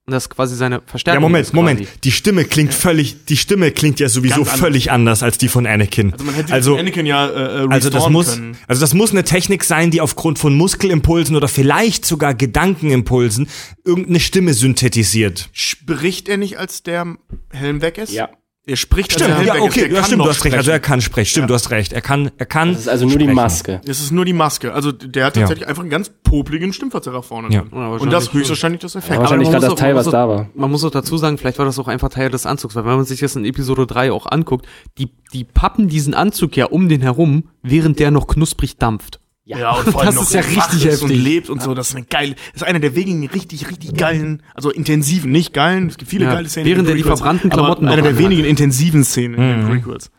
Und 0.08 0.12
das 0.12 0.30
quasi 0.30 0.56
seine 0.56 0.76
Ja, 0.76 0.82
Verstärkung 0.86 1.20
Moment, 1.20 1.46
ist 1.48 1.52
Moment. 1.52 1.80
quasi. 1.80 1.92
Die 2.02 2.12
Stimme 2.12 2.46
klingt 2.46 2.72
völlig, 2.72 3.26
die 3.26 3.36
Stimme 3.36 3.72
klingt 3.72 4.00
ja 4.00 4.08
sowieso 4.08 4.36
Ganz 4.36 4.48
anders. 4.48 4.60
völlig 4.60 4.90
anders 4.90 5.22
als 5.22 5.36
die 5.36 5.48
von 5.48 5.66
Anakin. 5.66 6.14
Also 6.14 6.24
man 6.24 6.34
hätte 6.34 6.50
also, 6.54 6.78
Anakin 6.78 7.04
ja 7.04 7.28
äh, 7.28 7.64
äh, 7.64 7.68
also 7.68 7.90
das 7.90 8.08
muss, 8.08 8.36
können. 8.36 8.56
also 8.66 8.80
das 8.80 8.94
muss 8.94 9.10
eine 9.10 9.22
Technik 9.24 9.64
sein, 9.64 9.90
die 9.90 10.00
aufgrund 10.00 10.38
von 10.38 10.54
Muskelimpulsen 10.54 11.36
oder 11.36 11.46
vielleicht 11.46 12.06
sogar 12.06 12.32
Gedankenimpulsen 12.32 13.48
irgendeine 13.84 14.20
Stimme 14.20 14.54
synthetisiert. 14.54 15.50
Spricht 15.52 16.30
er 16.30 16.38
nicht, 16.38 16.58
als 16.58 16.82
der 16.82 17.18
Helm 17.50 17.82
weg 17.82 17.98
ist? 17.98 18.10
Ja. 18.10 18.30
Er 18.68 18.76
spricht, 18.76 19.12
Stimmt, 19.12 19.30
Helm 19.34 19.46
ja, 19.46 19.54
okay, 19.62 19.80
ist. 19.80 19.86
Ja, 19.88 19.94
kann 19.94 20.04
stimmt, 20.04 20.24
du 20.24 20.28
hast 20.28 20.44
recht. 20.44 20.54
Also 20.54 20.70
er 20.70 20.76
sprechen. 20.76 20.82
kann 20.90 21.00
sprechen. 21.00 21.30
Stimmt, 21.30 21.48
du 21.50 21.54
hast 21.54 21.70
recht. 21.70 21.92
Er 21.94 22.02
kann, 22.02 22.30
er 22.36 22.44
kann. 22.44 22.72
Das 22.72 22.80
ist 22.82 22.88
also 22.88 23.06
nur 23.06 23.16
die 23.16 23.24
sprechen. 23.24 23.34
Maske. 23.34 23.80
Es 23.86 24.00
ist 24.00 24.10
nur 24.12 24.24
die 24.26 24.34
Maske. 24.34 24.74
Also 24.74 24.92
der 24.92 25.24
hat 25.24 25.36
Ja. 25.36 25.40
tatsächlich 25.42 25.66
einfach 25.66 25.80
einen 25.82 25.90
ganz 25.90 26.10
popligen 26.22 26.74
Stimmverzerrer 26.74 27.22
vorne 27.22 27.48
Ja. 27.52 27.62
drin. 27.62 27.70
Ja, 27.72 27.88
Und 27.88 28.12
das 28.12 28.30
höchstwahrscheinlich 28.32 28.82
das 28.82 28.94
Effekt. 28.94 29.14
Ja, 29.14 29.20
wahrscheinlich 29.20 29.48
gerade 29.48 29.62
das 29.62 29.72
auch- 29.72 29.78
Teil, 29.78 29.94
was 29.94 30.04
muss 30.04 30.12
da 30.12 30.24
auch- 30.24 30.28
war. 30.28 30.48
Man 30.54 30.70
muss 30.70 30.84
auch 30.84 30.90
dazu 30.90 31.16
sagen, 31.16 31.38
vielleicht 31.38 31.58
war 31.58 31.64
das 31.64 31.78
auch 31.78 31.88
einfach 31.88 32.10
Teil 32.10 32.30
des 32.30 32.44
Anzugs, 32.44 32.74
weil 32.76 32.84
wenn 32.84 32.96
man 32.96 33.04
sich 33.06 33.20
das 33.20 33.34
in 33.36 33.46
Episode 33.46 33.86
3 33.86 34.12
auch 34.12 34.26
anguckt, 34.26 34.66
die, 34.98 35.08
die 35.32 35.44
pappen 35.44 35.88
diesen 35.88 36.12
Anzug 36.12 36.54
ja 36.54 36.66
um 36.66 36.90
den 36.90 37.00
herum, 37.00 37.44
während 37.62 37.98
der 37.98 38.10
noch 38.10 38.26
knusprig 38.26 38.76
dampft. 38.76 39.18
Ja, 39.56 39.72
und 39.72 39.90
vor 39.90 40.00
allem 40.02 40.06
Das 40.08 40.14
noch 40.16 40.22
ist 40.24 40.34
ja 40.34 40.40
richtig 40.40 40.84
ist 40.84 41.02
und 41.02 41.08
heftig. 41.10 41.24
lebt 41.24 41.48
und 41.50 41.62
so. 41.62 41.74
Das 41.74 41.88
ist 41.88 41.96
eine 41.96 42.04
geile, 42.04 42.34
das 42.52 42.62
ist 42.62 42.68
einer 42.68 42.80
der 42.80 42.94
wenigen 42.94 43.26
richtig, 43.28 43.70
richtig 43.70 43.94
geilen, 43.96 44.42
also 44.54 44.70
intensiven, 44.70 45.30
nicht 45.32 45.54
geilen. 45.54 45.86
Es 45.88 45.96
gibt 45.96 46.10
viele 46.10 46.26
Ja, 46.26 46.34
geile 46.34 46.48
Szenen. 46.48 46.66
während 46.66 46.80
in 46.80 46.84
den 46.86 46.92
er 46.92 46.96
die 46.96 47.02
verbrannten 47.02 47.50
aber 47.50 47.60
Klamotten 47.62 47.88
Einer 47.88 48.02
der 48.02 48.18
wenigen 48.18 48.44
intensiven 48.44 49.04
Szenen 49.04 49.34
in 49.36 49.40
Mhm. 49.40 49.66
den 49.70 49.80
Prequels. 49.82 50.10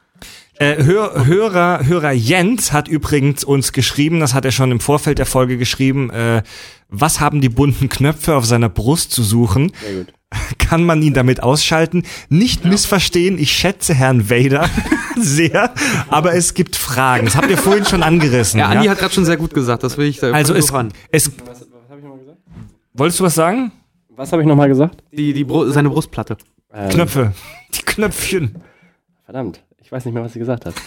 Äh, 0.56 0.84
Hör, 0.84 1.26
Hörer, 1.26 1.86
Hörer 1.86 2.12
Jens 2.12 2.74
hat 2.74 2.88
übrigens 2.90 3.44
uns 3.46 3.72
geschrieben, 3.72 4.20
das 4.20 4.34
hat 4.34 4.44
er 4.46 4.52
schon 4.52 4.72
im 4.72 4.80
Vorfeld 4.82 5.18
der 5.20 5.26
Folge 5.26 5.58
geschrieben, 5.58 6.10
äh, 6.10 6.44
was 6.90 7.20
haben 7.22 7.40
die 7.40 7.48
bunten 7.50 7.88
Knöpfe 7.88 8.36
auf 8.36 8.46
seiner 8.46 8.68
Brust 8.68 9.12
zu 9.12 9.24
suchen? 9.24 9.72
Sehr 9.86 10.00
gut. 10.00 10.14
Kann 10.58 10.84
man 10.84 11.02
ihn 11.02 11.14
damit 11.14 11.42
ausschalten? 11.42 12.04
Nicht 12.30 12.66
missverstehen, 12.66 13.38
ich 13.38 13.52
schätze 13.52 13.94
Herrn 13.94 14.30
Vader 14.30 14.70
sehr, 15.18 15.74
aber 16.10 16.36
es 16.36 16.54
gibt 16.54 16.76
Fragen. 16.76 17.26
Das 17.26 17.36
habt 17.36 17.50
ihr 17.50 17.58
vorhin 17.58 17.86
schon 17.86 18.04
angerissen. 18.04 18.60
Ja, 18.60 18.68
Andi 18.68 18.86
ja? 18.86 18.92
hat 18.92 19.00
gerade 19.00 19.14
schon 19.14 19.26
sehr 19.26 19.38
gut 19.38 19.54
gesagt, 19.54 19.84
das 19.84 19.98
will 19.98 20.08
ich 20.08 20.20
da 20.20 20.32
Also 20.32 20.54
es, 20.54 20.72
ran. 20.72 20.92
es, 21.12 21.32
Was, 21.46 21.62
was 21.62 21.90
habe 21.90 22.00
ich 22.00 22.04
nochmal 22.04 22.20
gesagt? 22.20 22.38
wolltest 22.94 23.20
du 23.20 23.24
was 23.24 23.36
sagen? 23.36 23.72
Was 24.10 24.32
habe 24.32 24.42
ich 24.42 24.48
nochmal 24.48 24.68
gesagt? 24.68 25.04
Die, 25.12 25.34
die 25.34 25.44
Bru 25.44 25.70
seine 25.72 25.90
Brustplatte. 25.90 26.38
Ähm, 26.74 26.90
Knöpfe. 26.90 27.34
Die 27.74 27.82
Knöpfchen. 27.82 28.56
Verdammt, 29.26 29.64
ich 29.82 29.92
weiß 29.92 30.06
nicht 30.06 30.14
mehr, 30.14 30.24
was 30.24 30.34
sie 30.34 30.40
gesagt 30.40 30.66
hat. 30.66 30.76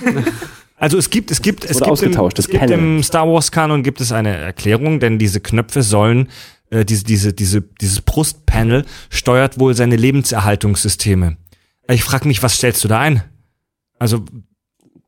Also 0.82 0.98
es 0.98 1.10
gibt, 1.10 1.30
es 1.30 1.40
gibt, 1.40 1.64
es 1.64 1.76
wurde 1.76 1.78
gibt, 1.78 1.86
im, 1.86 1.92
ausgetauscht, 1.92 2.38
es 2.40 2.46
das 2.48 2.52
gibt 2.60 2.70
im 2.72 3.04
Star 3.04 3.28
Wars 3.28 3.52
Kanon 3.52 3.84
gibt 3.84 4.00
es 4.00 4.10
eine 4.10 4.36
Erklärung, 4.36 4.98
denn 4.98 5.16
diese 5.16 5.38
Knöpfe 5.38 5.84
sollen, 5.84 6.28
äh, 6.72 6.84
diese, 6.84 7.04
diese, 7.04 7.32
diese, 7.32 7.60
dieses 7.62 8.00
Brustpanel 8.00 8.86
steuert 9.10 9.60
wohl 9.60 9.74
seine 9.74 9.96
Lebenserhaltungssysteme. 9.96 11.36
Ich 11.88 12.02
frage 12.02 12.26
mich, 12.26 12.42
was 12.42 12.56
stellst 12.56 12.82
du 12.82 12.88
da 12.88 12.98
ein? 13.00 13.22
Also 13.98 14.24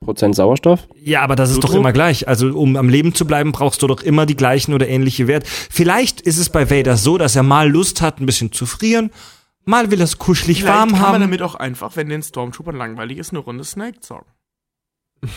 Prozent 0.01 0.37
Sauerstoff? 0.37 0.87
ja, 1.03 1.23
aber 1.23 1.35
das 1.35 1.49
ist 1.49 1.57
doch 1.57 1.63
Blutdruck? 1.63 1.81
immer 1.81 1.93
gleich. 1.93 2.29
Also 2.29 2.49
um 2.49 2.77
am 2.77 2.91
Leben 2.91 3.15
zu 3.15 3.27
bleiben, 3.27 3.53
brauchst 3.53 3.81
du 3.81 3.87
doch 3.87 4.03
immer 4.03 4.27
die 4.27 4.37
gleichen 4.37 4.75
oder 4.75 4.87
ähnliche 4.87 5.27
Werte. 5.27 5.47
Vielleicht 5.49 6.21
ist 6.21 6.37
es 6.37 6.51
bei 6.51 6.71
Vader 6.71 6.99
so, 6.99 7.17
dass 7.17 7.35
er 7.35 7.43
mal 7.43 7.71
Lust 7.71 8.03
hat, 8.03 8.21
ein 8.21 8.27
bisschen 8.27 8.53
zu 8.53 8.67
frieren, 8.67 9.11
mal 9.65 9.91
will 9.91 10.01
er 10.01 10.05
es 10.05 10.19
kuschelig 10.19 10.59
Vielleicht 10.59 10.77
warm 10.77 10.91
kann 10.91 11.01
man 11.01 11.13
haben. 11.13 11.21
damit 11.23 11.41
auch 11.41 11.55
einfach, 11.55 11.97
wenn 11.97 12.11
den 12.11 12.23
Stormtroopern 12.23 12.77
langweilig 12.77 13.17
ist, 13.17 13.31
eine 13.31 13.39
Runde 13.39 13.65
Snake 13.65 14.01
zocken. 14.01 14.31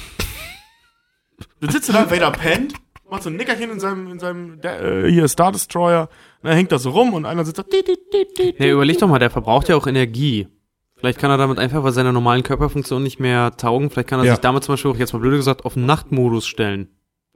du 1.62 1.72
sitzt 1.72 1.88
da, 1.88 2.12
Vader 2.12 2.32
pennt, 2.32 2.74
macht 3.10 3.24
so 3.24 3.30
ein 3.30 3.36
Nickerchen 3.36 3.72
in 3.72 3.80
seinem, 3.80 4.08
in 4.12 4.20
seinem 4.20 4.60
äh, 4.64 5.10
hier 5.10 5.28
Star 5.28 5.52
Destroyer, 5.52 6.10
und 6.42 6.50
dann 6.50 6.56
hängt 6.58 6.72
da 6.72 6.80
so 6.80 6.90
rum 6.92 7.14
und 7.14 7.26
einer 7.26 7.46
sitzt 7.46 7.58
da. 7.60 7.64
Di, 7.64 7.82
di, 7.84 8.28
di, 8.38 8.64
Ja, 8.64 8.72
überleg 8.74 8.98
doch 9.00 9.08
mal, 9.08 9.20
der 9.20 9.30
verbraucht 9.30 9.70
ja 9.70 9.76
auch 9.76 9.88
Energie. 9.88 10.48
Vielleicht 10.96 11.20
kann 11.20 11.30
er 11.30 11.38
damit 11.38 11.60
einfach 11.60 11.84
bei 11.84 11.92
seiner 11.92 12.12
normalen 12.12 12.42
Körperfunktion 12.44 13.04
nicht 13.04 13.20
mehr 13.20 13.56
taugen. 13.56 13.90
Vielleicht 13.92 14.10
kann 14.10 14.20
er 14.20 14.26
Ja. 14.26 14.32
sich 14.34 14.42
damit 14.42 14.64
zum 14.64 14.74
Beispiel 14.74 14.92
auch 14.92 14.98
jetzt 14.98 15.14
mal 15.14 15.20
blöde 15.20 15.38
gesagt 15.38 15.64
auf 15.64 15.76
den 15.76 15.86
Nachtmodus 15.86 16.48
stellen. 16.48 16.90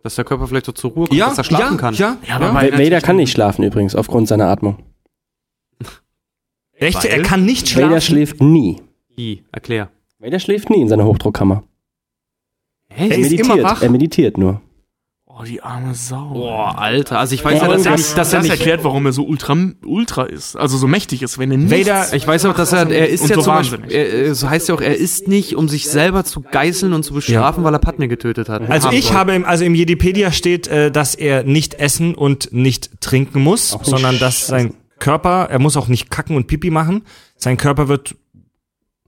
Dass 0.03 0.15
der 0.15 0.25
Körper 0.25 0.47
vielleicht 0.47 0.65
so 0.65 0.71
zur 0.71 0.91
Ruhe 0.91 1.05
kommt, 1.07 1.17
ja, 1.19 1.27
dass 1.27 1.37
er 1.37 1.43
schlafen 1.43 1.73
ja, 1.75 1.77
kann. 1.79 1.93
ja, 1.93 2.17
Ja, 2.27 2.35
aber 2.37 2.65
ja. 2.65 2.73
Vader 2.79 3.01
kann 3.01 3.17
nicht 3.17 3.31
schlafen 3.31 3.63
übrigens, 3.63 3.93
aufgrund 3.95 4.27
seiner 4.27 4.47
Atmung. 4.47 4.77
Echt? 6.73 7.03
Weil? 7.03 7.11
Er 7.11 7.21
kann 7.21 7.45
nicht 7.45 7.75
Vader 7.75 7.87
schlafen. 7.87 8.01
schläft 8.01 8.41
nie. 8.41 8.81
Wie? 9.15 9.43
Erklär. 9.51 9.91
Vader 10.17 10.39
schläft 10.39 10.69
nie 10.71 10.81
in 10.81 10.87
seiner 10.89 11.05
Hochdruckkammer. 11.05 11.63
Hä? 12.89 13.09
Er 13.09 13.17
ist 13.17 13.29
meditiert. 13.31 13.45
immer 13.57 13.63
wach. 13.63 13.81
Er 13.83 13.89
meditiert 13.91 14.37
nur. 14.39 14.61
Oh, 15.39 15.43
die 15.43 15.63
arme 15.63 15.95
Sau. 15.95 16.29
Boah, 16.33 16.77
Alter. 16.77 17.17
Also 17.17 17.33
ich 17.35 17.43
weiß 17.43 17.61
Ja, 17.61 17.67
ja, 17.67 17.73
dass 17.73 17.85
er 17.85 17.91
das- 17.93 17.99
nicht, 18.01 18.17
dass 18.17 18.29
das 18.29 18.33
er 18.33 18.41
nicht. 18.41 18.51
erklärt, 18.51 18.83
warum 18.83 19.05
er 19.05 19.13
so 19.13 19.23
ultra, 19.23 19.55
ultra 19.85 20.23
ist. 20.23 20.55
Also 20.55 20.77
so 20.77 20.87
mächtig 20.87 21.21
ist, 21.23 21.37
wenn 21.39 21.49
er 21.51 21.57
nicht. 21.57 21.71
Vader, 21.87 22.13
Ich 22.13 22.27
weiß 22.27 22.45
auch, 22.45 22.53
dass 22.53 22.73
er, 22.73 22.89
er 22.89 23.07
ist 23.09 23.21
Und 23.21 23.29
ja 23.29 23.35
so 23.37 23.41
zum 23.43 23.53
Beispiel, 23.55 23.79
wahnsinnig. 23.81 23.95
er, 23.97 24.13
er- 24.27 24.35
so 24.35 24.49
heißt 24.49 24.69
ja 24.69 24.75
auch, 24.75 24.81
er 24.81 24.95
ist 24.97 25.27
nicht, 25.27 25.55
um 25.55 25.69
sich 25.69 25.87
selber 25.89 26.25
zu 26.25 26.41
geißeln 26.41 26.93
und 26.93 27.03
zu 27.03 27.13
bestrafen, 27.13 27.63
weil 27.63 27.73
er 27.73 27.79
Padme 27.79 28.07
getötet 28.07 28.49
hat. 28.49 28.69
also 28.69 28.87
Haben 28.89 28.95
ich 28.97 29.05
soll. 29.05 29.15
habe 29.15 29.33
im, 29.33 29.45
also 29.45 29.63
im 29.63 29.73
Jedipedia 29.73 30.31
steht, 30.31 30.67
äh, 30.67 30.91
dass 30.91 31.15
er 31.15 31.43
nicht 31.43 31.75
essen 31.75 32.13
und 32.13 32.51
nicht 32.53 33.01
trinken 33.01 33.41
muss, 33.41 33.73
nicht 33.73 33.85
sondern 33.85 34.19
dass 34.19 34.47
sein 34.47 34.73
Körper, 34.99 35.47
er 35.49 35.59
muss 35.59 35.77
auch 35.77 35.87
nicht 35.87 36.11
kacken 36.11 36.35
und 36.35 36.45
Pipi 36.47 36.69
machen. 36.69 37.03
Sein 37.37 37.57
Körper 37.57 37.87
wird 37.87 38.15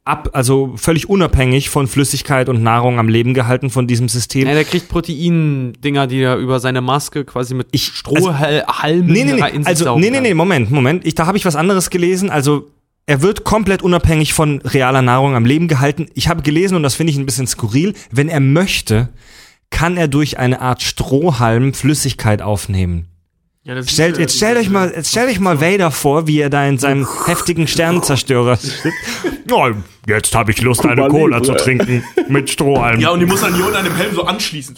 ab, 0.06 0.30
also 0.34 0.74
völlig 0.76 1.10
unabhängig 1.10 1.70
von 1.70 1.88
Flüssigkeit 1.88 2.50
und 2.50 2.62
Nahrung 2.62 3.00
am 3.00 3.08
Leben 3.08 3.34
gehalten 3.34 3.70
von 3.70 3.88
diesem 3.88 4.10
System. 4.10 4.48
Ja, 4.48 4.54
der 4.54 4.66
kriegt 4.66 4.90
Protein-Dinger, 4.90 6.08
die 6.08 6.20
er 6.22 6.38
über 6.38 6.60
seine 6.60 6.82
Maske 6.82 7.24
quasi 7.26 7.54
mit 7.54 7.68
Ich- 7.72 7.86
Strohhalmen 7.86 9.08
Nee, 9.08 9.24
nee, 9.24 9.32
in 9.32 9.36
nee. 9.38 9.58
sich 9.60 9.68
Also, 9.68 9.98
nee, 9.98 10.10
nee, 10.10 10.20
nee, 10.20 10.34
Moment, 10.34 10.72
Moment. 10.72 11.06
Ich, 11.08 11.16
da 11.16 11.26
habe 11.26 11.38
ich 11.38 11.46
was 11.46 11.56
anderes 11.56 11.90
gelesen. 11.90 12.30
Also, 12.30 12.70
er 13.06 13.22
wird 13.22 13.44
komplett 13.44 13.82
unabhängig 13.82 14.34
von 14.34 14.62
realer 14.62 15.02
Nahrung 15.02 15.36
am 15.36 15.46
Leben 15.46 15.68
gehalten. 15.68 16.08
Ich 16.14 16.28
habe 16.30 16.42
gelesen, 16.42 16.76
und 16.76 16.84
das 16.84 16.96
finde 16.96 17.12
ich 17.12 17.18
ein 17.18 17.26
bisschen 17.26 17.48
skurril, 17.48 17.94
wenn 18.12 18.30
er 18.30 18.40
möchte, 18.40 19.10
kann 19.70 19.98
er 19.98 20.08
durch 20.08 20.38
eine 20.38 20.62
Art 20.62 20.82
Strohhalm 20.82 21.74
Flüssigkeit 21.74 22.42
aufnehmen. 22.42 23.08
Ja, 23.66 23.82
Stellt, 23.84 24.18
äh, 24.18 24.22
jetzt 24.22 24.36
stellt 24.36 24.58
euch 24.58 24.70
mal, 24.70 24.92
jetzt 24.94 25.10
stellt 25.12 25.30
euch 25.30 25.40
mal 25.40 25.62
Vader 25.62 25.90
vor, 25.90 26.28
wie 26.28 26.40
er 26.40 26.50
da 26.50 26.66
in 26.68 26.78
seinem 26.78 27.08
heftigen 27.26 27.66
Sternenzerstörer 27.68 28.56
sitzt. 28.62 28.86
Oh, 29.50 29.70
jetzt 30.06 30.36
habe 30.36 30.52
ich 30.52 30.62
Lust, 30.62 30.86
eine 30.86 31.08
Cola 31.08 31.42
zu 31.42 31.54
trinken 31.54 32.04
mit 32.28 32.50
Strohhalm. 32.50 33.00
Ja, 33.00 33.12
und 33.12 33.22
die 33.22 33.26
muss 33.26 33.40
dann 33.42 33.56
hier 33.56 33.64
unten 33.66 33.78
an 33.78 33.86
dem 33.86 33.96
Helm 33.96 34.14
so 34.16 34.24
anschließen. 34.26 34.78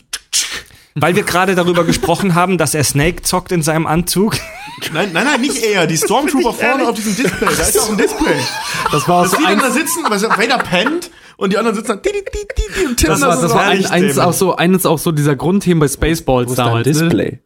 Weil 0.98 1.16
wir 1.16 1.24
gerade 1.24 1.56
darüber 1.56 1.84
gesprochen 1.84 2.36
haben, 2.36 2.58
dass 2.58 2.74
er 2.74 2.84
Snake 2.84 3.24
zockt 3.24 3.52
in 3.52 3.62
seinem 3.64 3.86
Anzug. 3.88 4.38
Nein, 4.94 5.10
nein, 5.14 5.26
nein, 5.26 5.42
nicht 5.42 5.58
er. 5.64 5.88
Die 5.88 5.98
Stormtrooper 6.06 6.54
vorne 6.54 6.88
auf 6.88 6.96
diesem 6.96 7.16
Display. 7.16 7.48
Da 7.58 7.64
ist 7.64 7.76
doch 7.76 7.90
ein 7.90 7.98
Display. 7.98 8.36
Das 8.92 9.08
war 9.08 9.16
auch 9.18 9.22
Das 9.24 9.32
so 9.32 9.38
sieht 9.38 9.46
dann 9.48 9.54
eins, 9.56 9.64
da 9.64 9.72
sitzen, 9.72 10.04
weil 10.08 10.22
Vader 10.22 10.58
pennt 10.60 11.10
und 11.38 11.52
die 11.52 11.58
anderen 11.58 11.76
sitzen 11.76 11.88
dann. 11.88 12.02
di- 12.04 12.12
di- 12.12 12.22
di- 12.24 12.82
di- 12.82 12.86
Und 12.88 13.04
das 13.10 13.20
war, 13.22 13.42
das 13.42 13.52
war 13.54 13.64
ein, 13.66 13.86
eins 13.88 14.20
auch 14.20 14.32
so, 14.32 14.56
eines 14.56 14.86
auch 14.86 15.00
so 15.00 15.12
dieser 15.12 15.36
Grundthemen 15.36 15.80
bei 15.82 15.88
Spaceballs 15.88 16.48
Wo 16.50 16.52
ist 16.54 16.60
da 16.60 16.66
ein 16.76 16.84
damals. 16.84 17.02
Ne? 17.02 17.40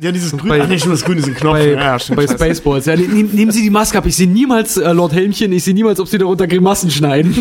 Ja, 0.00 0.12
dieses 0.12 0.32
grün. 0.32 0.48
bei- 0.48 0.62
Ach 0.62 0.68
nee, 0.68 0.78
stimmt, 0.78 0.94
das 0.94 1.04
grün 1.04 1.18
ist 1.18 1.26
ein 1.28 1.34
Knopf. 1.34 1.52
Bei, 1.54 1.68
ja, 1.70 1.74
ja, 1.78 1.98
stimmt. 1.98 2.16
bei. 2.16 2.26
Spaceballs. 2.26 2.86
Ja, 2.86 2.96
nehm, 2.96 3.28
nehmen 3.32 3.50
Sie 3.52 3.62
die 3.62 3.70
Maske 3.70 3.98
ab. 3.98 4.06
Ich 4.06 4.16
sehe 4.16 4.28
niemals 4.28 4.76
äh, 4.76 4.92
Lord 4.92 5.12
Helmchen, 5.12 5.52
ich 5.52 5.64
sehe 5.64 5.74
niemals, 5.74 6.00
ob 6.00 6.08
Sie 6.08 6.18
darunter 6.18 6.46
Grimassen 6.46 6.90
schneiden. 6.90 7.34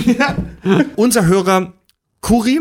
Unser 0.96 1.26
Hörer 1.26 1.74
Kuri, 2.22 2.60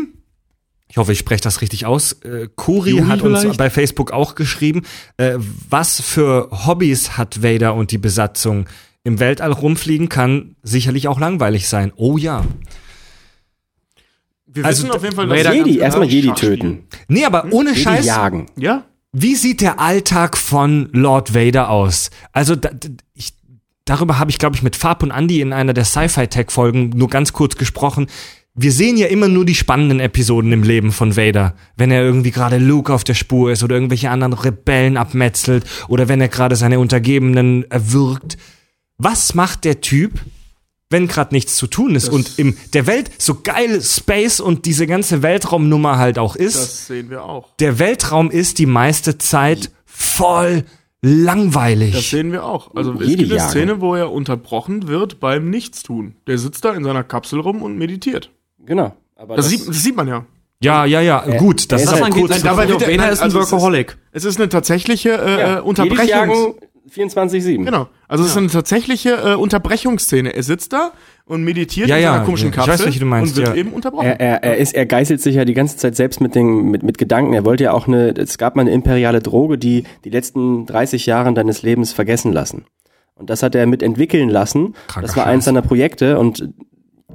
ich 0.89 0.97
hoffe, 0.97 1.11
ich 1.13 1.19
spreche 1.19 1.41
das 1.41 1.61
richtig 1.61 1.85
aus, 1.85 2.13
äh, 2.23 2.47
Kuri 2.55 2.91
Juri 2.91 3.07
hat 3.07 3.21
uns 3.21 3.41
vielleicht? 3.41 3.57
bei 3.57 3.69
Facebook 3.69 4.11
auch 4.11 4.35
geschrieben, 4.35 4.83
äh, 5.17 5.37
was 5.69 6.01
für 6.01 6.49
Hobbys 6.67 7.17
hat 7.17 7.41
Vader 7.43 7.73
und 7.75 7.91
die 7.91 7.97
Besatzung? 7.97 8.65
Im 9.05 9.19
Weltall 9.19 9.51
rumfliegen 9.51 10.07
kann 10.07 10.55
sicherlich 10.63 11.07
auch 11.09 11.19
langweilig 11.19 11.67
sein. 11.67 11.91
Oh 11.97 12.17
ja. 12.17 12.45
Wir 14.45 14.63
Also, 14.65 14.83
wissen 14.83 14.95
auf 14.95 15.03
jeden 15.03 15.15
Fall, 15.15 15.29
Vader 15.29 15.43
dass 15.43 15.55
Jedi, 15.55 15.77
erstmal 15.79 16.07
Jedi 16.07 16.31
töten. 16.33 16.83
Nee, 17.07 17.25
aber 17.25 17.47
ohne 17.51 17.71
Jedi 17.71 17.81
Scheiß, 17.81 18.05
jagen. 18.05 18.45
Ja? 18.55 18.85
Wie 19.13 19.35
sieht 19.35 19.61
der 19.61 19.79
Alltag 19.79 20.35
von 20.35 20.89
Lord 20.91 21.35
Vader 21.35 21.69
aus? 21.69 22.09
Also, 22.31 22.55
da, 22.55 22.71
ich, 23.13 23.33
darüber 23.85 24.17
habe 24.17 24.31
ich, 24.31 24.39
glaube 24.39 24.55
ich, 24.55 24.63
mit 24.63 24.75
Farb 24.75 25.03
und 25.03 25.11
Andy 25.11 25.39
in 25.39 25.53
einer 25.53 25.73
der 25.73 25.85
Sci-Fi-Tech-Folgen 25.85 26.89
nur 26.89 27.09
ganz 27.09 27.31
kurz 27.31 27.55
gesprochen. 27.55 28.07
Wir 28.55 28.71
sehen 28.71 28.97
ja 28.97 29.07
immer 29.07 29.27
nur 29.27 29.45
die 29.45 29.55
spannenden 29.55 29.99
Episoden 29.99 30.51
im 30.51 30.63
Leben 30.63 30.91
von 30.91 31.15
Vader. 31.15 31.55
Wenn 31.75 31.91
er 31.91 32.03
irgendwie 32.03 32.31
gerade 32.31 32.57
Luke 32.57 32.91
auf 32.91 33.03
der 33.03 33.13
Spur 33.13 33.51
ist 33.51 33.63
oder 33.63 33.75
irgendwelche 33.75 34.09
anderen 34.09 34.33
Rebellen 34.33 34.97
abmetzelt 34.97 35.63
oder 35.87 36.07
wenn 36.07 36.21
er 36.21 36.27
gerade 36.27 36.55
seine 36.55 36.79
Untergebenen 36.79 37.69
erwürgt. 37.69 38.37
Was 38.97 39.35
macht 39.35 39.63
der 39.63 39.81
Typ, 39.81 40.19
wenn 40.93 41.09
gerade 41.09 41.35
nichts 41.35 41.57
zu 41.57 41.67
tun 41.67 41.95
ist 41.95 42.07
und 42.07 42.39
in 42.39 42.55
der 42.73 42.87
Welt 42.87 43.11
so 43.17 43.41
geil 43.43 43.81
Space 43.81 44.39
und 44.39 44.65
diese 44.65 44.87
ganze 44.87 45.21
Weltraumnummer 45.21 45.97
halt 45.97 46.17
auch 46.17 46.37
ist? 46.37 46.55
Das 46.55 46.87
sehen 46.87 47.09
wir 47.09 47.25
auch. 47.25 47.53
der 47.59 47.79
Weltraum 47.79 48.31
ist 48.31 48.59
die 48.59 48.65
meiste 48.65 49.17
Zeit 49.17 49.71
voll 49.85 50.63
langweilig. 51.01 51.93
Das 51.93 52.09
sehen 52.09 52.31
wir 52.31 52.45
auch. 52.45 52.73
Also 52.75 52.93
es 52.93 53.07
Jedi 53.07 53.23
gibt 53.25 53.39
eine. 53.39 53.49
Szene, 53.49 53.81
wo 53.81 53.93
er 53.95 54.11
unterbrochen 54.11 54.87
wird 54.87 55.19
beim 55.19 55.49
Nichtstun. 55.49 56.15
Der 56.27 56.37
sitzt 56.37 56.63
da 56.63 56.73
in 56.73 56.83
seiner 56.85 57.03
Kapsel 57.03 57.39
rum 57.41 57.61
und 57.61 57.77
meditiert. 57.77 58.29
Genau. 58.65 58.95
Aber 59.15 59.35
Das, 59.35 59.49
sieht, 59.49 59.67
das 59.67 59.83
sieht 59.83 59.95
man 59.95 60.07
ja. 60.07 60.25
ja, 60.61 60.85
ja, 60.85 61.01
ja, 61.01 61.37
gut, 61.37 61.71
das 61.71 61.81
er 61.85 61.93
ist 61.93 62.01
halt 62.01 62.13
kurz. 62.13 62.41
dabei 62.41 62.67
wird 62.69 62.81
er- 62.83 62.87
ist 62.89 63.19
ein 63.19 63.25
also 63.25 63.39
es 63.39 63.45
ist- 63.45 63.51
Workaholic. 63.51 63.97
Es 64.13 64.23
ist 64.25 64.37
eine 64.39 64.47
tatsächliche 64.49 65.09
äh, 65.11 65.39
Ja. 65.41 65.59
äh. 65.59 65.83
Jedi 65.83 66.07
jagen 66.07 66.53
24-7. 66.93 67.65
Genau. 67.65 67.87
Also 68.07 68.23
es 68.23 68.31
ist 68.31 68.37
eine 68.37 68.47
tatsächliche 68.47 69.11
äh, 69.11 69.35
Unterbrechungsszene. 69.35 70.33
Er 70.35 70.43
sitzt 70.43 70.73
da 70.73 70.91
und 71.25 71.43
meditiert 71.43 71.87
Ja, 71.89 71.97
in 71.97 72.03
seiner 72.03 72.17
ja, 72.17 72.23
komischen 72.23 72.47
ja. 72.47 72.51
Ich 72.51 72.55
Kapsel 72.55 72.73
weiß, 72.73 72.85
welche 72.85 72.99
du 72.99 73.05
meinst, 73.05 73.37
und 73.37 73.45
wird 73.45 73.57
eben 73.57 73.73
unterbrochen. 73.73 74.05
Er, 74.05 74.19
er, 74.19 74.43
er, 74.43 74.57
ist, 74.57 74.75
er 74.75 74.85
geißelt 74.85 75.21
sich 75.21 75.35
ja 75.35 75.45
die 75.45 75.53
ganze 75.53 75.77
Zeit 75.77 75.95
selbst 75.95 76.21
mit, 76.21 76.35
den, 76.35 76.69
mit, 76.69 76.83
mit 76.83 76.97
Gedanken. 76.97 77.33
Er 77.33 77.45
wollte 77.45 77.65
ja 77.65 77.71
auch 77.73 77.87
eine, 77.87 78.09
es 78.09 78.37
gab 78.37 78.55
mal 78.55 78.61
eine 78.61 78.71
imperiale 78.71 79.21
Droge, 79.21 79.57
die 79.57 79.83
die 80.05 80.09
letzten 80.09 80.65
30 80.65 81.05
Jahre 81.05 81.33
deines 81.33 81.63
Lebens 81.63 81.93
vergessen 81.93 82.31
lassen. 82.31 82.65
Und 83.15 83.29
das 83.29 83.43
hat 83.43 83.55
er 83.55 83.65
mit 83.65 83.83
entwickeln 83.83 84.29
lassen. 84.29 84.75
Kranker 84.87 85.07
das 85.07 85.17
war 85.17 85.25
eins 85.25 85.45
seiner 85.45 85.61
Projekte 85.61 86.19
und 86.19 86.49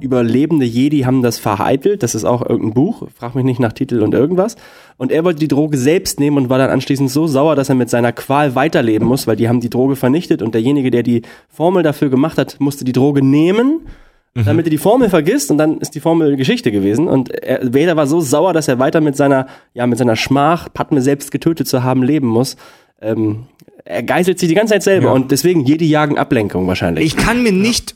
überlebende 0.01 0.65
Jedi 0.65 1.01
haben 1.01 1.21
das 1.21 1.37
vereitelt. 1.39 2.03
Das 2.03 2.15
ist 2.15 2.25
auch 2.25 2.41
irgendein 2.41 2.73
Buch. 2.73 3.07
Frag 3.15 3.35
mich 3.35 3.45
nicht 3.45 3.59
nach 3.59 3.73
Titel 3.73 4.01
und 4.01 4.13
irgendwas. 4.13 4.55
Und 4.97 5.11
er 5.11 5.23
wollte 5.23 5.39
die 5.39 5.47
Droge 5.47 5.77
selbst 5.77 6.19
nehmen 6.19 6.37
und 6.37 6.49
war 6.49 6.57
dann 6.57 6.69
anschließend 6.69 7.09
so 7.09 7.27
sauer, 7.27 7.55
dass 7.55 7.69
er 7.69 7.75
mit 7.75 7.89
seiner 7.89 8.11
Qual 8.11 8.55
weiterleben 8.55 9.07
muss, 9.07 9.27
weil 9.27 9.35
die 9.35 9.47
haben 9.49 9.59
die 9.61 9.69
Droge 9.69 9.95
vernichtet 9.95 10.41
und 10.41 10.53
derjenige, 10.53 10.91
der 10.91 11.03
die 11.03 11.21
Formel 11.49 11.83
dafür 11.83 12.09
gemacht 12.09 12.37
hat, 12.37 12.57
musste 12.59 12.83
die 12.85 12.93
Droge 12.93 13.23
nehmen 13.23 13.81
damit 14.45 14.67
er 14.67 14.69
die 14.69 14.77
Formel 14.77 15.09
vergisst 15.09 15.51
und 15.51 15.57
dann 15.57 15.79
ist 15.79 15.95
die 15.95 15.99
Formel 15.99 16.37
Geschichte 16.37 16.71
gewesen 16.71 17.07
und 17.09 17.29
er, 17.31 17.73
Vader 17.73 17.97
war 17.97 18.07
so 18.07 18.21
sauer, 18.21 18.53
dass 18.53 18.67
er 18.69 18.79
weiter 18.79 19.01
mit 19.01 19.17
seiner 19.17 19.47
ja 19.73 19.85
mit 19.85 19.97
seiner 19.97 20.15
Schmach, 20.15 20.69
Padme 20.73 21.01
selbst 21.01 21.31
getötet 21.31 21.67
zu 21.67 21.83
haben, 21.83 22.03
leben 22.03 22.27
muss. 22.27 22.55
Ähm, 23.01 23.47
er 23.83 24.03
geißelt 24.03 24.39
sich 24.39 24.47
die 24.47 24.55
ganze 24.55 24.75
Zeit 24.75 24.83
selber 24.83 25.07
Ja. 25.07 25.13
und 25.13 25.31
deswegen 25.31 25.65
jede 25.65 25.83
jagen 25.83 26.17
Ablenkung 26.17 26.67
wahrscheinlich. 26.67 27.05
Ich 27.05 27.17
kann 27.17 27.41
mir 27.43 27.51
nicht, 27.51 27.95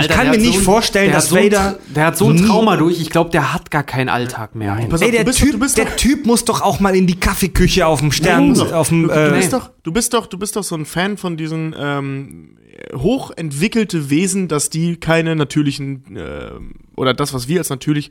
Alter, 0.00 0.14
kann 0.14 0.30
der 0.30 0.40
mir 0.40 0.46
nicht 0.46 0.58
ein- 0.58 0.64
vorstellen, 0.64 1.06
der 1.06 1.14
dass 1.14 1.24
hat 1.24 1.30
so 1.30 1.36
ein- 1.36 1.44
Vader 1.52 1.78
Der 1.94 2.04
hat 2.06 2.16
so 2.16 2.28
ein 2.30 2.36
Trauma 2.46 2.76
durch. 2.76 3.00
Ich 3.00 3.10
glaube, 3.10 3.30
der 3.30 3.52
hat 3.54 3.70
gar 3.70 3.82
keinen 3.82 4.08
Alltag 4.08 4.54
mehr. 4.54 4.74
Pass 4.88 5.00
ey, 5.02 5.08
auf, 5.08 5.14
der, 5.14 5.24
du 5.24 5.30
typ, 5.32 5.52
du 5.60 5.66
der 5.76 6.26
muss 6.26 6.44
doch 6.44 6.60
auch 6.62 6.80
mal 6.80 6.94
in 6.96 7.06
die 7.06 7.18
Kaffeeküche 7.18 7.86
auf 7.86 8.00
dem 8.00 8.12
Stern, 8.12 8.52
Nein, 8.52 8.72
auf 8.72 8.88
dem, 8.88 9.02
du, 9.02 9.08
du, 9.08 9.14
äh, 9.14 9.30
bist 9.36 9.52
doch, 9.52 9.70
du 9.82 9.92
bist 9.92 10.12
doch, 10.14 10.26
du 10.26 10.38
bist 10.38 10.56
doch 10.56 10.64
so 10.64 10.74
ein 10.76 10.86
Fan 10.86 11.16
von 11.16 11.36
diesen 11.36 11.74
ähm, 11.78 12.56
hochentwickelte 12.94 14.10
Wesen, 14.10 14.48
dass 14.48 14.70
die 14.70 14.96
keine 14.96 15.36
natürlichen 15.36 16.16
äh, 16.16 16.50
oder 16.96 17.14
das, 17.14 17.34
was 17.34 17.48
wir 17.48 17.58
als 17.58 17.70
natürlich 17.70 18.10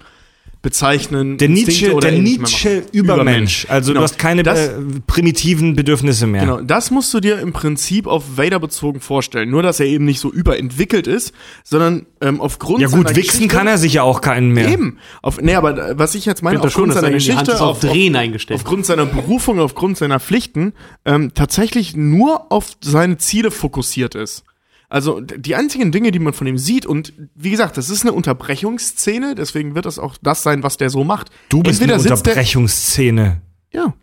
bezeichnen, 0.62 1.38
der 1.38 1.48
Nietzsche, 1.48 1.94
oder 1.96 2.12
der 2.12 2.20
Nietzsche. 2.20 2.84
Übermensch. 2.92 3.66
Also 3.70 3.92
Genau. 3.92 4.02
du 4.02 4.04
hast 4.04 4.20
keine 4.20 4.44
Das- 4.44 4.60
äh, 4.68 4.74
primitiven 5.08 5.74
Bedürfnisse 5.74 6.28
mehr. 6.28 6.42
Genau, 6.42 6.60
das 6.62 6.92
musst 6.92 7.14
du 7.14 7.22
dir 7.22 7.40
im 7.40 7.54
Prinzip 7.54 8.08
auf 8.08 8.38
Vader 8.38 8.60
bezogen 8.60 9.00
vorstellen. 9.00 9.50
Nur, 9.50 9.64
dass 9.64 9.80
er 9.80 9.86
eben 9.86 10.04
nicht 10.04 10.20
so 10.20 10.30
überentwickelt 10.30 11.08
ist, 11.08 11.34
sondern 11.64 12.08
ähm, 12.20 12.42
aufgrund 12.42 12.82
Ja 12.82 12.90
gut, 12.90 13.08
seiner 13.08 13.16
wichsen 13.16 13.38
Geschichte- 13.38 13.56
kann 13.56 13.68
er 13.68 13.78
sich 13.78 13.94
ja 13.94 14.04
auch 14.04 14.20
keinen 14.20 14.52
mehr. 14.52 14.68
Eben. 14.68 14.98
Auf, 15.22 15.40
nee, 15.42 15.56
aber 15.56 15.92
äh, 15.92 15.98
was 15.98 16.14
ich 16.16 16.26
jetzt 16.26 16.44
meine, 16.44 16.58
schon, 16.58 16.68
aufgrund 16.68 16.88
dass 16.90 16.96
seiner 16.96 17.08
er 17.08 17.14
Geschichte, 17.14 17.62
auf 17.62 17.80
Drehen 17.80 18.18
eingestellt. 18.18 18.60
aufgrund 18.60 18.86
seiner 18.86 19.06
Berufung, 19.06 19.60
aufgrund 19.62 19.98
seiner 19.98 20.20
Pflichten, 20.20 20.74
ähm, 21.06 21.32
tatsächlich 21.34 21.96
nur 21.96 22.52
auf 22.52 22.72
seine 22.84 23.18
Ziele 23.18 23.52
fokussiert 23.52 24.14
ist. 24.14 24.44
Also 24.90 25.22
die 25.22 25.56
einzigen 25.56 25.92
Dinge, 25.92 26.12
die 26.12 26.18
man 26.20 26.34
von 26.34 26.48
ihm 26.48 26.58
sieht, 26.58 26.86
und 26.88 27.14
wie 27.36 27.52
gesagt, 27.52 27.78
das 27.78 27.90
ist 27.92 28.02
eine 28.02 28.12
Unterbrechungsszene, 28.14 29.36
deswegen 29.36 29.76
wird 29.76 29.86
das 29.86 30.00
auch 30.00 30.16
das 30.22 30.42
sein, 30.44 30.64
was 30.64 30.78
der 30.78 30.90
so 30.90 31.04
macht. 31.04 31.30
Du 31.50 31.62
bist 31.62 31.80
Entweder 31.80 31.94
eine 31.96 32.02
sitzt 32.04 32.26
der- 32.26 32.34
Unterbrechungsszene. 32.34 33.42
Ja. 33.72 33.94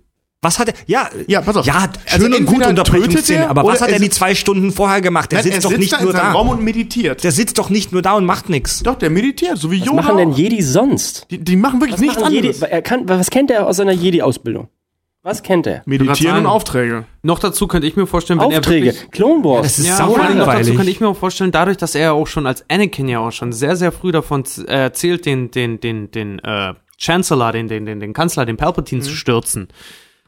Was 0.43 0.59
hat 0.60 0.69
er? 0.69 0.74
Ja, 0.86 1.09
Ja, 1.27 1.40
pass 1.40 1.56
auf. 1.56 1.66
Ja, 1.66 1.89
Also 2.12 2.27
schön 2.27 2.35
und 2.35 2.47
gut 2.47 2.65
Unterbrechungsszene, 2.65 3.44
er 3.44 3.51
aber 3.51 3.65
was 3.65 3.81
hat 3.81 3.89
er 3.89 3.94
er 3.94 4.01
die 4.01 4.10
zwei 4.10 4.35
Stunden 4.36 4.70
vorher 4.70 5.01
gemacht? 5.01 5.32
Der 5.32 5.39
Nein, 5.39 5.44
sitzt 5.44 5.56
er 5.56 5.60
doch 5.62 5.70
sitzt 5.70 5.81
nicht 5.81 5.93
da 5.94 6.02
nur 6.02 6.12
da. 6.12 6.31
Raum 6.32 6.48
und 6.51 6.62
meditiert. 6.62 7.24
Der 7.24 7.32
sitzt 7.32 7.59
doch 7.59 7.69
nicht 7.70 7.90
nur 7.90 8.02
da 8.02 8.12
und 8.12 8.24
macht 8.27 8.48
nichts. 8.48 8.82
Doch, 8.85 8.94
der 8.97 9.10
meditiert, 9.10 9.59
so 9.59 9.73
wie 9.73 9.81
was 9.81 9.86
Yoda. 9.89 10.02
machen 10.02 10.16
denn. 10.19 10.32
Jedi 10.32 10.62
sonst? 10.62 11.27
Die, 11.31 11.39
die 11.43 11.56
machen 11.56 11.81
wirklich 11.81 11.94
Was 11.94 12.01
nichts 12.01 12.20
machen 12.20 12.32
Jedi, 12.32 12.48
anderes. 12.51 12.62
er 12.70 12.82
kann, 12.82 13.09
was 13.09 13.31
kennt 13.31 13.51
er 13.51 13.66
aus 13.66 13.78
seiner 13.78 13.93
Jedi-Ausbildung? 13.93 14.69
Was 15.27 15.43
kennt 15.43 15.66
er? 15.66 15.82
Meditieren 15.86 16.39
und 16.39 16.47
Aufträge. 16.47 17.05
Noch 17.23 17.40
dazu 17.40 17.66
könnte 17.66 17.89
ich 17.89 17.97
mir 17.97 18.07
vorstellen, 18.07 18.39
wenn 18.39 18.47
Aufträge. 18.47 18.86
er 18.90 18.94
wirklich 18.94 19.11
Clone 19.11 19.43
Wars. 19.43 19.62
das 19.65 19.78
ist 19.81 19.89
Ja, 19.89 19.97
sau 19.97 20.05
allem 20.15 20.15
noch 20.15 20.23
dazu 20.23 20.36
langweilig. 20.47 20.77
kann 20.77 20.86
ich 20.89 21.01
mir 21.01 21.09
auch 21.09 21.16
vorstellen, 21.16 21.51
dadurch, 21.51 21.77
dass 21.78 21.97
er 21.97 22.12
auch 22.12 22.28
schon 22.28 22.47
als 22.47 22.65
Anakin 22.70 23.09
ja 23.09 23.19
auch 23.19 23.32
schon 23.32 23.53
sehr, 23.53 23.74
sehr 23.74 23.90
früh 23.90 24.12
davon 24.12 24.44
äh, 24.69 24.82
erzählt, 24.85 25.27
den, 25.27 25.51
den, 25.51 25.81
den, 25.81 26.12
den 26.12 26.39
äh, 26.39 26.74
Chancellor, 26.97 27.51
den, 27.51 27.66
den, 27.66 27.86
den, 27.86 27.98
den 27.98 28.12
Kanzler, 28.12 28.47
den 28.47 28.57
Palpatine 28.57 29.03
zu 29.03 29.11
stürzen. 29.11 29.66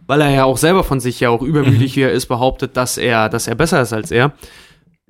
Weil 0.08 0.20
er 0.20 0.30
ja 0.30 0.44
auch 0.44 0.56
selber 0.58 0.82
von 0.82 0.98
sich 0.98 1.20
ja 1.20 1.30
auch 1.30 1.42
übermütig, 1.42 1.94
wie 1.94 2.00
er 2.02 2.10
ist, 2.12 2.26
behauptet, 2.26 2.76
dass 2.76 2.98
er, 2.98 3.28
dass 3.28 3.46
er 3.46 3.54
besser 3.54 3.80
ist 3.82 3.92
als 3.92 4.10
er. 4.10 4.32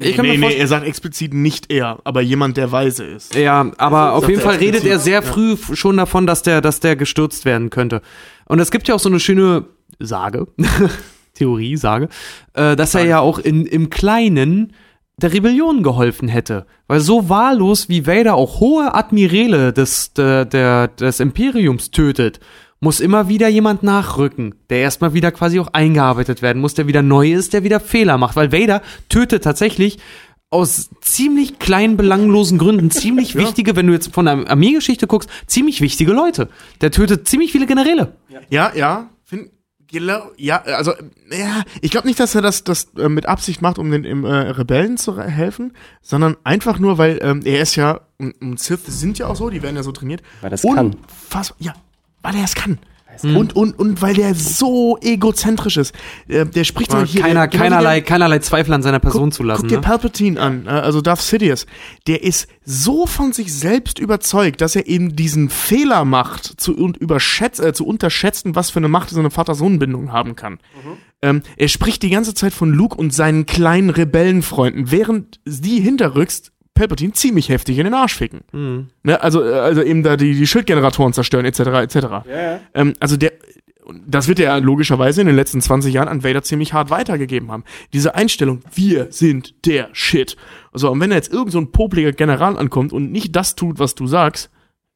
Ich 0.00 0.14
kann 0.14 0.26
nee, 0.26 0.32
mir 0.32 0.36
nee, 0.38 0.40
vorstellen, 0.42 0.60
er 0.60 0.68
sagt 0.68 0.86
explizit 0.86 1.32
nicht 1.34 1.72
er, 1.72 1.98
aber 2.04 2.20
jemand, 2.20 2.56
der 2.58 2.70
weise 2.70 3.04
ist. 3.04 3.34
Ja, 3.34 3.72
aber 3.78 4.12
auf 4.12 4.20
sagt 4.20 4.30
jeden 4.30 4.42
Fall 4.42 4.56
redet 4.56 4.84
er 4.84 4.98
sehr 4.98 5.14
ja. 5.14 5.22
früh 5.22 5.54
f- 5.54 5.70
schon 5.76 5.96
davon, 5.96 6.26
dass 6.26 6.42
der, 6.42 6.60
dass 6.60 6.78
der 6.78 6.94
gestürzt 6.94 7.44
werden 7.46 7.70
könnte. 7.70 8.02
Und 8.44 8.60
es 8.60 8.70
gibt 8.70 8.86
ja 8.86 8.94
auch 8.94 9.00
so 9.00 9.08
eine 9.08 9.18
schöne 9.18 9.64
Sage, 9.98 10.46
Theorie, 11.34 11.76
Sage, 11.76 12.08
äh, 12.54 12.76
dass 12.76 12.94
er 12.94 13.04
ja 13.04 13.20
auch 13.20 13.38
in, 13.38 13.66
im 13.66 13.90
Kleinen 13.90 14.72
der 15.20 15.32
Rebellion 15.32 15.82
geholfen 15.82 16.28
hätte. 16.28 16.66
Weil 16.86 17.00
so 17.00 17.28
wahllos 17.28 17.88
wie 17.88 18.06
Vader 18.06 18.34
auch 18.34 18.60
hohe 18.60 18.94
Admiräle 18.94 19.72
des, 19.72 20.12
der, 20.12 20.44
der, 20.44 20.88
des 20.88 21.20
Imperiums 21.20 21.90
tötet, 21.90 22.40
muss 22.80 23.00
immer 23.00 23.28
wieder 23.28 23.48
jemand 23.48 23.82
nachrücken, 23.82 24.54
der 24.70 24.78
erstmal 24.78 25.12
wieder 25.12 25.32
quasi 25.32 25.58
auch 25.58 25.68
eingearbeitet 25.72 26.42
werden 26.42 26.62
muss, 26.62 26.74
der 26.74 26.86
wieder 26.86 27.02
neu 27.02 27.32
ist, 27.32 27.52
der 27.52 27.64
wieder 27.64 27.80
Fehler 27.80 28.18
macht. 28.18 28.36
Weil 28.36 28.52
Vader 28.52 28.82
tötet 29.08 29.42
tatsächlich 29.42 29.98
aus 30.50 30.88
ziemlich 31.00 31.58
kleinen, 31.58 31.96
belanglosen 31.96 32.56
Gründen 32.56 32.90
ziemlich 32.90 33.34
wichtige, 33.34 33.76
wenn 33.76 33.88
du 33.88 33.92
jetzt 33.92 34.14
von 34.14 34.26
der 34.26 34.48
Armeegeschichte 34.48 35.06
guckst, 35.06 35.28
ziemlich 35.46 35.80
wichtige 35.80 36.12
Leute. 36.12 36.48
Der 36.80 36.90
tötet 36.90 37.28
ziemlich 37.28 37.52
viele 37.52 37.66
Generäle. 37.66 38.14
Ja, 38.48 38.72
ja. 38.74 39.10
Ja, 40.36 40.62
also, 40.62 40.92
ja, 41.30 41.62
ich 41.80 41.90
glaube 41.90 42.06
nicht, 42.06 42.20
dass 42.20 42.34
er 42.34 42.42
das, 42.42 42.64
das 42.64 42.88
äh, 42.98 43.08
mit 43.08 43.26
Absicht 43.26 43.62
macht, 43.62 43.78
um 43.78 43.90
den 43.90 44.04
im, 44.04 44.24
äh, 44.24 44.28
Rebellen 44.30 44.96
zu 44.98 45.12
re- 45.12 45.28
helfen, 45.28 45.72
sondern 46.02 46.36
einfach 46.44 46.78
nur, 46.78 46.98
weil 46.98 47.18
ähm, 47.22 47.40
er 47.44 47.60
ist 47.62 47.76
ja, 47.76 48.00
und, 48.18 48.32
und 48.42 48.60
Sith 48.60 48.80
sind 48.86 49.18
ja 49.18 49.26
auch 49.26 49.36
so, 49.36 49.48
die 49.50 49.62
werden 49.62 49.76
ja 49.76 49.82
so 49.82 49.92
trainiert. 49.92 50.22
Weil 50.40 50.50
das 50.50 50.62
kann. 50.74 50.96
Ja, 51.58 51.74
weil 52.22 52.34
er 52.36 52.44
es 52.44 52.54
kann. 52.54 52.78
Und, 53.24 53.56
und, 53.56 53.78
und 53.78 54.00
weil 54.02 54.14
der 54.14 54.34
so 54.34 54.98
egozentrisch 55.00 55.76
ist. 55.76 55.94
Äh, 56.28 56.46
der 56.46 56.64
spricht 56.64 56.92
mal 56.92 57.04
hier. 57.06 57.22
Keiner, 57.22 57.40
der- 57.40 57.48
genau 57.48 57.62
keinerlei, 57.64 57.94
der- 58.00 58.02
keinerlei 58.04 58.38
Zweifel 58.40 58.72
an 58.74 58.82
seiner 58.82 58.98
Person 59.00 59.32
zu 59.32 59.42
lassen. 59.42 59.62
Guck 59.62 59.68
dir 59.68 59.76
Ne? 59.76 59.82
Palpatine 59.82 60.40
an, 60.40 60.66
äh, 60.66 60.70
also 60.70 61.00
Darth 61.00 61.20
Sidious. 61.20 61.66
Der 62.06 62.22
ist 62.22 62.48
so 62.64 63.06
von 63.06 63.32
sich 63.32 63.52
selbst 63.54 63.98
überzeugt, 63.98 64.60
dass 64.60 64.76
er 64.76 64.86
eben 64.86 65.16
diesen 65.16 65.48
Fehler 65.50 66.04
macht, 66.04 66.60
zu, 66.60 66.76
und 66.76 66.96
überschätzt, 66.96 67.60
äh, 67.60 67.72
zu 67.72 67.86
unterschätzen, 67.86 68.54
was 68.54 68.70
für 68.70 68.78
eine 68.78 68.88
Macht 68.88 69.10
so 69.10 69.18
eine 69.18 69.30
Vater-Sohn-Bindung 69.30 70.12
haben 70.12 70.36
kann. 70.36 70.58
Ähm, 71.20 71.42
er 71.56 71.68
spricht 71.68 72.02
die 72.02 72.10
ganze 72.10 72.34
Zeit 72.34 72.52
von 72.52 72.70
Luke 72.72 72.96
und 72.96 73.12
seinen 73.12 73.44
kleinen 73.46 73.90
Rebellenfreunden, 73.90 74.90
während 74.90 75.40
die 75.46 75.80
hinterrückst 75.80 76.52
Palpatine 76.78 77.12
ziemlich 77.12 77.48
heftig 77.48 77.78
in 77.78 77.84
den 77.84 77.94
Arsch 77.94 78.14
ficken. 78.14 78.90
Ne, 79.02 79.20
also, 79.20 79.42
äh, 79.42 79.52
also 79.52 79.82
eben 79.82 80.02
da 80.02 80.16
die, 80.16 80.34
die 80.34 80.46
Schildgeneratoren 80.46 81.12
zerstören, 81.12 81.44
etc., 81.44 81.60
etc. 81.60 81.96
Ähm, 82.74 82.94
also 83.00 83.16
der, 83.16 83.32
das 84.06 84.28
wird 84.28 84.38
er 84.40 84.60
logischerweise 84.60 85.20
in 85.20 85.26
den 85.26 85.36
letzten 85.36 85.60
20 85.60 85.92
Jahren 85.92 86.08
an 86.08 86.22
Vader 86.22 86.42
ziemlich 86.42 86.72
hart 86.72 86.90
weitergegeben 86.90 87.50
haben. 87.50 87.64
Diese 87.92 88.14
Einstellung, 88.14 88.60
wir 88.74 89.08
sind 89.10 89.66
der 89.66 89.88
Shit. 89.92 90.36
So, 90.72 90.90
und 90.90 91.00
wenn 91.00 91.10
da 91.10 91.16
jetzt 91.16 91.32
irgend 91.32 91.52
so 91.52 91.58
ein 91.58 91.72
popliger 91.72 92.12
General 92.12 92.56
ankommt 92.56 92.92
und 92.92 93.10
nicht 93.10 93.34
das 93.34 93.56
tut, 93.56 93.78
was 93.78 93.94
du 93.94 94.06
sagst, 94.06 94.50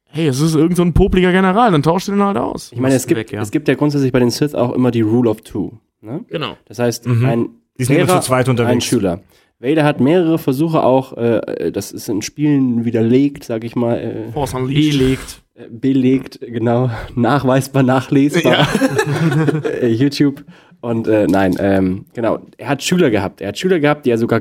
hey, 0.05 0.27
es 0.27 0.41
ist 0.41 0.55
irgend 0.55 0.77
so 0.77 0.83
ein 0.83 0.93
popliger 0.93 1.33
General, 1.33 1.73
dann 1.73 1.83
tauscht 1.83 2.09
du 2.09 2.13
den 2.13 2.23
halt 2.23 2.37
aus. 2.37 2.71
Ich 2.73 2.79
meine, 2.81 2.95
es 2.95 3.07
gibt, 3.07 3.19
weg, 3.19 3.33
ja. 3.33 3.41
es 3.41 3.51
gibt 3.51 3.67
ja 3.67 3.75
grundsätzlich 3.75 4.13
bei 4.13 4.21
den 4.21 4.31
Sith 4.31 4.55
auch 4.55 4.73
immer 4.73 4.91
die 4.91 5.01
Rule 5.01 5.29
of 5.29 5.41
Two. 5.41 5.73
Ne? 6.03 6.25
Genau. 6.29 6.57
Das 6.67 6.79
heißt, 6.79 7.07
ein 7.07 7.49
Die 7.79 7.85
sind 7.85 7.97
immer 7.97 8.07
Lehrer, 8.07 8.21
zu 8.21 8.27
zweit 8.27 8.49
unterwegs. 8.49 8.73
ein 8.73 8.81
Schüler. 8.83 9.21
Vader 9.63 9.85
hat 9.85 10.01
mehrere 10.01 10.39
Versuche 10.39 10.83
auch, 10.83 11.17
äh, 11.17 11.71
das 11.71 11.93
ist 11.93 12.09
in 12.09 12.21
Spielen 12.21 12.85
widerlegt, 12.85 13.45
sag 13.45 13.63
ich 13.63 13.77
mal, 13.77 13.97
äh, 13.97 14.33
Force 14.33 14.55
Unleashed. 14.55 14.99
Belegt. 14.99 15.43
äh, 15.55 15.69
belegt, 15.71 16.41
genau, 16.41 16.91
nachweisbar, 17.15 17.85
nachlesbar, 17.85 18.67
äh, 19.81 19.87
YouTube. 19.87 20.45
Und 20.81 21.07
äh, 21.07 21.29
nein, 21.29 21.55
ähm, 21.61 22.07
genau, 22.13 22.41
er 22.59 22.71
hat 22.71 22.83
Schüler 22.83 23.11
gehabt. 23.11 23.41
Er 23.41 23.49
hat 23.49 23.59
Schüler 23.59 23.79
gehabt, 23.79 24.05
die 24.05 24.11
er 24.11 24.19
sogar, 24.19 24.41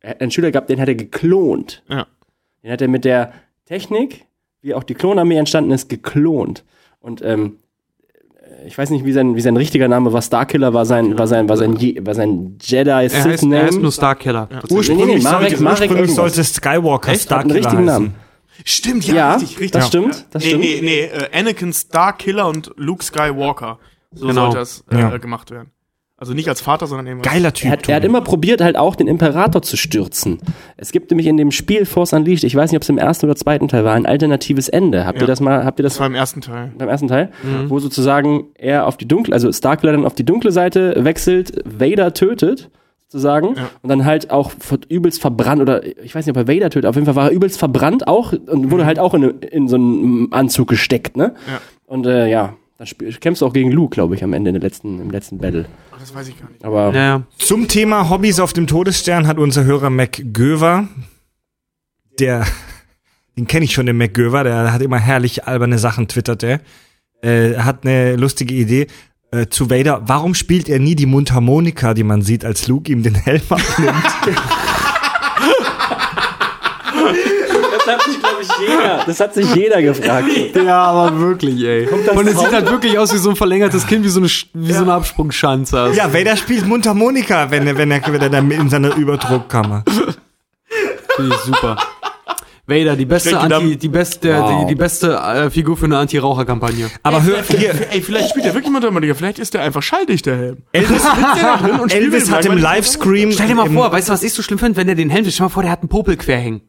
er 0.00 0.10
hat 0.10 0.22
einen 0.22 0.30
Schüler 0.30 0.50
gehabt, 0.50 0.70
den 0.70 0.80
hat 0.80 0.88
er 0.88 0.94
geklont. 0.94 1.82
Ja. 1.90 2.06
Den 2.62 2.72
hat 2.72 2.80
er 2.80 2.88
mit 2.88 3.04
der 3.04 3.34
Technik, 3.66 4.24
wie 4.62 4.72
auch 4.72 4.84
die 4.84 4.94
Klonarmee 4.94 5.36
entstanden 5.36 5.72
ist, 5.72 5.90
geklont. 5.90 6.64
Und 6.98 7.20
ähm, 7.22 7.58
ich 8.66 8.76
weiß 8.76 8.90
nicht, 8.90 9.04
wie 9.04 9.12
sein, 9.12 9.36
wie 9.36 9.40
sein 9.40 9.56
richtiger 9.56 9.88
Name 9.88 10.12
war. 10.12 10.22
Starkiller 10.22 10.72
war 10.74 10.84
sein, 10.86 11.18
war 11.18 11.26
sein, 11.26 11.48
war 11.48 11.56
sein, 11.56 11.76
Je- 11.76 12.00
war 12.04 12.14
sein 12.14 12.56
Jedi 12.60 12.90
Er 12.90 12.96
heißt, 12.96 13.14
er 13.44 13.64
heißt 13.64 13.80
nur. 13.80 13.92
Starkiller. 13.92 14.48
Ursprünglich, 14.70 15.06
Nee, 15.06 15.14
nee, 15.16 15.22
Marek- 15.22 15.48
sollte, 15.50 15.62
Marek 15.62 15.80
ursprünglich 15.90 16.14
sollte 16.14 16.44
Skywalker 16.44 17.12
Echt? 17.12 17.30
Hat 17.30 17.40
einen 17.40 17.50
Starkiller 17.50 17.54
richtigen 17.56 17.88
heißen. 17.88 18.02
Namen. 18.04 18.14
Stimmt, 18.64 19.06
ja, 19.06 19.14
Ja, 19.14 19.34
richtig, 19.34 19.50
richtig. 19.60 19.70
das 19.72 19.88
stimmt, 19.88 20.26
das 20.30 20.42
nee, 20.44 20.48
stimmt. 20.50 20.64
nee, 20.64 20.80
nee, 20.82 21.00
äh, 21.04 21.38
Anakin 21.38 21.72
Starkiller 21.72 22.46
und 22.48 22.70
Luke 22.76 23.02
Skywalker. 23.04 23.78
So 24.12 24.26
Genau. 24.26 24.42
sollte 24.52 24.58
das 24.58 24.84
äh, 24.90 24.98
Ja. 25.00 25.16
gemacht 25.16 25.50
werden. 25.50 25.70
Also 26.22 26.34
nicht 26.34 26.48
als 26.48 26.60
Vater, 26.60 26.86
sondern 26.86 27.08
eben 27.08 27.18
als 27.18 27.28
Geiler 27.28 27.52
Typ. 27.52 27.64
Er 27.66 27.72
hat, 27.72 27.88
er 27.88 27.96
hat 27.96 28.04
immer 28.04 28.20
probiert, 28.20 28.60
halt 28.60 28.76
auch 28.76 28.94
den 28.94 29.08
Imperator 29.08 29.60
zu 29.60 29.76
stürzen. 29.76 30.38
Es 30.76 30.92
gibt 30.92 31.10
nämlich 31.10 31.26
in 31.26 31.36
dem 31.36 31.50
Spiel 31.50 31.84
Force 31.84 32.12
Unleashed, 32.12 32.44
ich 32.44 32.54
weiß 32.54 32.70
nicht, 32.70 32.76
ob 32.76 32.82
es 32.82 32.88
im 32.88 32.96
ersten 32.98 33.26
oder 33.26 33.34
zweiten 33.34 33.66
Teil 33.66 33.84
war, 33.84 33.94
ein 33.94 34.06
alternatives 34.06 34.68
Ende. 34.68 35.04
Habt 35.04 35.18
Ja. 35.18 35.24
ihr 35.24 35.26
das 35.26 35.40
mal, 35.40 35.64
habt 35.64 35.80
ihr 35.80 35.82
das 35.82 35.94
Das 35.94 36.00
war 36.00 36.06
im 36.06 36.14
ersten 36.14 36.40
Teil. 36.40 36.70
beim 36.78 36.88
ersten 36.88 37.08
Teil? 37.08 37.30
Wo 37.66 37.80
sozusagen 37.80 38.44
er 38.54 38.86
auf 38.86 38.96
die 38.96 39.08
dunkle, 39.08 39.34
also 39.34 39.50
Starkiller 39.50 39.90
dann 39.94 40.04
auf 40.06 40.14
die 40.14 40.24
dunkle 40.24 40.52
Seite 40.52 40.94
wechselt, 41.04 41.60
Vader 41.64 42.14
tötet, 42.14 42.70
sozusagen, 43.08 43.56
Ja. 43.56 43.68
und 43.82 43.88
dann 43.90 44.04
halt 44.04 44.30
auch 44.30 44.52
übelst 44.88 45.20
verbrannt, 45.20 45.60
oder 45.60 45.84
ich 45.84 46.14
weiß 46.14 46.24
nicht, 46.24 46.36
ob 46.38 46.48
er 46.48 46.54
Vader 46.54 46.70
tötet, 46.70 46.86
auf 46.88 46.94
jeden 46.94 47.06
Fall 47.06 47.16
war 47.16 47.30
er 47.30 47.32
übelst 47.32 47.58
verbrannt 47.58 48.06
auch 48.06 48.32
und 48.32 48.70
wurde 48.70 48.86
halt 48.86 49.00
auch 49.00 49.14
in, 49.14 49.24
in 49.40 49.66
so 49.66 49.74
einen 49.74 50.28
Anzug 50.30 50.68
gesteckt, 50.68 51.16
ne? 51.16 51.34
Ja. 51.48 51.60
Und 51.86 52.06
äh, 52.06 52.28
ja, 52.28 52.54
da 52.78 52.86
spiel- 52.86 53.12
kämpfst 53.12 53.42
du 53.42 53.46
auch 53.46 53.52
gegen 53.52 53.70
Luke, 53.70 53.92
glaube 53.94 54.14
ich, 54.14 54.24
am 54.24 54.32
Ende 54.32 54.50
in 54.50 54.54
der 54.54 54.62
letzten, 54.62 55.00
im 55.00 55.10
letzten 55.10 55.38
Battle. 55.38 55.66
Ach, 55.91 55.91
das 56.02 56.12
weiß 56.12 56.28
ich 56.28 56.38
gar 56.38 56.50
nicht. 56.50 56.64
Aber 56.64 56.92
Ja, 56.92 57.22
Zum 57.38 57.68
Thema 57.68 58.10
Hobbys 58.10 58.40
auf 58.40 58.52
dem 58.52 58.66
Todesstern 58.66 59.28
hat 59.28 59.38
unser 59.38 59.62
Hörer 59.62 59.88
MacGöver, 59.88 60.88
der, 62.18 62.44
den 63.36 63.46
kenne 63.46 63.66
ich 63.66 63.72
schon, 63.72 63.86
den 63.86 63.96
MacGöver, 63.96 64.42
der 64.42 64.72
hat 64.72 64.82
immer 64.82 64.98
herrlich 64.98 65.46
alberne 65.46 65.78
Sachen, 65.78 66.08
twittert 66.08 66.42
er. 66.42 66.60
Äh, 67.22 67.56
hat 67.58 67.86
eine 67.86 68.16
lustige 68.16 68.52
Idee 68.52 68.88
äh, 69.30 69.46
zu 69.46 69.70
Vader. 69.70 70.02
Warum 70.06 70.34
spielt 70.34 70.68
er 70.68 70.80
nie 70.80 70.96
die 70.96 71.06
Mundharmonika, 71.06 71.94
die 71.94 72.02
man 72.02 72.22
sieht, 72.22 72.44
als 72.44 72.66
Luke 72.66 72.90
ihm 72.90 73.04
den 73.04 73.14
Helm 73.14 73.42
abnimmt? 73.48 74.04
das 77.72 77.86
hat 77.86 78.00
sich, 78.46 78.68
jeder, 78.68 79.02
das 79.06 79.20
hat 79.20 79.34
sich 79.34 79.54
jeder 79.54 79.82
gefragt. 79.82 80.26
ja, 80.54 80.82
aber 80.84 81.18
wirklich, 81.20 81.62
ey. 81.62 81.86
Und 81.88 82.26
es 82.26 82.38
sieht 82.38 82.52
halt 82.52 82.70
wirklich 82.70 82.98
aus 82.98 83.12
wie 83.12 83.18
so 83.18 83.30
ein 83.30 83.36
verlängertes 83.36 83.86
Kind, 83.86 84.04
wie 84.04 84.08
so 84.08 84.20
eine, 84.20 84.28
wie 84.54 84.72
so 84.72 84.82
eine 84.82 84.92
Absprungschanze. 84.94 85.78
Also. 85.78 85.98
ja, 85.98 86.12
Vader 86.12 86.36
spielt 86.36 86.66
Mundharmonika, 86.66 87.50
wenn 87.50 87.66
er, 87.66 87.76
wenn 87.76 87.90
er, 87.90 88.00
wenn 88.06 88.20
er 88.20 88.30
da 88.30 88.38
in 88.38 88.68
seiner 88.68 88.94
Überdruckkammer. 88.96 89.84
Finde 91.16 91.34
ich 91.34 91.40
super. 91.42 91.76
Vader, 92.64 92.94
die 92.94 93.06
beste, 93.06 93.38
Anti, 93.38 93.76
die 93.76 93.88
beste, 93.88 94.38
Wow. 94.38 94.60
die, 94.62 94.66
die 94.68 94.74
beste 94.76 95.16
äh, 95.16 95.50
Figur 95.50 95.76
für 95.76 95.86
eine 95.86 95.98
Anti-Raucher-Kampagne. 95.98 96.88
Aber 97.02 97.22
hör, 97.24 97.42
hier, 97.42 97.74
Ey, 97.90 98.00
vielleicht 98.00 98.30
spielt 98.30 98.46
er 98.46 98.54
wirklich 98.54 98.72
Mundharmonika, 98.72 99.14
vielleicht 99.14 99.40
ist 99.40 99.52
der 99.52 99.62
einfach 99.62 99.82
schalldicht, 99.82 100.26
der 100.26 100.36
Helm. 100.36 100.56
Elvis, 100.70 101.02
drin 101.02 101.80
und 101.80 101.92
Elvis 101.92 102.30
hat 102.30 102.46
im. 102.46 102.56
Livestream. 102.56 103.32
Stell 103.32 103.48
dir 103.48 103.56
mal 103.56 103.68
vor, 103.68 103.90
weißt 103.90 104.08
du, 104.08 104.12
was 104.12 104.22
ich 104.22 104.32
so 104.32 104.42
schlimm 104.42 104.60
finde, 104.60 104.76
wenn 104.76 104.86
der 104.86 104.94
den 104.94 105.10
Helm, 105.10 105.24
stell 105.24 105.32
dir 105.38 105.42
mal 105.42 105.48
vor, 105.48 105.64
der 105.64 105.72
hat 105.72 105.80
einen 105.80 105.88
Popel 105.88 106.16
quer 106.16 106.38
hängen. 106.38 106.62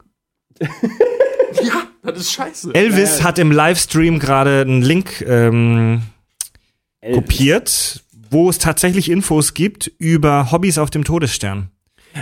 Ja, 1.63 1.83
das 2.11 2.19
ist 2.21 2.31
scheiße. 2.33 2.73
Elvis 2.73 3.23
hat 3.23 3.39
im 3.39 3.51
Livestream 3.51 4.19
gerade 4.19 4.61
einen 4.61 4.81
Link 4.81 5.21
ähm, 5.27 6.01
kopiert, 7.13 8.03
wo 8.29 8.49
es 8.49 8.57
tatsächlich 8.57 9.09
Infos 9.09 9.53
gibt 9.53 9.91
über 9.99 10.51
Hobbys 10.51 10.77
auf 10.77 10.89
dem 10.89 11.03
Todesstern. 11.03 11.69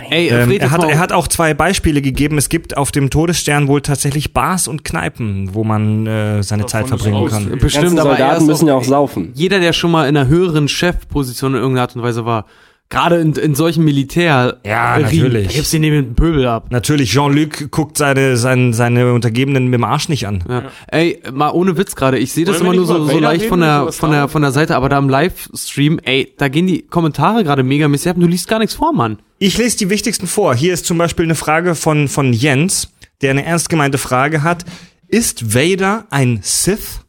Ey, 0.08 0.28
Ähm, 0.28 0.50
er, 0.52 0.70
hat, 0.70 0.84
er 0.84 0.98
hat 0.98 1.12
auch 1.12 1.28
zwei 1.28 1.52
Beispiele 1.52 2.00
gegeben. 2.00 2.38
Es 2.38 2.48
gibt 2.48 2.76
auf 2.78 2.92
dem 2.92 3.10
Todesstern 3.10 3.68
wohl 3.68 3.82
tatsächlich 3.82 4.32
Bars 4.32 4.66
und 4.66 4.84
Kneipen, 4.84 5.54
wo 5.54 5.64
man 5.64 6.06
äh, 6.06 6.42
seine 6.42 6.64
Zeit 6.64 6.88
verbringen 6.88 7.28
kann. 7.28 7.58
Bestimmt, 7.58 7.98
aber 7.98 8.12
er 8.12 8.16
Soldaten 8.16 8.46
müssen 8.46 8.68
ja 8.68 8.74
auch 8.74 8.84
saufen. 8.84 9.32
Jeder, 9.34 9.60
der 9.60 9.74
schon 9.74 9.90
mal 9.90 10.08
in 10.08 10.16
einer 10.16 10.28
höheren 10.28 10.68
Chefposition 10.68 11.52
in 11.52 11.58
irgendeiner 11.60 11.82
Art 11.82 11.96
und 11.96 12.02
Weise 12.02 12.24
war, 12.24 12.46
gerade 12.92 13.16
in, 13.16 13.32
in 13.32 13.54
solchen 13.54 13.82
Militär, 13.84 14.60
Ja, 14.64 14.98
natürlich. 14.98 15.48
da 15.48 15.52
gibt's 15.54 15.70
den 15.70 15.80
neben 15.80 15.96
den 15.96 16.14
Pöbel 16.14 16.46
ab. 16.46 16.66
Natürlich, 16.70 17.10
Jean-Luc 17.10 17.70
guckt 17.70 17.96
seine, 17.98 18.36
seine, 18.36 18.74
seine 18.74 19.12
Untergebenen 19.12 19.64
mit 19.64 19.74
dem 19.74 19.84
Arsch 19.84 20.08
nicht 20.08 20.26
an. 20.26 20.44
Ja. 20.48 20.64
Ey, 20.88 21.20
mal 21.32 21.50
ohne 21.50 21.76
Witz 21.76 21.96
gerade. 21.96 22.18
Ich 22.18 22.32
sehe 22.32 22.44
das 22.44 22.60
immer 22.60 22.74
nur 22.74 22.84
so, 22.86 23.04
so 23.06 23.18
leicht 23.18 23.46
von 23.46 23.60
der, 23.60 23.90
von 23.92 24.10
der, 24.10 24.28
von 24.28 24.42
der 24.42 24.52
Seite, 24.52 24.76
aber 24.76 24.88
da 24.88 24.98
im 24.98 25.08
Livestream, 25.08 25.98
ey, 26.04 26.32
da 26.36 26.48
gehen 26.48 26.66
die 26.66 26.82
Kommentare 26.82 27.42
gerade 27.42 27.62
mega 27.62 27.88
mäßig 27.88 28.10
ab 28.10 28.16
und 28.16 28.22
du 28.22 28.28
liest 28.28 28.46
gar 28.46 28.58
nichts 28.58 28.74
vor, 28.74 28.92
Mann. 28.92 29.18
Ich 29.38 29.56
lese 29.58 29.78
die 29.78 29.90
wichtigsten 29.90 30.26
vor. 30.26 30.54
Hier 30.54 30.74
ist 30.74 30.86
zum 30.86 30.98
Beispiel 30.98 31.24
eine 31.24 31.34
Frage 31.34 31.74
von, 31.74 32.06
von 32.08 32.32
Jens, 32.32 32.92
der 33.22 33.30
eine 33.30 33.44
ernst 33.44 33.68
gemeinte 33.70 33.98
Frage 33.98 34.42
hat. 34.42 34.64
Ist 35.08 35.54
Vader 35.54 36.06
ein 36.10 36.40
Sith? 36.42 37.00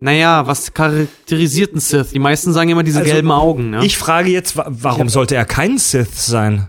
Naja, 0.00 0.46
was 0.46 0.72
charakterisiert 0.72 1.74
ein 1.74 1.80
Sith? 1.80 2.10
Die 2.12 2.18
meisten 2.18 2.52
sagen 2.52 2.70
immer 2.70 2.82
diese 2.82 3.00
Also, 3.00 3.10
gelben 3.12 3.30
Augen, 3.30 3.70
ne? 3.70 3.84
Ich 3.84 3.98
frage 3.98 4.30
jetzt, 4.30 4.56
wa- 4.56 4.66
warum 4.68 5.08
sollte 5.08 5.34
er 5.36 5.44
kein 5.44 5.76
Sith 5.78 6.14
sein? 6.26 6.68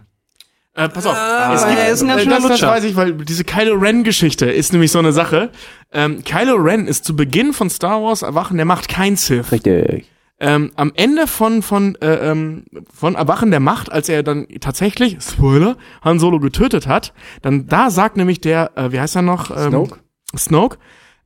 Äh, 0.73 0.87
pass 0.89 1.05
auf. 1.05 1.15
aber 1.15 1.55
er 1.67 1.91
ist 1.91 2.01
ein 2.01 2.07
ganz 2.07 2.23
äh, 2.25 2.29
das, 2.29 2.47
das 2.47 2.61
weiß 2.61 2.83
ich, 2.85 2.95
weil 2.95 3.13
diese 3.13 3.43
Kylo 3.43 3.75
Ren-Geschichte 3.75 4.45
ist 4.49 4.71
nämlich 4.73 4.91
so 4.91 4.99
eine 4.99 5.11
Sache. 5.13 5.49
Ähm, 5.91 6.23
Kylo 6.23 6.55
Ren 6.55 6.87
ist 6.87 7.03
zu 7.05 7.15
Beginn 7.15 7.51
von 7.53 7.69
Star 7.69 8.01
Wars 8.01 8.21
Erwachen 8.21 8.57
der 8.57 8.65
Macht 8.65 8.87
kein 8.87 9.15
Sith. 9.17 9.51
Richtig. 9.51 10.05
ähm, 10.39 10.71
am 10.75 10.91
Ende 10.95 11.27
von, 11.27 11.61
von, 11.61 11.95
äh, 12.01 12.31
ähm, 12.31 12.63
von 12.93 13.15
Erwachen 13.15 13.51
der 13.51 13.59
Macht, 13.59 13.91
als 13.91 14.07
er 14.09 14.23
dann 14.23 14.47
tatsächlich, 14.61 15.17
Spoiler, 15.21 15.75
Han 16.03 16.19
Solo 16.19 16.39
getötet 16.39 16.87
hat, 16.87 17.13
dann 17.41 17.67
da 17.67 17.89
sagt 17.91 18.15
nämlich 18.17 18.39
der, 18.41 18.71
äh, 18.75 18.91
wie 18.93 18.99
heißt 19.01 19.15
er 19.17 19.21
noch? 19.23 19.51
Ähm, 19.51 19.71
Snoke? 19.71 19.99
Snoke, 20.37 20.77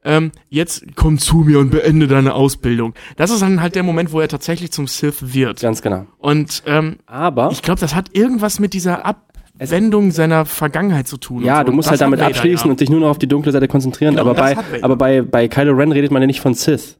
ähm, 0.05 0.31
jetzt 0.49 0.85
komm 0.95 1.17
zu 1.17 1.37
mir 1.37 1.59
und 1.59 1.71
beende 1.71 2.07
deine 2.07 2.35
Ausbildung. 2.35 2.93
Das 3.17 3.31
ist 3.31 3.41
dann 3.41 3.61
halt 3.61 3.75
der 3.75 3.83
Moment, 3.83 4.11
wo 4.13 4.21
er 4.21 4.27
tatsächlich 4.27 4.71
zum 4.71 4.87
Sith 4.87 5.33
wird. 5.33 5.59
Ganz 5.59 5.81
genau. 5.81 6.05
Und 6.19 6.63
ähm, 6.67 6.97
Aber 7.07 7.49
ich 7.51 7.61
glaube, 7.61 7.81
das 7.81 7.95
hat 7.95 8.15
irgendwas 8.15 8.59
mit 8.59 8.73
dieser 8.73 9.05
Abwendung 9.05 10.11
seiner 10.11 10.45
Vergangenheit 10.45 11.07
zu 11.07 11.17
tun. 11.17 11.43
Ja, 11.43 11.59
so. 11.59 11.65
du 11.65 11.71
musst 11.73 11.89
halt 11.89 12.01
damit 12.01 12.19
Vader, 12.19 12.29
abschließen 12.29 12.67
ja. 12.67 12.71
und 12.71 12.79
dich 12.79 12.89
nur 12.89 12.99
noch 12.99 13.09
auf 13.09 13.19
die 13.19 13.27
dunkle 13.27 13.51
Seite 13.51 13.67
konzentrieren. 13.67 14.15
Genau, 14.15 14.29
aber 14.29 14.35
bei, 14.35 14.55
aber 14.81 14.95
bei, 14.95 15.21
bei 15.21 15.47
Kylo 15.47 15.73
Ren 15.73 15.91
redet 15.91 16.11
man 16.11 16.21
ja 16.21 16.27
nicht 16.27 16.39
von 16.39 16.53
Sith. 16.53 16.99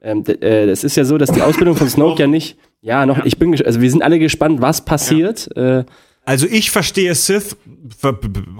Ähm, 0.00 0.24
äh, 0.26 0.64
es 0.64 0.84
ist 0.84 0.96
ja 0.96 1.04
so, 1.04 1.18
dass 1.18 1.32
die 1.32 1.42
Ausbildung 1.42 1.76
von 1.76 1.88
Snoke 1.90 2.20
ja 2.20 2.26
nicht. 2.26 2.56
Ja, 2.80 3.04
noch. 3.04 3.24
Ich 3.26 3.38
bin. 3.38 3.54
Also 3.62 3.80
wir 3.80 3.90
sind 3.90 4.02
alle 4.02 4.18
gespannt, 4.18 4.62
was 4.62 4.84
passiert. 4.84 5.54
Äh, 5.56 5.84
Also 6.30 6.46
ich 6.46 6.70
verstehe 6.70 7.12
Sith, 7.16 7.56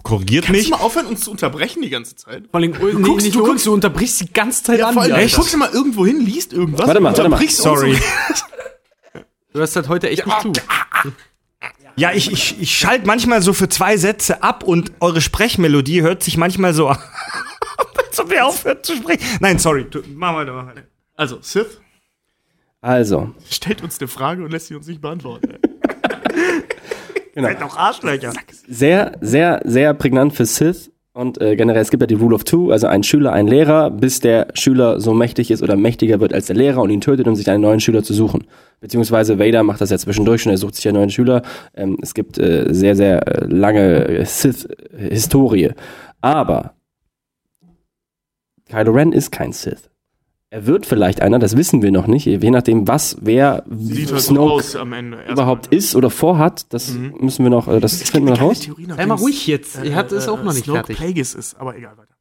korrigiert 0.03 0.47
Kannst 0.47 0.59
mich. 0.61 0.71
du 0.71 0.77
mal 0.77 0.83
aufhören, 0.83 1.07
uns 1.07 1.21
zu 1.21 1.31
unterbrechen 1.31 1.83
die 1.83 1.89
ganze 1.89 2.17
Zeit? 2.17 2.49
Vor 2.51 2.59
allem, 2.59 2.73
nee, 2.73 2.77
guckst- 2.79 3.23
nicht 3.25 3.37
du 3.37 3.41
uns, 3.45 3.49
guckst- 3.49 3.67
du 3.67 3.73
unterbrichst 3.73 4.21
die 4.23 4.33
ganze 4.33 4.65
Zeit 4.65 4.81
Ja, 4.81 4.89
an. 4.89 4.95
vor 4.95 5.03
allem, 5.05 5.15
Alter. 5.15 5.29
du 5.29 5.37
guckst 5.37 5.57
mal 5.57 5.71
irgendwo 5.73 6.05
hin, 6.05 6.19
liest 6.21 6.53
irgendwas. 6.53 6.89
Warte 6.89 6.99
mal, 7.01 7.17
warte 7.17 7.29
mal. 7.29 7.49
Sorry. 7.49 7.97
Du 9.53 9.61
hast 9.61 9.77
halt 9.77 9.89
heute 9.89 10.11
echt 10.11 10.27
nicht 10.27 10.41
zu. 10.43 10.53
Ja, 11.95 12.11
ich, 12.13 12.33
ich, 12.33 12.61
ich 12.61 12.77
schalte 12.77 13.07
manchmal 13.07 13.41
so 13.41 13.53
für 13.53 13.69
zwei 13.69 13.97
Sätze 13.97 14.43
ab 14.43 14.65
und 14.65 14.91
eure 14.99 15.21
Sprechmelodie 15.21 16.03
hört 16.03 16.25
sich 16.25 16.37
manchmal 16.37 16.75
so 16.75 16.89
an. 16.89 16.99
Als 18.05 18.19
ob 18.19 18.33
ihr 18.33 18.45
aufhört 18.45 18.85
zu 18.85 18.97
sprechen. 18.97 19.23
Nein, 19.39 19.61
sorry. 19.61 19.87
Du, 19.89 20.03
mach 20.15 20.35
weiter, 20.35 20.53
mach 20.55 20.67
weiter. 20.67 20.83
Also, 21.15 21.39
Sith 21.41 21.79
also, 22.81 23.33
stellt 23.49 23.81
uns 23.85 24.01
eine 24.01 24.09
Frage 24.09 24.43
und 24.43 24.51
lässt 24.51 24.67
sie 24.67 24.75
uns 24.75 24.89
nicht 24.89 25.01
beantworten. 25.01 25.55
Seid 27.43 27.61
doch 27.61 27.77
Arschlöcher. 27.77 28.33
sehr, 28.69 29.13
sehr, 29.21 29.61
sehr 29.65 29.95
prägnant 29.95 30.35
für 30.35 30.47
Sith. 30.47 30.91
Und 31.13 31.41
äh, 31.41 31.57
generell, 31.57 31.83
es 31.83 31.91
gibt 31.91 32.03
ja 32.03 32.07
die 32.07 32.15
Rule 32.15 32.37
of 32.37 32.45
Two, 32.45 32.71
also 32.71 32.87
ein 32.87 33.03
Schüler, 33.03 33.33
ein 33.33 33.49
Lehrer, 33.49 33.91
bis 33.91 34.21
der 34.21 34.47
Schüler 34.55 35.01
so 35.01 35.13
mächtig 35.13 35.51
ist 35.51 35.61
oder 35.61 35.75
mächtiger 35.75 36.21
wird 36.21 36.33
als 36.33 36.47
der 36.47 36.55
Lehrer 36.55 36.81
und 36.83 36.91
ihn 36.91 37.01
tötet, 37.01 37.27
um 37.27 37.35
sich 37.35 37.51
einen 37.51 37.63
neuen 37.63 37.81
Schüler 37.81 38.05
zu 38.05 38.15
suchen. 38.15 38.47
Beziehungsweise 38.81 39.39
Vader 39.39 39.65
macht 39.65 39.81
das 39.81 39.91
ja 39.91 39.99
zwischendurch 39.99 40.43
schon, 40.43 40.53
er 40.53 40.59
sucht 40.59 40.77
sich 40.77 40.87
einen 40.87 40.99
neuen 40.99 41.11
Schüler. 41.11 41.43
Ähm, 41.75 41.99
es 42.01 42.15
gibt 42.15 42.39
äh, 42.39 42.69
sehr, 42.71 42.95
sehr 42.95 43.27
äh, 43.27 43.45
lange 43.47 44.25
Sith-Historie. 44.25 45.73
Aber 46.21 46.75
Kylo 48.69 48.93
Ren 48.93 49.13
ist 49.13 49.33
kein 49.33 49.51
Sith. 49.53 49.90
Er 50.53 50.67
wird 50.67 50.85
vielleicht 50.85 51.23
einer, 51.23 51.39
das 51.39 51.57
wissen 51.57 51.81
wir 51.81 51.93
noch 51.93 52.09
nicht, 52.09 52.27
je 52.27 52.51
nachdem, 52.51 52.89
was, 52.89 53.17
wer 53.21 53.63
Sieht 53.71 54.11
halt 54.11 54.21
so 54.21 54.35
Snoke 54.35 54.53
aus 54.55 54.75
am 54.75 54.93
Ende. 54.93 55.17
erstmal. 55.19 55.35
überhaupt 55.35 55.69
ist 55.69 55.95
oder 55.95 56.11
vorhat, 56.11 56.73
das 56.73 56.93
müssen 56.93 57.45
wir 57.45 57.51
noch, 57.51 57.69
äh, 57.69 57.79
das 57.79 58.03
finden 58.03 58.27
wir 58.27 58.35
noch 58.35 58.43
raus. 58.43 58.69
Sei 58.97 59.07
mal 59.07 59.15
es, 59.15 59.21
ruhig 59.21 59.47
jetzt. 59.47 59.85
Ihr 59.85 59.95
habt 59.95 60.11
es 60.11 60.27
auch 60.27 60.43
noch 60.43 60.53
nicht 60.53 60.65
Snoke 60.65 60.79
fertig. 60.79 60.97
Plagueis 60.97 61.35
ist, 61.35 61.61
aber 61.61 61.77
egal 61.77 61.97
weiter. 61.97 62.15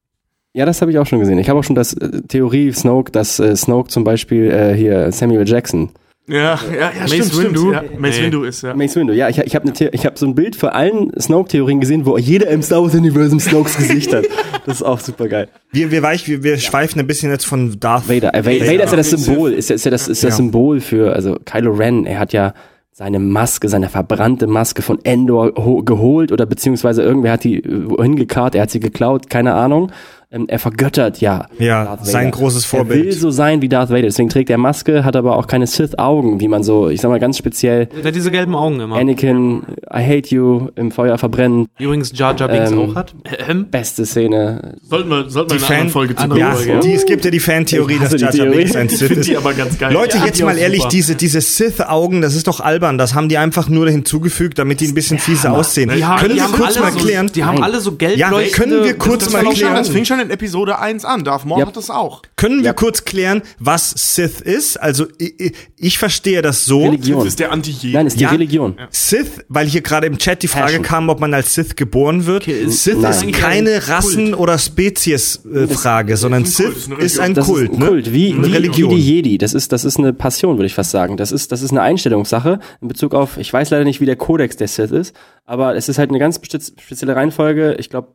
Ja, 0.53 0.65
das 0.67 0.81
habe 0.81 0.91
ich 0.91 0.99
auch 0.99 1.07
schon 1.07 1.19
gesehen. 1.19 1.39
Ich 1.39 1.49
habe 1.49 1.59
auch 1.59 1.63
schon 1.63 1.75
das 1.75 1.93
äh, 1.93 2.21
Theorie 2.21 2.71
Snoke, 2.71 3.11
dass 3.11 3.39
äh, 3.39 3.55
Snoke 3.55 3.89
zum 3.89 4.03
Beispiel 4.03 4.51
äh, 4.51 4.75
hier 4.75 5.11
Samuel 5.11 5.47
Jackson, 5.47 5.89
Ja, 6.29 6.37
ja, 6.37 6.57
ja, 6.73 6.89
Mace 7.01 7.09
stimmt, 7.13 7.25
stimmt. 7.33 7.45
Windu? 7.45 7.73
Ja, 7.73 7.83
Mace 7.97 8.17
Nee. 8.17 8.23
Windu 8.25 8.43
ist, 8.43 8.61
ja. 8.61 8.73
Mace 8.75 8.95
Windu. 8.95 9.13
Ja, 9.13 9.29
ich, 9.29 9.37
ich 9.39 9.55
habe 9.55 9.67
ne 9.67 9.73
ich 9.91 10.05
habe 10.05 10.17
so 10.17 10.25
ein 10.25 10.35
Bild 10.35 10.55
für 10.55 10.73
allen 10.73 11.11
Snoke-Theorien 11.19 11.79
gesehen, 11.79 12.05
wo 12.05 12.17
jeder 12.17 12.47
im 12.49 12.61
Star 12.61 12.81
Wars 12.83 12.93
Universum 12.95 13.39
Snokes 13.39 13.77
Gesicht 13.77 14.13
hat. 14.13 14.25
Das 14.65 14.75
ist 14.77 14.83
auch 14.83 14.99
super 14.99 15.27
geil. 15.27 15.47
Wir, 15.71 15.91
wir, 15.91 16.01
weich, 16.03 16.27
wir, 16.27 16.43
wir 16.43 16.57
schweifen 16.57 16.99
ein 16.99 17.07
bisschen 17.07 17.31
jetzt 17.31 17.45
von 17.45 17.79
Darth 17.79 18.07
Vader, 18.09 18.33
äh, 18.35 18.45
Vader, 18.45 18.65
Vader 18.71 18.83
ist 18.83 18.91
ja 18.91 18.97
das 18.97 19.09
Symbol, 19.09 19.53
ist 19.53 19.69
ja, 19.69 19.75
ist 19.75 19.85
ja 19.85 19.91
das, 19.91 20.07
ist 20.07 20.23
das 20.23 20.29
Ja. 20.31 20.35
Symbol 20.35 20.79
für, 20.81 21.13
also 21.13 21.37
Kylo 21.45 21.71
Ren, 21.73 22.05
er 22.05 22.19
hat 22.19 22.33
ja 22.33 22.53
seine 22.91 23.19
Maske, 23.19 23.69
seine 23.69 23.87
verbrannte 23.87 24.45
Maske 24.45 24.81
von 24.81 24.99
Endor 25.05 25.53
ho- 25.55 25.83
geholt 25.83 26.31
oder 26.33 26.45
beziehungsweise 26.45 27.01
irgendwer 27.01 27.31
hat 27.31 27.43
die 27.45 27.63
äh, 27.63 27.89
wohin 27.89 28.15
gekarrt, 28.17 28.55
er 28.55 28.63
hat 28.63 28.71
sie 28.71 28.79
geklaut, 28.81 29.29
keine 29.29 29.53
Ahnung. 29.53 29.91
Ähm, 30.31 30.45
er 30.47 30.59
vergöttert 30.59 31.21
ja. 31.21 31.47
Ja, 31.57 31.85
Darth 31.85 32.05
sein 32.05 32.29
großes 32.29 32.63
Vorbild. 32.63 32.99
Er 32.99 33.05
will 33.07 33.11
so 33.13 33.31
sein 33.31 33.63
wie 33.63 33.67
Darth 33.69 33.89
Vader, 33.89 34.03
deswegen 34.03 34.29
trägt 34.29 34.51
er 34.51 34.59
Maske, 34.59 35.03
hat 35.03 35.15
aber 35.15 35.35
auch 35.35 35.47
keine 35.47 35.65
Sith-Augen, 35.65 36.39
wie 36.39 36.47
man 36.47 36.61
so, 36.61 36.87
ich 36.89 37.01
sag 37.01 37.09
mal 37.09 37.19
ganz 37.19 37.35
speziell 37.39 37.87
Der 37.87 38.03
hat 38.03 38.13
diese 38.13 38.29
gelben 38.29 38.53
Augen 38.53 38.79
immer. 38.79 38.95
Anakin, 38.95 39.63
I 39.91 40.03
hate 40.03 40.29
you, 40.35 40.67
im 40.75 40.91
Feuer 40.91 41.17
verbrennen, 41.17 41.65
Übrigens 41.79 42.11
Jar 42.15 42.35
Jar 42.37 42.47
Binks 42.47 42.69
Ähm, 42.69 42.77
auch 42.91 42.93
hat. 42.95 43.15
Ähm, 43.47 43.71
beste 43.71 44.05
Szene. 44.05 44.75
Sollten 44.87 45.09
wir, 45.09 45.27
sollten 45.31 45.49
wir 45.49 45.57
Die 45.57 45.63
Fan 45.63 45.89
Folge 45.89 46.15
zu 46.15 46.27
ja, 46.37 46.55
ja. 46.59 46.79
die, 46.79 46.93
es 46.93 47.07
gibt 47.07 47.25
ja 47.25 47.31
die 47.31 47.39
Fan-Theorie, 47.39 47.97
dass 47.97 48.11
Jar 48.21 48.31
Jar. 48.35 48.45
Binks 48.51 48.75
ein 48.75 48.85
Ich 48.85 48.97
Sith 48.99 49.07
finde 49.07 49.21
ist. 49.21 49.29
die 49.29 49.35
aber 49.37 49.55
ganz 49.55 49.79
geil. 49.79 49.91
Leute, 49.91 50.19
Ja, 50.19 50.25
jetzt 50.25 50.43
mal 50.43 50.55
ehrlich, 50.59 50.81
super. 50.81 50.91
diese, 50.91 51.15
diese 51.15 51.41
Sith-Augen, 51.41 52.21
das 52.21 52.35
ist 52.35 52.45
doch 52.47 52.59
albern. 52.59 52.99
Das 52.99 53.15
haben 53.15 53.29
die 53.29 53.39
einfach 53.39 53.67
nur 53.67 53.89
hinzugefügt, 53.89 54.59
damit 54.59 54.79
die 54.79 54.89
ein 54.89 54.93
bisschen 54.93 55.17
fieser 55.17 55.53
aussehen. 55.53 55.89
Die 55.95 56.05
haben- 56.05 56.19
können 56.19 56.33
die 56.35 56.35
wir 56.35 56.43
haben 56.43 56.53
kurz 56.53 56.75
alle 56.77 56.85
mal 56.85 56.91
so, 56.91 56.99
klären? 56.99 57.31
Die 57.33 57.43
haben 57.43 57.63
alle 57.63 57.79
so 57.79 57.93
gelb 57.93 58.15
Ja, 58.15 58.29
können 58.51 58.83
wir 58.83 58.95
kurz 58.95 59.31
mal 59.33 59.43
klären? 59.43 59.73
das 59.73 59.89
fing 59.89 60.05
schon 60.05 60.18
in 60.21 60.29
Episode 60.29 60.79
1 60.79 61.05
an. 61.05 61.23
Darth 61.23 61.45
Maul 61.45 61.59
Ja. 61.61 61.67
hat 61.67 61.77
das 61.77 61.89
auch. 61.89 62.21
Können 62.35 62.59
wir 62.59 62.65
Ja. 62.67 62.73
kurz 62.73 63.05
klären, 63.05 63.41
was 63.59 63.91
Sith 64.15 64.41
ist? 64.41 64.77
Also 64.77 65.05
ich, 65.17 65.53
ich 65.77 65.97
verstehe 65.97 66.41
das 66.41 66.65
so. 66.65 66.83
Religion. 66.83 67.19
Das 67.19 67.27
ist 67.29 67.39
der 67.39 67.51
Anti-Jedi. 67.51 67.93
Nein, 67.93 68.07
ist 68.07 68.19
die 68.19 68.23
Ja. 68.23 68.29
Religion. 68.29 68.75
Sith, 68.91 69.43
weil 69.49 69.67
hier 69.67 69.81
gerade 69.81 70.07
im 70.07 70.17
Chat 70.17 70.43
die 70.43 70.47
Frage 70.47 70.65
Passion. 70.65 70.83
kam, 70.83 71.09
ob 71.09 71.19
man 71.19 71.33
als 71.33 71.53
Sith 71.55 71.75
geboren 71.75 72.25
wird. 72.25 72.45
Sith 72.67 72.97
Nein. 72.99 73.11
ist 73.11 73.33
keine 73.33 73.87
Rassen- 73.87 74.33
oder 74.33 74.57
Spezies-Frage, 74.57 76.17
sondern 76.17 76.43
ist 76.43 76.59
ein 76.59 76.65
Kult, 76.65 76.77
Sith 76.77 76.97
ist 76.97 77.05
ist 77.13 77.19
ein 77.19 77.33
Das 77.33 77.45
Kult. 77.47 77.63
ist 77.71 77.73
ein 77.75 77.79
ne? 77.79 77.87
Kult, 77.87 78.13
wie, 78.13 78.33
Eine 78.33 78.47
wie, 78.47 78.51
Religion. 78.51 78.91
wie 78.91 78.95
die 78.95 79.01
Jedi. 79.15 79.37
Das 79.37 79.53
ist, 79.53 79.71
das 79.71 79.85
ist 79.85 79.97
eine 79.97 80.13
Passion, 80.13 80.57
würde 80.57 80.65
ich 80.67 80.73
fast 80.73 80.91
sagen. 80.91 81.17
Das 81.17 81.31
ist, 81.31 81.51
das 81.51 81.61
ist 81.61 81.71
eine 81.71 81.81
Einstellungssache 81.81 82.59
in 82.81 82.87
Bezug 82.87 83.13
auf, 83.13 83.37
ich 83.37 83.51
weiß 83.51 83.69
leider 83.69 83.83
nicht, 83.83 84.01
wie 84.01 84.05
der 84.05 84.15
Kodex 84.15 84.55
der 84.57 84.67
Sith 84.67 84.91
ist, 84.91 85.15
aber 85.45 85.75
es 85.75 85.89
ist 85.89 85.97
halt 85.97 86.09
eine 86.09 86.19
ganz 86.19 86.39
spezielle 86.79 87.15
Reihenfolge. 87.15 87.75
Ich 87.79 87.89
glaube, 87.89 88.09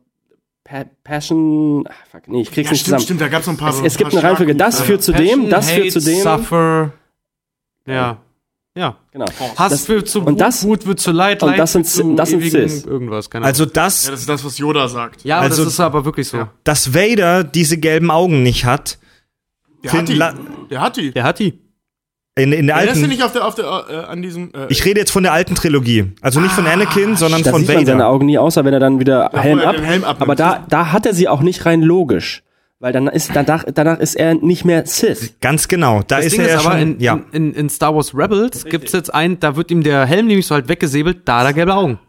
pa 0.65 0.83
Passion, 1.03 1.85
ach, 1.87 1.93
fuck, 2.11 2.27
nee, 2.27 2.41
ich 2.41 2.51
krieg's 2.51 2.67
Ja, 2.67 2.71
nicht 2.73 2.81
stimmt, 2.81 2.85
zusammen. 2.99 3.01
stimmt, 3.03 3.21
da 3.21 3.27
gab 3.29 3.41
es 3.41 3.47
noch 3.47 3.53
ein 3.53 3.57
paar 3.57 3.69
Es, 3.69 3.75
es 3.77 3.93
ein 3.93 3.97
gibt 3.99 4.11
paar 4.11 4.19
eine 4.19 4.27
Reihenfolge, 4.29 4.55
das 4.55 4.81
führt 4.81 5.01
zu 5.03 5.13
dem, 5.13 5.49
das 5.49 5.71
führt 5.71 5.91
zu 5.93 5.99
dem. 6.01 6.19
Suffer. 6.21 6.91
Ja. 7.87 8.17
Ja. 8.77 8.97
Genau. 9.11 9.25
Hass 9.57 9.71
Das- 9.71 9.85
führt 9.85 10.09
zu 10.09 10.21
und 10.21 10.41
das- 10.41 10.65
Wut 10.65 10.85
wird 10.85 10.99
zu 10.99 11.11
Leid, 11.13 11.41
und 11.43 11.51
Leid 11.51 11.59
das 11.59 11.71
sind- 11.71 11.87
führt 11.87 12.07
zu 12.07 12.15
das 12.15 12.29
sind 12.31 12.41
Cis. 12.43 12.83
irgendwas, 12.83 13.29
keine 13.29 13.45
Ahnung. 13.45 13.53
Also 13.53 13.65
das, 13.65 14.03
Ja, 14.05 14.11
das 14.11 14.19
ist 14.21 14.27
das, 14.29 14.43
was 14.43 14.57
Yoda 14.57 14.89
sagt. 14.89 15.23
ja, 15.23 15.37
aber 15.37 15.45
also- 15.45 15.63
das 15.63 15.73
ist 15.73 15.79
aber 15.79 16.03
wirklich 16.03 16.27
so. 16.27 16.47
dass 16.65 16.93
Vader 16.93 17.43
diese 17.45 17.77
gelben 17.77 18.11
Augen 18.11 18.43
nicht 18.43 18.65
hat, 18.65 18.97
Der 19.83 19.93
hat 19.93 20.09
die. 20.09 20.17
Der 20.17 20.81
hat 20.81 20.97
die. 20.97 21.11
Der 21.11 21.23
hat 21.23 21.39
die. 21.39 21.59
In, 22.37 22.51
in 22.51 22.67
der 22.67 22.77
ist 22.79 22.83
ja 22.85 22.91
alten, 22.93 23.07
nicht 23.09 23.23
auf 23.23 23.31
der, 23.31 23.45
auf 23.45 23.55
der, 23.55 23.65
äh, 23.89 23.95
an 24.11 24.21
diesem. 24.21 24.51
Äh, 24.53 24.67
ich 24.69 24.83
rede 24.85 24.99
jetzt 24.99 25.11
von 25.11 25.23
der 25.23 25.31
alten 25.33 25.55
Trilogie. 25.55 26.11
Also 26.21 26.39
nicht 26.41 26.51
von 26.53 26.67
Anakin, 26.67 27.15
sondern 27.15 27.43
Da 27.43 27.51
von 27.51 27.61
sieht 27.61 27.73
man 27.73 27.85
seine 27.85 27.99
Vader. 27.99 28.09
Augen 28.09 28.25
nie, 28.25 28.37
außer 28.37 28.65
wenn 28.65 28.73
er 28.73 28.79
dann 28.81 28.99
wieder 28.99 29.29
Ja, 29.33 29.39
Helm 29.39 29.59
ab. 29.59 29.75
Helm 29.81 30.03
abnimmt. 30.03 30.21
aber 30.21 30.35
da, 30.35 30.65
da 30.69 30.91
hat 30.91 31.05
er 31.05 31.13
sie 31.13 31.27
auch 31.29 31.41
nicht 31.41 31.65
rein 31.65 31.81
logisch. 31.81 32.43
Weil 32.79 32.91
dann 32.91 33.07
ist, 33.07 33.31
danach, 33.33 33.63
danach 33.73 33.99
ist 33.99 34.15
er 34.15 34.35
nicht 34.35 34.65
mehr 34.65 34.85
Sith. 34.85 35.35
Ganz 35.39 35.69
genau. 35.69 36.01
Da 36.05 36.17
Das 36.17 36.25
ist 36.25 36.33
Ding 36.33 36.41
er 36.41 36.47
ja 36.49 36.55
ist 36.59 36.65
aber, 36.65 36.77
schon, 36.77 36.95
in, 36.95 36.99
ja. 36.99 37.13
in, 37.13 37.23
in, 37.31 37.53
in 37.53 37.69
Star 37.69 37.95
Wars 37.95 38.13
Rebels 38.13 38.65
gibt's 38.65 38.91
jetzt 38.91 39.13
einen, 39.13 39.39
da 39.39 39.55
wird 39.55 39.71
ihm 39.71 39.81
der 39.81 40.05
Helm 40.05 40.27
nämlich 40.27 40.45
so 40.45 40.55
halt 40.55 40.67
weggesäbelt, 40.67 41.19
da 41.25 41.39
hat 41.39 41.45
er 41.47 41.53
gelbe 41.53 41.73
Augen. 41.73 41.99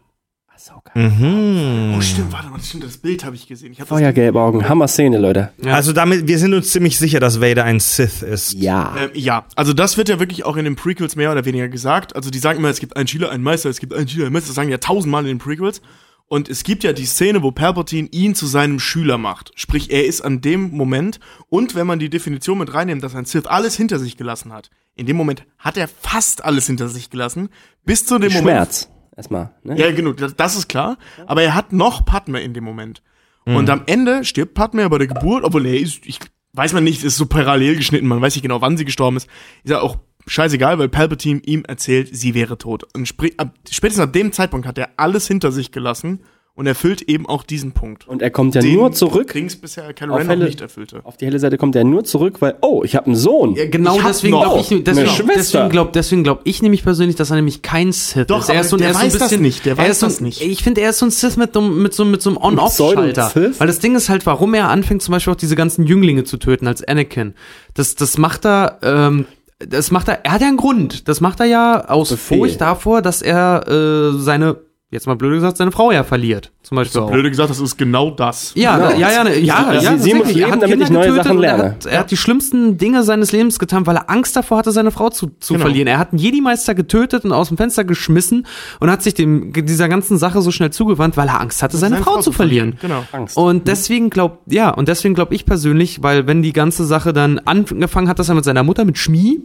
Mhm. 0.95 1.95
oh, 1.97 2.01
stimmt, 2.01 2.31
warte 2.31 2.49
mal, 2.49 2.59
stimmt, 2.59 2.83
das 2.83 2.97
Bild 2.97 3.23
habe 3.23 3.35
ich 3.35 3.47
gesehen. 3.47 3.71
Ich 3.71 3.81
hab 3.81 3.87
Feuergelbe 3.87 4.39
Augen. 4.39 4.67
Hammer 4.67 4.87
Szene, 4.87 5.17
Leute. 5.17 5.51
Ja. 5.63 5.73
Also 5.73 5.93
damit, 5.93 6.27
wir 6.27 6.39
sind 6.39 6.53
uns 6.53 6.71
ziemlich 6.71 6.97
sicher, 6.97 7.19
dass 7.19 7.41
Vader 7.41 7.63
ein 7.63 7.79
Sith 7.79 8.21
ist. 8.21 8.53
Ja. 8.53 8.95
Ähm, 8.99 9.09
ja, 9.13 9.45
also 9.55 9.73
das 9.73 9.97
wird 9.97 10.09
ja 10.09 10.19
wirklich 10.19 10.45
auch 10.45 10.57
in 10.57 10.65
den 10.65 10.75
Prequels 10.75 11.15
mehr 11.15 11.31
oder 11.31 11.45
weniger 11.45 11.67
gesagt. 11.67 12.15
Also 12.15 12.29
die 12.29 12.39
sagen 12.39 12.59
immer, 12.59 12.69
es 12.69 12.79
gibt 12.79 12.95
einen 12.95 13.07
Schüler, 13.07 13.31
einen 13.31 13.43
Meister, 13.43 13.69
es 13.69 13.79
gibt 13.79 13.93
einen 13.93 14.07
Schüler, 14.07 14.25
einen 14.25 14.33
Meister. 14.33 14.47
Das 14.47 14.55
sagen 14.55 14.69
ja 14.69 14.77
tausendmal 14.77 15.23
in 15.23 15.27
den 15.27 15.37
Prequels. 15.39 15.81
Und 16.29 16.49
es 16.49 16.63
gibt 16.63 16.83
ja 16.83 16.91
die 16.91 17.05
Szene, 17.05 17.41
wo 17.41 17.51
Palpatine 17.51 18.09
ihn 18.11 18.35
zu 18.35 18.47
seinem 18.47 18.79
Schüler 18.79 19.17
macht. 19.17 19.51
Sprich, 19.55 19.91
er 19.91 20.05
ist 20.05 20.21
an 20.21 20.41
dem 20.41 20.71
Moment, 20.71 21.21
und 21.47 21.73
wenn 21.73 21.87
man 21.87 21.99
die 21.99 22.09
Definition 22.09 22.57
mit 22.57 22.73
reinnimmt, 22.73 23.01
dass 23.01 23.15
ein 23.15 23.23
Sith 23.23 23.45
alles 23.45 23.77
hinter 23.77 23.97
sich 23.97 24.17
gelassen 24.17 24.51
hat, 24.51 24.69
in 24.95 25.05
dem 25.05 25.15
Moment 25.15 25.45
hat 25.57 25.77
er 25.77 25.87
fast 25.87 26.43
alles 26.43 26.67
hinter 26.67 26.89
sich 26.89 27.09
gelassen, 27.09 27.47
bis 27.85 28.05
zu 28.05 28.19
dem 28.19 28.33
Moment. 28.33 28.89
Erstmal. 29.17 29.49
Ne? 29.63 29.77
Ja, 29.77 29.91
genau, 29.91 30.13
das, 30.13 30.35
das 30.35 30.55
ist 30.55 30.69
klar. 30.69 30.97
Aber 31.25 31.41
er 31.41 31.55
hat 31.55 31.73
noch 31.73 32.05
Padme 32.05 32.39
in 32.39 32.53
dem 32.53 32.63
Moment. 32.63 33.01
Und 33.45 33.69
am 33.69 33.83
Ende 33.85 34.25
stirbt 34.25 34.55
Padme 34.55 34.89
bei 34.89 34.97
der 34.97 35.07
Geburt, 35.07 35.45
obwohl 35.45 35.65
er 35.67 35.79
ist, 35.79 36.05
ich 36.05 36.19
weiß 36.51 36.73
man 36.73 36.83
nicht, 36.83 37.03
ist 37.05 37.15
so 37.15 37.27
parallel 37.27 37.77
geschnitten, 37.77 38.05
man 38.05 38.21
weiß 38.21 38.35
nicht 38.35 38.41
genau, 38.41 38.59
wann 38.59 38.75
sie 38.75 38.83
gestorben 38.83 39.15
ist. 39.15 39.29
Ist 39.63 39.71
ja 39.71 39.79
auch 39.79 39.97
scheißegal, 40.25 40.77
weil 40.79 40.89
Palpatine 40.89 41.39
ihm 41.45 41.63
erzählt, 41.65 42.09
sie 42.11 42.33
wäre 42.33 42.57
tot. 42.57 42.83
Und 42.93 43.07
sprich, 43.07 43.39
ab, 43.39 43.53
spätestens 43.69 44.03
ab 44.03 44.11
dem 44.11 44.33
Zeitpunkt 44.33 44.67
hat 44.67 44.77
er 44.77 44.89
alles 44.97 45.27
hinter 45.27 45.53
sich 45.53 45.71
gelassen 45.71 46.19
und 46.57 46.67
erfüllt 46.67 47.03
eben 47.03 47.25
auch 47.25 47.43
diesen 47.43 47.71
Punkt. 47.71 48.07
Und 48.07 48.21
er 48.21 48.29
kommt 48.31 48.55
ja 48.55 48.61
Den 48.61 48.75
nur 48.75 48.91
zurück. 48.91 49.27
Kriegs 49.29 49.55
bisher 49.55 49.93
Kylo 49.93 50.13
Auf 50.13 50.19
Ren 50.19 50.25
noch 50.27 50.33
helle- 50.33 50.45
nicht 50.45 50.59
erfüllte. 50.59 50.99
Auf 51.05 51.15
die 51.15 51.25
helle 51.25 51.39
Seite 51.39 51.57
kommt 51.57 51.75
er 51.77 51.85
nur 51.85 52.03
zurück, 52.03 52.41
weil, 52.41 52.55
oh, 52.61 52.81
ich 52.83 52.95
habe 52.95 53.05
einen 53.05 53.15
Sohn. 53.15 53.55
Ja, 53.55 53.67
genau 53.69 53.97
deswegen 54.05 54.37
glaube 54.39 54.59
ich, 54.59 54.83
deswegen, 54.83 55.29
deswegen 55.35 55.69
glaube 55.69 55.91
deswegen 55.93 56.23
glaub 56.23 56.41
ich 56.43 56.61
nämlich 56.61 56.83
persönlich, 56.83 57.15
dass 57.15 57.29
er 57.29 57.37
nämlich 57.37 57.61
kein 57.61 57.91
Sith 57.93 58.27
Doch, 58.27 58.41
ist. 58.41 58.49
Er 58.49 58.61
ist 58.61 58.69
so, 58.69 58.77
der 58.77 58.87
er 58.87 58.91
ist 58.91 58.97
so 58.97 59.01
ein 59.01 59.05
weiß 59.05 59.13
das 59.13 59.21
bisschen, 59.29 59.41
nicht, 59.43 59.65
der 59.65 59.73
er 59.73 59.77
weiß 59.77 59.91
ist 59.91 59.99
so, 60.01 60.05
das 60.07 60.19
nicht. 60.19 60.41
Ich 60.41 60.63
finde, 60.63 60.81
er 60.81 60.89
ist 60.89 60.99
so 60.99 61.05
ein 61.05 61.11
Sith 61.11 61.37
mit, 61.37 61.53
so- 61.53 61.61
mit, 61.61 61.93
so, 61.93 62.03
mit 62.03 62.21
so 62.21 62.31
einem 62.31 62.37
On-Off-Schalter. 62.37 63.31
Weil 63.59 63.67
das 63.67 63.79
Ding 63.79 63.95
ist 63.95 64.09
halt, 64.09 64.25
warum 64.25 64.53
er 64.53 64.69
anfängt, 64.69 65.01
zum 65.03 65.11
Beispiel 65.13 65.33
auch 65.33 65.37
diese 65.37 65.55
ganzen 65.55 65.85
Jünglinge 65.85 66.23
zu 66.23 66.37
töten 66.37 66.67
als 66.67 66.83
Anakin. 66.83 67.35
Das, 67.75 67.93
das 67.95 68.17
macht 68.17 68.45
er, 68.45 68.79
ähm, 68.81 69.25
das 69.59 69.91
macht 69.91 70.07
er, 70.07 70.25
er 70.25 70.31
hat 70.33 70.41
ja 70.41 70.47
einen 70.47 70.57
Grund. 70.57 71.07
Das 71.07 71.21
macht 71.21 71.39
er 71.39 71.45
ja 71.45 71.87
aus 71.87 72.09
Befehl. 72.09 72.39
Furcht 72.39 72.61
davor, 72.61 73.01
dass 73.03 73.21
er 73.21 73.67
äh, 73.67 74.19
seine, 74.19 74.57
jetzt 74.89 75.05
mal 75.05 75.15
blöd 75.15 75.33
gesagt, 75.33 75.57
seine 75.57 75.71
Frau 75.71 75.91
ja 75.91 76.03
verliert. 76.05 76.51
Zum 76.63 76.75
Beispiel 76.77 77.01
auch. 77.01 77.11
Blöde 77.11 77.29
gesagt, 77.29 77.49
das 77.49 77.59
ist 77.59 77.77
genau 77.77 78.09
das. 78.11 78.53
Ja, 78.55 78.77
Genau. 78.77 78.91
ja, 78.99 79.11
ja, 79.11 79.23
ne, 79.25 79.37
ja, 79.39 79.79
Sie- 79.79 79.85
ja, 79.85 79.97
sie 79.97 80.13
muss 80.13 80.27
leben, 80.27 80.39
Er 80.39 80.45
hat 80.51 80.61
damit 80.61 80.69
Kinder 80.69 80.85
ich 80.85 80.91
neue 80.91 81.13
Sachen 81.15 81.31
und 81.37 81.43
Er 81.43 81.57
lerne. 81.57 81.63
hat, 81.71 81.85
er 81.85 81.99
hat 81.99 82.11
die 82.11 82.15
schlimmsten 82.17 82.77
Dinge 82.77 83.03
seines 83.03 83.31
Lebens 83.33 83.59
getan, 83.59 83.85
weil 83.85 83.97
er 83.97 84.09
Angst 84.09 84.35
davor 84.35 84.59
hatte, 84.59 84.71
seine 84.71 84.91
Frau 84.91 85.09
zu, 85.09 85.27
zu 85.39 85.53
Genau. 85.53 85.65
verlieren. 85.65 85.87
Er 85.87 85.97
hat 85.99 86.11
einen 86.13 86.19
Jedi-Meister 86.19 86.73
getötet 86.73 87.25
und 87.25 87.33
aus 87.33 87.49
dem 87.49 87.57
Fenster 87.57 87.83
geschmissen 87.83 88.45
und 88.79 88.89
hat 88.89 89.03
sich 89.03 89.13
dem, 89.13 89.51
dieser 89.53 89.89
ganzen 89.89 90.17
Sache 90.17 90.41
so 90.41 90.51
schnell 90.51 90.71
zugewandt, 90.71 91.17
weil 91.17 91.27
er 91.27 91.41
Angst 91.41 91.61
hatte, 91.63 91.75
seine, 91.77 91.97
Frau, 91.97 92.21
zu 92.21 92.31
verlieren. 92.31 92.77
Genau. 92.81 93.03
Angst. 93.11 93.35
Und 93.37 93.67
deswegen 93.67 94.09
glaub, 94.09 94.39
ja, 94.47 94.69
und 94.69 94.87
deswegen 94.87 95.15
glaube 95.15 95.35
ich 95.35 95.45
persönlich, 95.45 96.01
weil 96.01 96.27
wenn 96.27 96.41
die 96.41 96.53
ganze 96.53 96.85
Sache 96.85 97.11
dann 97.13 97.39
angefangen 97.39 98.07
hat, 98.07 98.19
dass 98.19 98.29
er 98.29 98.35
mit 98.35 98.45
seiner 98.45 98.63
Mutter, 98.63 98.85
mit 98.85 98.97
Schmie, 98.97 99.41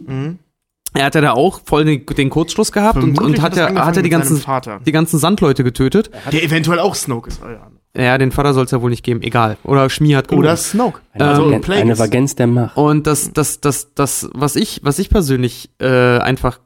er 0.93 1.05
hat 1.05 1.15
ja 1.15 1.21
da 1.21 1.31
auch 1.33 1.61
voll 1.65 1.85
den, 1.85 2.05
den 2.05 2.29
Kurzschluss 2.29 2.71
gehabt 2.71 2.95
und, 2.97 3.15
Vermutlich 3.15 3.37
und 3.37 3.41
hat 3.41 3.55
ja, 3.55 3.85
hat 3.85 3.95
ja 3.95 4.01
die 4.01 4.09
ganzen, 4.09 4.37
Vater. 4.37 4.79
die 4.85 4.91
ganzen 4.91 5.19
Sandleute 5.19 5.63
getötet. 5.63 6.09
Der 6.31 6.43
eventuell 6.43 6.79
auch 6.79 6.95
Snoke 6.95 7.29
ist. 7.29 7.41
Ja. 7.41 7.67
Ja, 7.95 8.17
den 8.17 8.31
Vater 8.31 8.55
soll 8.55 8.65
es 8.65 8.71
ja 8.71 8.81
wohl 8.81 8.89
nicht 8.89 9.03
geben, 9.03 9.21
egal. 9.21 9.57
Oder 9.63 9.87
Schmie 9.87 10.15
hat 10.15 10.25
Oder 10.31 10.37
gelogen. 10.41 10.57
Snoke. 10.57 10.99
Eine, 11.13 11.27
also 11.27 11.45
Vagen- 11.45 11.61
Plagueis. 11.61 11.81
eine 11.83 11.99
Vagenz 11.99 12.35
der 12.35 12.47
Macht. 12.47 12.75
Und 12.75 13.05
das, 13.05 13.33
das, 13.33 13.61
das, 13.61 13.93
das, 13.93 14.29
was 14.33 14.55
ich, 14.55 14.79
was 14.83 14.97
ich 14.97 15.09
persönlich 15.11 15.69
äh, 15.79 16.17
einfach 16.17 16.59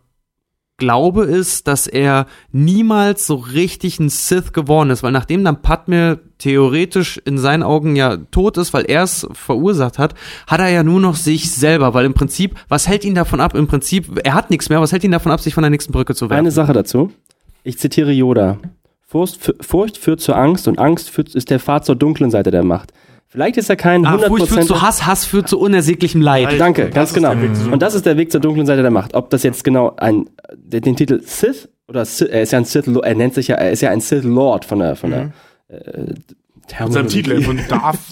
glaube, 0.77 1.23
ist, 1.23 1.67
dass 1.67 1.87
er 1.87 2.27
niemals 2.51 3.25
so 3.25 3.35
richtig 3.35 3.99
ein 3.99 4.09
Sith 4.09 4.53
geworden 4.53 4.91
ist, 4.91 5.01
weil 5.01 5.11
nachdem 5.11 5.43
dann 5.43 5.61
Padme 5.63 6.19
theoretisch 6.37 7.17
in 7.25 7.39
seinen 7.39 7.63
Augen 7.63 7.95
ja 7.95 8.17
tot 8.17 8.57
ist, 8.57 8.73
weil 8.73 8.85
er 8.85 9.03
es 9.03 9.27
verursacht 9.33 9.97
hat, 9.97 10.13
hat 10.45 10.59
er 10.59 10.69
ja 10.69 10.83
nur 10.83 10.99
noch 10.99 11.15
sich 11.15 11.51
selber, 11.51 11.95
weil 11.95 12.05
im 12.05 12.13
Prinzip, 12.13 12.55
was 12.69 12.87
hält 12.87 13.05
ihn 13.05 13.15
davon 13.15 13.41
ab? 13.41 13.55
Im 13.55 13.67
Prinzip, 13.67 14.21
er 14.23 14.35
hat 14.35 14.51
nichts 14.51 14.69
mehr, 14.69 14.79
was 14.79 14.91
hält 14.91 15.03
ihn 15.03 15.11
davon 15.11 15.31
ab, 15.31 15.41
sich 15.41 15.55
von 15.55 15.63
der 15.63 15.71
nächsten 15.71 15.91
Brücke 15.91 16.13
zu 16.13 16.29
werfen? 16.29 16.39
Eine 16.39 16.51
Sache 16.51 16.73
dazu. 16.73 17.11
Ich 17.63 17.79
zitiere 17.79 18.11
Yoda. 18.11 18.59
Furcht, 19.07 19.55
Furcht 19.61 19.97
führt 19.97 20.21
zur 20.21 20.37
Angst 20.37 20.67
und 20.67 20.77
Angst 20.77 21.09
führt, 21.09 21.33
ist 21.33 21.49
der 21.49 21.59
Pfad 21.59 21.85
zur 21.85 21.95
dunklen 21.95 22.29
Seite 22.29 22.51
der 22.51 22.63
Macht. 22.63 22.93
Vielleicht 23.29 23.57
ist 23.57 23.69
er 23.69 23.75
kein 23.75 24.05
ah, 24.05 24.17
Furcht 24.17 24.47
führt 24.47 24.61
100%. 24.61 24.67
zu 24.67 24.81
Hass, 24.81 25.05
Hass 25.05 25.25
führt 25.25 25.49
zu 25.49 25.59
unersäglichem 25.59 26.21
Leid. 26.21 26.59
Danke, 26.59 26.85
Das 26.85 27.13
ganz 27.13 27.13
genau. 27.13 27.31
Und 27.71 27.81
das 27.81 27.93
ist 27.93 28.05
der 28.05 28.17
Weg 28.17 28.31
zur 28.31 28.39
dunklen 28.39 28.65
Seite 28.65 28.81
der 28.81 28.91
Macht. 28.91 29.15
Ob 29.15 29.29
das 29.29 29.43
jetzt 29.43 29.63
genau 29.63 29.93
ein, 29.97 30.29
den, 30.55 30.81
den 30.81 30.95
Titel 30.95 31.21
Sith 31.23 31.69
oder 31.87 32.05
Sith, 32.05 32.29
er 32.29 32.41
ist 32.41 32.51
ja 32.51 32.59
ein 32.59 32.65
Sith, 32.65 32.87
er 32.87 33.15
nennt 33.15 33.33
sich 33.33 33.49
ja, 33.49 33.55
er 33.55 33.71
ist 33.71 33.81
ja 33.81 33.89
ein 33.89 33.99
Sith 33.99 34.23
Lord 34.23 34.63
von 34.65 34.79
der, 34.79 34.95
von 34.95 35.11
der, 35.11 35.31
äh, 35.67 36.13
Mit 36.83 36.93
seinem 36.93 37.07
Titel 37.07 37.41
von 37.41 37.59
Darth 37.67 37.99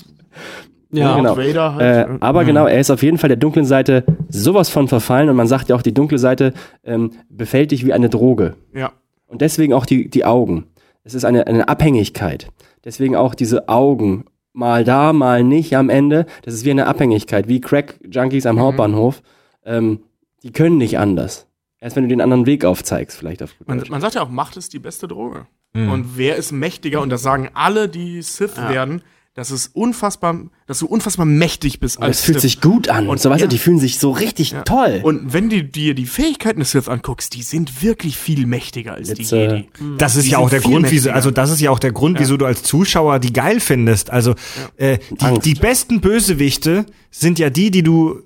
Ja, 0.91 1.15
genau. 1.15 1.35
Vader 1.37 1.77
Äh, 1.79 2.09
halt. 2.09 2.23
aber 2.23 2.45
genau, 2.45 2.67
er 2.67 2.79
ist 2.79 2.89
auf 2.89 3.03
jeden 3.03 3.17
Fall 3.17 3.27
der 3.27 3.37
dunklen 3.37 3.65
Seite 3.65 4.03
sowas 4.29 4.69
von 4.69 4.87
verfallen 4.87 5.29
und 5.29 5.35
man 5.35 5.47
sagt 5.47 5.69
ja 5.69 5.75
auch, 5.75 5.81
die 5.81 5.93
dunkle 5.93 6.19
Seite 6.19 6.53
ähm, 6.83 7.11
befällt 7.29 7.71
dich 7.71 7.85
wie 7.85 7.93
eine 7.93 8.09
Droge. 8.09 8.55
ja. 8.73 8.91
Und 9.27 9.41
deswegen 9.41 9.73
auch 9.73 9.87
die, 9.87 10.07
die 10.07 10.23
Augen. 10.23 10.67
Es 11.03 11.15
ist 11.15 11.25
eine, 11.25 11.47
eine 11.47 11.67
Abhängigkeit. 11.67 12.47
Deswegen 12.85 13.15
auch 13.15 13.33
diese 13.33 13.67
Augen. 13.69 14.25
Mal 14.55 14.83
da, 14.83 15.13
mal 15.13 15.43
nicht 15.43 15.75
am 15.75 15.89
Ende. 15.89 16.25
Das 16.43 16.53
ist 16.53 16.65
wie 16.65 16.71
eine 16.71 16.87
Abhängigkeit, 16.87 17.47
wie 17.47 17.61
Crack-Junkies 17.61 18.45
am 18.45 18.59
Hauptbahnhof. 18.59 19.21
Ähm, 19.65 19.99
die 20.43 20.51
können 20.51 20.77
nicht 20.77 20.97
anders. 20.97 21.47
Erst 21.79 21.95
wenn 21.95 22.03
du 22.03 22.09
den 22.09 22.21
anderen 22.21 22.45
Weg 22.45 22.65
aufzeigst, 22.65 23.17
vielleicht 23.17 23.43
auf 23.43 23.57
gut 23.57 23.67
Man, 23.67 23.83
man 23.89 24.01
sagt 24.01 24.15
ja 24.15 24.23
auch, 24.23 24.29
Macht 24.29 24.57
ist 24.57 24.73
die 24.73 24.79
beste 24.79 25.07
Droge. 25.07 25.47
Und 25.75 26.17
wer 26.17 26.37
ist 26.37 26.53
mächtiger? 26.53 27.01
Und 27.01 27.09
das 27.09 27.21
sagen 27.21 27.49
alle, 27.53 27.89
die 27.89 28.21
Sith 28.21 28.55
werden, 28.55 29.01
dass 29.35 29.51
es 29.51 29.67
unfassbar, 29.67 30.43
dass 30.65 30.79
du 30.79 30.85
unfassbar 30.85 31.25
mächtig 31.25 31.81
bist 31.81 32.01
als 32.01 32.19
es 32.19 32.25
fühlt 32.25 32.39
sich 32.39 32.61
gut 32.61 32.87
an. 32.87 33.09
Und 33.09 33.19
so, 33.19 33.29
weißt 33.29 33.41
ja. 33.41 33.47
die 33.47 33.57
fühlen 33.57 33.79
sich 33.79 33.99
so 33.99 34.11
richtig 34.11 34.55
toll. 34.63 35.01
Und 35.03 35.33
wenn 35.33 35.49
du 35.49 35.61
dir 35.61 35.93
die 35.93 36.05
Fähigkeiten 36.05 36.59
des 36.61 36.71
Sith 36.71 36.87
anguckst, 36.87 37.33
die 37.33 37.43
sind 37.43 37.83
wirklich 37.83 38.17
viel 38.17 38.47
mächtiger 38.47 38.93
als 38.93 39.09
Jetzt, 39.09 39.31
die 39.31 39.35
äh, 39.35 39.41
Jedi. 39.41 39.69
Das 39.97 40.15
ist 40.15 40.25
Die 40.25 40.31
ja 40.31 40.37
auch 40.37 40.49
der 40.49 40.61
Grund, 40.61 40.89
wieso, 40.89 41.11
also 41.11 41.31
das 41.31 41.51
ist 41.51 41.59
ja 41.59 41.69
auch 41.69 41.79
der 41.79 41.91
Grund, 41.91 42.17
wieso 42.17 42.37
du 42.37 42.45
als 42.45 42.63
Zuschauer 42.63 43.19
die 43.19 43.33
geil 43.33 43.59
findest. 43.59 44.09
Also 44.09 44.35
äh, 44.77 44.99
die, 45.11 45.39
die 45.41 45.55
besten 45.55 45.99
Bösewichte 45.99 46.85
sind 47.11 47.37
ja 47.37 47.49
die, 47.49 47.71
die 47.71 47.83
du, 47.83 48.21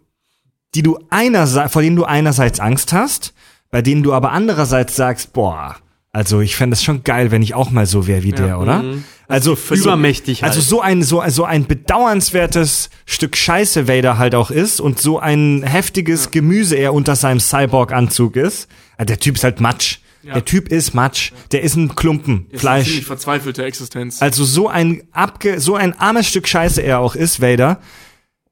die 0.76 0.84
du 0.84 1.00
einerseits, 1.10 1.74
vor 1.74 1.82
denen 1.82 1.96
du 1.96 2.04
einerseits 2.04 2.60
Angst 2.60 2.94
hast, 2.94 3.34
bei 3.72 3.82
denen 3.82 4.04
du 4.04 4.14
aber 4.14 4.32
andererseits 4.32 4.96
sagst, 4.96 5.34
boah, 5.34 5.76
also 6.12 6.42
ich 6.42 6.56
fände 6.56 6.76
es 6.76 6.84
schon 6.84 7.04
geil, 7.04 7.32
wenn 7.32 7.42
ich 7.42 7.56
auch 7.56 7.72
mal 7.72 7.88
so 7.88 8.06
wäre 8.06 8.22
wie 8.22 8.32
der, 8.32 8.60
oder? 8.60 8.84
Also 9.30 9.56
Übermächtig 9.72 10.42
halt. 10.42 10.54
Also 10.54 10.62
so 10.62 10.82
ein 10.82 11.04
so 11.04 11.24
so 11.28 11.46
ein 11.46 11.66
bedauernswertes 11.68 12.90
Stück 13.06 13.38
Scheiße 13.38 13.88
Vader 13.88 14.18
halt 14.18 14.34
auch 14.34 14.50
ist 14.50 14.82
und 14.82 15.00
so 15.00 15.20
ein 15.20 15.62
heftiges 15.64 16.32
Gemüse 16.32 16.76
er 16.76 16.94
unter 16.94 17.16
seinem 17.16 17.40
Cyborg-Anzug 17.40 18.36
ist. 18.36 18.68
Ja, 18.98 19.06
der 19.06 19.20
Typ 19.20 19.36
ist 19.36 19.44
halt 19.44 19.62
Matsch. 19.62 20.00
Der 20.24 20.44
Typ 20.44 20.70
ist 20.70 20.94
Matsch. 20.94 21.32
Der 21.52 21.62
ist 21.62 21.76
ein 21.76 21.96
Klumpen 21.96 22.46
Ist 22.50 22.52
eine 22.52 22.60
Fleisch. 22.60 22.88
ziemlich 22.88 23.06
verzweifelte 23.06 23.64
Existenz. 23.64 24.22
Also 24.22 24.44
so 24.44 24.68
ein 24.68 25.04
abge 25.12 25.60
so 25.60 25.76
ein 25.76 25.98
armes 25.98 26.28
Stück 26.28 26.48
Scheiße 26.48 26.82
er 26.82 27.00
auch 27.00 27.16
ist, 27.16 27.42
Vader. 27.42 27.80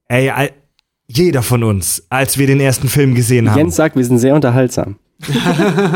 Ey, 0.07 0.29
all, 0.29 0.51
jeder 1.07 1.41
von 1.41 1.63
uns, 1.63 2.03
als 2.09 2.37
wir 2.37 2.47
den 2.47 2.59
ersten 2.59 2.87
Film 2.87 3.15
gesehen 3.15 3.49
haben. 3.49 3.57
Jens 3.57 3.75
sagt, 3.75 3.95
wir 3.95 4.05
sind 4.05 4.19
sehr 4.19 4.35
unterhaltsam. 4.35 4.97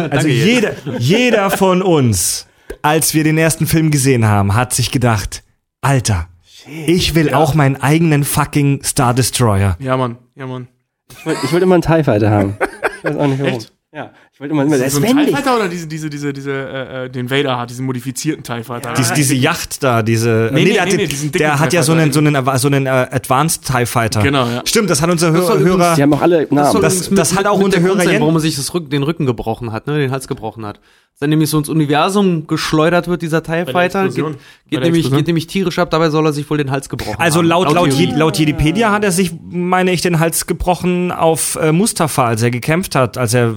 Also 0.10 0.28
jeder, 0.28 0.74
jeder 0.98 1.52
von 1.52 1.82
uns, 1.82 2.48
als 2.82 3.14
wir 3.14 3.24
den 3.24 3.38
ersten 3.38 3.68
Film 3.68 3.92
gesehen 3.92 4.26
haben, 4.26 4.56
hat 4.56 4.74
sich 4.74 4.92
gedacht, 4.92 5.44
Alter, 5.82 6.28
ich 6.68 7.16
will 7.16 7.34
auch 7.34 7.54
meinen 7.56 7.76
eigenen 7.76 8.24
fucking 8.24 8.84
Star 8.84 9.14
Destroyer. 9.14 9.78
ja, 9.80 9.98
Mann, 9.98 10.18
ja, 10.36 10.46
Mann. 10.48 10.68
Ich 11.12 11.26
wollte 11.26 11.40
ich 11.46 11.52
wollte 11.52 11.64
immer 11.66 11.76
einen 11.76 11.82
TIE 11.84 12.04
Fighter 12.04 12.30
haben. 12.32 12.58
Ich 13.04 13.06
weiß 13.06 13.16
auch 13.18 13.26
nicht 13.28 13.40
warum. 13.40 13.54
Echt? 13.56 13.74
Ja, 13.92 14.12
ich 14.34 14.40
wollte 14.40 14.54
immer, 14.54 14.66
der 14.66 14.88
ist 14.88 14.96
So 14.96 15.02
ein 15.04 15.18
TIE. 15.26 15.32
Fighter 15.32 15.56
oder 15.58 15.68
diese, 15.68 15.88
diese, 15.88 16.10
diese, 16.10 16.32
diese, 16.34 16.52
äh, 16.52 17.06
äh, 17.06 17.10
den 17.10 17.30
Vader 17.30 17.60
hat, 17.60 17.70
diesen 17.70 17.86
modifizierten 17.86 18.44
TIE 18.44 18.64
Fighter. 18.64 18.94
Dies, 18.98 19.12
diese 19.14 19.36
Yacht 19.36 19.84
da, 19.84 20.02
diese. 20.02 20.50
Nee, 20.54 20.64
nee, 20.64 20.74
der, 20.74 20.82
hat 20.82 20.88
nee, 20.88 20.92
den- 20.94 20.98
nee, 21.02 21.08
diesen 21.08 21.32
dicken 21.32 21.44
der 21.44 21.60
hat 21.60 21.74
ja 21.74 21.84
so 21.84 21.92
einen, 21.92 22.12
so 22.14 22.20
einen, 22.22 22.44
so 22.58 22.68
einen 22.68 22.86
äh, 22.86 22.90
Advanced 22.90 23.66
TIE 23.66 23.86
Fighter. 23.86 24.24
Genau, 24.24 24.48
ja. 24.48 24.62
Stimmt, 24.66 24.90
das 24.90 25.02
hat 25.02 25.10
unser 25.10 25.32
Hör, 25.32 25.42
soll 25.44 25.60
übrigens- 25.60 25.78
Hörer. 25.84 25.96
Die 25.96 26.02
haben 26.02 26.14
auch 26.14 26.22
alle 26.22 26.48
Namen. 26.50 26.72
soll 26.72 26.82
Das- 26.82 26.94
übrigens 26.94 27.10
mit- 27.12 27.20
das 27.20 27.36
hat 27.38 27.46
auch 27.46 27.60
unser 27.60 27.70
der 27.72 27.80
Grund 27.82 28.00
Hörer 28.02 28.10
sein, 28.10 28.22
warum 28.22 28.36
er 28.36 28.40
sich 28.40 28.56
das 28.56 28.74
Rück, 28.74 28.90
den 28.90 29.04
Rücken 29.04 29.26
gebrochen 29.26 29.74
hat, 29.74 29.86
ne, 29.88 29.98
den 30.00 30.12
Hals 30.12 30.28
gebrochen 30.28 30.66
hat. 30.66 30.80
Dann 31.20 31.30
nämlich 31.30 31.52
so 31.52 31.60
ins 31.60 31.70
Universum 31.70 32.48
geschleudert 32.48 33.08
wird, 33.08 33.22
dieser 33.22 33.44
TIE 33.44 33.66
der 33.66 33.68
Fighter, 33.68 34.06
geht, 34.10 34.16
geht, 34.16 34.34
der 34.72 34.80
nämlich, 34.80 35.12
geht 35.12 35.28
nämlich 35.28 35.46
tierisch 35.46 35.78
ab, 35.78 35.92
dabei 35.92 36.10
soll 36.10 36.26
er 36.26 36.34
sich 36.34 36.50
wohl 36.50 36.58
den 36.58 36.72
Hals 36.72 36.90
gebrochen 36.90 37.18
Also 37.20 37.40
haben. 37.40 37.46
laut, 37.48 37.72
laut. 37.72 37.94
Je- 37.94 38.12
laut 38.16 38.40
Wikipedia 38.40 38.92
hat 38.92 39.04
er 39.04 39.12
sich, 39.12 39.32
meine 39.52 39.92
ich, 39.92 40.02
den 40.02 40.20
Hals 40.20 40.48
gebrochen 40.48 41.12
auf 41.12 41.60
äh, 41.62 41.72
Mustafa, 41.74 42.26
als 42.26 42.42
er 42.42 42.50
gekämpft 42.50 42.96
hat, 42.96 43.20
als 43.20 43.36
er, 43.36 43.54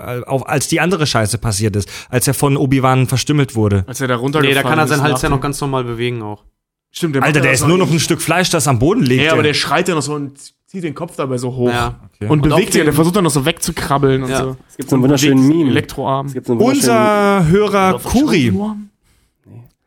äh, 0.00 0.22
auf, 0.26 0.48
als 0.48 0.68
die 0.68 0.80
andere 0.80 1.06
Scheiße 1.06 1.38
passiert 1.38 1.76
ist, 1.76 1.88
als 2.08 2.26
er 2.28 2.34
von 2.34 2.56
Obi-Wan 2.56 3.06
verstümmelt 3.06 3.54
wurde. 3.54 3.84
Als 3.86 4.00
er 4.00 4.08
da 4.08 4.14
Nee, 4.16 4.20
runtergefallen 4.20 4.62
da 4.62 4.68
kann 4.68 4.78
er 4.78 4.86
seinen 4.86 5.02
Hals 5.02 5.22
ja 5.22 5.28
noch 5.28 5.40
ganz 5.40 5.60
normal 5.60 5.84
bewegen 5.84 6.22
auch. 6.22 6.44
Stimmt, 6.92 7.14
der 7.14 7.22
Alter, 7.22 7.40
der 7.40 7.52
ist 7.52 7.66
nur 7.66 7.78
noch 7.78 7.90
ein- 7.90 8.00
Stück 8.00 8.20
Fleisch, 8.20 8.50
das 8.50 8.66
am 8.66 8.78
Boden 8.80 9.02
liegt. 9.02 9.22
Ja, 9.24 9.32
aber 9.32 9.42
der 9.44 9.54
schreit 9.54 9.88
ja 9.88 9.94
noch 9.94 10.02
so 10.02 10.14
und 10.14 10.32
zieht 10.66 10.82
den 10.82 10.94
Kopf 10.94 11.14
dabei 11.16 11.38
so 11.38 11.54
hoch. 11.54 11.68
Ja. 11.68 12.00
Und 12.22 12.30
Und 12.30 12.40
auf 12.52 12.56
bewegt 12.58 12.72
sich, 12.72 12.82
der 12.82 12.92
versucht 12.92 13.14
dann 13.16 13.24
noch 13.24 13.30
so 13.30 13.44
wegzukrabbeln 13.44 14.24
und 14.24 14.30
Ja. 14.30 14.38
so. 14.42 14.56
Es 14.68 14.76
gibt 14.76 14.90
so 14.90 14.96
einen 14.96 15.02
wunderschönen 15.04 15.46
Meme. 15.46 15.70
Elektroarm. 15.70 16.26
Es 16.26 16.32
gibt 16.34 16.46
so 16.46 16.52
einen 16.52 16.60
wunderschönen 16.60 16.96
Unser 16.98 17.46
Hörer 17.48 17.98
Kuri 18.00 18.52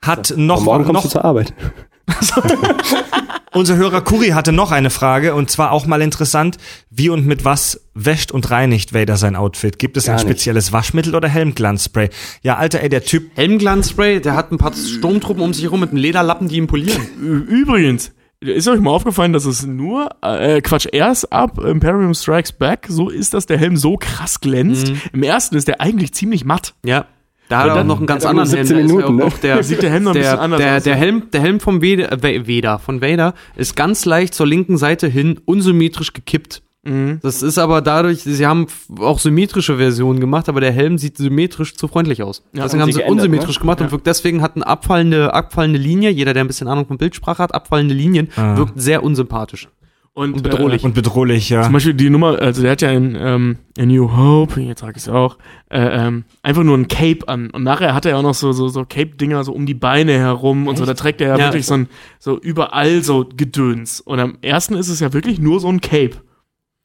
hat 0.02 0.34
noch, 0.38 0.64
Morgen 0.64 0.84
kommst 0.85 1.03
du 1.03 1.07
noch 1.07 1.11
zur 1.11 1.26
Arbeit. 1.26 1.53
unser 3.54 3.76
Hörer 3.76 4.02
Kuri 4.02 4.30
hatte 4.30 4.52
noch 4.52 4.72
eine 4.72 4.90
Frage 4.90 5.36
und 5.36 5.50
zwar 5.50 5.72
auch 5.72 5.86
mal 5.86 6.02
interessant, 6.02 6.58
wie 6.90 7.10
und 7.10 7.26
mit 7.26 7.46
was 7.46 7.82
wäscht 7.94 8.32
und 8.32 8.50
reinigt 8.52 8.94
Vader 8.94 9.18
sein 9.18 9.36
Outfit? 9.36 9.80
Gibt 9.80 9.98
es 9.98 10.06
Gar 10.06 10.14
ein 10.14 10.16
nicht. 10.18 10.26
spezielles 10.26 10.72
Waschmittel 10.72 11.16
oder 11.16 11.30
Helmglanzspray? 11.30 12.10
Ja, 12.42 12.58
Alter, 12.58 12.82
ey, 12.82 12.90
der 12.90 13.04
Typ 13.04 13.32
Helmglanzspray, 13.36 14.20
der 14.20 14.36
hat 14.36 14.52
ein 14.52 14.58
paar 14.58 14.74
Sturmtruppen 14.74 15.44
um 15.44 15.54
sich 15.54 15.64
herum 15.64 15.80
mit 15.80 15.92
einem 15.92 16.00
Lederlappen, 16.00 16.50
die 16.50 16.58
ihn 16.58 16.68
polieren. 16.68 17.08
Übrigens, 17.48 18.12
ist 18.42 18.68
euch 18.68 18.80
mal 18.80 18.92
aufgefallen, 18.92 19.34
dass 19.34 19.46
es 19.46 19.66
nur, 19.66 20.10
äh, 20.22 20.62
Quatsch, 20.62 20.88
erst 20.92 21.32
ab 21.32 21.58
Imperium 21.60 22.14
Strikes 22.14 22.52
Back, 22.52 22.88
so 22.90 23.10
ist, 23.10 23.34
dass 23.34 23.46
der 23.46 23.58
Helm 23.58 23.78
so 23.78 23.96
krass 23.98 24.42
glänzt. 24.42 24.90
Mhm. 24.90 25.02
Im 25.14 25.24
ersten 25.24 25.56
ist 25.56 25.68
der 25.68 25.80
eigentlich 25.80 26.14
ziemlich 26.14 26.44
matt. 26.44 26.74
Ja. 26.86 27.06
Da 27.54 27.60
hat 27.60 27.68
er 27.68 27.82
auch 27.82 27.86
noch 27.86 27.98
einen 27.98 28.08
ganz 28.08 28.24
er 28.24 28.30
anderen 28.32 28.50
Helm. 28.50 28.66
17 28.66 28.78
da 28.78 28.84
ist 28.84 28.90
ja 28.90 28.96
Minuten, 28.96 29.22
auch 29.22 29.34
ne? 29.34 29.40
der, 29.42 29.64
Sieht 29.64 29.82
der 29.82 29.92
Helm 29.92 30.04
noch 30.04 30.12
ein 30.12 30.14
der, 30.16 30.22
bisschen 30.22 30.40
anders 30.40 30.60
der, 30.60 30.78
aus. 30.78 30.84
der 30.84 30.96
Helm, 30.96 31.24
der 31.32 31.42
Helm 31.42 31.60
vom 31.60 31.82
Vader, 31.82 32.22
Vader, 32.22 32.80
von 32.80 33.02
Vader 33.02 33.34
ist 33.56 33.76
ganz 33.76 34.06
leicht 34.06 34.34
zur 34.34 34.48
linken 34.48 34.78
Seite 34.78 35.08
hin 35.08 35.40
unsymmetrisch 35.46 36.14
gekippt. 36.14 36.62
Mhm. 36.86 37.20
Das 37.22 37.42
ist 37.42 37.58
aber 37.58 37.82
dadurch, 37.82 38.24
sie 38.24 38.46
haben 38.46 38.68
auch 39.00 39.20
symmetrische 39.20 39.78
Versionen 39.78 40.20
gemacht, 40.20 40.50
aber 40.50 40.60
der 40.60 40.72
Helm 40.72 40.98
sieht 40.98 41.18
symmetrisch 41.18 41.76
zu 41.76 41.88
freundlich 41.88 42.24
aus. 42.24 42.44
Ja, 42.54 42.64
deswegen 42.64 42.82
haben 42.82 42.88
haben 42.88 42.92
sie 42.92 43.00
geändert, 43.00 43.12
unsymmetrisch 43.12 43.56
ne? 43.58 43.62
gemacht 43.62 43.82
und 43.82 43.92
wirkt 43.92 44.06
deswegen 44.06 44.42
hat 44.42 44.56
eine 44.56 44.68
abfallende, 44.68 45.34
abfallende 45.34 45.80
Linie, 45.80 46.10
jeder, 46.10 46.34
der 46.34 46.44
ein 46.44 46.48
bisschen 46.48 46.68
Ahnung 46.68 46.86
von 46.86 46.98
Bildsprache 46.98 47.42
hat, 47.42 47.54
abfallende 47.54 47.94
Linien, 47.94 48.30
wirkt 48.36 48.74
sehr 48.76 49.04
unsympathisch. 49.04 49.70
Und, 50.15 50.34
Und 50.35 50.44
bedrohlich. 50.44 50.84
Äh, 50.84 50.85
und 50.85 50.94
bedrohlich, 50.94 51.49
ja. 51.49 51.64
zum 51.64 51.73
Beispiel 51.73 51.95
die 51.95 52.11
Nummer, 52.11 52.40
also 52.40 52.61
der 52.61 52.72
hat 52.72 52.84
ja 52.84 52.91
in, 52.91 53.18
ähm, 53.19 53.57
in 53.76 53.90
New 53.90 54.15
Hope, 54.15 54.61
jetzt 54.61 54.81
sag 54.81 54.95
ich 54.95 55.03
es 55.03 55.10
auch, 55.10 55.40
äh, 55.72 55.80
ähm, 55.80 56.26
einfach 56.44 56.61
nur 56.64 56.77
ein 56.77 56.88
Cape 56.88 57.27
an. 57.27 57.49
Und 57.49 57.64
nachher 57.64 57.95
hat 57.95 58.06
er 58.06 58.19
auch 58.19 58.22
noch 58.22 58.35
so, 58.35 58.52
so, 58.52 58.68
so 58.68 58.85
Cape-Dinger 58.85 59.44
so 59.44 59.53
um 59.53 59.65
die 59.65 59.73
Beine 59.73 60.11
herum 60.14 60.68
und 60.68 60.77
so. 60.77 60.85
Da 60.85 60.94
trägt 60.94 61.19
er 61.19 61.30
ja, 61.30 61.38
Ja. 61.38 61.45
wirklich 61.45 61.65
so 61.65 61.73
ein, 61.73 61.90
so 62.19 62.40
überall 62.40 63.02
so 63.02 63.27
Gedöns. 63.35 64.02
Und 64.02 64.19
am 64.19 64.38
ersten 64.44 64.76
ist 64.76 64.90
es 64.90 64.99
ja 64.99 65.14
wirklich 65.14 65.40
nur 65.40 65.60
so 65.60 65.69
ein 65.69 65.81
Cape. 65.81 66.18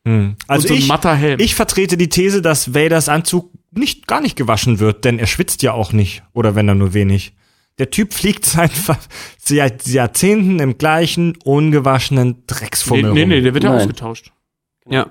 Hm. 0.07 0.37
Also 0.47 0.69
so 0.69 0.75
ein 0.75 0.81
ich, 0.81 0.89
matter 0.89 1.15
Helm. 1.15 1.39
ich 1.39 1.55
vertrete 1.55 1.99
die 1.99 2.09
These, 2.09 2.41
dass 2.41 2.73
Vaders 2.73 3.11
Anzug 3.11 3.53
nicht 3.73 4.07
gar 4.07 4.23
nicht 4.23 4.37
gewaschen 4.37 4.79
wird, 4.79 5.05
denn 5.05 5.19
er 5.19 5.27
schwitzt 5.27 5.63
ja 5.63 5.73
auch 5.75 5.93
nicht. 5.93 6.23
Oder 6.33 6.55
wenn 6.55 6.67
er 6.67 6.75
nur 6.75 6.95
wenig. 6.95 7.35
Der 7.79 7.91
Typ 7.91 8.13
fliegt 8.13 8.45
seit, 8.45 8.73
seit 9.39 9.87
Jahrzehnten 9.87 10.61
im 10.61 10.79
gleichen 10.79 11.37
ungewaschenen 11.45 12.29
nee, 12.29 12.45
Drecksfummel 12.47 13.13
nee, 13.13 13.21
rum. 13.23 13.29
nee, 13.29 13.41
der 13.41 13.55
wird 13.55 13.65
ja 13.65 13.75
ausgetauscht. 13.75 14.33
Ja, 14.87 15.11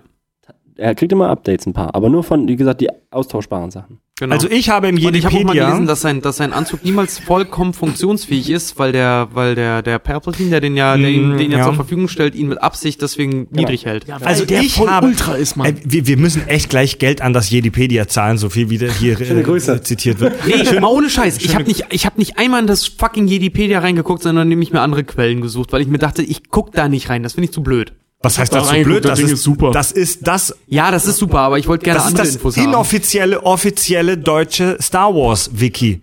Er 0.78 0.96
kriegt 0.96 1.12
immer 1.12 1.30
Updates 1.30 1.66
ein 1.66 1.74
paar, 1.74 1.96
aber 1.96 2.10
nur 2.10 2.24
von, 2.24 2.48
wie 2.48 2.56
gesagt, 2.56 2.82
die 2.82 2.90
austauschbaren 3.10 3.72
Sachen. 3.72 4.00
genau. 4.20 4.36
Also 4.36 4.50
ich 4.50 4.70
habe 4.70 4.88
im 4.90 4.96
und 5.04 5.16
ich 5.16 5.26
habe 5.26 5.36
auch 5.36 5.44
mal 5.44 5.54
Jedipedia 5.54 5.66
gelesen, 5.70 5.88
dass 5.88 6.02
sein, 6.02 6.22
dass 6.22 6.38
sein 6.38 6.54
Anzug 6.54 6.84
niemals 6.84 7.20
vollkommen 7.20 7.74
funktionsfähig 7.74 8.50
ist, 8.50 8.78
weil 8.78 8.92
der, 8.92 9.30
weil 9.34 9.56
der, 9.56 9.82
der 9.82 9.98
Palpatine, 10.00 10.50
der 10.52 10.62
den 10.62 10.76
ja, 10.76 10.98
der 10.98 11.10
ihn, 11.10 11.36
Mm, 11.36 11.38
den 11.38 11.52
jetzt 11.52 11.60
ja. 11.60 11.66
zur 11.66 11.74
Verfügung 11.74 12.08
stellt, 12.08 12.36
ihn 12.36 12.48
mit 12.48 12.62
Absicht 12.62 13.02
deswegen 13.02 13.48
niedrig 13.52 13.86
hält. 13.86 14.06
Also 14.24 14.46
der 14.46 14.62
ich 14.62 14.74
voll 14.74 14.90
habe, 14.90 15.08
Ultra 15.08 15.36
ist, 15.36 15.56
Mann. 15.56 15.68
Äh, 15.68 15.76
wir, 15.84 16.06
wir 16.08 16.18
müssen 16.18 16.48
echt 16.48 16.70
gleich 16.70 17.00
Geld 17.00 17.22
an 17.22 17.34
das 17.34 17.50
Jedipedia 17.50 18.08
zahlen, 18.08 18.38
so 18.38 18.50
viel 18.50 18.70
wie 18.70 18.78
der 18.78 18.92
hier 18.92 19.20
äh, 19.20 19.42
Grüße. 19.42 19.82
zitiert 19.82 20.20
wird. 20.20 20.36
Nee, 20.46 20.80
mal 20.80 20.88
ohne 20.88 21.10
Scheiß. 21.10 21.38
Ich 21.40 21.56
habe 21.56 21.64
nicht, 21.66 21.86
ich 21.90 22.06
hab 22.06 22.18
nicht 22.18 22.38
einmal 22.38 22.62
in 22.62 22.68
das 22.68 22.86
fucking 22.88 23.28
Jedipedia 23.28 23.80
reingeguckt, 23.80 24.22
sondern 24.22 24.48
nämlich 24.48 24.72
mir 24.72 24.82
andere 24.82 25.04
Quellen 25.04 25.42
gesucht, 25.42 25.74
weil 25.74 25.82
ich 25.82 25.88
mir 25.88 25.98
dachte, 25.98 26.22
ich 26.22 26.50
guck 26.50 26.72
da 26.74 26.88
nicht 26.90 27.10
rein. 27.10 27.24
Das 27.24 27.34
finde 27.34 27.46
ich 27.46 27.52
zu 27.52 27.64
blöd. 27.64 27.94
Was 28.22 28.40
heißt 28.40 28.52
da 28.52 28.60
das 28.60 28.68
so 28.68 28.74
reingeguckt, 28.74 29.02
blöd? 29.02 29.06
das 29.06 29.12
Das 29.12 29.20
Ding 29.20 29.26
ist 29.28 29.34
ist 29.34 29.44
super. 29.44 29.72
Das 29.72 29.92
ist 29.92 30.28
das 30.28 30.56
Ja, 30.68 30.90
das 30.92 31.06
ist 31.06 31.18
super, 31.18 31.40
aber 31.40 31.60
ich 31.60 31.68
wollte 31.68 31.86
gerne 31.86 31.98
Das 32.00 32.06
ist 32.06 32.12
andere 32.14 32.26
das 32.26 32.36
Infos 32.36 32.58
haben. 32.58 32.64
inoffizielle, 32.70 33.44
offizielle 33.44 34.18
deutsche 34.18 34.78
Star 34.82 35.14
Wars 35.14 35.52
Wiki. 35.54 36.02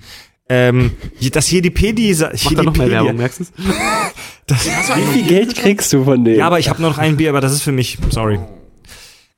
Ähm, 0.48 0.92
das 1.32 1.50
Jedipedia, 1.50 2.30
Mach 2.44 2.52
da 2.52 2.62
noch 2.62 2.76
mehr 2.76 2.90
Werbung, 2.90 3.16
merkst 3.16 3.40
du's? 3.40 3.52
Wie 4.96 5.12
viel 5.12 5.26
Geld 5.26 5.54
kriegst 5.56 5.92
du 5.92 6.04
von 6.04 6.22
denen? 6.24 6.38
Ja, 6.38 6.46
aber 6.46 6.58
ich 6.58 6.68
habe 6.68 6.80
nur 6.82 6.90
noch 6.90 6.98
ein 6.98 7.16
Bier, 7.16 7.30
aber 7.30 7.40
das 7.40 7.52
ist 7.52 7.62
für 7.62 7.72
mich, 7.72 7.98
sorry. 8.10 8.38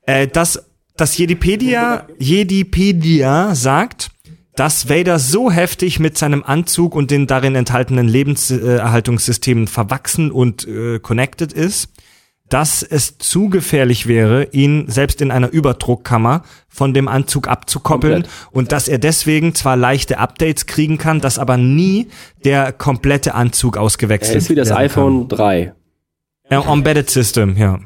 Äh, 0.05 0.27
das, 0.27 0.61
das 0.97 1.17
Jedipedia, 1.17 2.05
Jedipedia 2.19 3.55
sagt, 3.55 4.09
dass 4.55 4.89
Vader 4.89 5.17
so 5.19 5.49
heftig 5.49 5.99
mit 5.99 6.17
seinem 6.17 6.43
Anzug 6.43 6.93
und 6.95 7.09
den 7.09 7.25
darin 7.25 7.55
enthaltenen 7.55 8.07
Lebenserhaltungssystemen 8.07 9.67
verwachsen 9.67 10.31
und 10.31 10.67
äh, 10.67 10.99
connected 10.99 11.53
ist, 11.53 11.89
dass 12.49 12.81
es 12.81 13.17
zu 13.17 13.49
gefährlich 13.49 14.07
wäre, 14.07 14.45
ihn 14.51 14.85
selbst 14.87 15.21
in 15.21 15.31
einer 15.31 15.49
Überdruckkammer 15.49 16.43
von 16.69 16.93
dem 16.93 17.07
Anzug 17.07 17.47
abzukoppeln 17.47 18.23
Komplett. 18.23 18.31
und 18.51 18.71
dass 18.71 18.87
er 18.87 18.99
deswegen 18.99 19.53
zwar 19.53 19.75
leichte 19.75 20.17
Updates 20.17 20.65
kriegen 20.65 20.97
kann, 20.97 21.19
dass 21.19 21.39
aber 21.39 21.57
nie 21.57 22.07
der 22.45 22.71
komplette 22.71 23.35
Anzug 23.35 23.77
ausgewechselt 23.77 24.35
er 24.35 24.37
ist 24.37 24.49
wie 24.49 24.55
das 24.55 24.71
iPhone 24.71 25.27
3 25.27 25.73
Kann. 26.49 26.61
Äh, 26.61 26.71
Embedded 26.71 27.09
System, 27.09 27.57
ja. 27.57 27.79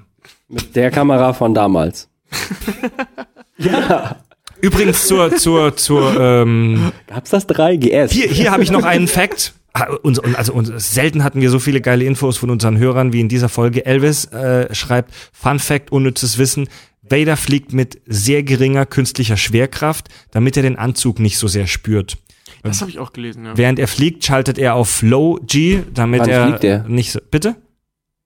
mit 0.48 0.76
der 0.76 0.92
Kamera 0.92 1.34
von 1.34 1.54
damals. 1.54 2.10
ja. 3.58 4.18
Übrigens 4.62 5.08
zur, 5.08 5.36
zur, 5.36 5.76
zur, 5.76 6.20
ähm, 6.20 6.92
Gab's 7.08 7.32
das 7.32 7.48
3 7.48 7.78
GS? 7.78 8.12
hier, 8.12 8.28
hier 8.28 8.52
habe 8.52 8.62
ich 8.62 8.70
noch 8.70 8.84
einen 8.84 9.08
Fact. 9.08 9.54
Ah, 9.74 9.94
uns- 10.04 10.20
und- 10.20 10.36
Also 10.36 10.54
uns, 10.54 10.94
selten 10.94 11.24
hatten 11.24 11.40
wir 11.42 11.50
so 11.50 11.60
viele 11.60 11.80
geile 11.82 12.04
Infos 12.04 12.38
von 12.38 12.50
unseren 12.50 12.78
Hörern 12.78 13.14
wie 13.14 13.22
in 13.22 13.30
dieser 13.30 13.50
Folge. 13.50 13.86
Elvis 13.86 14.26
äh, 14.26 14.74
schreibt, 14.76 15.14
Fun 15.32 15.60
Fact, 15.60 15.92
unnützes 15.92 16.38
Wissen. 16.38 16.68
Vader 17.04 17.38
fliegt 17.38 17.74
mit 17.74 18.00
sehr 18.06 18.44
geringer 18.44 18.86
künstlicher 18.86 19.38
Schwerkraft, 19.38 20.10
damit 20.32 20.56
er 20.58 20.64
den 20.64 20.78
Anzug 20.78 21.20
nicht 21.20 21.38
so 21.38 21.48
sehr 21.48 21.68
spürt. 21.68 22.18
Das 22.64 22.80
habe 22.82 22.92
ich 22.92 23.00
auch 23.00 23.12
gelesen, 23.12 23.46
ja. 23.46 23.58
Während 23.58 23.80
er 23.80 23.88
fliegt, 23.88 24.24
schaltet 24.24 24.58
er 24.60 24.76
auf 24.76 25.02
Low 25.02 25.40
G, 25.46 25.82
damit 25.94 26.22
Wann 26.22 26.30
er 26.30 26.48
fliegt 26.48 26.64
er? 26.64 26.84
nicht 26.88 27.12
so. 27.12 27.20
Bitte? 27.32 27.56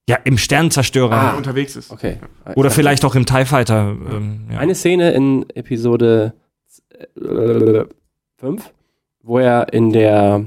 Ja, 0.10 0.18
im 0.24 0.38
Sternenzerstörer. 0.38 1.10
Wenn 1.12 1.28
er 1.30 1.38
unterwegs 1.38 1.76
ist. 1.76 1.90
Okay. 1.90 2.18
Oder 2.56 2.70
vielleicht 2.70 3.06
auch 3.06 3.16
im 3.16 3.26
TIE 3.26 3.46
Fighter. 3.46 3.96
Ähm, 4.12 4.42
ja. 4.52 4.58
Eine 4.60 4.76
Szene 4.76 5.12
in 5.14 5.46
Episode 5.56 6.34
5, 8.38 8.72
wo 9.24 9.40
er 9.40 9.72
in 9.74 9.92
der 9.92 10.46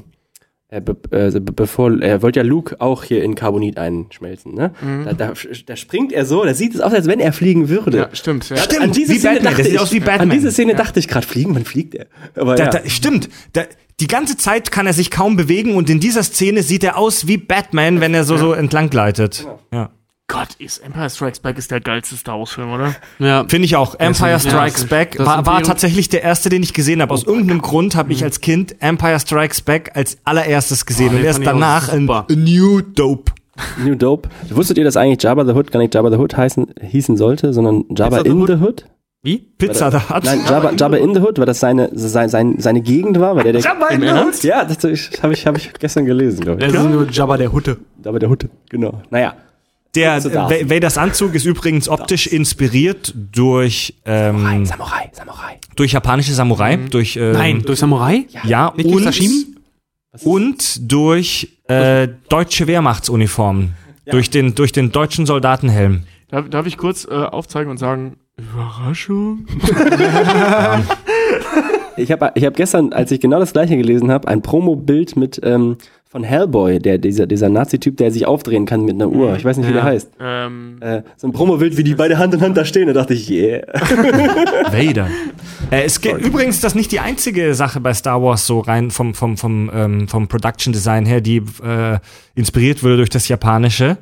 äh, 0.70 0.80
be, 0.82 0.96
äh, 1.10 1.30
be, 1.30 1.52
bevor 1.52 2.00
er 2.00 2.20
wollte 2.20 2.40
ja 2.40 2.44
Luke 2.44 2.80
auch 2.80 3.04
hier 3.04 3.22
in 3.22 3.34
Carbonit 3.34 3.78
einschmelzen, 3.78 4.54
ne? 4.54 4.72
Mhm. 4.82 5.04
Da, 5.04 5.12
da, 5.14 5.32
da 5.66 5.76
springt 5.76 6.12
er 6.12 6.26
so, 6.26 6.44
da 6.44 6.52
sieht 6.52 6.74
es 6.74 6.80
aus, 6.80 6.92
als 6.92 7.06
wenn 7.06 7.20
er 7.20 7.32
fliegen 7.32 7.68
würde. 7.70 7.96
Ja, 7.96 8.08
stimmt. 8.12 8.48
Ja. 8.50 8.58
Stimmt, 8.58 8.82
an 8.82 8.92
diese 8.92 9.14
wie 9.14 9.18
Szene 9.18 9.34
Batman, 9.36 9.54
dachte 9.54 9.68
ich, 9.68 9.80
aus 9.80 9.92
wie 9.92 10.00
Batman. 10.00 10.30
An 10.30 10.36
diese 10.36 10.50
Szene 10.52 10.74
dachte 10.74 11.00
ich 11.00 11.08
gerade, 11.08 11.26
fliegen, 11.26 11.54
wann 11.54 11.64
fliegt 11.64 11.94
er? 11.94 12.06
Aber 12.34 12.54
Da, 12.54 12.64
ja. 12.64 12.70
da, 12.70 12.88
stimmt. 12.88 13.30
Da, 13.54 13.62
die 14.00 14.06
ganze 14.06 14.36
Zeit 14.36 14.70
kann 14.70 14.86
er 14.86 14.92
sich 14.92 15.10
kaum 15.10 15.36
bewegen 15.36 15.74
und 15.74 15.90
in 15.90 16.00
dieser 16.00 16.22
Szene 16.22 16.62
sieht 16.62 16.84
er 16.84 16.98
aus 16.98 17.26
wie 17.26 17.38
Batman, 17.38 18.00
wenn 18.00 18.14
er 18.14 18.24
so, 18.24 18.36
so 18.36 18.52
entlang 18.52 18.90
gleitet. 18.90 19.46
Ja. 19.72 19.90
Gott, 20.30 20.48
ist 20.59 20.84
Empire 20.84 21.09
Strikes 21.09 21.40
Back 21.40 21.56
ist 21.56 21.70
der 21.70 21.80
geilste 21.80 22.14
Star 22.14 22.38
Wars 22.38 22.50
Film, 22.52 22.70
oder? 22.70 22.94
Ja. 23.18 23.46
Finde 23.48 23.64
ich 23.64 23.76
auch. 23.76 23.94
Empire 23.98 24.38
Strikes 24.38 24.84
Back 24.86 25.18
war, 25.18 25.46
war 25.46 25.62
tatsächlich 25.62 26.10
der 26.10 26.22
erste, 26.22 26.50
den 26.50 26.62
ich 26.62 26.74
gesehen 26.74 27.00
habe. 27.00 27.14
Aus 27.14 27.24
irgendeinem 27.24 27.62
Grund 27.62 27.96
habe 27.96 28.12
ich 28.12 28.22
als 28.22 28.42
Kind 28.42 28.76
Empire 28.80 29.18
Strikes 29.18 29.62
Back 29.62 29.92
als 29.94 30.18
allererstes 30.24 30.84
gesehen 30.84 31.12
Oh, 31.14 31.16
und 31.16 31.24
erst 31.24 31.44
danach. 31.44 31.88
A 31.90 31.96
New 32.28 32.82
Dope. 32.82 33.32
New 33.82 33.94
Dope. 33.94 34.28
Wusstet 34.50 34.76
ihr, 34.76 34.84
dass 34.84 34.98
eigentlich 34.98 35.22
Jabba 35.22 35.46
the 35.46 35.52
Hood 35.52 35.72
gar 35.72 35.80
nicht 35.80 35.94
Jabba 35.94 36.10
the 36.10 36.18
Hood 36.18 36.36
heißen, 36.36 36.74
hießen 36.80 37.16
sollte, 37.16 37.55
sondern 37.55 37.84
Jabba 37.96 38.18
in 38.18 38.46
the 38.46 38.55
Hood? 38.55 38.84
Wie? 39.22 39.38
Pizza 39.38 39.90
da 39.90 40.10
hat. 40.10 40.24
Nein, 40.24 40.42
Jabba, 40.48 40.72
Jabba 40.72 40.98
in 40.98 41.14
the 41.14 41.20
Hood, 41.20 41.38
weil 41.38 41.46
das 41.46 41.59
seine, 41.59 41.90
sein, 41.92 42.28
sein, 42.28 42.56
seine 42.59 42.82
Gegend 42.82 43.18
war, 43.18 43.34
weil 43.34 43.44
der, 43.44 43.55
der 43.55 43.62
Jabba 43.62 43.88
in 43.88 44.02
the 44.02 44.09
Hood? 44.10 44.44
Ja, 44.44 44.64
das 44.64 44.84
habe 45.22 45.32
ich, 45.32 45.46
hab 45.46 45.56
ich 45.56 45.72
gestern 45.72 46.05
gelesen, 46.05 46.42
glaube 46.44 46.64
ich. 46.64 46.70
Das 46.72 46.84
ist 46.84 46.90
nur 46.90 47.09
Jabba 47.10 47.38
der 47.38 47.50
Hutte. 47.50 47.78
Jabba 48.05 48.18
der 48.18 48.28
Hood, 48.30 48.46
genau. 48.68 49.02
Naja. 49.10 49.34
Der 49.94 50.23
Vaders 50.23 50.98
Anzug 50.98 51.35
ist 51.35 51.44
übrigens 51.44 51.89
optisch 51.89 52.27
inspiriert 52.27 53.15
durch 53.32 53.94
ähm, 54.05 54.66
Samurai, 54.66 55.10
Samurai. 55.12 55.59
durch 55.77 55.93
japanische 55.93 56.35
Samurai, 56.35 56.77
durch 56.77 57.16
ähm, 57.16 57.32
Nein, 57.32 57.62
durch 57.62 57.78
Samurai? 57.78 58.27
ja 58.44 58.73
Nicht 58.77 58.86
durch 58.86 58.97
und 58.97 59.02
Sashimi? 59.05 59.47
und 60.23 60.93
durch 60.93 61.59
äh, 61.69 62.09
deutsche 62.28 62.66
Wehrmachtsuniformen, 62.66 63.74
durch 64.10 64.31
den 64.31 64.55
durch 64.55 64.73
den 64.73 64.93
deutschen 64.93 65.27
Soldatenhelm. 65.27 66.05
Darf, 66.28 66.48
darf 66.51 66.66
ich 66.66 66.77
kurz 66.77 67.06
äh, 67.06 67.15
aufzeigen 67.15 67.70
und 67.70 67.78
sagen, 67.78 68.16
Überraschung? 68.36 69.47
Ich 71.98 72.12
habe 72.12 72.31
ich 72.35 72.44
hab 72.44 72.55
gestern, 72.55 72.93
als 72.93 73.10
ich 73.10 73.20
genau 73.20 73.40
das 73.40 73.52
gleiche 73.52 73.77
gelesen 73.77 74.10
habe, 74.10 74.28
ein 74.28 74.40
Promo-Bild 74.40 75.16
mit 75.16 75.40
ähm, 75.43 75.77
von 76.10 76.24
Hellboy, 76.24 76.78
der, 76.78 76.97
dieser, 76.97 77.26
dieser 77.26 77.51
Nazi-Typ, 77.51 77.98
der 77.98 78.10
sich 78.10 78.24
aufdrehen 78.26 78.64
kann 78.64 78.82
mit 78.85 78.94
einer 78.94 79.09
Uhr. 79.10 79.36
Ich 79.36 79.44
weiß 79.44 79.59
nicht, 79.59 79.66
wie 79.66 79.72
Ja. 79.72 79.82
der 79.82 79.85
heißt. 79.85 80.10
Ähm, 80.18 80.76
Äh, 80.80 81.02
so 81.18 81.26
ein 81.26 81.32
Promo-Bild, 81.32 81.76
wie 81.76 81.85
die 81.85 81.94
beide 81.94 82.16
Hand 82.16 82.32
in 82.32 82.40
Hand 82.40 82.56
da 82.56 82.64
stehen. 82.64 82.86
Da 82.86 82.94
dachte 82.94 83.12
ich, 83.12 83.28
yeah. 83.30 83.60
Vader. 84.72 85.09
Äh, 85.70 85.82
es 85.85 86.01
geht 86.01 86.16
übrigens 86.18 86.60
das 86.60 86.74
nicht 86.74 86.93
die 86.93 87.01
einzige 87.01 87.55
Sache 87.55 87.80
bei 87.80 87.93
Star 87.93 88.22
Wars 88.22 88.47
so 88.47 88.60
rein 88.60 88.90
vom 88.90 89.12
vom 89.14 89.36
vom 89.36 89.70
ähm, 89.74 90.09
vom 90.09 90.28
Production 90.28 90.72
Design 90.72 91.05
her, 91.05 91.20
die 91.20 91.43
äh, 91.62 91.98
inspiriert 92.35 92.82
wurde 92.82 92.97
durch 92.98 93.10
das 93.10 93.28
japanische. 93.28 93.98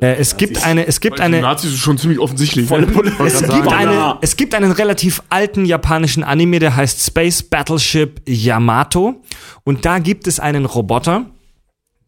Äh, 0.00 0.16
es 0.16 0.36
gibt 0.36 0.64
eine 0.64 0.86
es 0.86 1.00
gibt 1.00 1.18
weil 1.18 1.26
eine 1.26 1.40
Nazis 1.40 1.72
ist 1.72 1.78
schon 1.78 1.98
ziemlich 1.98 2.18
offensichtlich. 2.18 2.66
Volle 2.66 2.86
Pulle. 2.86 3.12
es 3.24 3.42
gibt, 3.42 3.72
eine, 3.72 4.18
es 4.20 4.36
gibt 4.36 4.54
einen 4.54 4.72
relativ 4.72 5.22
alten 5.28 5.64
japanischen 5.64 6.24
Anime, 6.24 6.58
der 6.58 6.76
heißt 6.76 7.04
Space 7.04 7.42
Battleship 7.42 8.20
Yamato. 8.26 9.22
Und 9.64 9.84
da 9.84 9.98
gibt 9.98 10.26
es 10.26 10.40
einen 10.40 10.64
Roboter, 10.66 11.26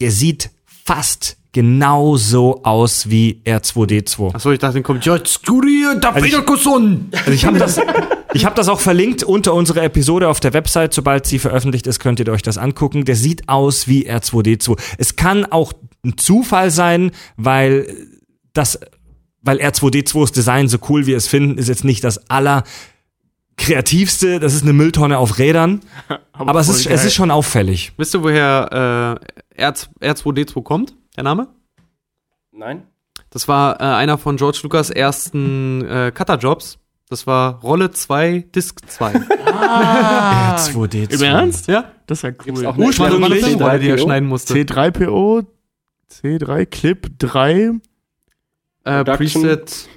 der 0.01 0.11
sieht 0.11 0.51
fast 0.85 1.37
genauso 1.57 2.63
aus 2.65 3.09
wie 3.09 3.41
R2D2. 3.47 4.35
Achso, 4.35 4.53
ich 4.53 4.59
dachte, 4.59 4.75
den 4.75 4.83
kommt 4.83 5.07
Yotsuria 5.07 5.95
da 5.95 6.11
Also 6.11 6.27
ich-. 6.27 6.37
Also 6.37 7.33
ich 7.33 7.47
habe 7.47 7.59
das, 7.59 7.81
ich 8.35 8.45
hab 8.45 8.55
das 8.55 8.69
auch 8.69 8.79
verlinkt 8.79 9.23
unter 9.23 9.55
unserer 9.55 9.83
Episode 9.83 10.29
auf 10.29 10.39
der 10.39 10.53
Website. 10.53 10.93
Sobald 10.93 11.25
sie 11.25 11.39
veröffentlicht 11.39 11.87
ist, 11.87 11.99
könnt 11.99 12.21
ihr 12.21 12.29
euch 12.29 12.43
das 12.43 12.59
angucken. 12.59 13.07
Der 13.07 13.17
sieht 13.17 13.49
aus 13.49 13.89
wie 13.89 14.07
R2D2. 14.07 14.79
Es 14.99 15.17
kann 15.17 15.47
auch 15.47 15.73
ein 16.07 16.17
Zufall 16.19 16.71
sein, 16.71 17.11
weil 17.37 17.87
das, 18.55 18.79
weil 19.43 19.59
R2D2s 19.61 20.33
Design 20.33 20.69
so 20.69 20.79
cool 20.89 21.03
wie 21.03 21.09
wir 21.09 21.17
es 21.17 21.29
finden, 21.29 21.59
ist 21.59 21.69
jetzt 21.69 21.85
nicht 21.85 22.03
das 22.05 22.31
aller 22.31 22.65
kreativste. 23.57 24.39
Das 24.41 24.55
ist 24.55 24.63
eine 24.63 24.73
Mülltonne 24.73 25.19
auf 25.19 25.39
Rädern. 25.39 25.81
Aber 26.33 26.61
es 26.61 26.67
voll 26.67 26.77
ist, 26.77 26.85
geil. 26.87 26.95
es 26.95 27.05
ist 27.05 27.15
schon 27.15 27.31
auffällig. 27.31 27.93
Wisst 27.97 28.15
ihr, 28.15 28.23
woher 28.23 29.19
äh, 29.57 29.63
R, 29.63 29.75
R2D2 30.01 30.63
kommt? 30.63 30.95
Der 31.17 31.25
Name? 31.25 31.49
Nein? 32.53 32.85
Das 33.31 33.49
war 33.49 33.81
äh, 33.81 33.85
einer 33.85 34.19
von 34.19 34.37
George 34.37 34.61
Lucas 34.63 34.91
ersten 34.91 35.85
äh, 35.85 36.13
Cutter-Jobs. 36.15 36.79
Das 37.09 37.27
war 37.27 37.61
Rolle 37.61 37.91
2, 37.93 38.47
Disc 38.55 38.81
2. 38.89 39.13
R2D2. 39.15 41.13
Im 41.15 41.23
Ernst? 41.23 41.69
ja? 41.69 41.93
Das 42.07 42.19
ist 42.19 42.23
ja 42.23 42.31
Gibt's 42.31 42.61
cool. 42.61 42.67
auch 42.67 42.77
Ursprünglich- 42.77 43.61
Rolle, 43.61 43.79
die 43.79 43.89
er 43.89 43.97
C3PO? 43.97 44.03
schneiden 44.03 44.29
musste. 44.29 44.55
C3PO, 44.55 45.47
C3 46.11 46.67
Clip 46.67 47.07
3, 47.19 47.71
Äh. 48.85 49.05
Preset 49.05 49.89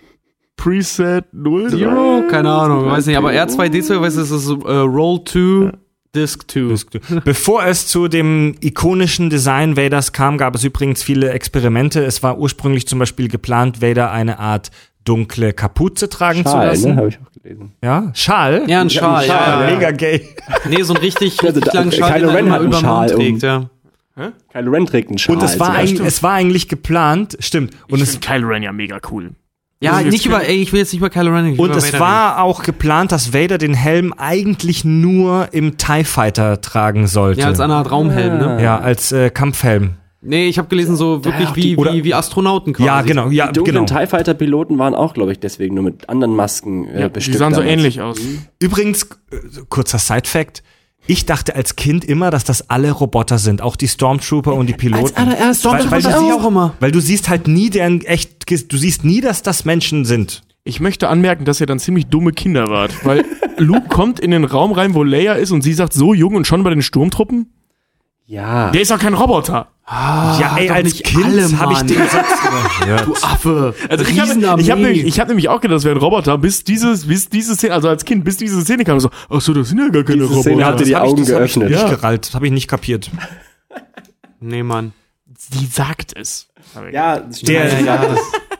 Preset 0.55 1.25
0. 1.33 1.69
Zero? 1.69 2.23
Keine 2.29 2.51
Ahnung, 2.51 2.85
weiß 2.87 3.05
nicht. 3.05 3.17
Aber 3.17 3.29
R2D2, 3.31 4.01
weiß 4.01 4.15
es 4.17 4.29
ist 4.31 4.49
äh, 4.49 4.53
Roll 4.73 5.21
2, 5.23 5.71
Disc 6.13 6.51
2. 6.51 7.19
Bevor 7.23 7.63
es 7.65 7.87
zu 7.87 8.07
dem 8.09 8.55
ikonischen 8.59 9.29
Design 9.29 9.77
Vaders 9.77 10.11
kam, 10.11 10.37
gab 10.37 10.55
es 10.55 10.63
übrigens 10.65 11.01
viele 11.01 11.29
Experimente. 11.31 12.03
Es 12.03 12.23
war 12.23 12.39
ursprünglich 12.39 12.87
zum 12.87 12.99
Beispiel 12.99 13.29
geplant, 13.29 13.81
Vader 13.81 14.11
eine 14.11 14.39
Art 14.39 14.71
dunkle 15.05 15.53
Kapuze 15.53 16.09
tragen 16.09 16.43
zu 16.43 16.51
Schal, 16.51 16.67
lassen. 16.67 16.89
ne? 16.91 16.97
Habe 16.97 17.07
ich 17.07 17.19
auch 17.25 17.31
gelesen. 17.31 17.71
Ja, 17.81 18.11
Schal. 18.13 18.63
Ja, 18.67 18.81
ein 18.81 18.89
Schal. 18.89 19.25
Schal, 19.25 19.61
ja, 19.61 19.69
ja. 19.69 19.75
Mega 19.75 19.91
gay. 19.91 20.27
Nee, 20.67 20.83
so 20.83 20.93
ein 20.93 20.97
richtig, 20.99 21.39
Also 21.41 21.53
richtig 21.59 21.71
da- 21.71 21.79
langen 21.79 21.91
Schal, 21.93 22.19
den 22.19 22.29
er 22.29 22.35
Ren 22.35 22.47
immer 22.47 22.59
über 22.59 22.77
Schal 22.79 23.07
Mund 23.07 23.13
um. 23.13 23.19
trägt, 23.21 23.43
ja. 24.19 24.31
Kylo 24.51 24.71
Ren 24.71 24.85
trägt 24.85 25.09
einen 25.09 25.17
Schal. 25.17 25.35
Und 25.35 25.43
es 25.43 25.59
war, 25.59 25.71
eigentlich, 25.71 25.99
es 25.99 26.21
war 26.23 26.33
eigentlich 26.33 26.67
geplant, 26.67 27.37
stimmt. 27.39 27.73
Und 27.89 27.97
ich 27.97 28.03
es, 28.03 28.11
finde 28.11 28.27
Kylo 28.27 28.47
Ren 28.49 28.63
ja 28.63 28.71
mega 28.71 28.99
cool. 29.11 29.31
Ja, 29.81 30.01
nicht 30.01 30.25
über, 30.25 30.45
ey, 30.45 30.57
ich 30.57 30.73
will 30.73 30.79
jetzt 30.79 30.91
nicht 30.91 30.99
über 30.99 31.09
Kylo 31.09 31.31
Ren, 31.33 31.57
und 31.57 31.69
es 31.71 31.77
Vader 31.77 31.85
reden. 31.85 31.99
war 32.01 32.41
auch 32.43 32.63
geplant, 32.63 33.13
dass 33.13 33.33
Vader 33.33 33.57
den 33.57 33.73
Helm 33.73 34.13
eigentlich 34.17 34.83
nur 34.83 35.47
im 35.53 35.77
TIE 35.77 36.03
Fighter 36.03 36.59
tragen 36.59 37.07
sollte. 37.07 37.39
Ja, 37.41 37.47
als 37.47 37.61
eine 37.61 37.75
Art 37.75 37.89
Raumhelm, 37.89 38.37
ne? 38.39 38.61
Ja, 38.61 38.77
als 38.79 39.13
äh, 39.13 39.29
Kampfhelm. 39.29 39.91
Nee, 40.21 40.49
ich 40.49 40.57
habe 40.57 40.67
gelesen, 40.67 40.97
so 40.97 41.23
wirklich 41.23 41.55
wie, 41.55 41.61
die- 41.61 41.77
oder- 41.77 41.93
wie, 41.93 42.03
wie 42.03 42.13
Astronauten 42.13 42.73
quasi. 42.73 42.87
Ja, 42.87 43.01
genau. 43.03 43.29
Ja, 43.29 43.53
Die 43.53 43.61
genau. 43.63 43.85
TIE 43.85 44.05
Fighter 44.05 44.33
Piloten 44.33 44.77
waren 44.77 44.93
auch, 44.93 45.13
glaube 45.13 45.31
ich, 45.31 45.39
deswegen 45.39 45.75
nur 45.75 45.83
mit 45.85 46.09
anderen 46.09 46.35
Masken 46.35 46.89
äh, 46.89 46.99
Ja, 46.99 47.07
die 47.07 47.13
bestückt. 47.13 47.37
sahen 47.37 47.53
so 47.53 47.61
damals. 47.61 47.73
ähnlich 47.77 48.01
aus. 48.01 48.19
Übrigens, 48.59 49.03
äh, 49.31 49.37
kurzer 49.69 49.97
Side-Fact. 49.97 50.61
Ich 51.09 51.25
dachte 51.25 51.55
als 51.55 51.75
Kind 51.75 52.05
immer, 52.05 52.29
dass 52.29 52.43
das 52.43 52.69
alle 52.69 52.91
Roboter 52.91 53.39
sind, 53.39 53.63
auch 53.63 53.75
die 53.75 53.87
Stormtrooper 53.87 54.53
und 54.53 54.67
die 54.67 54.73
Piloten. 54.73 55.17
allererst 55.17 55.65
weil, 55.65 55.89
weil, 55.89 56.01
dachte 56.03 56.19
du 56.19 56.25
siehst, 56.25 56.39
auch 56.39 56.47
immer. 56.47 56.75
weil 56.79 56.91
du 56.91 56.99
siehst 56.99 57.29
halt 57.29 57.47
nie 57.47 57.71
deren 57.71 58.01
echt, 58.01 58.47
du 58.47 58.77
siehst 58.77 59.03
nie, 59.03 59.19
dass 59.19 59.41
das 59.41 59.65
Menschen 59.65 60.05
sind. 60.05 60.43
Ich 60.65 60.79
möchte 60.79 61.09
anmerken, 61.09 61.45
dass 61.45 61.59
ihr 61.59 61.65
dann 61.65 61.79
ziemlich 61.79 62.05
dumme 62.05 62.31
Kinder 62.31 62.67
wart, 62.67 62.93
weil 63.07 63.25
Luke 63.57 63.87
kommt 63.89 64.19
in 64.19 64.29
den 64.29 64.43
Raum 64.43 64.71
rein, 64.71 64.93
wo 64.93 65.01
Leia 65.01 65.33
ist 65.33 65.49
und 65.49 65.63
sie 65.63 65.73
sagt, 65.73 65.93
so 65.93 66.13
jung 66.13 66.35
und 66.35 66.45
schon 66.45 66.61
bei 66.61 66.69
den 66.69 66.83
Sturmtruppen? 66.83 67.47
Ja. 68.29 68.69
Der 68.69 68.81
ist 68.81 68.91
doch 68.91 68.99
kein 68.99 69.15
Roboter. 69.15 69.67
ja, 69.89 70.55
ey, 70.57 70.69
als 70.69 70.83
nicht 70.93 71.03
Kind 71.03 71.59
habe 71.59 71.73
ich 71.73 71.79
den 71.81 71.97
Satz. 72.07 72.27
Du 73.05 73.13
Affe. 73.15 73.73
Also 73.89 74.05
ich 74.05 74.19
habe 74.19 74.29
Riesenarmee. 74.29 74.61
ich 74.61 74.69
hab 74.71 74.77
nämlich, 74.79 75.03
ich 75.03 75.19
hab 75.19 75.27
nämlich 75.27 75.49
auch 75.49 75.59
gedacht, 75.61 75.77
das 75.77 75.83
wäre 75.83 75.95
ein 75.95 76.01
Roboter, 76.01 76.37
bis 76.37 76.63
dieses, 76.63 77.07
bis 77.07 77.27
diese 77.29 77.55
Szene, 77.55 77.73
also 77.73 77.89
als 77.89 78.05
Kind, 78.05 78.23
bis 78.23 78.37
diese 78.37 78.61
Szene 78.61 78.83
kam, 78.83 78.99
so, 78.99 79.09
ach 79.29 79.41
so, 79.41 79.51
das 79.53 79.69
sind 79.69 79.79
ja 79.79 79.89
gar 79.89 80.03
keine 80.03 80.17
Diese 80.21 80.29
Roboter. 80.29 80.43
Szene 80.51 80.65
hat 80.65 80.79
dir 80.79 80.83
die 80.85 80.91
Das 80.91 80.99
hab 80.99 81.05
ich- 81.07 81.11
Augen 81.11 81.25
das 81.25 81.33
hab 81.35 81.41
ich 81.43 81.53
geöffnet. 81.53 81.69
Nicht 81.71 81.81
Ja. 81.81 81.89
gerallt, 81.89 82.27
das 82.27 82.35
habe 82.35 82.45
ich 82.45 82.51
nicht 82.51 82.67
kapiert. 82.67 83.09
Nee, 84.39 84.61
Mann. 84.63 84.93
Sie 85.35 85.65
sagt 85.65 86.13
es. 86.15 86.47
Ja, 86.91 87.17
Der, 87.47 87.69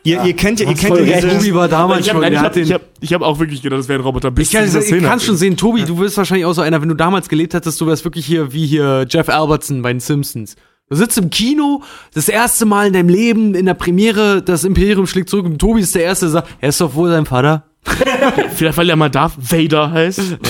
ihr, 0.03 0.23
ihr 0.23 0.35
kennt 0.35 0.59
ja, 0.59 0.69
ihr 0.69 0.75
kennt 0.75 0.95
ja 0.95 1.03
recht. 1.03 1.23
diese, 1.23 1.37
Tobi 1.37 1.53
war 1.53 1.67
damals 1.67 2.01
Ich 2.01 2.09
habe 2.09 2.21
schon, 2.21 2.31
der 2.31 2.39
hab, 2.39 2.47
hat 2.47 2.55
den... 2.55 2.63
ich 2.63 2.73
hab, 2.73 2.81
ich 2.99 3.13
hab 3.13 3.21
auch 3.21 3.39
wirklich 3.39 3.61
gedacht, 3.61 3.79
das 3.79 3.87
wäre 3.87 3.99
ein 3.99 4.03
Roboter, 4.03 4.31
bis 4.31 4.47
Ich 4.47 4.53
kann, 4.53 4.65
ich 4.65 4.71
Szene. 4.71 5.01
kann 5.01 5.19
schon 5.19 5.35
sehen, 5.35 5.57
Tobi, 5.57 5.83
du 5.83 5.97
wirst 5.99 6.17
wahrscheinlich 6.17 6.45
auch 6.45 6.53
so 6.53 6.61
einer, 6.61 6.81
wenn 6.81 6.89
du 6.89 6.95
damals 6.95 7.29
gelebt 7.29 7.53
hättest, 7.53 7.79
du 7.81 7.87
wärst 7.87 8.03
wirklich 8.03 8.25
hier 8.25 8.53
wie 8.53 8.65
hier 8.65 9.05
Jeff 9.09 9.29
Albertson 9.29 9.81
bei 9.81 9.91
den 9.91 9.99
Simpsons. 9.99 10.55
Du 10.89 10.95
sitzt 10.95 11.17
im 11.17 11.29
Kino, 11.29 11.83
das 12.13 12.29
erste 12.29 12.65
Mal 12.65 12.87
in 12.87 12.93
deinem 12.93 13.09
Leben, 13.09 13.53
in 13.53 13.67
der 13.67 13.75
Premiere, 13.75 14.41
das 14.41 14.63
Imperium 14.63 15.05
schlägt 15.05 15.29
zurück 15.29 15.45
und 15.45 15.59
Tobi 15.59 15.81
ist 15.81 15.93
der 15.93 16.03
Erste, 16.03 16.25
der 16.25 16.31
sagt, 16.31 16.49
er 16.61 16.69
ist 16.69 16.81
doch 16.81 16.95
wohl 16.95 17.09
sein 17.09 17.25
Vater. 17.25 17.65
Vielleicht, 18.55 18.77
weil 18.77 18.89
er 18.89 18.95
mal 18.95 19.09
Darth 19.09 19.33
Vader 19.37 19.91
heißt. 19.91 20.37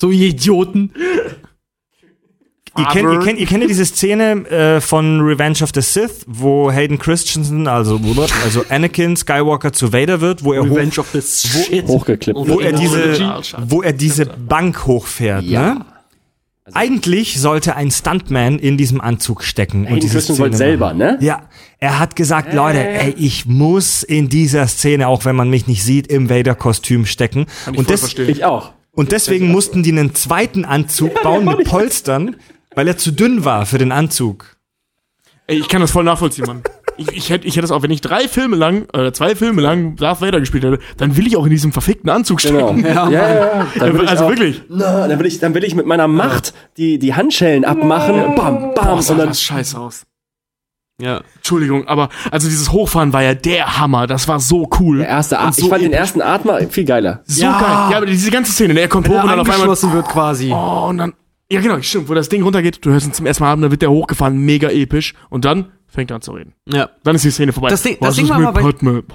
So 0.00 0.10
ihr 0.10 0.28
Idioten. 0.28 0.92
Ihr 2.78 2.84
kennt, 2.84 3.12
ihr, 3.12 3.18
kennt, 3.18 3.38
ihr 3.40 3.46
kennt 3.46 3.62
ja 3.62 3.68
diese 3.68 3.84
Szene 3.84 4.48
äh, 4.48 4.80
von 4.80 5.20
Revenge 5.20 5.58
of 5.62 5.70
the 5.74 5.80
Sith, 5.80 6.24
wo 6.28 6.70
Hayden 6.70 6.98
Christensen, 6.98 7.66
also, 7.66 8.00
also 8.44 8.64
Anakin 8.68 9.16
Skywalker 9.16 9.72
zu 9.72 9.92
Vader 9.92 10.20
wird, 10.20 10.44
wo 10.44 10.52
er, 10.52 10.62
hoch, 10.68 10.98
of 10.98 11.08
the 11.12 11.20
Shit. 11.20 11.88
Hochgeklippt. 11.88 12.38
wo 12.38 12.60
er 12.60 12.72
diese, 12.72 13.42
wo 13.66 13.82
er 13.82 13.92
diese 13.92 14.26
Bank 14.26 14.86
hochfährt. 14.86 15.46
Ne? 15.46 15.84
Eigentlich 16.72 17.40
sollte 17.40 17.74
ein 17.74 17.90
Stuntman 17.90 18.58
in 18.60 18.76
diesem 18.76 19.00
Anzug 19.00 19.42
stecken. 19.42 19.80
und 19.80 19.86
Hayden 19.86 20.00
diese 20.00 20.14
Christensen 20.14 20.40
wollte 20.42 20.56
selber, 20.56 20.92
ne? 20.94 21.18
Ja, 21.20 21.48
er 21.78 21.98
hat 21.98 22.14
gesagt, 22.14 22.54
Leute, 22.54 22.86
ey, 22.86 23.14
ich 23.16 23.46
muss 23.46 24.02
in 24.04 24.28
dieser 24.28 24.68
Szene, 24.68 25.08
auch 25.08 25.24
wenn 25.24 25.34
man 25.34 25.50
mich 25.50 25.66
nicht 25.66 25.82
sieht, 25.82 26.06
im 26.06 26.30
Vader-Kostüm 26.30 27.06
stecken. 27.06 27.46
Kann 27.64 27.74
ich 27.74 27.80
Und, 27.80 27.86
voll 27.86 27.92
des, 27.94 28.00
verstehen. 28.02 28.28
Ich 28.28 28.44
auch. 28.44 28.72
und 28.92 29.10
deswegen 29.10 29.50
mussten 29.50 29.82
die 29.82 29.90
einen 29.90 30.14
zweiten 30.14 30.64
Anzug 30.64 31.20
bauen 31.22 31.44
mit 31.46 31.64
Polstern, 31.66 32.36
weil 32.74 32.88
er 32.88 32.96
zu 32.96 33.12
dünn 33.12 33.44
war 33.44 33.66
für 33.66 33.78
den 33.78 33.92
Anzug. 33.92 34.56
Ey, 35.46 35.58
ich 35.58 35.68
kann 35.68 35.80
das 35.80 35.90
voll 35.90 36.04
nachvollziehen, 36.04 36.44
Mann. 36.46 36.62
Ich, 36.96 37.08
ich 37.12 37.30
hätte 37.30 37.46
ich 37.46 37.54
hätte 37.54 37.62
das 37.62 37.70
auch, 37.72 37.82
wenn 37.82 37.90
ich 37.90 38.02
drei 38.02 38.28
Filme 38.28 38.56
lang, 38.56 38.86
oder 38.92 39.12
zwei 39.14 39.34
Filme 39.34 39.62
lang 39.62 39.96
Darth 39.96 40.20
Vader 40.20 40.38
gespielt 40.38 40.64
hätte, 40.64 40.78
dann 40.98 41.16
will 41.16 41.26
ich 41.26 41.36
auch 41.36 41.44
in 41.44 41.50
diesem 41.50 41.72
verfickten 41.72 42.10
Anzug 42.10 42.38
Genau. 42.40 42.68
stecken. 42.74 42.84
Ja, 42.86 43.08
ja, 43.10 43.34
ja. 43.34 43.66
Dann 43.78 43.94
will 43.94 44.04
ich 44.04 44.08
also 44.10 44.24
auch, 44.24 44.28
wirklich. 44.28 44.62
Na, 44.68 45.08
dann 45.08 45.18
will 45.18 45.26
ich, 45.26 45.38
dann 45.40 45.54
will 45.54 45.64
ich 45.64 45.74
mit 45.74 45.86
meiner 45.86 46.06
Macht 46.08 46.52
die, 46.76 46.98
die 46.98 47.14
Handschellen 47.14 47.64
abmachen. 47.64 48.34
Bam, 48.34 48.74
bam. 48.74 48.74
Boah, 48.74 48.92
und 48.94 49.02
sah 49.02 49.14
dann, 49.14 49.28
das 49.28 49.42
scheiße 49.42 49.78
aus. 49.78 50.02
Ja. 51.00 51.22
Entschuldigung, 51.36 51.88
aber 51.88 52.10
also 52.30 52.46
dieses 52.46 52.70
Hochfahren 52.72 53.14
war 53.14 53.22
ja 53.22 53.34
der 53.34 53.78
Hammer. 53.78 54.06
Das 54.06 54.28
war 54.28 54.38
so 54.38 54.68
cool. 54.78 54.98
der 54.98 55.08
erste 55.08 55.36
Und 55.36 55.40
Atmer, 55.40 55.52
so 55.54 55.62
ich 55.62 55.68
fand 55.70 55.82
den 55.82 55.92
ersten 55.94 56.20
Atmer 56.20 56.58
viel 56.68 56.84
geiler. 56.84 57.22
so 57.24 57.42
Ja. 57.42 57.52
geil. 57.58 57.90
Ja, 57.92 57.96
aber 57.96 58.06
diese 58.06 58.30
ganze 58.30 58.52
Szene, 58.52 58.74
ne, 58.74 58.80
er 58.82 58.88
kommt 58.88 59.08
Wenn 59.08 59.14
hoch 59.14 59.18
er 59.20 59.22
und 59.24 59.30
dann 59.30 59.40
auf 59.40 59.48
einmal. 59.50 59.92
wird 59.94 60.08
quasi. 60.08 60.52
Oh, 60.52 60.86
und 60.88 60.98
dann. 60.98 61.14
Ja, 61.52 61.60
genau, 61.60 61.80
stimmt. 61.82 62.08
Wo 62.08 62.14
das 62.14 62.28
Ding 62.28 62.42
runtergeht, 62.42 62.84
du 62.84 62.90
hörst 62.90 63.06
ihn 63.06 63.12
zum 63.12 63.26
ersten 63.26 63.42
Mal, 63.42 63.56
dann 63.56 63.70
wird 63.70 63.82
der 63.82 63.90
hochgefahren, 63.90 64.38
mega 64.38 64.68
episch. 64.70 65.14
Und 65.30 65.44
dann 65.44 65.72
fängt 65.88 66.12
er 66.12 66.14
an 66.16 66.22
zu 66.22 66.30
reden. 66.30 66.54
Ja. 66.68 66.90
Dann 67.02 67.16
ist 67.16 67.24
die 67.24 67.32
Szene 67.32 67.52
vorbei. 67.52 67.68
Das 67.70 67.82
Ding- 67.82 67.96
Was 67.98 68.10
das 68.10 68.16
Ding 68.18 68.28
war 68.28 68.38
mal 68.38 68.52
bei-? 68.52 68.62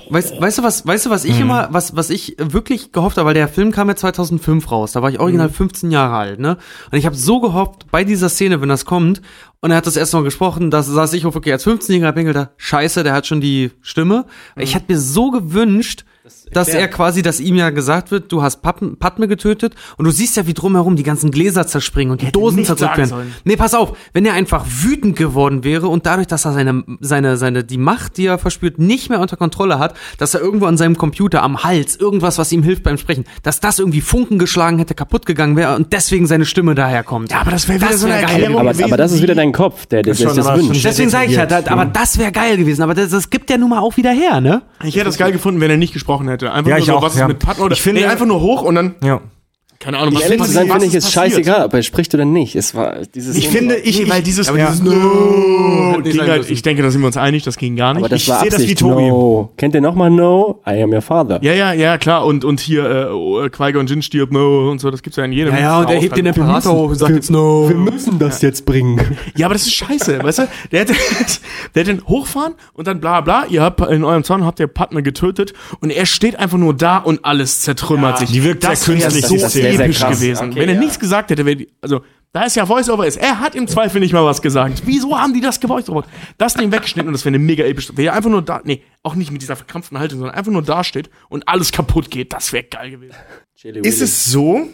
Weißt, 0.09 0.41
weißt 0.41 0.57
du 0.57 0.63
was, 0.63 0.85
weißt 0.85 1.05
du 1.05 1.09
was 1.09 1.23
Mhm. 1.23 1.29
ich 1.29 1.39
immer, 1.39 1.69
was, 1.71 1.95
was 1.95 2.09
ich 2.09 2.35
wirklich 2.37 2.91
gehofft 2.91 3.15
habe, 3.17 3.27
weil 3.27 3.33
der 3.33 3.47
Film 3.47 3.71
kam 3.71 3.87
ja 3.87 3.95
2005 3.95 4.69
raus, 4.69 4.91
da 4.91 5.01
war 5.01 5.09
ich 5.09 5.15
Mhm. 5.15 5.21
original 5.21 5.47
15 5.49 5.89
Jahre 5.91 6.15
alt, 6.17 6.39
ne? 6.41 6.57
Und 6.91 6.97
ich 6.97 7.05
habe 7.05 7.15
so 7.15 7.39
gehofft, 7.39 7.89
bei 7.91 8.03
dieser 8.03 8.27
Szene, 8.27 8.59
wenn 8.59 8.67
das 8.67 8.83
kommt, 8.83 9.21
und 9.61 9.71
er 9.71 9.77
hat 9.77 9.87
das 9.87 9.95
erst 9.95 10.13
mal 10.13 10.23
gesprochen, 10.23 10.69
da 10.69 10.83
saß 10.83 11.13
ich 11.13 11.25
auf, 11.25 11.37
okay, 11.37 11.53
als 11.53 11.65
15-jähriger 11.65 12.11
Pinkel 12.11 12.33
da, 12.33 12.49
scheiße, 12.57 13.03
der 13.03 13.13
hat 13.13 13.25
schon 13.25 13.39
die 13.39 13.71
Stimme. 13.81 14.25
Mhm. 14.57 14.61
Ich 14.63 14.75
hätte 14.75 14.91
mir 14.91 14.99
so 14.99 15.31
gewünscht, 15.31 16.03
dass 16.51 16.69
er 16.69 16.87
quasi, 16.87 17.21
dass 17.21 17.39
ihm 17.39 17.55
ja 17.55 17.69
gesagt 17.69 18.11
wird, 18.11 18.31
du 18.31 18.41
hast 18.41 18.61
Pappen, 18.61 18.97
Padme 18.97 19.27
getötet 19.27 19.73
und 19.97 20.05
du 20.05 20.11
siehst 20.11 20.37
ja, 20.37 20.47
wie 20.47 20.53
drumherum 20.53 20.95
die 20.95 21.03
ganzen 21.03 21.31
Gläser 21.31 21.67
zerspringen 21.67 22.11
und 22.11 22.21
die 22.21 22.31
Dosen 22.31 22.63
zerdrückt 22.65 22.97
werden. 22.97 23.09
sollen. 23.09 23.33
Nee, 23.43 23.55
pass 23.55 23.73
auf, 23.73 23.97
wenn 24.13 24.25
er 24.25 24.33
einfach 24.33 24.65
wütend 24.67 25.15
geworden 25.15 25.63
wäre 25.63 25.87
und 25.87 26.05
dadurch, 26.05 26.27
dass 26.27 26.45
er 26.45 26.53
seine, 26.53 26.83
seine, 27.01 27.37
seine, 27.37 27.63
die 27.63 27.77
Macht, 27.77 28.17
die 28.17 28.25
er 28.27 28.37
verspürt, 28.37 28.79
nicht 28.79 29.09
mehr 29.09 29.19
unter 29.19 29.37
Kontrolle 29.37 29.79
hat, 29.79 29.95
dass 30.17 30.33
er 30.33 30.41
irgendwo 30.41 30.65
an 30.65 30.77
seinem 30.77 30.97
Computer 30.97 31.43
am 31.43 31.63
Hals 31.63 31.95
irgendwas, 31.95 32.37
was 32.37 32.51
ihm 32.51 32.63
hilft 32.63 32.83
beim 32.83 32.97
Sprechen, 32.97 33.25
dass 33.43 33.59
das 33.59 33.79
irgendwie 33.79 34.01
Funken 34.01 34.39
geschlagen 34.39 34.77
hätte, 34.77 34.93
kaputt 34.95 35.25
gegangen 35.25 35.55
wäre 35.57 35.75
und 35.75 35.93
deswegen 35.93 36.27
seine 36.27 36.45
Stimme 36.45 36.75
daherkommt. 36.75 37.31
Ja, 37.31 37.41
aber 37.41 37.51
das 37.51 37.67
wäre 37.67 37.79
wieder 37.81 37.91
Das 37.91 37.99
so 38.01 38.05
eine 38.07 38.15
wär 38.15 38.21
geil. 38.21 38.31
Erklärung 38.31 38.59
Aber, 38.59 38.71
gewesen. 38.71 38.83
aber 38.85 38.97
das 38.97 39.11
ist 39.11 39.17
wie- 39.19 39.23
wieder 39.23 39.35
dein 39.35 39.51
Kopf, 39.51 39.85
der, 39.87 40.03
der, 40.03 40.13
der 40.13 40.23
Schon, 40.27 40.35
das 40.35 40.47
wünscht. 40.55 40.85
Deswegen 40.85 41.09
sage 41.09 41.25
ich 41.27 41.35
ja, 41.37 41.45
da, 41.45 41.61
aber 41.71 41.85
das 41.85 42.17
wäre 42.17 42.31
geil 42.31 42.57
gewesen. 42.57 42.81
Aber 42.83 42.93
das, 42.93 43.09
das 43.09 43.29
gibt 43.29 43.49
ja 43.49 43.57
nun 43.57 43.69
mal 43.69 43.79
auch 43.79 43.97
wieder 43.97 44.11
her, 44.11 44.41
ne? 44.41 44.61
Ich 44.83 44.95
hätte 44.95 45.05
das 45.05 45.17
geil 45.17 45.31
gefunden, 45.31 45.59
wenn 45.61 45.71
er 45.71 45.77
nicht 45.77 45.93
gesprochen 45.93 46.27
hätte. 46.27 46.44
Einfach 46.51 46.69
Ja, 46.69 46.75
nur 46.75 46.79
ich 46.79 46.85
so, 46.85 46.95
auch, 46.97 47.01
was 47.01 47.13
ist 47.13 47.19
ja. 47.19 47.27
mit 47.27 47.39
Padme 47.39 47.63
oder 47.65 47.73
Ich 47.73 47.81
finde- 47.81 48.01
nee, 48.01 48.07
einfach 48.07 48.25
nur 48.25 48.41
hoch 48.41 48.61
und 48.61 48.75
dann, 48.75 48.95
Ja. 49.03 49.21
Keine 49.79 49.97
Ahnung, 49.99 50.15
was, 50.15 50.23
ehrlich 50.23 50.39
was, 50.39 50.47
zu 50.47 50.53
sein, 50.53 50.67
finde 50.67 50.85
ich, 50.85 50.93
ist 50.93 51.05
passiert. 51.05 51.31
scheißegal, 51.31 51.65
ob 51.65 51.73
er 51.73 51.83
spricht 51.83 52.13
oder 52.13 52.25
nicht. 52.25 52.55
Es 52.55 52.73
war 52.75 52.99
dieses 53.13 53.35
Ich 53.35 53.49
finde, 53.49 53.75
ich, 53.75 53.99
Nee, 53.99 54.09
weil 54.09 54.19
ich, 54.19 54.23
dieses, 54.23 54.47
ja, 54.47 54.53
dieses 54.53 54.81
No 54.81 55.99
ging 56.01 56.21
halt, 56.21 56.49
ich 56.49 56.61
denke, 56.61 56.81
da 56.81 56.91
sind 56.91 57.01
wir 57.01 57.07
uns 57.07 57.17
einig, 57.17 57.43
das 57.43 57.57
ging 57.57 57.75
gar 57.75 57.93
nicht. 57.93 58.01
aber 58.01 58.09
das 58.09 58.21
ich 58.21 58.29
war 58.29 58.39
sehe 58.41 58.49
das 58.49 58.61
wie. 58.67 58.75
Tobi. 58.75 59.07
No. 59.07 59.51
Kennt 59.57 59.75
ihr 59.75 59.81
nochmal 59.81 60.09
No? 60.09 60.61
I 60.67 60.81
am 60.81 60.91
your 60.91 61.01
father. 61.01 61.39
ja, 61.41 61.53
ja, 61.53 61.73
ja, 61.73 61.97
klar. 61.97 62.25
Und, 62.25 62.45
und 62.45 62.59
hier, 62.59 62.85
äh, 62.85 63.11
oh, 63.11 63.47
Qui-Gon 63.49 63.87
Jinn 63.87 64.01
stirbt, 64.01 64.33
no, 64.33 64.69
und 64.69 64.79
so, 64.79 64.91
das 64.91 65.01
gibt's 65.01 65.17
ja 65.17 65.25
in 65.25 65.31
jedem. 65.31 65.53
Ja, 65.53 65.59
ja, 65.59 65.79
und 65.79 65.89
er 65.89 65.99
hebt 65.99 66.17
den 66.17 66.25
Imperator 66.25 66.73
hoch 66.73 66.89
und 66.89 66.95
sagt 66.95 67.13
jetzt 67.13 67.31
no. 67.31 67.69
Wir 67.69 67.75
müssen 67.75 68.19
das 68.19 68.41
jetzt 68.41 68.65
bringen. 68.65 69.01
Ja, 69.35 69.47
aber 69.47 69.55
das 69.55 69.63
ist 69.63 69.73
scheiße, 69.73 70.23
weißt 70.23 70.39
du? 70.39 70.47
Der 70.71 70.81
hätte, 70.81 70.93
der 71.75 71.83
hätte 71.83 71.95
den 71.95 72.07
hochfahren 72.07 72.55
und 72.73 72.87
dann 72.87 72.99
bla 72.99 73.21
bla, 73.21 73.45
ihr 73.49 73.61
habt 73.61 73.81
in 73.81 74.03
eurem 74.03 74.23
Zorn 74.23 74.45
habt 74.45 74.59
ihr 74.59 74.67
Padme 74.67 75.03
getötet 75.03 75.53
und 75.79 75.89
er 75.89 76.05
steht 76.05 76.37
einfach 76.39 76.57
nur 76.57 76.73
da 76.73 76.97
und 76.97 77.25
alles 77.25 77.61
zertrümmert 77.61 78.19
sich. 78.19 78.31
die 78.31 78.43
wirkt 78.43 78.61
sehr 78.63 78.71
das 78.71 78.87
wär 78.87 78.95
künstlich, 78.97 79.25
so 79.25 79.35
die 79.35 79.64
Wär 79.73 79.85
episch 79.85 79.97
sehr 79.99 80.07
krass. 80.07 80.19
gewesen. 80.19 80.49
Okay, 80.51 80.59
Wenn 80.59 80.69
er 80.69 80.75
ja. 80.75 80.81
nichts 80.81 80.99
gesagt 80.99 81.31
hätte, 81.31 81.45
wäre 81.45 81.55
die, 81.57 81.69
also 81.81 82.01
da 82.35 82.43
ist 82.43 82.55
ja 82.57 82.65
Voice-Over 82.65 83.07
ist. 83.07 83.15
Er 83.15 83.39
hat 83.39 83.55
im 83.55 83.65
Zweifel 83.67 84.01
nicht 84.01 84.11
mal 84.11 84.25
was 84.25 84.41
gesagt. 84.41 84.81
Wieso 84.85 85.17
haben 85.17 85.33
die 85.33 85.39
das 85.39 85.61
gevoice-over? 85.61 86.05
Das 86.37 86.53
Ding 86.53 86.69
weggeschnitten 86.69 87.07
und 87.07 87.13
das 87.13 87.23
wäre 87.23 87.33
eine 87.33 87.39
mega 87.39 87.63
episch. 87.63 87.95
Wäre 87.95 88.13
einfach 88.13 88.29
nur 88.29 88.41
da, 88.41 88.59
nee, 88.65 88.83
auch 89.03 89.15
nicht 89.15 89.31
mit 89.31 89.41
dieser 89.41 89.55
verkrampften 89.55 89.97
Haltung, 89.97 90.19
sondern 90.19 90.35
einfach 90.35 90.51
nur 90.51 90.61
da 90.61 90.83
steht 90.83 91.09
und 91.29 91.47
alles 91.47 91.71
kaputt 91.71 92.11
geht. 92.11 92.33
Das 92.33 92.51
wäre 92.51 92.65
geil 92.65 92.91
gewesen. 92.91 93.15
ist 93.83 94.01
es 94.01 94.25
so, 94.25 94.67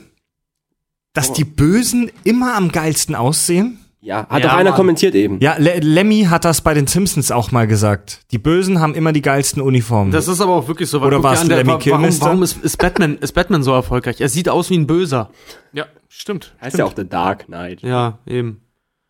dass 1.14 1.34
die 1.34 1.44
Bösen 1.44 2.10
immer 2.24 2.56
am 2.56 2.72
geilsten 2.72 3.14
aussehen? 3.14 3.78
Ja, 4.04 4.28
hat 4.28 4.42
Ja, 4.44 4.50
doch 4.50 4.58
einer 4.58 4.72
Mann. 4.72 4.78
kommentiert 4.78 5.14
eben. 5.14 5.40
Ja, 5.42 5.58
Le 5.60 5.78
Lemmy 5.80 6.24
hat 6.24 6.44
das 6.44 6.62
bei 6.62 6.74
den 6.74 6.88
Simpsons 6.88 7.30
auch 7.32 7.52
mal 7.52 7.68
gesagt. 7.68 8.22
Die 8.32 8.40
Bösen 8.40 8.80
haben 8.80 8.96
immer 8.96 9.12
die 9.14 9.22
geilsten 9.22 9.62
Uniformen. 9.62 10.12
Das 10.12 10.28
ist 10.28 10.42
aber 10.42 10.54
auch 10.54 10.68
wirklich 10.68 10.90
so. 10.90 11.02
weil 11.02 11.14
Oder 11.14 11.24
an, 11.30 11.48
der- 11.48 11.58
Lemmy 11.58 11.68
wa- 11.68 11.74
warum, 11.74 11.80
Kilmister? 11.82 12.26
warum 12.26 12.42
ist, 12.42 12.64
ist, 12.64 12.78
Batman, 12.78 13.18
ist 13.20 13.34
Batman 13.34 13.62
so 13.62 13.72
erfolgreich? 13.74 14.20
Er 14.20 14.30
sieht 14.30 14.50
aus 14.50 14.72
wie 14.72 14.78
ein 14.80 14.88
Böser. 14.88 15.30
Ja, 15.72 15.86
stimmt. 16.10 16.56
Heißt 16.60 16.78
ja 16.80 16.86
auch 16.86 16.94
The 16.96 17.08
Dark 17.08 17.46
Knight. 17.46 17.84
Ja, 17.84 18.18
eben. 18.26 18.62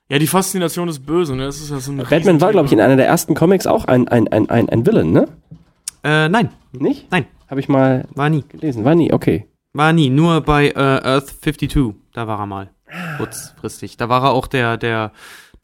Ja, 0.09 0.19
die 0.19 0.27
Faszination 0.27 0.87
des 0.87 0.99
Bösen, 0.99 1.37
ne? 1.37 1.45
Das 1.45 1.61
ist 1.61 1.71
ja 1.71 1.79
so 1.79 1.93
eine 1.93 2.03
Batman 2.03 2.41
war, 2.41 2.51
glaube 2.51 2.65
ich, 2.67 2.73
in 2.73 2.81
einer 2.81 2.97
der 2.97 3.07
ersten 3.07 3.33
Comics 3.33 3.65
auch 3.67 3.85
ein, 3.85 4.09
ein, 4.09 4.27
ein, 4.27 4.49
ein, 4.49 4.67
ein 4.67 4.85
Villain, 4.85 5.13
ne? 5.13 5.29
Äh, 6.03 6.27
nein, 6.27 6.49
Nicht? 6.73 7.09
nein, 7.11 7.27
Habe 7.49 7.61
ich 7.61 7.69
mal 7.69 8.09
war 8.13 8.29
nie. 8.29 8.43
gelesen. 8.49 8.83
War 8.83 8.95
nie, 8.95 9.13
okay. 9.13 9.45
War 9.71 9.93
nie. 9.93 10.09
Nur 10.09 10.41
bei 10.41 10.67
äh, 10.71 10.73
Earth 10.75 11.29
52. 11.41 11.93
Da 12.11 12.27
war 12.27 12.39
er 12.39 12.45
mal. 12.45 12.69
Kurzfristig. 13.17 13.97
Da 13.97 14.09
war 14.09 14.23
er 14.23 14.31
auch 14.31 14.47
der, 14.47 14.77
der, 14.77 15.11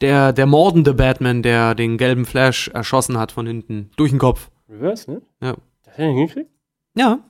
der, 0.00 0.32
der 0.32 0.46
mordende 0.46 0.94
Batman, 0.94 1.42
der 1.42 1.74
den 1.74 1.98
gelben 1.98 2.24
Flash 2.24 2.68
erschossen 2.68 3.18
hat 3.18 3.32
von 3.32 3.46
hinten. 3.46 3.90
Durch 3.96 4.10
den 4.10 4.18
Kopf. 4.18 4.50
Reverse, 4.68 5.10
ne? 5.10 5.22
Ja. 5.40 5.48
Hat 5.50 5.98
er 5.98 6.06
hingekriegt? 6.06 6.50
Ja. 6.96 7.20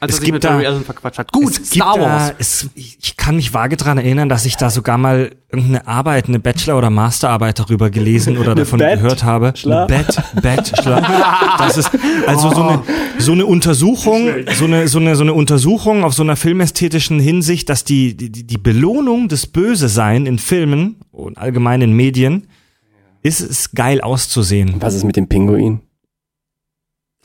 Als 0.00 0.14
Es 0.14 0.20
gibt 0.20 0.44
da- 0.44 0.60
verquatscht 0.80 1.18
hat. 1.18 1.32
Gut, 1.32 1.58
es 1.58 1.70
Star 1.70 1.94
gibt 1.94 2.04
Wars. 2.06 2.28
Da, 2.28 2.34
es, 2.38 2.68
ich 2.74 3.16
kann 3.16 3.36
mich 3.36 3.52
vage 3.52 3.76
daran 3.76 3.98
erinnern, 3.98 4.28
dass 4.28 4.46
ich 4.46 4.56
da 4.56 4.70
sogar 4.70 4.96
mal 4.98 5.30
irgendeine 5.50 5.86
Arbeit, 5.86 6.28
eine 6.28 6.38
Bachelor- 6.38 6.78
oder 6.78 6.90
Masterarbeit 6.90 7.58
darüber 7.58 7.90
gelesen 7.90 8.38
oder 8.38 8.54
davon 8.54 8.78
Bett- 8.78 9.00
gehört 9.00 9.24
habe. 9.24 9.48
Schla- 9.56 9.86
Bett, 9.86 10.16
Bachelor. 10.42 11.00
Das 11.58 11.76
ist 11.76 11.90
also 12.26 12.50
so 12.54 12.62
eine 12.62 12.82
so 13.18 13.32
eine 13.32 13.46
Untersuchung, 13.46 14.28
so 14.54 14.64
eine 14.66 14.86
so 14.88 14.98
eine 14.98 15.16
so 15.16 15.22
eine 15.24 15.32
Untersuchung 15.34 16.04
auf 16.04 16.14
so 16.14 16.22
einer 16.22 16.36
filmästhetischen 16.36 17.18
Hinsicht, 17.18 17.68
dass 17.68 17.84
die 17.84 18.16
die, 18.16 18.30
die 18.30 18.58
Belohnung 18.58 19.28
des 19.28 19.46
Bösesein 19.46 20.26
in 20.26 20.38
Filmen 20.38 20.96
und 21.10 21.38
allgemein 21.38 21.82
in 21.82 21.92
Medien 21.94 22.46
ist 23.22 23.40
es 23.40 23.72
geil 23.72 24.00
auszusehen. 24.00 24.76
Was 24.80 24.94
ist 24.94 25.04
mit 25.04 25.16
dem 25.16 25.28
Pinguin? 25.28 25.80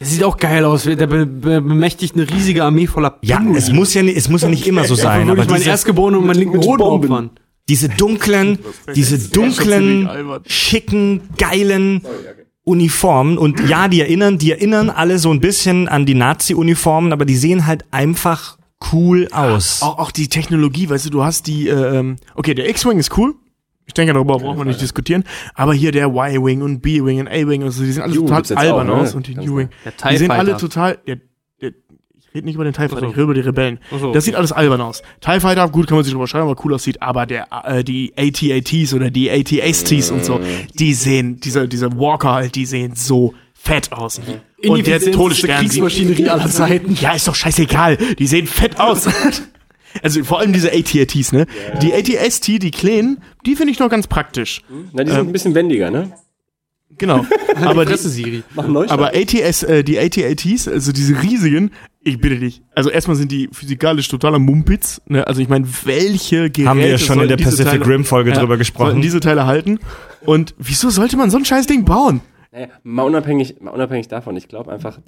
Der 0.04 0.12
sieht 0.12 0.24
auch 0.24 0.38
geil 0.38 0.66
aus. 0.66 0.84
Der 0.84 0.96
be 1.08 1.26
be 1.26 1.62
bemächtigt 1.62 2.16
eine 2.16 2.30
riesige 2.30 2.64
Armee 2.64 2.88
voller 2.88 3.18
Ja, 3.22 3.38
Pinguine. 3.38 3.58
es 3.58 3.72
muss 3.72 3.94
ja 3.94 4.04
nicht, 4.04 4.18
es 4.18 4.30
muss 4.30 4.42
ja 4.42 4.50
nicht 4.50 4.68
immer 4.68 4.84
so 4.84 4.96
sein, 4.96 5.30
aber 5.30 5.44
ich 5.44 5.50
meinen 5.50 5.64
Erstgeborenen 5.64 6.20
und 6.20 6.28
meinen 6.28 6.40
linken 6.40 6.58
mit 6.58 6.66
Hoden 6.68 6.78
Bomben. 6.80 7.12
opfern. 7.12 7.30
diese 7.70 7.88
dunklen, 7.90 8.60
diese 8.96 9.18
dunklen, 9.30 10.10
schicken, 10.46 11.22
geilen 11.38 12.02
Uniformen 12.66 13.38
und 13.38 13.68
ja, 13.70 13.88
die 13.88 14.02
erinnern, 14.02 14.38
die 14.38 14.52
erinnern 14.52 14.90
alle 14.90 15.20
so 15.20 15.32
ein 15.32 15.40
bisschen 15.40 15.88
an 15.88 16.06
die 16.06 16.16
Nazi-Uniformen, 16.16 17.12
aber 17.12 17.26
die 17.26 17.36
sehen 17.36 17.66
halt 17.66 17.86
einfach 17.92 18.58
cool 18.92 19.28
aus. 19.32 19.82
Auch, 19.82 20.00
auch 20.00 20.12
die 20.12 20.28
Technologie, 20.30 20.90
weißt 20.90 21.06
du, 21.06 21.10
du 21.10 21.24
hast 21.24 21.48
die, 21.48 21.68
äh, 21.70 21.98
ähm, 22.00 22.18
okay, 22.36 22.54
der 22.54 22.70
X-Wing 22.70 23.00
ist 23.00 23.18
cool. 23.18 23.36
Ich 23.86 23.94
denke, 23.94 24.14
darüber 24.14 24.38
braucht 24.38 24.58
man 24.58 24.68
nicht 24.68 24.82
diskutieren. 24.82 25.24
Aber 25.56 25.74
hier 25.74 25.92
der 25.92 26.08
Y-Wing 26.08 26.62
und 26.62 26.82
B-Wing 26.82 27.20
und 27.20 27.28
A-Wing, 27.28 27.64
also 27.64 27.84
die 27.84 27.92
sehen 27.92 28.04
alle 28.04 28.16
total 28.16 28.44
albern 28.56 28.90
auch, 28.90 28.96
ne? 28.96 29.02
aus 29.02 29.16
und 29.16 29.28
die 29.28 29.38
U-Wing. 29.38 29.70
Die 30.10 30.18
sehen 30.18 30.32
alle 30.32 30.58
total, 30.58 31.00
der, 31.06 31.18
der, 31.62 31.72
ich 32.18 32.34
rede 32.34 32.46
nicht 32.46 32.56
über 32.56 32.64
den 32.64 32.74
TIE 32.74 32.88
Fighter, 32.88 33.00
so. 33.02 33.06
ich 33.08 33.12
rede 33.12 33.24
über 33.24 33.34
die 33.34 33.42
Rebellen. 33.42 33.80
So, 33.92 34.14
Das 34.14 34.26
sieht 34.26 34.36
alles 34.36 34.52
albern 34.52 34.82
aus. 34.82 35.04
TIE 35.20 35.40
Fighter, 35.40 35.68
gut, 35.70 35.88
kann 35.88 35.98
man 35.98 36.04
sich 36.06 36.14
drüber 36.14 36.28
schreiben, 36.28 36.50
aber 36.50 36.64
cool 36.64 36.74
aussieht, 36.74 37.02
aber 37.02 37.26
der, 37.26 37.48
äh, 37.66 37.84
die 37.84 38.14
AT-ATs 38.18 38.94
oder 38.94 39.12
die 39.12 39.30
AT-STs 39.30 40.12
und 40.12 40.24
so, 40.24 40.40
die 40.74 40.94
sehen, 40.94 41.40
diese, 41.42 41.68
diese 41.68 41.92
Walker 41.98 42.32
halt, 42.34 42.56
die 42.56 42.66
sehen 42.66 42.96
so 42.96 43.34
fett 43.54 43.92
aus. 43.92 44.22
Und 44.66 44.88
der 44.88 45.00
Todesstern 45.02 45.68
sieht 45.68 45.82
Kriegsmaschinerie 45.82 46.30
aller 46.30 46.50
Zeiten. 46.50 46.96
ja, 47.00 47.12
ist 47.14 47.28
doch 47.28 47.36
scheißegal. 47.36 47.98
Die 48.18 48.28
sehen 48.28 48.48
fett 48.48 48.80
aus. 48.80 49.08
Also 50.02 50.24
vor 50.24 50.40
allem 50.40 50.53
diese 50.53 50.72
AT-ATs, 50.72 51.32
ne? 51.32 51.45
Die 51.82 51.94
AT-ST, 51.94 52.48
die 52.61 52.72
kleinen, 52.72 53.22
die 53.45 53.56
finde 53.56 53.72
ich 53.72 53.80
noch 53.80 53.90
ganz 53.90 54.07
praktisch. 54.07 54.61
Na, 54.94 55.03
die 55.03 55.11
sind 55.11 55.20
ein 55.28 55.32
bisschen 55.32 55.56
wendiger, 55.56 55.91
ne? 55.91 56.11
Genau. 56.98 57.26
Aber, 57.56 57.86
die, 57.86 57.98
Siri. 57.98 58.44
Aber 58.56 59.14
ATS, 59.15 59.64
äh, 59.64 59.84
die 59.84 59.98
AT-ATs, 59.99 60.68
also 60.68 60.91
diese 60.91 61.22
riesigen, 61.22 61.72
ich 62.02 62.20
bitte 62.20 62.38
dich. 62.38 62.61
Also 62.76 62.90
erstmal 62.90 63.15
sind 63.15 63.32
die 63.32 63.49
physikalisch 63.52 64.07
totaler 64.10 64.40
Mumpitz. 64.40 65.02
Ne? 65.07 65.26
Also 65.26 65.41
ich 65.41 65.49
meine, 65.49 65.68
welche 65.86 66.49
Geräte 66.49 66.70
Haben 66.70 66.80
wir 66.80 66.88
ja 66.88 66.98
schon 66.98 67.22
in 67.22 67.30
der 67.30 67.38
Pacific 67.38 67.65
Teile- 67.65 67.88
Rim 67.88 68.06
Folge 68.06 68.32
Ja, 68.32 68.40
drüber 68.40 68.57
gesprochen. 68.57 68.88
Sollten 68.88 69.02
diese 69.02 69.20
Teile 69.22 69.45
halten. 69.45 69.80
Und 70.26 70.53
wieso 70.57 70.90
sollte 70.90 71.18
man 71.18 71.30
so 71.32 71.38
ein 71.38 71.45
scheiß 71.45 71.65
Ding 71.65 71.86
bauen? 71.86 72.22
Naja, 72.54 72.68
mal 72.84 73.02
unabhängig, 73.04 73.60
mal 73.62 73.72
unabhängig 73.72 74.08
davon, 74.10 74.38
ich 74.38 74.48
glaube 74.48 74.72
einfach, 74.72 75.00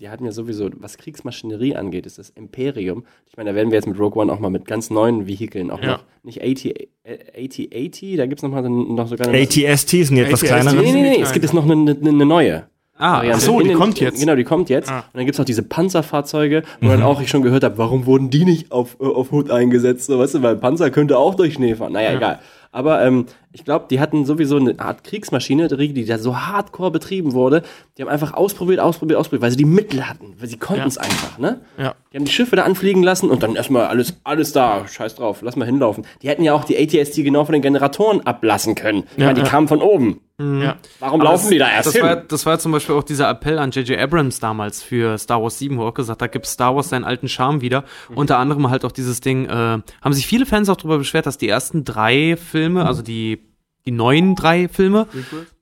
die 0.00 0.10
hatten 0.10 0.26
ja 0.26 0.32
sowieso, 0.32 0.68
was 0.80 0.98
Kriegsmaschinerie 0.98 1.74
angeht, 1.74 2.04
ist 2.04 2.18
das 2.18 2.28
Imperium. 2.28 3.04
Ich 3.26 3.38
meine, 3.38 3.50
da 3.50 3.56
werden 3.56 3.70
wir 3.70 3.76
jetzt 3.76 3.86
mit 3.86 3.98
Rogue 3.98 4.20
One 4.22 4.30
auch 4.30 4.38
mal 4.38 4.50
mit 4.50 4.66
ganz 4.66 4.90
neuen 4.90 5.26
Vehikeln 5.26 5.70
auch 5.70 5.80
Ja. 5.82 5.92
noch, 5.92 6.04
nicht 6.24 6.42
AT, 6.42 6.66
äh, 6.66 7.18
AT-80, 7.34 8.18
da 8.18 8.26
gibt's 8.26 8.42
noch 8.42 8.50
mal 8.50 8.60
noch 8.68 9.08
sogar 9.08 9.28
eine... 9.28 9.38
ATST 9.40 9.88
sind 9.88 10.14
die 10.16 10.20
etwas 10.20 10.44
ATST. 10.44 10.74
Nee, 10.74 10.82
nee, 10.82 10.92
nee, 10.92 11.10
nee, 11.16 11.22
es 11.22 11.32
gibt 11.32 11.42
jetzt 11.44 11.54
noch 11.54 11.64
eine, 11.64 11.96
eine, 11.98 12.26
neue. 12.26 12.64
Ah, 12.98 13.22
ach 13.32 13.40
so, 13.40 13.60
die 13.60 13.68
den- 13.68 13.78
kommt 13.78 13.98
jetzt. 13.98 14.20
Genau, 14.20 14.36
die 14.36 14.44
kommt 14.44 14.68
jetzt. 14.68 14.90
Ah. 14.90 14.98
Und 14.98 15.04
dann 15.14 15.24
gibt's 15.24 15.40
auch 15.40 15.46
diese 15.46 15.62
Panzerfahrzeuge, 15.62 16.64
wo 16.82 16.88
dann 16.88 17.02
auch 17.02 17.22
ich 17.22 17.30
schon 17.30 17.40
gehört 17.40 17.64
habe, 17.64 17.78
warum 17.78 18.04
wurden 18.04 18.28
die 18.28 18.44
nicht 18.44 18.72
auf, 18.72 18.98
äh, 19.00 19.04
auf 19.06 19.30
Hut 19.30 19.50
eingesetzt? 19.50 20.04
So, 20.08 20.18
weißt 20.18 20.34
du, 20.34 20.42
weil 20.42 20.56
Panzer 20.56 20.90
könnte 20.90 21.16
auch 21.16 21.34
durch 21.34 21.54
Schnee 21.54 21.74
fahren. 21.74 21.94
Naja, 21.94 22.14
egal. 22.14 22.40
Aber 22.72 23.02
ähm, 23.02 23.24
ich 23.52 23.64
glaube, 23.64 23.86
die 23.90 23.98
hatten 23.98 24.24
sowieso 24.24 24.56
eine 24.56 24.78
Art 24.78 25.02
Kriegsmaschine, 25.02 25.68
die 25.68 26.04
da 26.04 26.18
so 26.18 26.36
hardcore 26.36 26.92
betrieben 26.92 27.32
wurde. 27.32 27.62
Die 27.98 28.02
haben 28.02 28.08
einfach 28.08 28.32
ausprobiert, 28.32 28.78
ausprobiert, 28.78 29.18
ausprobiert, 29.18 29.42
weil 29.42 29.50
sie 29.50 29.56
die 29.56 29.64
Mittel 29.64 30.08
hatten. 30.08 30.34
Weil 30.38 30.48
sie 30.48 30.56
konnten 30.56 30.86
es 30.86 30.98
einfach, 30.98 31.38
ne? 31.38 31.60
Ja. 31.76 31.94
Die 32.12 32.16
haben 32.16 32.24
die 32.24 32.32
Schiffe 32.32 32.54
da 32.54 32.62
anfliegen 32.62 33.02
lassen 33.02 33.28
und 33.28 33.42
dann 33.42 33.56
erstmal 33.56 33.86
alles, 33.86 34.20
alles 34.22 34.52
da, 34.52 34.86
scheiß 34.86 35.16
drauf, 35.16 35.42
lass 35.42 35.56
mal 35.56 35.64
hinlaufen. 35.64 36.06
Die 36.22 36.28
hätten 36.28 36.44
ja 36.44 36.54
auch 36.54 36.64
die 36.64 36.78
ATST 36.78 37.16
genau 37.16 37.44
von 37.44 37.52
den 37.52 37.62
Generatoren 37.62 38.20
ablassen 38.24 38.76
können. 38.76 39.04
Ja, 39.16 39.26
meine, 39.26 39.34
die 39.34 39.40
ja. 39.42 39.48
kamen 39.48 39.66
von 39.66 39.82
oben. 39.82 40.20
Ja. 40.40 40.76
Warum 41.00 41.20
laufen 41.20 41.50
die 41.50 41.58
da 41.58 41.70
erst 41.70 41.88
das 41.88 41.94
hin? 41.94 42.02
War, 42.02 42.16
das 42.16 42.46
war 42.46 42.58
zum 42.58 42.72
Beispiel 42.72 42.94
auch 42.94 43.02
dieser 43.02 43.28
Appell 43.28 43.58
an 43.58 43.72
J.J. 43.72 43.98
Abrams 43.98 44.40
damals 44.40 44.82
für 44.82 45.18
Star 45.18 45.42
Wars 45.42 45.58
7, 45.58 45.76
wo 45.76 45.82
er 45.82 45.88
auch 45.88 45.94
gesagt 45.94 46.22
hat, 46.22 46.22
da 46.22 46.26
gibt 46.28 46.46
Star 46.46 46.74
Wars 46.74 46.88
seinen 46.88 47.04
alten 47.04 47.28
Charme 47.28 47.60
wieder. 47.60 47.84
Unter 48.14 48.38
anderem 48.38 48.70
halt 48.70 48.86
auch 48.86 48.92
dieses 48.92 49.20
Ding, 49.20 49.44
äh, 49.44 49.50
haben 49.50 50.12
sich 50.12 50.26
viele 50.26 50.46
Fans 50.46 50.70
auch 50.70 50.76
darüber 50.76 50.96
beschwert, 50.96 51.26
dass 51.26 51.36
die 51.36 51.48
ersten 51.48 51.84
drei 51.84 52.36
Filme, 52.36 52.86
also 52.86 53.02
die, 53.02 53.39
die 53.86 53.92
neuen 53.92 54.34
drei 54.34 54.68
Filme, 54.68 55.06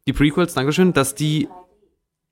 die 0.07 0.13
Prequels, 0.13 0.55
Dankeschön, 0.55 0.93
dass 0.93 1.15
die, 1.15 1.49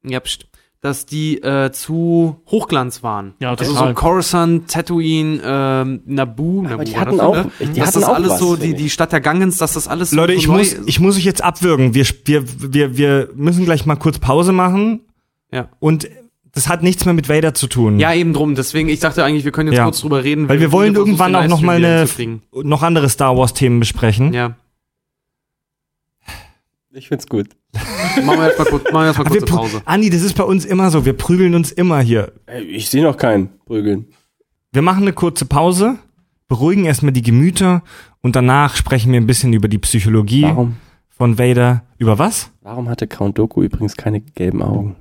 ja, 0.04 0.20
pst, 0.20 0.46
dass 0.82 1.06
die 1.06 1.42
äh, 1.42 1.72
zu 1.72 2.40
Hochglanz 2.48 3.02
waren. 3.02 3.34
Ja, 3.40 3.50
also 3.50 3.64
total. 3.72 3.88
so 3.88 3.94
Coruscant, 3.94 4.70
Tatooine, 4.70 5.40
ähm, 5.44 6.02
Naboo, 6.04 6.62
Naboo 6.62 6.84
die 6.84 6.92
war 6.94 7.00
hatten 7.00 7.16
das, 7.16 7.20
auch- 7.26 7.34
ne? 7.34 7.50
die 7.60 7.66
dass 7.80 7.88
hatten 7.88 8.00
das 8.00 8.04
auch 8.04 8.14
alles 8.14 8.30
was, 8.30 8.38
so, 8.38 8.56
die, 8.56 8.74
die 8.74 8.90
Stadt 8.90 9.10
der 9.12 9.20
Gangens, 9.20 9.56
dass 9.58 9.72
das 9.72 9.88
alles 9.88 10.10
so 10.10 10.16
Leute, 10.16 10.34
so 10.34 10.38
ich 10.38 10.46
neu 10.46 10.58
muss, 10.58 10.72
ich 10.86 11.00
muss 11.00 11.16
euch 11.16 11.24
jetzt 11.24 11.42
abwürgen. 11.42 11.94
Wir, 11.94 12.06
wir, 12.24 12.44
wir, 12.72 12.96
wir 12.96 13.28
müssen 13.34 13.64
gleich 13.64 13.84
mal 13.86 13.96
kurz 13.96 14.18
Pause 14.18 14.52
machen. 14.52 15.00
Ja. 15.50 15.68
Und 15.80 16.08
das 16.52 16.68
hat 16.68 16.82
nichts 16.82 17.04
mehr 17.04 17.14
mit 17.14 17.28
Vader 17.28 17.52
zu 17.54 17.66
tun. 17.66 17.98
Ja, 17.98 18.14
eben 18.14 18.32
drum. 18.32 18.54
Deswegen, 18.54 18.88
ich 18.88 19.00
dachte 19.00 19.24
eigentlich, 19.24 19.44
wir 19.44 19.52
können 19.52 19.70
jetzt 19.70 19.78
Ja. 19.78 19.84
kurz 19.84 20.00
drüber 20.00 20.24
reden. 20.24 20.48
Weil 20.48 20.60
wir 20.60 20.72
wollen 20.72 20.94
irgendwann 20.94 21.34
auch 21.34 21.46
noch 21.48 21.60
mal 21.60 21.76
eine, 21.76 22.06
noch 22.62 22.82
andere 22.82 23.08
Star 23.08 23.36
Wars 23.36 23.54
Themen 23.54 23.78
besprechen. 23.80 24.32
Ja. 24.32 24.56
Ich 26.96 27.08
find's 27.08 27.26
gut. 27.26 27.48
Machen 28.24 28.38
wir 28.40 28.46
erstmal 28.46 28.68
kurz, 28.68 28.84
machen 28.84 28.94
wir 28.94 29.06
erst 29.06 29.18
mal 29.18 29.26
Aber 29.26 29.34
wir 29.34 29.40
kurze 29.40 29.52
prü- 29.52 29.56
Pause. 29.56 29.82
Andi, 29.84 30.08
das 30.10 30.22
ist 30.22 30.34
bei 30.34 30.44
uns 30.44 30.64
immer 30.64 30.90
so. 30.90 31.04
Wir 31.04 31.12
prügeln 31.12 31.54
uns 31.54 31.70
immer 31.72 32.00
hier. 32.00 32.32
Ey, 32.46 32.62
Ich 32.64 32.88
sehe 32.88 33.02
noch 33.02 33.16
keinen 33.18 33.50
Prügeln. 33.66 34.06
Wir 34.72 34.80
machen 34.82 35.02
eine 35.02 35.12
kurze 35.12 35.44
Pause, 35.44 35.98
beruhigen 36.48 36.86
erstmal 36.86 37.12
die 37.12 37.22
Gemüter 37.22 37.82
und 38.22 38.34
danach 38.34 38.76
sprechen 38.76 39.12
wir 39.12 39.20
ein 39.20 39.26
bisschen 39.26 39.52
über 39.52 39.68
die 39.68 39.78
Psychologie 39.78 40.44
Warum? 40.44 40.76
von 41.10 41.38
Vader. 41.38 41.82
Über 41.98 42.18
was? 42.18 42.50
Warum 42.62 42.88
hatte 42.88 43.06
Count 43.06 43.38
Doku 43.38 43.62
übrigens 43.62 43.96
keine 43.96 44.20
gelben 44.22 44.62
Augen? 44.62 44.96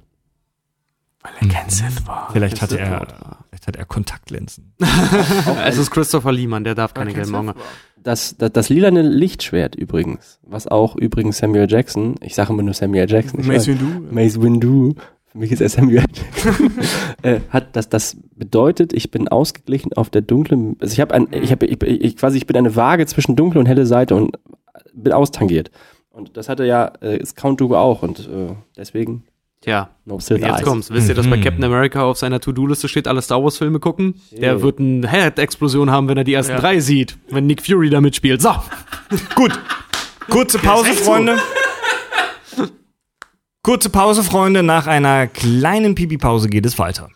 Vielleicht 2.31 2.61
hatte 2.61 2.77
er, 2.79 3.34
hat 3.67 3.75
er 3.75 3.85
Kontaktlinsen. 3.85 4.73
Es 5.65 5.77
ist 5.77 5.91
Christopher 5.91 6.31
Lehmann, 6.31 6.63
der 6.63 6.75
darf 6.75 6.93
keine 6.93 7.13
haben. 7.13 7.53
Das, 8.01 8.37
das, 8.37 8.51
das 8.53 8.69
lilane 8.69 9.01
Lichtschwert 9.01 9.75
übrigens, 9.75 10.39
was 10.43 10.67
auch 10.67 10.95
übrigens 10.95 11.39
Samuel 11.39 11.65
Jackson, 11.67 12.15
ich 12.21 12.35
sage 12.35 12.53
immer 12.53 12.61
nur 12.61 12.75
Samuel 12.75 13.09
Jackson, 13.09 13.45
Mace 13.45 13.63
weiß- 13.63 13.67
Windu. 13.67 13.85
Mace 14.11 14.41
Windu, 14.41 14.93
für 15.25 15.37
mich 15.39 15.51
ist 15.51 15.59
er 15.61 15.69
Samuel 15.69 16.03
Jackson, 16.13 16.71
äh, 17.23 17.39
hat 17.49 17.75
das, 17.75 17.89
das 17.89 18.15
bedeutet, 18.35 18.93
ich 18.93 19.09
bin 19.09 19.27
ausgeglichen 19.27 19.93
auf 19.93 20.11
der 20.11 20.21
dunklen, 20.21 20.77
also 20.79 20.93
ich 20.93 20.99
habe 21.01 21.15
ein, 21.15 21.27
ich 21.31 21.51
habe, 21.51 21.65
ich, 21.65 21.81
ich, 21.81 22.15
quasi, 22.15 22.37
ich 22.37 22.45
bin 22.45 22.55
eine 22.55 22.75
Waage 22.75 23.07
zwischen 23.07 23.35
dunkle 23.35 23.59
und 23.59 23.65
helle 23.65 23.87
Seite 23.87 24.13
und 24.15 24.37
bin 24.93 25.11
austangiert. 25.11 25.71
Und 26.11 26.37
das 26.37 26.47
hatte 26.47 26.63
ja, 26.63 26.93
äh, 27.01 27.17
ist 27.17 27.35
Count 27.35 27.59
Dooku 27.59 27.75
auch 27.75 28.03
und 28.03 28.19
äh, 28.29 28.53
deswegen 28.77 29.23
Tja, 29.65 29.89
no 30.05 30.19
jetzt 30.19 30.63
kommt's. 30.63 30.91
Wisst 30.91 31.09
ihr, 31.09 31.15
dass 31.15 31.25
bei 31.27 31.39
Captain 31.39 31.63
America 31.63 32.03
auf 32.03 32.19
seiner 32.19 32.39
To-Do-Liste 32.39 32.87
steht, 32.87 33.07
alle 33.07 33.19
Star 33.23 33.43
Wars-Filme 33.43 33.79
gucken? 33.79 34.21
Der 34.31 34.61
wird 34.61 34.77
eine 34.77 35.09
Head-Explosion 35.09 35.89
haben, 35.89 36.07
wenn 36.07 36.17
er 36.17 36.23
die 36.23 36.35
ersten 36.35 36.53
Ja. 36.53 36.59
drei 36.59 36.79
sieht, 36.79 37.17
wenn 37.31 37.47
Nick 37.47 37.65
Fury 37.65 37.89
da 37.89 37.99
mitspielt. 37.99 38.43
So, 38.43 38.51
Gut. 39.35 39.59
Kurze 40.29 40.59
Pause, 40.59 40.91
Freunde. 40.93 41.39
Kurze 43.63 43.89
Pause, 43.89 44.23
Freunde. 44.23 44.61
Nach 44.61 44.85
einer 44.85 45.25
kleinen 45.25 45.95
Pipi-Pause 45.95 46.47
geht 46.49 46.67
es 46.67 46.77
weiter. 46.77 47.09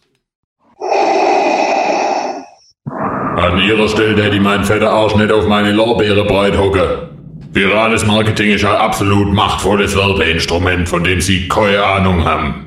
An 3.37 3.59
ihrer 3.59 3.87
Stelle 3.87 4.23
hätte 4.23 4.35
ich 4.37 4.41
meinen 4.41 4.63
fetten 4.63 4.87
Arsch 4.87 5.15
nicht 5.15 5.31
auf 5.31 5.47
meine 5.47 5.71
Lorbeere 5.71 6.25
breit 6.25 6.57
hocke. 6.57 7.11
Virales 7.51 8.05
Marketing 8.05 8.51
ist 8.51 8.63
ein 8.63 8.75
absolut 8.75 9.33
machtvolles 9.33 9.95
Werbeinstrument, 9.95 10.87
von 10.87 11.03
dem 11.03 11.19
Sie 11.19 11.47
keine 11.47 11.83
Ahnung 11.83 12.23
haben. 12.23 12.65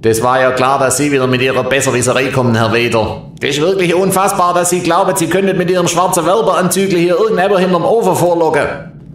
Das 0.00 0.22
war 0.22 0.40
ja 0.40 0.50
klar, 0.52 0.78
dass 0.78 0.96
Sie 0.96 1.12
wieder 1.12 1.26
mit 1.26 1.42
Ihrer 1.42 1.62
Besserwisserei 1.64 2.24
kommen, 2.28 2.54
Herr 2.54 2.72
Weder. 2.72 3.30
Das 3.40 3.50
ist 3.50 3.60
wirklich 3.60 3.94
unfassbar, 3.94 4.54
dass 4.54 4.70
Sie 4.70 4.80
glauben, 4.80 5.14
Sie 5.16 5.28
könnten 5.28 5.56
mit 5.58 5.70
Ihrem 5.70 5.86
schwarzen 5.86 6.24
Werbeanzügel 6.26 6.98
hier 6.98 7.16
irgendjemand 7.18 7.60
hinterm 7.60 7.84
Ofen 7.84 8.16
vorlocken. 8.16 8.66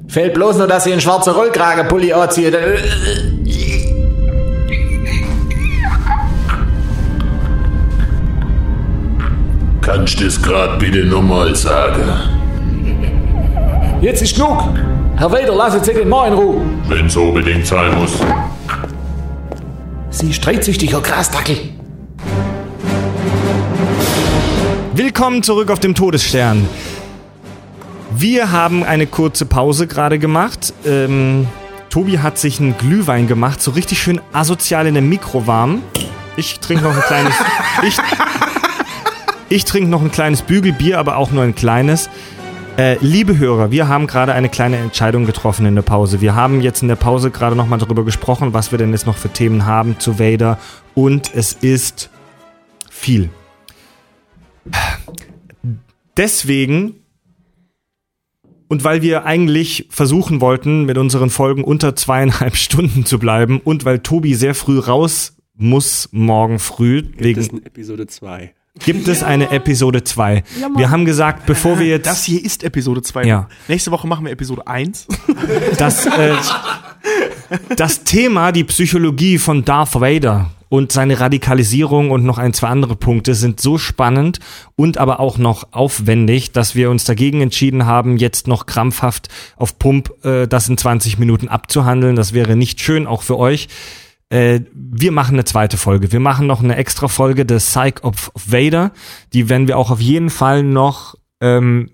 Fällt 0.07 0.35
bloß 0.35 0.57
nur, 0.59 0.67
dass 0.67 0.83
Sie 0.85 0.91
einen 0.91 1.01
schwarzen 1.01 1.33
Rollkragenpulli 1.33 2.13
anziehen. 2.13 2.53
Dann- 2.53 2.77
Kannst 9.81 10.19
du 10.19 10.25
das 10.25 10.41
grad 10.41 10.79
bitte 10.79 11.05
nochmal 11.05 11.55
sagen? 11.55 12.03
Jetzt 14.01 14.21
ist 14.21 14.35
genug. 14.35 14.63
Herr 15.19 15.31
Weder, 15.31 15.55
lassen 15.55 15.83
Sie 15.83 15.95
den 15.95 16.09
mal 16.09 16.27
in 16.27 16.33
Ruhe. 16.35 16.61
Wenn's 16.89 17.15
unbedingt 17.15 17.65
sein 17.65 17.91
muss. 17.97 18.19
Sie 20.11 20.31
streitsüchtiger 20.31 21.01
Grasdackel. 21.01 21.57
Willkommen 24.93 25.41
zurück 25.41 25.71
auf 25.71 25.79
dem 25.79 25.95
Todesstern. 25.95 26.69
Wir 28.11 28.51
haben 28.51 28.83
eine 28.83 29.07
kurze 29.07 29.47
Pause 29.47 29.87
gerade 29.87 30.19
gemacht. 30.19 30.71
Ähm, 30.85 31.47
Tobi 31.89 32.19
hat 32.19 32.37
sich 32.37 32.59
einen 32.59 32.77
Glühwein 32.77 33.25
gemacht, 33.25 33.59
so 33.59 33.71
richtig 33.71 33.99
schön 33.99 34.21
asozial 34.33 34.85
in 34.85 34.93
der 34.93 35.01
Mikrowarm. 35.01 35.81
Ich 36.35 36.59
trinke 36.59 36.83
noch 36.83 36.95
ein 36.95 37.01
kleines. 37.01 37.33
ich 37.81 37.97
ich 39.49 39.65
trinke 39.65 39.89
noch 39.89 40.03
ein 40.03 40.11
kleines 40.11 40.43
Bügelbier, 40.43 40.99
aber 40.99 41.17
auch 41.17 41.31
nur 41.31 41.43
ein 41.43 41.55
kleines. 41.55 42.07
Äh, 42.77 42.97
liebe 43.01 43.39
Hörer, 43.39 43.71
wir 43.71 43.87
haben 43.87 44.05
gerade 44.05 44.33
eine 44.33 44.49
kleine 44.49 44.77
Entscheidung 44.77 45.25
getroffen 45.25 45.65
in 45.65 45.73
der 45.73 45.81
Pause. 45.81 46.21
Wir 46.21 46.35
haben 46.35 46.61
jetzt 46.61 46.83
in 46.83 46.87
der 46.87 46.95
Pause 46.95 47.31
gerade 47.31 47.55
nochmal 47.55 47.79
darüber 47.79 48.05
gesprochen, 48.05 48.53
was 48.53 48.71
wir 48.71 48.77
denn 48.77 48.91
jetzt 48.91 49.07
noch 49.07 49.17
für 49.17 49.29
Themen 49.29 49.65
haben 49.65 49.99
zu 49.99 50.19
Vader. 50.19 50.59
Und 50.93 51.33
es 51.33 51.53
ist 51.53 52.11
viel. 52.87 53.31
Deswegen 56.17 56.95
und 58.67 58.83
weil 58.83 59.01
wir 59.01 59.25
eigentlich 59.25 59.87
versuchen 59.89 60.39
wollten, 60.39 60.85
mit 60.85 60.99
unseren 60.99 61.31
Folgen 61.31 61.63
unter 61.63 61.95
zweieinhalb 61.95 62.55
Stunden 62.57 63.05
zu 63.05 63.17
bleiben 63.17 63.59
und 63.59 63.85
weil 63.85 63.99
Tobi 63.99 64.35
sehr 64.35 64.53
früh 64.53 64.77
raus 64.77 65.35
muss 65.55 66.09
morgen 66.11 66.59
früh, 66.59 67.03
wegen 67.17 67.39
Das 67.39 67.47
ist 67.47 67.65
Episode 67.65 68.05
2. 68.05 68.53
gibt 68.79 69.07
es 69.07 69.23
eine 69.23 69.51
Episode 69.51 70.03
2. 70.03 70.43
wir 70.75 70.89
haben 70.89 71.05
gesagt, 71.05 71.45
bevor 71.45 71.79
wir 71.79 71.87
jetzt 71.87 72.05
Das 72.05 72.23
hier 72.23 72.43
ist 72.43 72.63
Episode 72.63 73.01
2. 73.01 73.25
Ja. 73.25 73.47
Nächste 73.67 73.91
Woche 73.91 74.07
machen 74.07 74.25
wir 74.25 74.31
Episode 74.31 74.67
1. 74.67 75.07
das, 75.77 76.05
äh, 76.05 76.33
das 77.75 78.03
Thema, 78.03 78.51
die 78.51 78.63
Psychologie 78.63 79.37
von 79.37 79.65
Darth 79.65 79.95
Vader 79.99 80.51
und 80.69 80.91
seine 80.91 81.19
Radikalisierung 81.19 82.11
und 82.11 82.23
noch 82.23 82.37
ein, 82.37 82.53
zwei 82.53 82.67
andere 82.67 82.95
Punkte 82.95 83.35
sind 83.35 83.59
so 83.59 83.77
spannend 83.77 84.39
und 84.75 84.97
aber 84.97 85.19
auch 85.19 85.37
noch 85.37 85.71
aufwendig, 85.71 86.51
dass 86.51 86.75
wir 86.75 86.89
uns 86.89 87.05
dagegen 87.05 87.41
entschieden 87.41 87.85
haben, 87.85 88.17
jetzt 88.17 88.47
noch 88.47 88.65
krampfhaft 88.65 89.29
auf 89.55 89.79
Pump 89.79 90.11
äh, 90.25 90.47
das 90.47 90.67
in 90.67 90.77
20 90.77 91.19
Minuten 91.19 91.47
abzuhandeln. 91.47 92.15
Das 92.15 92.33
wäre 92.33 92.55
nicht 92.55 92.81
schön, 92.81 93.07
auch 93.07 93.21
für 93.21 93.37
euch. 93.37 93.69
Äh, 94.29 94.61
wir 94.73 95.11
machen 95.11 95.35
eine 95.35 95.45
zweite 95.45 95.77
Folge. 95.77 96.11
Wir 96.11 96.19
machen 96.19 96.47
noch 96.47 96.61
eine 96.61 96.75
extra 96.75 97.07
Folge 97.07 97.45
The 97.47 97.57
Psych 97.57 98.03
of 98.03 98.31
Vader. 98.35 98.91
Die 99.33 99.49
werden 99.49 99.67
wir 99.67 99.77
auch 99.77 99.91
auf 99.91 100.01
jeden 100.01 100.29
Fall 100.29 100.63
noch 100.63 101.15
ähm, 101.39 101.91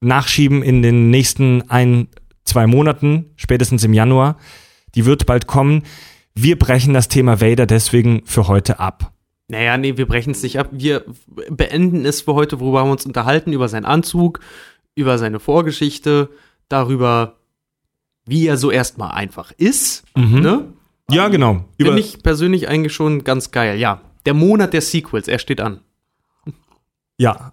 nachschieben 0.00 0.62
in 0.62 0.82
den 0.82 1.10
nächsten 1.10 1.68
ein, 1.70 2.08
zwei 2.44 2.66
Monaten, 2.66 3.26
spätestens 3.36 3.84
im 3.84 3.92
Januar. 3.92 4.36
Die 4.94 5.04
wird 5.04 5.26
bald 5.26 5.46
kommen. 5.46 5.82
Wir 6.34 6.58
brechen 6.58 6.94
das 6.94 7.08
Thema 7.08 7.40
Vader 7.40 7.66
deswegen 7.66 8.22
für 8.24 8.48
heute 8.48 8.80
ab. 8.80 9.12
Naja, 9.48 9.76
nee, 9.78 9.96
wir 9.96 10.06
brechen 10.06 10.32
es 10.32 10.42
nicht 10.42 10.58
ab. 10.58 10.68
Wir 10.72 11.04
beenden 11.48 12.04
es 12.04 12.22
für 12.22 12.34
heute, 12.34 12.60
worüber 12.60 12.80
haben 12.80 12.88
wir 12.88 12.92
uns 12.92 13.06
unterhalten, 13.06 13.52
über 13.52 13.68
seinen 13.68 13.86
Anzug, 13.86 14.40
über 14.94 15.16
seine 15.16 15.40
Vorgeschichte, 15.40 16.28
darüber, 16.68 17.36
wie 18.26 18.46
er 18.46 18.56
so 18.56 18.70
erstmal 18.70 19.12
einfach 19.12 19.52
ist. 19.52 20.04
Ne? 20.40 20.72
Ja, 21.10 21.28
genau. 21.28 21.64
Über, 21.78 21.90
Finde 21.90 22.00
ich 22.00 22.22
persönlich 22.22 22.68
eigentlich 22.68 22.92
schon 22.92 23.24
ganz 23.24 23.50
geil. 23.50 23.78
Ja, 23.78 24.02
der 24.26 24.34
Monat 24.34 24.74
der 24.74 24.82
Sequels, 24.82 25.28
er 25.28 25.38
steht 25.38 25.60
an. 25.60 25.80
ja. 27.16 27.52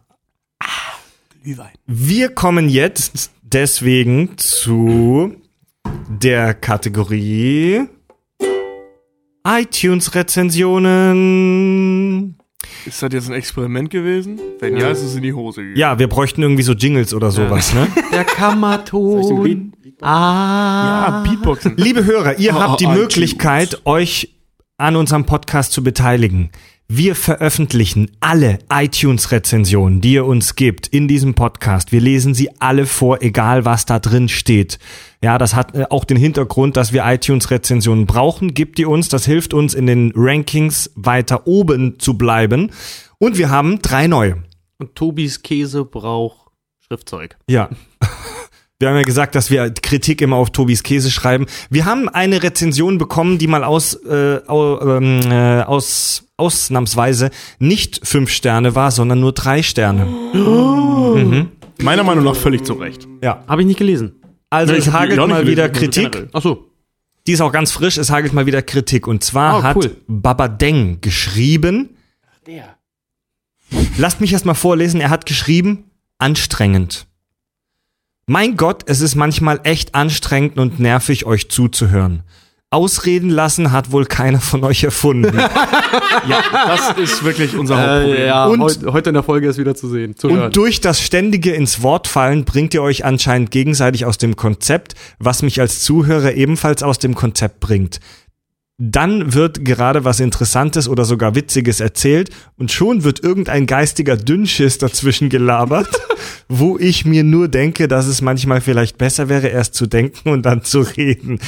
Glühwein. 1.43 1.71
Wir 1.85 2.29
kommen 2.29 2.69
jetzt 2.69 3.31
deswegen 3.43 4.35
zu 4.37 5.35
der 6.09 6.55
Kategorie 6.55 7.83
iTunes-Rezensionen. 9.47 12.35
Ist 12.85 13.03
das 13.03 13.13
jetzt 13.13 13.29
ein 13.29 13.35
Experiment 13.35 13.91
gewesen? 13.91 14.39
Wenn 14.59 14.75
ja, 14.75 14.89
ist 14.89 15.03
es 15.03 15.15
in 15.15 15.21
die 15.21 15.33
Hose 15.33 15.61
gegangen. 15.61 15.77
Ja, 15.77 15.99
wir 15.99 16.07
bräuchten 16.07 16.41
irgendwie 16.41 16.63
so 16.63 16.73
Jingles 16.73 17.13
oder 17.13 17.29
sowas, 17.31 17.73
ne? 17.73 17.87
Der 18.11 18.25
Kammerton. 18.25 19.74
Ah. 20.01 21.23
Ja, 21.23 21.23
Beatboxen. 21.23 21.73
Liebe 21.77 22.05
Hörer, 22.05 22.37
ihr 22.39 22.55
Oh, 22.55 22.59
habt 22.59 22.81
die 22.81 22.85
oh, 22.85 22.91
Möglichkeit, 22.91 23.81
euch 23.85 24.35
an 24.77 24.95
unserem 24.95 25.25
Podcast 25.25 25.71
zu 25.71 25.83
beteiligen. 25.83 26.49
Wir 26.87 27.15
veröffentlichen 27.15 28.11
alle 28.19 28.59
iTunes-Rezensionen, 28.71 30.01
die 30.01 30.13
ihr 30.13 30.25
uns 30.25 30.55
gibt, 30.55 30.85
in 30.87 31.07
diesem 31.07 31.33
Podcast. 31.33 31.91
Wir 31.91 31.99
lesen 32.01 32.35
sie 32.35 32.49
alle 32.59 32.85
vor, 32.85 33.23
egal 33.23 33.65
was 33.65 33.85
da 33.87 33.97
drin 33.97 34.29
steht. 34.29 34.77
Ja, 35.23 35.39
das 35.39 35.55
hat 35.55 35.73
äh, 35.73 35.85
auch 35.89 36.03
den 36.03 36.17
Hintergrund, 36.17 36.77
dass 36.77 36.93
wir 36.93 37.03
iTunes-Rezensionen 37.05 38.05
brauchen. 38.05 38.53
Gibt 38.53 38.77
ihr 38.77 38.89
uns, 38.89 39.09
das 39.09 39.25
hilft 39.25 39.53
uns 39.55 39.73
in 39.73 39.87
den 39.87 40.11
Rankings 40.15 40.91
weiter 40.95 41.47
oben 41.47 41.97
zu 41.99 42.17
bleiben. 42.17 42.69
Und 43.17 43.37
wir 43.39 43.49
haben 43.49 43.81
drei 43.81 44.05
neue. 44.05 44.43
Und 44.77 44.93
Tobis 44.93 45.41
Käse 45.41 45.85
braucht 45.85 46.51
Schriftzeug. 46.85 47.37
Ja. 47.49 47.69
Wir 48.79 48.89
haben 48.89 48.97
ja 48.97 49.03
gesagt, 49.03 49.35
dass 49.35 49.49
wir 49.49 49.69
Kritik 49.69 50.21
immer 50.21 50.35
auf 50.35 50.49
Tobis 50.49 50.83
Käse 50.83 51.09
schreiben. 51.09 51.45
Wir 51.69 51.85
haben 51.85 52.09
eine 52.09 52.43
Rezension 52.43 52.97
bekommen, 52.97 53.37
die 53.37 53.47
mal 53.47 53.63
aus, 53.63 53.93
äh, 53.93 54.35
ähm, 54.49 55.21
äh, 55.31 55.61
aus 55.61 56.23
ausnahmsweise 56.37 57.29
nicht 57.59 58.05
fünf 58.05 58.29
Sterne 58.29 58.75
war, 58.75 58.91
sondern 58.91 59.21
nur 59.21 59.31
drei 59.31 59.63
Sterne. 59.63 60.05
Meiner 61.81 62.03
Meinung 62.03 62.25
nach 62.25 62.35
völlig 62.35 62.65
zu 62.65 62.73
Recht. 62.73 63.07
Ja. 63.23 63.45
Habe 63.47 63.61
ich 63.61 63.67
nicht 63.67 63.77
gelesen. 63.79 64.21
Also 64.49 64.73
Nee, 64.73 64.79
es 64.79 64.91
hagelt 64.91 65.17
mal 65.17 65.27
gelesen, 65.27 65.47
wieder 65.47 65.69
Kritik. 65.69 66.27
Ach 66.33 66.41
so. 66.41 66.69
Die 67.27 67.31
ist 67.31 67.39
auch 67.39 67.53
ganz 67.53 67.71
frisch. 67.71 67.97
Es 67.97 68.09
hagelt 68.09 68.33
mal 68.33 68.45
wieder 68.45 68.61
Kritik. 68.61 69.07
Und 69.07 69.23
zwar 69.23 69.59
Oh, 69.59 69.63
hat 69.63 69.77
cool. 69.77 69.95
Babadeng 70.07 70.99
geschrieben. 70.99 71.95
Der. 72.45 72.75
Lasst 73.97 74.19
mich 74.19 74.33
erst 74.33 74.45
mal 74.45 74.53
vorlesen. 74.53 74.99
Er 74.99 75.09
hat 75.09 75.25
geschrieben, 75.25 75.85
anstrengend. 76.17 77.07
Mein 78.27 78.57
Gott, 78.57 78.83
es 78.87 79.01
ist 79.01 79.13
manchmal 79.15 79.59
echt 79.63 79.93
anstrengend 79.93 80.57
und 80.57 80.79
nervig, 80.79 81.25
euch 81.27 81.49
zuzuhören. 81.51 82.23
Ausreden 82.71 83.29
lassen 83.29 83.71
hat 83.71 83.91
wohl 83.91 84.05
keiner 84.05 84.41
von 84.41 84.63
euch 84.63 84.83
erfunden. 84.83 85.39
Das 86.51 86.97
ist 86.97 87.23
wirklich 87.23 87.55
unser 87.55 87.77
Hauptproblem. 87.77 88.15
Äh, 88.21 88.27
ja, 88.27 88.45
Und- 88.47 88.59
heut, 88.61 88.79
heute 88.87 89.09
in 89.11 89.13
der 89.13 89.23
Folge 89.23 89.47
ist 89.47 89.57
wieder 89.57 89.75
zu 89.75 89.87
sehen. 89.87 90.15
Zu 90.17 90.29
hören. 90.29 90.45
Und 90.45 90.55
durch 90.57 90.81
das 90.81 90.99
ständige 90.99 91.51
ins 91.51 91.83
Wort 91.83 92.07
fallen 92.07 92.43
bringt 92.45 92.73
ihr 92.73 92.81
euch 92.81 93.05
anscheinend 93.05 93.51
gegenseitig 93.51 94.05
aus 94.05 94.17
dem 94.17 94.35
Konzept, 94.35 94.95
was 95.19 95.41
mich 95.43 95.61
als 95.61 95.81
Zuhörer 95.81 96.33
ebenfalls 96.33 96.83
aus 96.83 96.97
dem 96.99 97.13
Konzept 97.15 97.59
bringt. 97.59 97.99
Dann 98.77 99.33
wird 99.33 99.63
gerade 99.63 100.03
was 100.03 100.19
Interessantes 100.19 100.89
oder 100.89 101.05
sogar 101.05 101.33
Witziges 101.33 101.79
erzählt 101.79 102.29
und 102.57 102.73
schon 102.73 103.05
wird 103.05 103.23
irgendein 103.23 103.67
geistiger 103.67 104.17
Dünnschiss 104.17 104.77
dazwischen 104.77 105.29
gelabert, 105.29 105.87
wo 106.49 106.77
ich 106.77 107.05
mir 107.05 107.23
nur 107.23 107.47
denke, 107.47 107.87
dass 107.87 108.05
es 108.05 108.21
manchmal 108.21 108.59
vielleicht 108.59 108.97
besser 108.97 109.29
wäre, 109.29 109.47
erst 109.47 109.75
zu 109.75 109.85
denken 109.87 110.27
und 110.29 110.45
dann 110.45 110.63
zu 110.63 110.81
reden. 110.81 111.39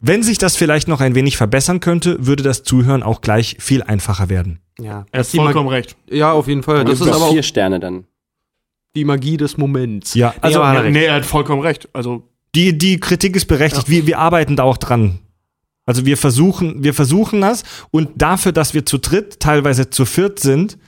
Wenn 0.00 0.22
sich 0.22 0.38
das 0.38 0.56
vielleicht 0.56 0.88
noch 0.88 1.02
ein 1.02 1.14
wenig 1.14 1.36
verbessern 1.36 1.80
könnte, 1.80 2.16
würde 2.26 2.42
das 2.42 2.62
Zuhören 2.62 3.02
auch 3.02 3.20
gleich 3.20 3.56
viel 3.60 3.82
einfacher 3.82 4.30
werden. 4.30 4.60
ja, 4.80 5.04
Er 5.12 5.18
hat 5.18 5.26
ist 5.26 5.34
die 5.34 5.36
Mag- 5.36 5.46
vollkommen 5.48 5.68
recht. 5.68 5.96
ja, 6.08 6.32
auf 6.32 6.48
jeden 6.48 6.62
Fall. 6.62 6.84
Das 6.86 6.98
Das 7.00 7.08
ist 7.08 7.14
aber 7.14 7.26
auch 7.26 7.32
vier 7.32 7.42
Sterne 7.42 7.78
dann. 7.80 8.04
die 8.96 9.04
Magie 9.04 9.36
des 9.36 9.58
Moments. 9.58 10.14
Ja, 10.14 10.32
also 10.40 10.62
also 10.62 10.82
ja, 10.82 10.90
Nee, 10.90 11.04
er 11.04 11.16
hat 11.16 11.26
vollkommen 11.26 11.60
recht. 11.60 11.90
Also, 11.92 12.26
Die, 12.54 12.78
die 12.78 12.98
Kritik 12.98 13.36
ist 13.36 13.44
berechtigt. 13.44 13.90
Wir, 13.90 14.06
wir 14.06 14.18
arbeiten 14.18 14.56
da 14.56 14.62
auch 14.62 14.78
dran. 14.78 15.18
Also 15.90 16.06
wir 16.06 16.16
versuchen, 16.16 16.84
wir 16.84 16.94
versuchen 16.94 17.40
das 17.40 17.64
und 17.90 18.10
dafür, 18.14 18.52
dass 18.52 18.74
wir 18.74 18.86
zu 18.86 18.98
dritt, 18.98 19.40
teilweise 19.40 19.90
zu 19.90 20.04
viert 20.04 20.38
sind, 20.38 20.78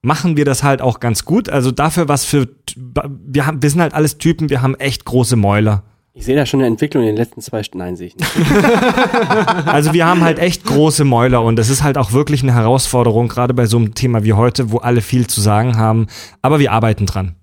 machen 0.00 0.38
wir 0.38 0.46
das 0.46 0.62
halt 0.62 0.80
auch 0.80 0.98
ganz 0.98 1.26
gut. 1.26 1.50
Also 1.50 1.72
dafür, 1.72 2.08
was 2.08 2.24
für, 2.24 2.48
wir 2.74 3.44
haben, 3.44 3.62
wir 3.62 3.68
sind 3.68 3.82
halt 3.82 3.92
alles 3.92 4.16
Typen, 4.16 4.48
wir 4.48 4.62
haben 4.62 4.74
echt 4.76 5.04
große 5.04 5.36
Mäuler. 5.36 5.82
Ich 6.14 6.24
sehe 6.24 6.36
da 6.36 6.46
schon 6.46 6.60
eine 6.60 6.68
Entwicklung 6.68 7.02
in 7.02 7.08
den 7.08 7.16
letzten 7.16 7.42
zwei 7.42 7.62
Stunden. 7.62 7.84
Nein, 7.84 7.96
sehe 7.96 8.06
ich 8.06 8.16
nicht. 8.16 8.30
Also 9.66 9.92
wir 9.92 10.06
haben 10.06 10.22
halt 10.22 10.38
echt 10.38 10.64
große 10.64 11.04
Mäuler 11.04 11.42
und 11.42 11.58
es 11.58 11.68
ist 11.68 11.82
halt 11.82 11.98
auch 11.98 12.12
wirklich 12.12 12.42
eine 12.42 12.54
Herausforderung, 12.54 13.28
gerade 13.28 13.52
bei 13.52 13.66
so 13.66 13.76
einem 13.76 13.94
Thema 13.94 14.24
wie 14.24 14.32
heute, 14.32 14.70
wo 14.70 14.78
alle 14.78 15.02
viel 15.02 15.26
zu 15.26 15.42
sagen 15.42 15.76
haben. 15.76 16.06
Aber 16.40 16.60
wir 16.60 16.72
arbeiten 16.72 17.04
dran. 17.04 17.34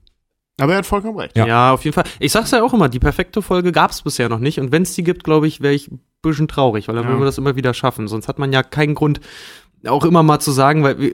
Aber 0.59 0.73
er 0.73 0.77
hat 0.79 0.85
vollkommen 0.85 1.17
recht. 1.17 1.35
Ja. 1.37 1.45
Ja. 1.47 1.71
auf 1.73 1.83
jeden 1.83 1.93
Fall. 1.95 2.03
Ich 2.19 2.31
sag's 2.31 2.51
ja 2.51 2.61
auch 2.63 2.73
immer, 2.73 2.89
die 2.89 2.99
perfekte 2.99 3.41
Folge 3.41 3.71
gab's 3.71 4.01
bisher 4.01 4.29
noch 4.29 4.39
nicht. 4.39 4.59
Und 4.59 4.71
wenn's 4.71 4.93
die 4.93 5.03
gibt, 5.03 5.23
glaube 5.23 5.47
ich, 5.47 5.61
wäre 5.61 5.73
ich 5.73 5.89
ein 5.91 5.99
bisschen 6.21 6.47
traurig, 6.47 6.87
weil 6.87 6.95
dann 6.95 7.05
Ja. 7.05 7.09
würden 7.09 7.21
wir 7.21 7.25
das 7.25 7.37
immer 7.37 7.55
wieder 7.55 7.73
schaffen. 7.73 8.07
Sonst 8.07 8.27
hat 8.27 8.39
man 8.39 8.53
ja 8.53 8.63
keinen 8.63 8.95
Grund, 8.95 9.19
auch 9.87 10.05
immer 10.05 10.23
mal 10.23 10.39
zu 10.39 10.51
sagen, 10.51 10.83
weil 10.83 10.99
wir, 10.99 11.13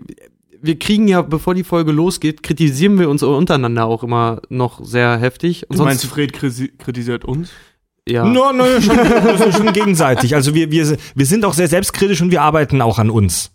wir 0.62 0.78
kriegen 0.78 1.08
ja, 1.08 1.22
bevor 1.22 1.56
die 1.56 1.64
Folge 1.64 1.92
losgeht, 1.94 2.44
kritisieren 2.44 3.00
wir 3.00 3.10
uns 3.10 3.24
untereinander 3.24 3.86
auch 3.86 4.04
immer 4.04 4.42
noch 4.50 4.84
sehr 4.84 5.18
heftig. 5.18 5.70
Und 5.70 5.80
Du 5.80 5.84
meinst, 5.86 6.06
Fred 6.06 6.34
kritisiert 6.34 7.24
uns? 7.26 7.50
ja. 8.08 8.26
No, 8.26 8.52
no, 8.52 8.66
schon, 8.82 8.98
schon 9.54 9.74
gegenseitig. 9.74 10.36
Also 10.36 10.54
wir, 10.54 10.70
wir, 10.72 10.98
wir 11.16 11.26
sind 11.26 11.46
auch 11.46 11.54
sehr 11.54 11.68
selbstkritisch 11.68 12.22
und 12.22 12.32
wir 12.32 12.42
arbeiten 12.42 12.82
auch 12.82 13.00
an 13.00 13.10
uns. 13.10 13.52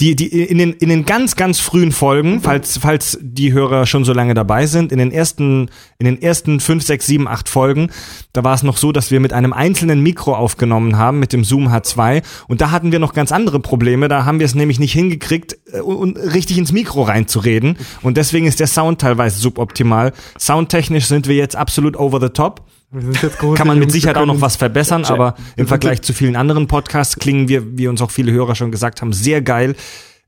Die, 0.00 0.14
die 0.14 0.28
in 0.28 0.58
den, 0.58 0.74
in 0.74 0.90
den 0.90 1.04
ganz, 1.04 1.34
ganz 1.34 1.58
frühen 1.58 1.90
Folgen, 1.90 2.40
falls, 2.40 2.78
falls 2.78 3.18
die 3.20 3.52
Hörer 3.52 3.84
schon 3.84 4.04
so 4.04 4.12
lange 4.12 4.34
dabei 4.34 4.66
sind, 4.66 4.92
in 4.92 4.98
den 4.98 5.10
ersten, 5.10 5.70
in 5.98 6.06
den 6.06 6.22
ersten 6.22 6.60
fünf, 6.60 6.84
sechs, 6.84 7.06
sieben, 7.06 7.26
acht 7.26 7.48
Folgen, 7.48 7.90
da 8.32 8.44
war 8.44 8.54
es 8.54 8.62
noch 8.62 8.76
so, 8.76 8.92
dass 8.92 9.10
wir 9.10 9.18
mit 9.18 9.32
einem 9.32 9.52
einzelnen 9.52 10.00
Mikro 10.00 10.36
aufgenommen 10.36 10.96
haben, 10.96 11.18
mit 11.18 11.32
dem 11.32 11.42
Zoom 11.42 11.66
H2. 11.66 12.22
Und 12.46 12.60
da 12.60 12.70
hatten 12.70 12.92
wir 12.92 13.00
noch 13.00 13.12
ganz 13.12 13.32
andere 13.32 13.58
Probleme. 13.58 14.06
Da 14.06 14.24
haben 14.24 14.38
wir 14.38 14.46
es 14.46 14.54
nämlich 14.54 14.78
nicht 14.78 14.92
hingekriegt, 14.92 15.58
und, 15.82 15.96
und 15.96 16.16
richtig 16.16 16.58
ins 16.58 16.70
Mikro 16.70 17.02
reinzureden. 17.02 17.76
Und 18.02 18.16
deswegen 18.16 18.46
ist 18.46 18.60
der 18.60 18.68
Sound 18.68 19.00
teilweise 19.00 19.40
suboptimal. 19.40 20.12
Soundtechnisch 20.38 21.06
sind 21.06 21.26
wir 21.26 21.34
jetzt 21.34 21.56
absolut 21.56 21.96
over 21.96 22.20
the 22.20 22.28
top. 22.28 22.62
Wir 22.90 23.02
sind 23.02 23.22
jetzt 23.22 23.38
große 23.38 23.56
Kann 23.56 23.66
man 23.66 23.78
mit 23.78 23.92
Sicherheit 23.92 24.16
auch 24.16 24.26
noch 24.26 24.40
was 24.40 24.56
verbessern, 24.56 25.04
aber 25.04 25.34
im 25.56 25.66
Vergleich 25.66 26.00
zu 26.02 26.12
vielen 26.14 26.36
anderen 26.36 26.66
Podcasts 26.68 27.16
klingen 27.16 27.48
wir, 27.48 27.76
wie 27.78 27.86
uns 27.88 28.00
auch 28.00 28.10
viele 28.10 28.32
Hörer 28.32 28.54
schon 28.54 28.70
gesagt 28.70 29.02
haben, 29.02 29.12
sehr 29.12 29.42
geil. 29.42 29.76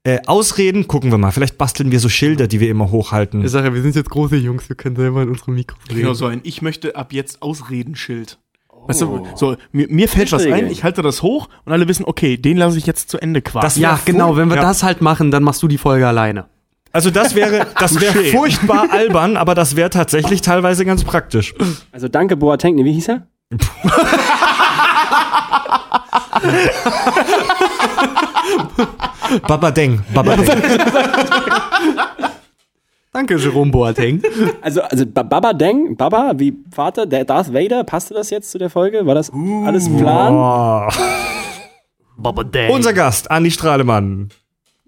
Äh, 0.03 0.19
Ausreden, 0.27 0.89
gucken 0.89 1.11
wir 1.11 1.19
mal. 1.19 1.31
Vielleicht 1.31 1.59
basteln 1.59 1.91
wir 1.91 2.01
so 2.01 2.09
Schilder, 2.09 2.47
die 2.47 2.61
wir 2.61 2.71
immer 2.71 2.91
hochhalten. 2.91 3.45
Ich 3.45 3.51
sage 3.51 3.69
ja, 3.69 3.75
wir 3.75 3.83
sind 3.83 3.97
jetzt 3.97 4.09
große 4.11 4.37
Jungs, 4.37 4.69
wir 4.69 4.77
können 4.77 4.97
selber 4.97 5.23
in 5.23 5.29
unsere 5.29 5.51
Mikros 5.53 5.79
reden. 5.89 6.01
Genau 6.01 6.15
so 6.15 6.27
ein 6.27 6.41
Ich 6.43 6.63
möchte 6.63 6.97
ab 6.97 7.13
jetzt 7.13 7.43
Ausredenschild. 7.43 8.39
Weißt 8.87 9.03
du, 9.03 9.27
so, 9.37 9.57
mir, 9.73 9.89
mir 9.91 10.09
fällt 10.09 10.33
was 10.33 10.47
ein, 10.47 10.71
ich 10.71 10.85
halte 10.85 11.03
das 11.03 11.23
hoch 11.23 11.49
und 11.67 11.73
alle 11.73 11.87
wissen, 11.87 12.05
okay, 12.07 12.39
den 12.39 12.57
lasse 12.57 12.79
ich 12.79 12.87
jetzt 12.87 13.11
zu 13.11 13.19
Ende 13.19 13.43
quasi. 13.43 13.65
Das 13.67 13.77
ja, 13.77 14.01
genau, 14.07 14.37
wenn 14.37 14.49
wir 14.49 14.57
Ja. 14.57 14.63
das 14.63 14.83
halt 14.83 15.03
machen, 15.03 15.31
dann 15.31 15.43
machst 15.43 15.63
du 15.63 15.69
die 15.69 15.77
Folge 15.77 16.09
alleine. 16.09 16.47
Also 16.93 17.11
das 17.11 17.35
wäre, 17.35 17.67
das 17.79 18.01
wäre 18.01 18.25
furchtbar 18.25 18.89
albern, 18.91 19.37
aber 19.37 19.55
das 19.55 19.77
wäre 19.77 19.91
tatsächlich 19.91 20.41
teilweise 20.41 20.85
ganz 20.85 21.05
praktisch. 21.05 21.55
Also 21.93 22.09
danke 22.09 22.37
Boateng, 22.37 22.85
wie 22.85 22.93
hieß 22.93 23.09
er? 23.09 23.27
Babadeng, 29.47 30.01
Babadeng. 30.15 30.47
Danke, 33.13 33.37
Jerome 33.37 33.73
Boateng. 33.73 34.23
Also, 34.63 34.83
also 34.83 35.05
Ba- 35.05 35.25
Baba 35.25 35.53
Deng, 35.53 35.97
Baba, 35.97 36.33
wie 36.37 36.55
Vater, 36.73 37.07
der 37.07 37.25
Darth 37.25 37.53
Vader, 37.53 37.83
passte 37.83 38.15
das 38.15 38.31
jetzt 38.31 38.53
zu 38.53 38.59
der 38.59 38.71
Folge? 38.71 39.05
War 39.05 39.17
das 39.17 39.33
alles 39.65 39.87
ein 39.87 39.97
Plan? 39.97 40.33
Oh. 40.33 40.89
Unser 42.73 42.93
Gast, 42.93 43.29
Andi 43.31 43.51
Strahlemann. 43.51 44.29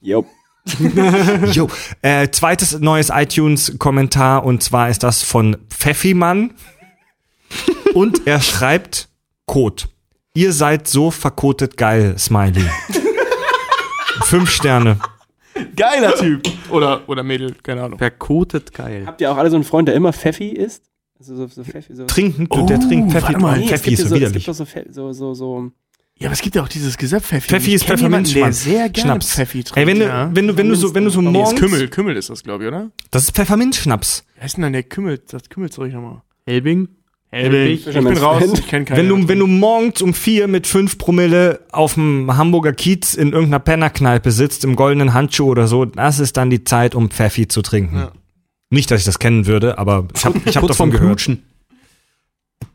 Jo. 0.00 0.24
Jo, 1.52 1.68
äh, 2.02 2.28
zweites 2.30 2.78
neues 2.78 3.10
iTunes-Kommentar 3.12 4.44
und 4.44 4.62
zwar 4.62 4.88
ist 4.88 5.02
das 5.02 5.22
von 5.22 5.56
Pfeffimann 5.68 6.54
und 7.94 8.26
er 8.26 8.40
schreibt 8.40 9.08
Code. 9.46 9.84
Ihr 10.34 10.52
seid 10.52 10.88
so 10.88 11.10
verkotet 11.10 11.76
geil, 11.76 12.14
Smiley. 12.18 12.64
Fünf 14.24 14.50
Sterne. 14.50 14.98
Geiler 15.76 16.14
Typ. 16.14 16.42
Oder, 16.70 17.02
oder 17.08 17.22
Mädel, 17.22 17.54
keine 17.62 17.82
Ahnung. 17.82 17.98
Verkotet 17.98 18.72
geil. 18.72 19.04
Habt 19.06 19.20
ihr 19.20 19.30
auch 19.30 19.36
alle 19.36 19.50
so 19.50 19.56
einen 19.56 19.64
Freund, 19.64 19.88
der 19.88 19.94
immer 19.94 20.12
Pfeffi 20.12 20.48
isst? 20.50 20.84
Also 21.18 21.36
so, 21.36 21.46
so 21.48 21.62
Pfeffi, 21.64 21.94
so. 21.94 22.06
Trinken, 22.06 22.48
der 22.66 22.78
Oh, 22.78 22.88
trinkt 22.88 23.12
Pfeffi. 23.12 23.26
warte 23.26 23.38
mal. 23.38 23.58
Nee, 23.58 23.64
es 23.64 23.70
Pfeffi 23.70 23.90
gibt 23.90 23.98
ist 24.00 24.08
so 24.08 24.08
so, 24.08 24.14
es 24.14 24.32
gibt 24.32 24.46
widerlich. 24.46 24.46
doch 24.46 24.54
so, 24.54 25.12
so, 25.12 25.12
so, 25.12 25.34
so. 25.34 25.70
Ja, 26.18 26.28
aber 26.28 26.34
es 26.34 26.40
gibt 26.42 26.54
ja 26.54 26.62
auch 26.62 26.68
dieses 26.68 26.98
Gesöff-Pfeffi. 26.98 27.48
Pfeffi 27.48 27.68
Ich 27.70 27.74
ist 27.76 27.82
jemanden, 27.82 28.02
der 28.02 28.08
Pfefferminzschnaps. 28.24 28.62
sehr 28.64 28.88
gerne 28.90 29.10
Schnaps. 29.10 29.34
Pfeffi 29.34 29.64
trinkt. 29.64 29.76
Ey, 29.78 29.86
wenn 29.86 29.98
du, 29.98 30.06
ja. 30.06 30.30
wenn 30.32 30.46
du, 30.46 30.56
wenn 30.56 30.68
du 30.68 30.74
so, 30.76 30.94
wenn 30.94 31.04
du 31.04 31.10
so 31.10 31.20
Nee, 31.20 31.28
ist 31.28 31.32
morgens, 31.32 31.60
Kümmel, 31.60 31.88
Kümmel 31.88 32.16
ist 32.16 32.30
das, 32.30 32.42
glaube 32.44 32.64
ich, 32.64 32.68
oder? 32.68 32.90
das 33.10 33.24
ist 33.24 33.34
Pfefferminzschnaps. 33.34 34.24
Wie 34.36 34.40
heißt 34.42 34.56
denn 34.56 34.62
dann 34.62 34.72
der 34.72 34.84
Kümmel, 34.84 35.18
das 35.28 35.48
Kümmelzeug 35.48 35.92
nochmal? 35.92 36.22
Helbing? 36.46 36.88
Ich 37.34 37.48
bin 37.48 37.78
Fischerman's 37.78 38.20
raus, 38.20 38.42
ich 38.58 38.66
kenne 38.68 38.84
keine. 38.84 39.00
Wenn 39.00 39.08
du, 39.08 39.26
wenn 39.26 39.38
du 39.38 39.46
morgens 39.46 40.02
um 40.02 40.12
vier 40.12 40.48
mit 40.48 40.66
fünf 40.66 40.98
Promille 40.98 41.60
auf 41.72 41.94
dem 41.94 42.36
Hamburger 42.36 42.74
Kiez 42.74 43.14
in 43.14 43.32
irgendeiner 43.32 43.58
Pennerkneipe 43.60 44.30
sitzt, 44.30 44.64
im 44.64 44.76
goldenen 44.76 45.14
Handschuh 45.14 45.46
oder 45.48 45.66
so, 45.66 45.86
das 45.86 46.18
ist 46.18 46.36
dann 46.36 46.50
die 46.50 46.62
Zeit, 46.64 46.94
um 46.94 47.10
Pfeffi 47.10 47.48
zu 47.48 47.62
trinken. 47.62 47.96
Ja. 47.96 48.12
Nicht, 48.68 48.90
dass 48.90 49.00
ich 49.00 49.06
das 49.06 49.18
kennen 49.18 49.46
würde, 49.46 49.78
aber 49.78 50.08
ich 50.14 50.24
habe 50.26 50.40
ich 50.44 50.56
hab 50.58 50.66
davon 50.66 50.90
gehört. 50.90 51.08
Knutschen. 51.08 51.42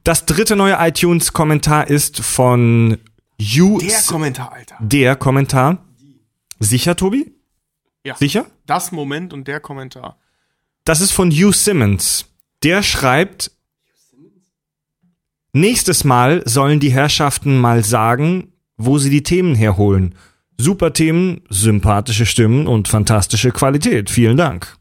Das 0.03 0.25
dritte 0.25 0.55
neue 0.55 0.75
iTunes-Kommentar 0.79 1.87
ist 1.89 2.21
von 2.21 2.97
You. 3.39 3.77
der 3.79 4.01
Kommentar, 4.07 4.51
Alter. 4.51 4.75
der 4.79 5.15
Kommentar. 5.15 5.85
Sicher, 6.59 6.95
Tobi? 6.95 7.33
Ja. 8.03 8.15
Sicher? 8.15 8.45
Das 8.65 8.91
Moment 8.91 9.33
und 9.33 9.47
der 9.47 9.59
Kommentar. 9.59 10.17
Das 10.85 11.01
ist 11.01 11.11
von 11.11 11.29
Hugh 11.31 11.51
Simmons. 11.51 12.25
Der 12.63 12.81
schreibt, 12.81 13.51
nächstes 15.53 16.03
Mal 16.03 16.41
sollen 16.47 16.79
die 16.79 16.91
Herrschaften 16.91 17.59
mal 17.59 17.83
sagen, 17.83 18.53
wo 18.77 18.97
sie 18.97 19.09
die 19.09 19.23
Themen 19.23 19.53
herholen. 19.55 20.15
Super 20.59 20.91
Themen, 20.93 21.41
sympathische 21.49 22.25
Stimmen 22.25 22.65
und 22.65 22.87
fantastische 22.87 23.51
Qualität. 23.51 24.09
Vielen 24.09 24.37
Dank. 24.37 24.75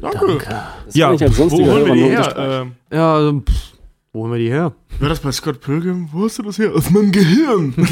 Danke. 0.00 0.38
Das 0.86 0.94
Ja, 0.94 1.12
Wo 1.12 1.50
holen 1.50 1.84
wir 1.86 1.94
die 1.94 2.02
her? 2.04 2.34
Ähm, 2.38 2.72
Ja, 2.90 3.14
also, 3.16 3.40
pff, 3.40 3.71
wo 4.12 4.20
holen 4.20 4.32
wir 4.32 4.38
die 4.38 4.48
her? 4.50 4.74
war 5.00 5.08
das 5.08 5.20
bei 5.20 5.32
Scott 5.32 5.60
Pilgrim? 5.60 6.08
Wo 6.12 6.24
hast 6.24 6.38
du 6.38 6.42
das 6.42 6.58
her? 6.58 6.72
Aus 6.74 6.90
meinem 6.90 7.12
Gehirn. 7.12 7.74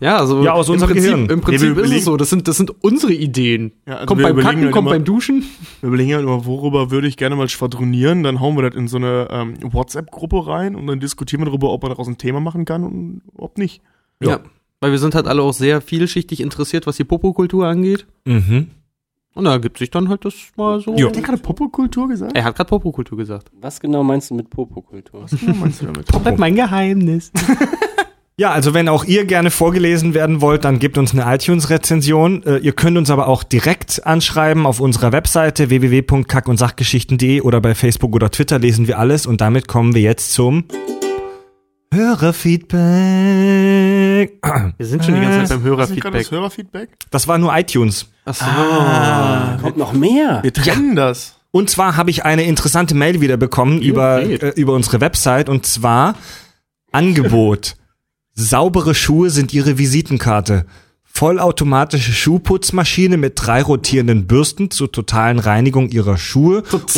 Ja, 0.00 0.18
also 0.18 0.42
Ja, 0.44 0.52
aus 0.52 0.68
im 0.68 0.74
unserem 0.74 0.90
Prinzip, 0.92 1.10
Gehirn. 1.12 1.30
im 1.30 1.36
Nee, 1.38 1.42
Prinzip 1.42 1.76
wir 1.76 1.82
ist 1.84 1.92
es 1.92 2.04
so. 2.04 2.18
Das 2.18 2.28
sind, 2.28 2.46
das 2.46 2.58
sind 2.58 2.74
unsere 2.84 3.14
Ideen. 3.14 3.72
Ja, 3.86 3.94
also 3.94 4.06
kommt 4.06 4.20
beim 4.22 4.36
Kacken, 4.36 4.60
halt 4.64 4.70
kommt 4.72 4.84
immer- 4.86 4.90
beim 4.96 5.04
Duschen. 5.04 5.44
Wir 5.80 5.88
überlegen 5.88 6.12
halt 6.12 6.24
immer, 6.24 6.44
worüber 6.44 6.90
würde 6.90 7.08
ich 7.08 7.16
gerne 7.16 7.36
mal 7.36 7.48
schwadronieren. 7.48 8.22
Dann 8.22 8.38
hauen 8.38 8.54
wir 8.54 8.68
das 8.68 8.74
in 8.78 8.86
so 8.86 8.98
eine 8.98 9.28
ähm, 9.30 9.54
WhatsApp-Gruppe 9.62 10.46
rein 10.46 10.74
und 10.76 10.86
dann 10.88 11.00
diskutieren 11.00 11.40
wir 11.40 11.46
darüber, 11.46 11.70
ob 11.70 11.80
man 11.82 11.90
daraus 11.90 12.06
ein 12.06 12.18
Thema 12.18 12.38
machen 12.38 12.66
kann 12.66 12.84
und 12.84 13.22
ob 13.34 13.56
nicht. 13.56 13.80
Ja. 14.22 14.40
Weil 14.82 14.90
wir 14.90 14.98
sind 14.98 15.14
halt 15.14 15.26
alle 15.26 15.40
auch 15.40 15.54
sehr 15.54 15.80
vielschichtig 15.80 16.40
interessiert, 16.42 16.86
was 16.86 16.98
die 16.98 17.04
Popokultur 17.04 17.66
angeht. 17.66 18.06
Mhm. 18.26 18.66
Und 19.38 19.44
da 19.44 19.58
gibt 19.58 19.78
sich 19.78 19.88
dann 19.88 20.08
halt 20.08 20.24
das 20.24 20.34
mal 20.56 20.80
so. 20.80 20.96
Jo. 20.96 21.06
Hat 21.06 21.14
der 21.14 21.22
gerade 21.22 21.38
Popokultur 21.38 22.08
gesagt? 22.08 22.36
Er 22.36 22.42
hat 22.42 22.56
gerade 22.56 22.68
Popokultur 22.68 23.16
gesagt. 23.16 23.52
Was 23.60 23.78
genau 23.78 24.02
meinst 24.02 24.30
du 24.30 24.34
mit 24.34 24.50
Popokultur? 24.50 25.22
Was 25.22 25.30
genau 25.30 25.54
meinst 25.54 25.80
du 25.80 25.86
damit? 25.86 26.06
Bleibt 26.22 26.40
mein 26.40 26.56
Geheimnis. 26.56 27.30
Ja, 28.40 28.52
also 28.52 28.72
wenn 28.72 28.88
auch 28.88 29.04
ihr 29.04 29.24
gerne 29.24 29.50
vorgelesen 29.50 30.14
werden 30.14 30.40
wollt, 30.40 30.64
dann 30.64 30.78
gebt 30.78 30.96
uns 30.96 31.12
eine 31.12 31.24
iTunes-Rezension. 31.34 32.44
Äh, 32.44 32.58
ihr 32.58 32.70
könnt 32.70 32.96
uns 32.96 33.10
aber 33.10 33.26
auch 33.26 33.42
direkt 33.42 34.06
anschreiben 34.06 34.64
auf 34.64 34.78
unserer 34.78 35.10
Webseite 35.10 35.70
www.kackundsachgeschichten.de 35.70 37.40
oder 37.40 37.60
bei 37.60 37.74
Facebook 37.74 38.14
oder 38.14 38.30
Twitter 38.30 38.60
lesen 38.60 38.86
wir 38.86 39.00
alles 39.00 39.26
und 39.26 39.40
damit 39.40 39.66
kommen 39.66 39.92
wir 39.96 40.02
jetzt 40.02 40.34
zum 40.34 40.66
Hörerfeedback. 41.92 42.78
Wir 44.76 44.86
sind 44.86 45.04
schon 45.04 45.14
die 45.14 45.20
ganze 45.20 45.44
Zeit 45.44 45.48
beim 45.48 45.64
gerade 45.64 45.86
das 45.86 45.94
Hörerfeedback. 46.00 46.30
Hörerfeedback? 46.30 46.90
Das 47.10 47.28
war 47.28 47.38
nur 47.38 47.56
iTunes. 47.56 48.06
Achso. 48.24 48.44
Kommt 49.62 49.76
noch 49.78 49.92
mehr. 49.94 50.42
Wir 50.42 50.52
trennen 50.52 50.96
das. 50.96 51.36
Und 51.50 51.70
zwar 51.70 51.96
habe 51.96 52.10
ich 52.10 52.24
eine 52.24 52.44
interessante 52.44 52.94
Mail 52.94 53.20
wieder 53.20 53.36
bekommen 53.36 53.80
über, 53.80 54.22
geht. 54.22 54.42
äh, 54.42 54.50
über 54.50 54.74
unsere 54.74 55.00
Website 55.00 55.48
und 55.48 55.64
zwar 55.64 56.14
Angebot. 56.92 57.76
Saubere 58.34 58.94
Schuhe 58.94 59.30
sind 59.30 59.54
ihre 59.54 59.78
Visitenkarte. 59.78 60.66
Vollautomatische 61.04 62.12
Schuhputzmaschine 62.12 63.16
mit 63.16 63.32
drei 63.36 63.62
rotierenden 63.62 64.26
Bürsten 64.26 64.70
zur 64.70 64.92
totalen 64.92 65.38
Reinigung 65.40 65.88
ihrer 65.88 66.16
Schuhe 66.18 66.62
und, 66.70 66.96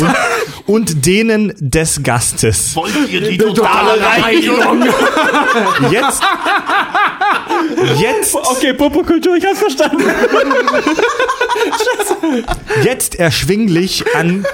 und 0.65 1.05
denen 1.05 1.53
des 1.59 2.03
Gastes. 2.03 2.75
Wollt 2.75 2.93
ihr 3.09 3.21
die 3.21 3.37
totale 3.37 4.01
Reinigung? 4.01 4.83
Jetzt, 5.91 6.21
jetzt, 7.99 8.35
Okay, 8.35 8.73
Popokultur, 8.73 9.35
ich 9.35 9.45
hab's 9.45 9.59
verstanden. 9.59 10.03
jetzt 12.83 13.15
erschwinglich 13.15 14.03
an, 14.15 14.45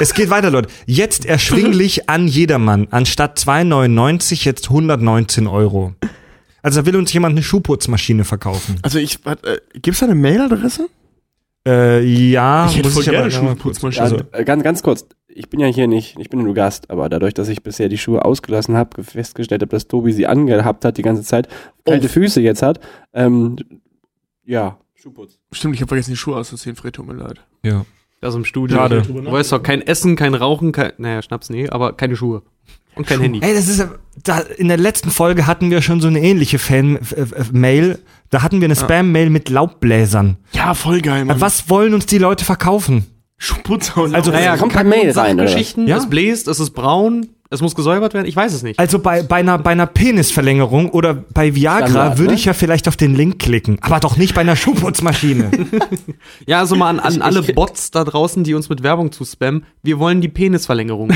es 0.00 0.14
geht 0.14 0.30
weiter, 0.30 0.50
Leute, 0.50 0.68
jetzt 0.86 1.26
erschwinglich 1.26 2.08
an 2.08 2.28
jedermann, 2.28 2.88
anstatt 2.90 3.38
2,99 3.38 4.44
jetzt 4.44 4.68
119 4.68 5.46
Euro. 5.46 5.94
Also 6.62 6.80
da 6.80 6.86
will 6.86 6.96
uns 6.96 7.12
jemand 7.12 7.34
eine 7.34 7.42
Schuhputzmaschine 7.42 8.24
verkaufen. 8.24 8.78
Also 8.82 8.98
ich, 8.98 9.18
äh, 9.24 9.58
gibt's 9.80 10.00
da 10.00 10.06
eine 10.06 10.14
Mailadresse? 10.14 10.88
Äh, 11.66 12.02
ja, 12.04 12.66
Ich 12.68 12.76
hätte 12.76 12.88
muss 12.88 12.94
voll 12.94 13.02
ich 13.02 13.08
aber 13.08 13.18
gerne 13.18 13.34
noch 13.34 13.42
mal 13.42 13.50
Schuhputzmaschine. 13.50 14.04
Also, 14.04 14.44
ganz, 14.44 14.62
ganz 14.62 14.82
kurz. 14.82 15.06
Ich 15.36 15.50
bin 15.50 15.60
ja 15.60 15.66
hier 15.66 15.86
nicht, 15.86 16.18
ich 16.18 16.30
bin 16.30 16.40
ja 16.40 16.46
nur 16.46 16.54
Gast, 16.54 16.90
aber 16.90 17.08
dadurch, 17.08 17.34
dass 17.34 17.48
ich 17.48 17.62
bisher 17.62 17.88
die 17.88 17.98
Schuhe 17.98 18.24
ausgelassen 18.24 18.76
habe, 18.76 19.04
festgestellt 19.04 19.60
habe, 19.62 19.70
dass 19.70 19.86
Tobi 19.86 20.12
sie 20.12 20.26
angehabt 20.26 20.84
hat 20.84 20.96
die 20.96 21.02
ganze 21.02 21.22
Zeit, 21.22 21.48
kalte 21.84 22.08
Füße 22.08 22.40
jetzt 22.40 22.62
hat, 22.62 22.80
ähm, 23.12 23.56
ja, 24.44 24.78
Schuhputz. 24.94 25.38
Stimmt, 25.52 25.74
ich 25.74 25.80
habe 25.82 25.88
vergessen, 25.88 26.10
die 26.12 26.16
Schuhe 26.16 26.36
auszuziehen, 26.36 26.74
Fred, 26.74 26.94
tut 26.94 27.06
mir 27.06 27.14
leid. 27.14 27.40
ja. 27.62 27.84
Das 28.22 28.34
im 28.34 28.46
Studio. 28.46 28.78
Schade. 28.78 29.02
Du 29.02 29.30
weißt 29.30 29.52
doch, 29.52 29.62
kein 29.62 29.82
Essen, 29.82 30.16
kein 30.16 30.34
Rauchen, 30.34 30.72
kein, 30.72 30.92
naja, 30.96 31.20
Schnaps, 31.20 31.50
nee, 31.50 31.68
aber 31.68 31.92
keine 31.92 32.16
Schuhe. 32.16 32.42
Und 32.94 33.06
kein 33.06 33.20
Handy. 33.20 33.40
Ey, 33.42 33.54
das 33.54 33.68
ist, 33.68 33.86
da, 34.24 34.38
in 34.38 34.68
der 34.68 34.78
letzten 34.78 35.10
Folge 35.10 35.46
hatten 35.46 35.70
wir 35.70 35.82
schon 35.82 36.00
so 36.00 36.08
eine 36.08 36.22
ähnliche 36.22 36.58
Fan-Mail. 36.58 37.98
Da 38.30 38.42
hatten 38.42 38.62
wir 38.62 38.66
eine 38.66 38.74
Spam-Mail 38.74 39.28
mit 39.28 39.50
Laubbläsern. 39.50 40.38
Ja, 40.52 40.72
voll 40.72 41.02
geil, 41.02 41.26
Mann. 41.26 41.42
Was 41.42 41.68
wollen 41.68 41.92
uns 41.92 42.06
die 42.06 42.16
Leute 42.16 42.46
verkaufen? 42.46 43.04
Schuhputzer 43.38 44.02
und 44.02 44.14
Also, 44.14 44.30
Naja, 44.30 44.56
kommt 44.56 44.72
per 44.72 44.84
Mail 44.84 45.10
rein, 45.12 45.36
oder? 45.36 45.44
Geschichten, 45.44 45.86
Ja. 45.86 45.98
es 45.98 46.08
bläst, 46.08 46.48
es 46.48 46.58
ist 46.60 46.70
braun, 46.70 47.28
Es 47.48 47.60
muss 47.60 47.76
gesäubert 47.76 48.12
werden? 48.12 48.26
Ich 48.26 48.34
weiß 48.34 48.52
es 48.52 48.64
nicht. 48.64 48.76
Also 48.80 48.98
bei, 48.98 49.22
bei, 49.22 49.36
einer, 49.36 49.56
bei 49.58 49.70
einer 49.70 49.86
Penisverlängerung 49.86 50.90
oder 50.90 51.14
bei 51.14 51.54
Viagra 51.54 51.86
Standard, 51.86 52.18
würde 52.18 52.32
ne? 52.32 52.38
ich 52.38 52.44
ja 52.46 52.54
vielleicht 52.54 52.88
auf 52.88 52.96
den 52.96 53.14
Link 53.14 53.38
klicken, 53.38 53.78
aber 53.82 54.00
doch 54.00 54.16
nicht 54.16 54.34
bei 54.34 54.40
einer 54.40 54.56
Schuhputzmaschine. 54.56 55.50
Ja, 56.46 56.58
also 56.60 56.74
mal 56.74 56.88
an, 56.90 56.98
an 56.98 57.12
Ich- 57.14 57.22
alle 57.22 57.40
ich- 57.40 57.54
Bots 57.54 57.90
da 57.92 58.02
draußen, 58.04 58.42
die 58.42 58.54
uns 58.54 58.68
mit 58.68 58.82
Werbung 58.82 59.12
zu 59.12 59.24
spammen. 59.24 59.64
Wir 59.84 59.98
wollen 60.00 60.20
die 60.20 60.28
Penisverlängerung. 60.28 61.12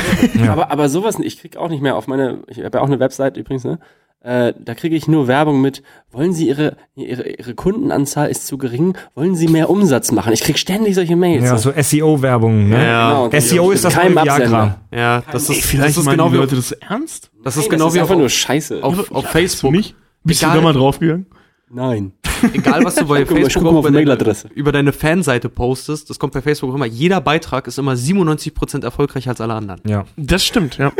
Aber, 0.49 0.71
aber 0.71 0.89
sowas, 0.89 1.17
ich 1.21 1.41
krieg 1.41 1.57
auch 1.57 1.69
nicht 1.69 1.83
mehr 1.83 1.97
auf 1.97 2.07
meine, 2.07 2.43
ich 2.47 2.59
habe 2.63 2.79
ja 2.79 2.83
auch 2.85 2.87
eine 2.87 3.01
Website 3.01 3.37
übrigens, 3.37 3.65
ne? 3.65 3.81
Äh, 4.23 4.53
da 4.59 4.75
kriege 4.75 4.95
ich 4.97 5.09
nur 5.09 5.29
Werbung 5.29 5.63
mit, 5.63 5.83
wollen 6.13 6.35
Sie 6.35 6.49
Ihre, 6.49 6.77
Ihre, 6.95 7.27
Ihre 7.27 7.55
Kundenanzahl 7.55 8.29
ist 8.29 8.47
zu 8.47 8.59
gering, 8.59 8.95
wollen 9.15 9.35
Sie 9.35 9.49
mehr 9.49 9.71
Umsatz 9.71 10.13
machen? 10.13 10.35
Ich 10.35 10.43
krieg 10.43 10.59
ständig 10.59 10.95
solche 10.95 11.17
Mails. 11.17 11.45
ja, 11.45 11.57
so 11.57 11.73
SEO-Werbung. 11.75 12.69
Ne? 12.69 12.77
Genau, 12.77 13.25
und 13.25 13.41
SEO 13.41 13.71
ist 13.71 13.85
das 13.85 13.95
kein 13.95 14.13
neue. 14.13 14.27
Viagra. 14.27 14.77
ja, 14.91 15.23
das 15.33 15.49
ist, 15.49 15.65
Vielleicht 15.65 15.97
das 15.97 16.05
ist 16.05 16.11
genau 16.11 16.29
die 16.29 16.35
wie, 16.35 16.39
Leute 16.39 16.57
das 16.57 16.73
ernst? 16.73 17.31
das 17.43 17.57
ist 17.57 17.63
Nein, 17.63 17.71
genau 17.71 17.85
das 17.87 17.95
wie 17.95 17.99
ist 17.99 18.03
einfach 18.03 18.15
auf, 18.15 18.21
nur 18.21 18.29
Scheiße. 18.29 18.85
auf, 18.85 19.11
auf 19.11 19.25
Facebook. 19.27 19.73
nicht? 19.73 19.95
Bist 20.23 20.43
Egal. 20.43 20.55
du 20.55 20.59
da 20.61 20.65
mal 20.65 20.73
draufgegangen? 20.75 21.27
Nein. 21.71 22.13
Egal, 22.53 22.85
was 22.85 22.97
du 22.97 23.07
bei 23.07 23.25
Facebook 23.25 23.53
guck 23.55 23.63
mal 23.63 23.71
auch 23.71 23.77
auf 23.77 23.89
über 23.89 24.17
deine, 24.17 24.37
über 24.55 24.73
deine 24.73 24.93
Fanseite 24.93 25.49
postest, 25.49 26.11
das 26.11 26.19
kommt 26.19 26.35
bei 26.35 26.43
Facebook 26.43 26.71
auch 26.71 26.75
immer. 26.75 26.87
Jeder 26.87 27.23
Beitrag 27.23 27.67
ist 27.67 27.79
immer 27.79 27.93
97% 27.95 28.83
erfolgreicher 28.85 29.31
als 29.31 29.41
alle 29.41 29.55
anderen. 29.55 29.81
Ja. 29.87 30.05
Das 30.17 30.45
stimmt, 30.45 30.77
ja. 30.77 30.93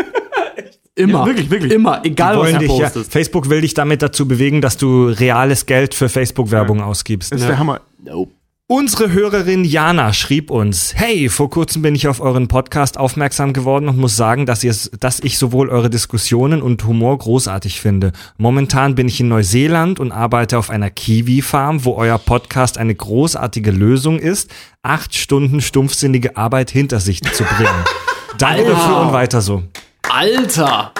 Immer. 0.97 1.21
Ja, 1.21 1.27
wirklich, 1.27 1.51
wirklich. 1.51 1.73
Immer, 1.73 2.05
egal 2.05 2.39
was 2.39 2.53
du 2.53 2.59
dich, 2.59 2.69
ja, 2.69 2.85
postest. 2.85 3.12
Facebook 3.12 3.49
will 3.49 3.61
dich 3.61 3.75
damit 3.75 4.03
dazu 4.03 4.27
bewegen, 4.27 4.61
dass 4.61 4.77
du 4.77 5.07
reales 5.07 5.67
Geld 5.67 5.95
für 5.95 6.09
Facebook-Werbung 6.09 6.83
ausgibst. 6.83 7.33
Das 7.33 7.41
ist 7.41 7.49
der 7.49 7.59
Hammer. 7.59 7.81
Nope. 8.05 8.33
Unsere 8.73 9.11
Hörerin 9.11 9.65
Jana 9.65 10.12
schrieb 10.12 10.49
uns, 10.49 10.95
hey, 10.95 11.29
vor 11.29 11.51
kurzem 11.51 11.83
bin 11.83 11.97
ich 11.97 12.07
auf 12.07 12.21
euren 12.21 12.47
Podcast 12.47 12.99
aufmerksam 12.99 13.53
geworden 13.53 13.89
und 13.89 13.99
muss 13.99 14.15
sagen, 14.15 14.47
dass, 14.47 14.62
ihr, 14.62 14.73
dass 15.01 15.19
ich 15.19 15.39
sowohl 15.39 15.71
eure 15.71 15.91
Diskussionen 15.91 16.62
und 16.62 16.85
Humor 16.85 17.19
großartig 17.19 17.81
finde. 17.81 18.12
Momentan 18.39 18.95
bin 18.95 19.09
ich 19.09 19.19
in 19.19 19.27
Neuseeland 19.27 19.99
und 19.99 20.12
arbeite 20.12 20.57
auf 20.57 20.71
einer 20.71 20.89
Kiwi-Farm, 20.89 21.85
wo 21.85 21.95
euer 21.95 22.19
Podcast 22.19 22.79
eine 22.79 22.95
großartige 22.95 23.73
Lösung 23.73 24.21
ist, 24.21 24.53
acht 24.85 25.17
Stunden 25.17 25.61
stumpfsinnige 25.61 26.37
Arbeit 26.37 26.71
hinter 26.71 27.01
sich 27.01 27.23
zu 27.23 27.43
bringen. 27.43 27.85
Danke 28.39 28.67
dafür 28.67 29.01
und 29.01 29.12
weiter 29.12 29.41
so. 29.41 29.65
Alter! 30.12 30.93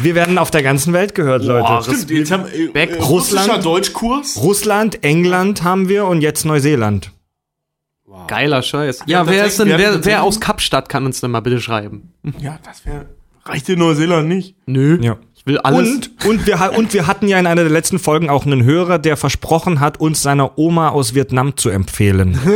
Wir 0.00 0.14
werden 0.14 0.38
auf 0.38 0.50
der 0.50 0.62
ganzen 0.62 0.92
Welt 0.92 1.14
gehört, 1.14 1.44
Leute. 1.44 1.82
Stimmt, 1.82 2.10
jetzt 2.10 2.30
haben 2.30 2.46
äh, 2.46 2.66
äh, 2.66 2.94
Russland. 3.00 3.48
russischer 3.48 3.58
Deutschkurs. 3.58 4.36
Russland, 4.40 5.04
England 5.04 5.62
haben 5.62 5.88
wir 5.88 6.06
und 6.06 6.20
jetzt 6.20 6.44
Neuseeland. 6.44 7.10
Geiler 8.28 8.62
Scheiß. 8.62 9.00
Ja, 9.06 9.22
Ja, 9.24 9.26
wer 9.26 9.44
ist 9.46 9.58
denn, 9.58 9.68
wer, 9.68 10.04
wer 10.04 10.22
aus 10.22 10.40
Kapstadt 10.40 10.88
kann 10.88 11.04
uns 11.06 11.20
denn 11.20 11.30
mal 11.32 11.40
bitte 11.40 11.60
schreiben? 11.60 12.12
Ja, 12.38 12.58
das 12.64 12.86
wäre. 12.86 13.06
Reicht 13.44 13.68
in 13.68 13.78
Neuseeland 13.80 14.28
nicht. 14.28 14.56
Nö. 14.66 14.98
Ja. 15.02 15.16
Ich 15.46 15.52
will 15.52 15.58
alles. 15.58 15.90
Und, 15.90 16.10
und, 16.26 16.46
wir, 16.46 16.72
und 16.78 16.94
wir 16.94 17.06
hatten 17.06 17.28
ja 17.28 17.38
in 17.38 17.46
einer 17.46 17.64
der 17.64 17.70
letzten 17.72 17.98
Folgen 17.98 18.30
auch 18.30 18.46
einen 18.46 18.64
Hörer, 18.64 18.98
der 18.98 19.18
versprochen 19.18 19.78
hat, 19.78 20.00
uns 20.00 20.22
seiner 20.22 20.58
Oma 20.58 20.88
aus 20.88 21.14
Vietnam 21.14 21.56
zu 21.56 21.68
empfehlen. 21.70 22.38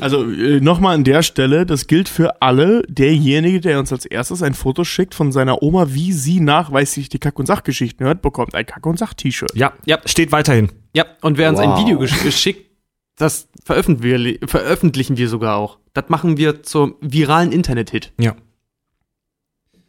Also 0.00 0.28
äh, 0.28 0.60
nochmal 0.60 0.96
an 0.96 1.04
der 1.04 1.22
Stelle, 1.22 1.66
das 1.66 1.86
gilt 1.86 2.08
für 2.08 2.42
alle. 2.42 2.82
Derjenige, 2.88 3.60
der 3.60 3.78
uns 3.78 3.92
als 3.92 4.06
erstes 4.06 4.42
ein 4.42 4.54
Foto 4.54 4.82
schickt 4.82 5.14
von 5.14 5.30
seiner 5.30 5.62
Oma, 5.62 5.88
wie 5.90 6.12
sie 6.12 6.40
nachweislich 6.40 7.08
die 7.08 7.20
Kack- 7.20 7.38
und 7.38 7.46
Sachgeschichten 7.46 8.04
hört, 8.04 8.22
bekommt 8.22 8.56
ein 8.56 8.66
Kack- 8.66 8.86
und 8.86 8.98
Sach-T-Shirt. 8.98 9.52
Ja, 9.54 9.72
ja, 9.84 9.98
steht 10.04 10.32
weiterhin. 10.32 10.70
Ja, 10.96 11.04
und 11.20 11.38
wer 11.38 11.48
uns 11.50 11.60
ein 11.60 11.70
Wow. 11.70 11.80
Video 11.80 11.98
gesch 12.00 12.20
geschickt, 12.24 12.70
das 13.16 13.48
veröffentlichen 13.64 14.24
wir, 14.40 14.48
veröffentlichen 14.48 15.16
wir 15.16 15.28
sogar 15.28 15.56
auch. 15.56 15.78
Das 15.94 16.08
machen 16.08 16.36
wir 16.38 16.64
zum 16.64 16.96
viralen 17.00 17.52
Internet-Hit. 17.52 18.12
Ja. 18.18 18.34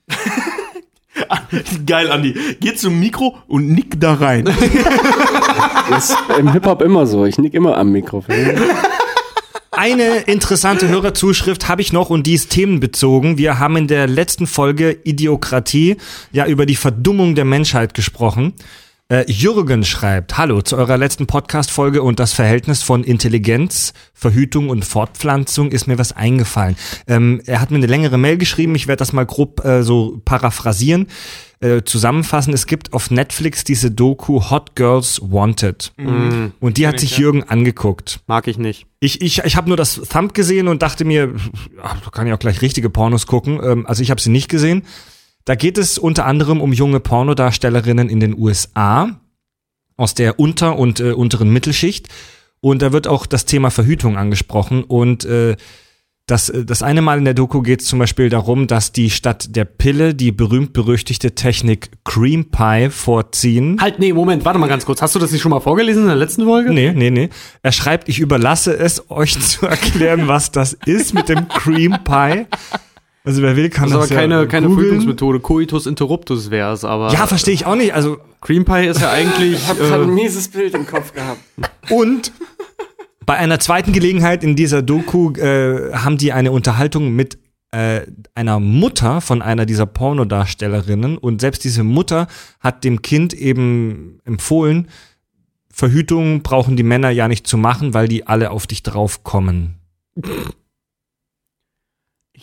Geil, 1.86 2.12
Andi. 2.12 2.36
Geh 2.60 2.74
zum 2.76 3.00
Mikro 3.00 3.38
und 3.48 3.70
nick 3.70 4.00
da 4.00 4.14
rein. 4.14 4.50
Das 5.90 6.12
ist 6.12 6.18
im 6.40 6.52
Hip-Hop 6.54 6.82
immer 6.82 7.06
so. 7.06 7.26
Ich 7.26 7.38
nick 7.38 7.54
immer 7.54 7.78
am 7.78 7.92
Mikrofon. 7.92 8.36
Eine 9.72 10.20
interessante 10.20 10.88
Hörerzuschrift 10.88 11.68
habe 11.68 11.82
ich 11.82 11.92
noch 11.92 12.10
und 12.10 12.26
die 12.26 12.36
ist 12.36 12.52
themenbezogen. 12.52 13.38
Wir 13.38 13.60
haben 13.60 13.76
in 13.76 13.88
der 13.88 14.08
letzten 14.08 14.48
Folge 14.48 14.98
Idiokratie 15.04 15.98
ja 16.32 16.46
über 16.46 16.66
die 16.66 16.78
Verdummung 16.78 17.36
der 17.36 17.44
Menschheit 17.44 17.94
gesprochen. 17.94 18.54
Äh, 19.14 19.32
Jürgen 19.32 19.84
schreibt, 19.84 20.40
hallo, 20.40 20.64
zu 20.64 20.76
eurer 20.76 20.98
letzten 20.98 21.28
Podcast-Folge 21.28 22.02
und 22.02 22.20
das 22.20 22.34
Verhältnis 22.34 22.82
von 22.82 23.04
Intelligenz, 23.04 23.94
Verhütung 24.16 24.70
und 24.70 24.86
Fortpflanzung 24.86 25.72
ist 25.72 25.86
mir 25.86 26.00
was 26.00 26.14
eingefallen. 26.14 26.76
Ähm, 27.06 27.40
er 27.46 27.62
hat 27.62 27.70
mir 27.70 27.78
eine 27.78 27.86
längere 27.86 28.18
Mail 28.18 28.40
geschrieben, 28.40 28.74
ich 28.74 28.88
werde 28.88 28.98
das 28.98 29.14
mal 29.14 29.28
grob 29.28 29.64
äh, 29.64 29.84
so 29.84 30.20
paraphrasieren, 30.26 31.10
äh, 31.60 31.84
zusammenfassen. 31.84 32.56
Es 32.56 32.66
gibt 32.66 32.92
auf 32.94 33.12
Netflix 33.12 33.64
diese 33.64 33.92
Doku 33.92 34.50
Hot 34.50 34.76
Girls 34.76 35.22
Wanted. 35.22 35.94
Und 36.60 36.78
die 36.78 36.88
hat 36.88 37.00
sich 37.00 37.16
Jürgen 37.20 37.44
angeguckt. 37.44 38.20
Mag 38.26 38.48
ich 38.48 38.58
nicht. 38.58 38.88
Ich, 39.00 39.22
ich, 39.22 39.44
ich 39.44 39.56
habe 39.56 39.68
nur 39.68 39.78
das 39.78 40.02
Thumb 40.10 40.34
gesehen 40.34 40.68
und 40.68 40.82
dachte 40.82 41.06
mir, 41.06 41.36
ach, 41.84 42.02
da 42.02 42.10
kann 42.10 42.26
ich 42.26 42.34
auch 42.34 42.40
gleich 42.40 42.64
richtige 42.64 42.90
Pornos 42.90 43.28
gucken. 43.28 43.60
Ähm, 43.64 43.86
also 43.86 44.02
ich 44.02 44.10
habe 44.10 44.20
sie 44.20 44.32
nicht 44.32 44.50
gesehen. 44.50 44.82
Da 45.46 45.56
geht 45.56 45.78
es 45.78 45.98
unter 45.98 46.26
anderem 46.26 46.62
um 46.62 46.72
junge 46.74 47.00
Pornodarstellerinnen 47.00 48.10
in 48.10 48.20
den 48.20 48.38
USA 48.38 49.20
aus 49.98 50.14
der 50.14 50.40
Unter- 50.40 50.78
und 50.78 51.00
äh, 51.00 51.12
unteren 51.12 51.52
Mittelschicht. 51.52 52.08
Und 52.62 52.82
da 52.82 52.94
wird 52.94 53.08
auch 53.08 53.26
das 53.26 53.46
Thema 53.46 53.70
Verhütung 53.72 54.18
angesprochen. 54.18 54.84
Und 54.84 55.26
äh, 55.26 55.58
das, 56.28 56.48
äh, 56.48 56.64
das 56.64 56.82
eine 56.82 57.02
Mal 57.02 57.18
in 57.18 57.26
der 57.26 57.34
Doku 57.34 57.62
geht 57.62 57.82
es 57.82 57.88
zum 57.88 58.00
Beispiel 58.00 58.30
darum, 58.30 58.68
dass 58.68 58.94
die 58.94 59.10
statt 59.10 59.56
der 59.56 59.66
Pille 59.66 60.16
die 60.16 60.32
berühmt-berüchtigte 60.32 61.36
Technik 61.36 61.92
Cream 62.06 62.50
Pie 62.50 62.90
vorziehen. 62.90 63.82
Halt, 63.82 64.00
nee, 64.00 64.14
Moment, 64.14 64.46
warte 64.46 64.60
mal 64.60 64.68
ganz 64.68 64.86
kurz. 64.86 65.02
Hast 65.02 65.14
du 65.14 65.20
das 65.20 65.32
nicht 65.32 65.42
schon 65.42 65.52
mal 65.52 65.60
vorgelesen 65.60 66.04
in 66.04 66.08
der 66.08 66.16
letzten 66.16 66.46
Folge? 66.46 66.72
Nee, 66.72 66.94
nee, 66.94 67.10
nee. 67.10 67.30
Er 67.62 67.74
schreibt, 67.74 68.08
ich 68.08 68.20
überlasse 68.20 68.78
es 68.78 69.12
euch 69.12 69.38
zu 69.40 69.66
erklären, 69.66 70.30
was 70.30 70.52
das 70.52 70.72
ist 70.86 71.14
mit 71.14 71.28
dem 71.28 71.50
Cream 71.50 71.98
Pie. 72.06 72.46
Also 73.26 73.42
wer 73.42 73.56
will, 73.56 73.70
kann 73.70 73.90
Das 73.90 73.94
das, 73.94 74.06
ist 74.06 74.12
aber 74.12 74.22
keine, 74.22 74.36
ja 74.36 74.46
keine 74.46 74.68
googeln. 74.68 74.86
Verhütungsmethode. 74.88 75.40
Coitus 75.40 75.86
interruptus 75.86 76.52
wäre 76.52 76.74
es, 76.74 76.84
aber. 76.84 77.12
Ja, 77.14 77.26
verstehe 77.26 77.54
ich 77.54 77.66
auch 77.66 77.76
nicht. 77.76 77.94
Also 77.94 78.18
Cream 78.42 78.66
Pie 78.66 78.86
ist 78.88 79.00
ja 79.02 79.12
eigentlich. 79.14 79.54
Ich 79.54 79.68
habe 79.68 79.80
gerade 79.80 80.04
ein 80.04 80.10
äh, 80.10 80.14
mieses 80.14 80.50
Bild 80.50 80.74
im 80.74 80.86
Kopf 80.86 81.14
gehabt. 81.14 81.40
und 81.90 82.32
bei 83.26 83.36
einer 83.36 83.60
zweiten 83.60 83.94
Gelegenheit 83.94 84.44
in 84.44 84.56
dieser 84.56 84.82
Doku 84.82 85.32
äh, 85.36 85.94
haben 85.94 86.18
die 86.18 86.34
eine 86.34 86.52
Unterhaltung 86.52 87.16
mit 87.16 87.38
äh, 87.72 88.02
einer 88.36 88.60
Mutter 88.60 89.22
von 89.22 89.42
einer 89.42 89.66
dieser 89.66 89.86
Pornodarstellerinnen 89.86 91.18
und 91.18 91.40
selbst 91.40 91.64
diese 91.64 91.84
Mutter 91.86 92.28
hat 92.60 92.84
dem 92.84 93.02
Kind 93.02 93.34
eben 93.34 94.20
empfohlen, 94.26 94.90
Verhütung 95.72 96.44
brauchen 96.44 96.76
die 96.76 96.84
Männer 96.84 97.10
ja 97.10 97.28
nicht 97.28 97.48
zu 97.48 97.58
machen, 97.58 97.94
weil 97.94 98.08
die 98.08 98.28
alle 98.28 98.52
auf 98.52 98.68
dich 98.68 98.84
draufkommen. 98.84 99.80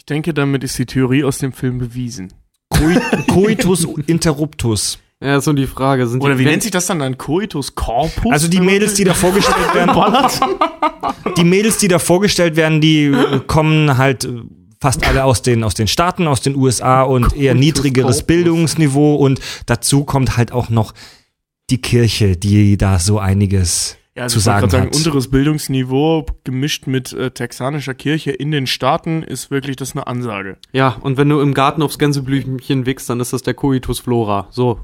Ich 0.01 0.07
denke, 0.07 0.33
damit 0.33 0.65
ist 0.65 0.79
die 0.79 0.87
Theorie 0.87 1.25
aus 1.25 1.37
dem 1.37 1.53
Film 1.53 1.77
bewiesen. 1.77 2.33
Coit 2.71 3.03
Coitus 3.29 3.87
interruptus. 4.07 4.99
ja, 5.23 5.37
ist 5.37 5.45
so 5.45 5.53
die 5.53 5.67
Frage. 5.67 6.07
Sind 6.07 6.23
Oder 6.23 6.33
die, 6.33 6.41
wie 6.41 6.45
wenn- 6.47 6.53
nennt 6.53 6.63
sich 6.63 6.71
das 6.73 6.87
dann 6.87 7.01
dann? 7.01 7.19
Coitus 7.19 7.75
corpus? 7.75 8.33
Also 8.33 8.49
die 8.49 8.61
Mädels, 8.63 8.95
die 8.95 9.05
da 9.05 9.13
vorgestellt 9.13 9.75
werden, 9.75 9.95
die 11.37 11.45
Mädels, 11.45 11.77
die 11.77 11.89
da 11.89 11.99
vorgestellt 11.99 12.57
werden, 12.57 12.81
die 12.81 13.09
äh, 13.09 13.41
kommen 13.47 13.99
halt 13.99 14.25
äh, 14.25 14.41
fast 14.81 15.07
alle 15.07 15.25
aus 15.25 15.43
den 15.43 15.63
aus 15.65 15.75
den 15.75 15.87
Staaten, 15.87 16.27
aus 16.27 16.41
den 16.41 16.57
USA 16.57 17.03
und 17.03 17.37
eher 17.37 17.55
niedrigeres 17.55 18.23
Bildungsniveau 18.23 19.17
und 19.17 19.39
dazu 19.67 20.05
kommt 20.05 20.39
halt 20.39 20.51
auch 20.51 20.71
noch 20.71 20.95
die 21.69 21.83
Kirche, 21.83 22.39
die 22.39 22.79
da 22.79 22.99
so 22.99 23.19
einiges 23.19 23.99
ja, 24.17 24.25
also 24.25 24.35
zu 24.35 24.41
sagen 24.41 24.61
gerade 24.61 24.73
sagen, 24.73 24.87
hat. 24.87 24.97
unteres 24.97 25.31
Bildungsniveau 25.31 26.27
gemischt 26.45 26.87
mit 26.87 27.13
äh, 27.13 27.31
texanischer 27.31 27.95
Kirche 27.95 28.33
in 28.33 28.51
den 28.51 28.67
Staaten 28.67 29.23
ist 29.23 29.51
wirklich 29.51 29.77
das 29.77 29.93
eine 29.93 30.07
Ansage. 30.07 30.57
Ja, 30.73 30.97
und 31.01 31.17
wenn 31.17 31.29
du 31.29 31.41
im 31.41 31.55
Garten 31.55 31.83
aufs 31.83 31.99
Gänseblümchen 31.99 32.87
wickst, 32.87 33.09
dann 33.09 33.21
ist 33.21 33.33
das 33.33 33.43
der 33.43 33.55
Coitus 33.55 34.01
Flora. 34.01 34.49
So. 34.51 34.81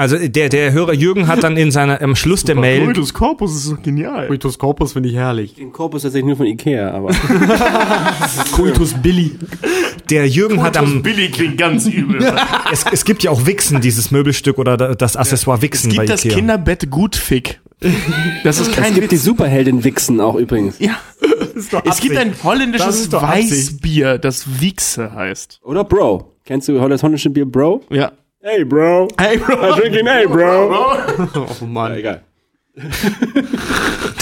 Also 0.00 0.16
der 0.16 0.48
der 0.48 0.72
Hörer 0.72 0.94
Jürgen 0.94 1.26
hat 1.28 1.42
dann 1.44 1.58
in 1.58 1.70
seiner 1.70 2.00
am 2.00 2.16
Schluss 2.16 2.42
der 2.42 2.54
Mail 2.54 2.86
Coitus 2.86 3.12
corpus 3.12 3.54
ist 3.54 3.70
doch 3.70 3.82
genial. 3.82 4.28
Coitus 4.28 4.58
Corpus 4.58 4.94
finde 4.94 5.10
ich 5.10 5.14
herrlich. 5.14 5.54
Den 5.56 5.72
Korpus 5.72 6.00
tatsächlich 6.02 6.26
nur 6.26 6.36
von 6.38 6.46
Ikea, 6.46 6.90
aber. 6.90 7.10
Coitus 8.52 8.94
Billy. 8.94 9.32
der 10.08 10.26
Jürgen 10.26 10.62
hat 10.62 10.78
am 10.78 11.02
Billy 11.02 11.28
klingt 11.30 11.58
ganz 11.58 11.86
übel. 11.86 12.18
es, 12.72 12.84
es 12.90 13.04
gibt 13.04 13.22
ja 13.22 13.30
auch 13.30 13.44
Wichsen 13.44 13.82
dieses 13.82 14.10
Möbelstück 14.10 14.56
oder 14.58 14.78
da- 14.78 14.94
das 14.94 15.16
Accessoire 15.16 15.58
es 15.58 15.62
Wichsen 15.62 15.90
bei 15.90 16.04
gibt 16.04 16.08
das 16.08 16.24
Ikea. 16.24 16.36
Kinderbett 16.38 16.90
Gutfick. 16.90 17.60
Das 18.44 18.58
ist 18.58 18.68
Es 18.68 18.72
kein 18.74 18.94
gibt 18.94 19.10
die 19.12 19.16
Witz. 19.16 19.24
Superheldin-Wichsen 19.24 20.20
auch 20.20 20.36
übrigens. 20.36 20.78
Ja. 20.78 20.96
Es 21.84 22.00
gibt 22.00 22.16
ein 22.16 22.30
Das 22.32 22.44
holländisches. 22.44 23.12
Weißbier, 23.12 24.16
das 24.18 24.60
Wichse 24.60 25.12
heißt. 25.14 25.60
Oder 25.62 25.84
Bro. 25.84 26.32
Kennst 26.44 26.68
du 26.68 26.74
das 26.88 27.02
holländische 27.02 27.30
Bier 27.30 27.44
Bro? 27.44 27.82
Ja. 27.90 28.12
Hey 28.42 28.64
Bro. 28.64 29.08
Hey, 29.18 29.36
Bro. 29.36 29.76
Drinking 29.76 30.06
hey 30.06 30.26
Bro. 30.26 30.96
Oh 31.60 31.66
Mann. 31.66 31.92
egal. 31.94 32.22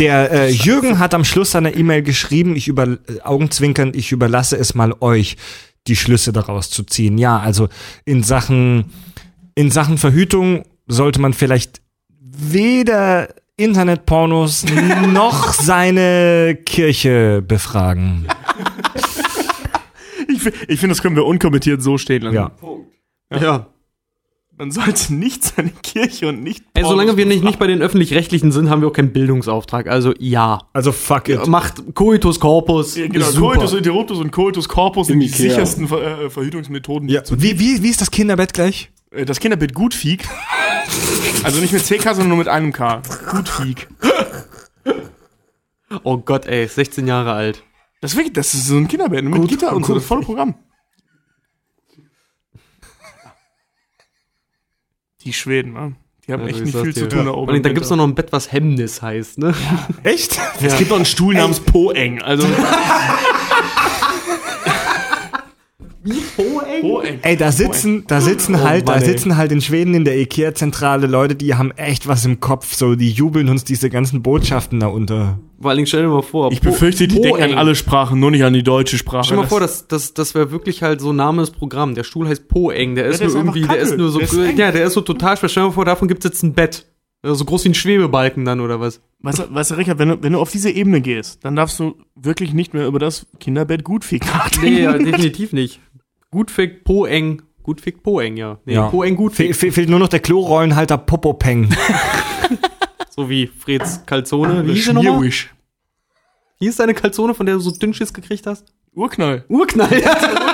Der 0.01 0.33
äh, 0.33 0.51
Jürgen 0.51 0.99
hat 0.99 1.15
am 1.15 1.25
Schluss 1.25 1.53
seiner 1.53 1.77
E-Mail 1.77 2.03
geschrieben, 2.03 2.57
ich 2.57 2.67
über 2.67 2.85
äh, 2.89 3.21
Augenzwinkern, 3.23 3.93
ich 3.95 4.11
überlasse 4.11 4.57
es 4.57 4.75
mal 4.75 4.93
euch. 5.01 5.37
die 5.87 5.95
Schlüsse 5.97 6.33
daraus 6.33 6.69
zu 6.71 6.83
ziehen. 6.83 7.17
Ja, 7.17 7.39
also 7.39 7.69
in 8.05 8.23
Sachen, 8.23 8.93
in 9.55 9.71
Sachen 9.71 9.99
Verhütung 9.99 10.65
sollte 10.89 11.21
man 11.21 11.33
vielleicht 11.33 11.81
weder 12.21 13.29
Internetpornos 13.57 14.65
noch 15.07 15.53
seine 15.53 16.59
Kirche 16.67 17.43
befragen. 17.47 18.27
Ich, 20.29 20.45
ich 20.45 20.81
finde, 20.81 20.89
das 20.89 21.03
können 21.03 21.17
wir 21.17 21.25
unkommentiert 21.25 21.83
so 21.83 21.97
stehen 21.99 22.23
lassen. 22.23 22.35
Ja. 22.35 22.51
Ja. 23.41 23.67
Man 24.59 24.73
sollte 24.73 25.15
nicht 25.15 25.45
seine 25.45 25.71
Kirche 25.83 26.29
und 26.29 26.43
nicht. 26.43 26.65
Ey, 26.75 26.83
solange 26.83 27.17
wir 27.17 27.27
nicht, 27.27 27.45
nicht 27.45 27.61
bei 27.61 27.69
den 27.69 27.81
Öffentlich-Rechtlichen 27.81 28.51
sind, 28.51 28.69
haben 28.71 28.81
wir 28.83 28.89
auch 28.89 28.93
keinen 28.93 29.13
Bildungsauftrag. 29.13 29.87
Also 29.89 30.13
ja. 30.19 30.63
Also 30.73 30.91
fuck 30.91 31.29
it. 31.29 31.47
Macht 31.47 31.95
Coitus 31.95 32.41
Corpus. 32.41 32.97
Ja, 32.97 33.07
genau, 33.07 33.27
super. 33.31 33.55
Coitus 33.55 33.73
interruptus 33.75 34.19
und 34.19 34.33
Coitus 34.33 34.69
corpus 34.69 35.07
sind 35.07 35.21
die 35.21 35.29
sichersten 35.29 35.87
Ver 35.87 36.23
äh, 36.25 36.31
Verhütungsmethoden. 36.31 37.09
Ja. 37.09 37.23
Wie, 37.31 37.61
wie, 37.61 37.83
wie 37.83 37.89
ist 37.89 38.01
das 38.01 38.11
Kinderbett 38.11 38.53
gleich? 38.53 38.91
Äh, 39.13 39.25
Das 39.25 39.39
Kinderbett 39.39 39.75
Gutfieg. 39.75 40.29
also 41.45 41.61
nicht 41.61 41.73
mit 41.73 41.85
CK, 41.85 42.03
sondern 42.03 42.29
nur 42.29 42.39
mit 42.39 42.49
einem 42.49 42.73
K. 42.73 43.01
Gutfieg. 43.31 43.87
Oh 46.05 46.19
Gott, 46.19 46.47
ey, 46.47 46.67
16 46.67 47.07
Jahre 47.07 47.33
alt. 47.33 47.63
Das 48.01 48.13
ist 48.13 48.17
wirklich, 48.17 48.35
das 48.35 48.55
ist 48.55 48.67
so 48.67 48.77
ein 48.77 48.89
Kinderbett 48.89 49.25
mit 49.25 49.35
Gut, 49.41 49.49
Gitter 49.49 49.75
und 49.75 49.85
so, 49.87 49.93
gut. 49.93 50.03
das 50.03 50.07
volle 50.07 50.23
Programm. 50.23 50.55
Die 55.29 55.35
Schweden, 55.35 55.75
ne? 55.75 55.93
Die 56.27 56.33
haben 56.33 56.41
Also 56.45 56.51
echt 56.57 56.59
ich 56.69 56.75
nicht 56.75 56.83
viel 56.83 56.93
dir. 56.95 57.01
zu 57.03 57.09
tun 57.09 57.27
da 57.27 57.33
Vor 57.33 57.43
oben. 57.43 57.53
da 57.53 57.57
im 57.57 57.63
gibt's 57.63 57.75
Winter. 57.75 57.89
doch 57.91 57.97
noch 57.97 58.05
ein 58.05 58.15
Bett, 58.15 58.33
was 58.33 58.51
Hemmnis 58.51 59.03
heißt, 59.03 59.37
ne? 59.39 59.55
Echt? 60.05 60.39
Es 60.63 60.79
gibt 60.79 60.89
noch 60.89 60.97
einen 60.97 61.05
Stuhl 61.05 61.35
namens 61.35 61.61
Poeng. 61.61 62.23
Also 62.23 62.47
Poeng. 66.05 67.19
Ey, 67.23 67.37
da 67.37 67.51
sitzen, 67.53 68.05
da 68.07 68.21
sitzen 68.21 68.55
Oh 68.55 68.61
halt, 68.61 68.87
Mann, 68.87 69.01
da 69.01 69.05
ey. 69.05 69.11
sitzen 69.11 69.37
halt 69.37 69.53
in 69.53 69.61
Schweden 69.61 69.95
in 69.95 70.05
der 70.05 70.19
Ikea-Zentrale 70.19 71.07
Leute, 71.07 71.35
die 71.35 71.55
haben 71.55 71.71
echt 71.73 72.07
was 72.07 72.25
im 72.25 72.41
Kopf, 72.41 72.75
so, 72.75 72.95
die 72.95 73.11
jubeln 73.11 73.49
uns 73.49 73.65
diese 73.65 73.91
ganzen 73.91 74.23
Botschaften 74.23 74.81
da 74.81 74.87
unter. 74.87 75.39
Vor 75.61 75.71
allen 75.71 75.79
Dingen, 75.79 75.87
stell 75.87 76.03
dir 76.03 76.09
mal 76.09 76.23
vor. 76.23 76.53
Ich 76.53 76.61
befürchte, 76.61 77.09
die 77.09 77.21
denken 77.21 77.43
an 77.43 77.55
alle 77.55 77.75
Sprachen, 77.75 78.21
nur 78.21 78.31
nicht 78.31 78.45
an 78.45 78.53
die 78.53 78.63
deutsche 78.63 78.97
Sprache. 78.97 79.25
Stell 79.25 79.37
dir 79.39 79.43
mal 79.43 79.49
vor, 79.49 79.61
das, 79.61 79.89
das, 79.89 80.15
das 80.15 80.35
wäre 80.35 80.53
wirklich 80.53 80.83
halt 80.83 81.01
so 81.01 81.11
ein 81.11 81.17
Name 81.17 81.43
des 81.43 81.51
Programms. 81.51 81.97
Der 81.97 82.05
Stuhl 82.05 82.29
heißt 82.29 82.47
Poeng. 82.49 82.95
Der 82.95 83.07
ist 83.07 83.19
der 83.21 83.27
nur 83.29 83.37
ist 83.37 83.41
irgendwie, 83.43 83.63
der 83.63 83.79
ist 83.79 83.97
nur 83.97 84.11
so, 84.11 84.19
Der 84.21 84.29
ist 84.29 84.59
ja, 84.59 84.71
der 84.71 84.85
ist 84.87 84.93
so 84.95 85.01
total 85.01 85.37
schwer. 85.37 85.49
Stell 85.49 85.65
dir 85.65 85.69
mal 85.69 85.73
vor, 85.75 85.85
davon 85.85 86.07
gibt's 86.07 86.25
jetzt 86.25 86.43
ein 86.45 86.55
Bett. 86.55 86.87
So 87.25 87.45
groß 87.45 87.65
wie 87.65 87.71
ein 87.71 87.75
Schwebebalken 87.75 88.45
dann 88.45 88.61
oder 88.61 88.79
was? 88.79 89.01
Weißt 89.21 89.41
du, 89.41 89.53
weißt 89.53 89.73
du 89.73 89.75
Richard, 89.75 89.99
wenn 89.99 90.09
du, 90.11 90.23
wenn 90.23 90.33
du 90.35 90.39
auf 90.39 90.53
diese 90.53 90.71
Ebene 90.71 91.01
gehst, 91.01 91.45
dann 91.45 91.57
darfst 91.57 91.81
du 91.81 91.97
wirklich 92.15 92.53
nicht 92.55 92.75
mehr 92.75 92.87
über 92.87 93.01
das 93.01 93.27
Kinderbett 93.41 93.83
Gutfieg 93.83 94.25
nachdenken. 94.33 94.75
Nee, 94.77 94.83
ja, 94.85 94.97
definitiv 94.97 95.53
nicht. 95.53 95.81
Gutfick 96.31 96.85
Poeng. 96.85 97.43
Gutfick 97.63 98.03
Poeng, 98.03 98.37
ja. 98.37 98.59
Nee, 98.65 98.75
Ja. 98.75 98.89
Poeng 98.89 99.15
Fe 99.15 99.17
Gutfick. 99.23 99.57
fe 99.57 99.73
fehlt 99.73 99.89
nur 99.89 99.99
noch 99.99 100.09
der 100.09 100.21
Klorollenhalter 100.21 100.99
Popopeng. 100.99 101.69
So 103.11 103.29
wie 103.29 103.49
Freds 103.49 104.07
Calzone. 104.07 104.65
Wie 104.65 104.75
hieß 104.75 104.93
nochmal? 104.93 105.03
Schmierwisch. 105.13 105.53
Wie 106.61 106.67
ist 106.69 106.79
deine 106.79 106.95
Calzone, 106.95 107.35
von 107.35 107.47
der 107.47 107.57
du 107.57 107.61
so 107.61 107.73
Dünnschiss 107.73 108.13
gekriegt 108.13 108.47
hast? 108.47 108.73
Urknall. 108.95 109.45
Urknall. 109.49 109.91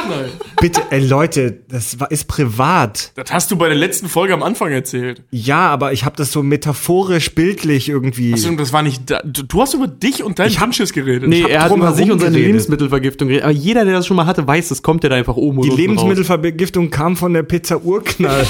Urknall. 0.04 0.30
Bitte, 0.60 0.82
ey 0.90 1.06
Leute, 1.06 1.62
das 1.68 2.00
war, 2.00 2.10
ist 2.10 2.26
privat. 2.26 3.12
Das 3.16 3.32
hast 3.32 3.50
du 3.50 3.56
bei 3.56 3.68
der 3.68 3.76
letzten 3.76 4.08
Folge 4.08 4.34
am 4.34 4.42
Anfang 4.42 4.72
erzählt. 4.72 5.22
Ja, 5.30 5.68
aber 5.68 5.92
ich 5.92 6.04
habe 6.04 6.16
das 6.16 6.32
so 6.32 6.42
metaphorisch, 6.42 7.34
bildlich 7.34 7.88
irgendwie. 7.88 8.32
Achso, 8.32 8.54
das 8.54 8.72
war 8.72 8.82
nicht 8.82 9.10
da. 9.10 9.20
Du, 9.24 9.42
du 9.42 9.60
hast 9.60 9.74
über 9.74 9.88
dich 9.88 10.22
und 10.22 10.38
deinen 10.38 10.54
Dünnschiss 10.54 10.92
geredet. 10.92 11.28
Nee, 11.28 11.44
er 11.48 11.62
hat 11.62 11.72
über 11.72 11.92
sich 11.92 12.10
und 12.10 12.18
seine 12.18 12.32
geredet. 12.32 12.48
Lebensmittelvergiftung 12.48 13.28
geredet. 13.28 13.44
Aber 13.44 13.52
jeder, 13.52 13.84
der 13.84 13.94
das 13.94 14.06
schon 14.06 14.16
mal 14.16 14.26
hatte, 14.26 14.46
weiß, 14.46 14.70
es 14.70 14.82
kommt 14.82 15.02
ja 15.04 15.10
da 15.10 15.16
einfach 15.16 15.36
oben 15.36 15.62
Die 15.62 15.70
und 15.70 15.74
unten 15.74 15.90
raus. 15.98 16.04
Lebensmittelvergiftung 16.04 16.90
kam 16.90 17.16
von 17.16 17.32
der 17.32 17.42
Pizza 17.42 17.82
Urknall. 17.82 18.46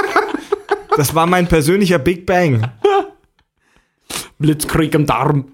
das 0.96 1.14
war 1.14 1.26
mein 1.26 1.46
persönlicher 1.46 1.98
Big 1.98 2.26
Bang. 2.26 2.70
Blitzkrieg 4.38 4.94
im 4.94 5.06
Darm. 5.06 5.46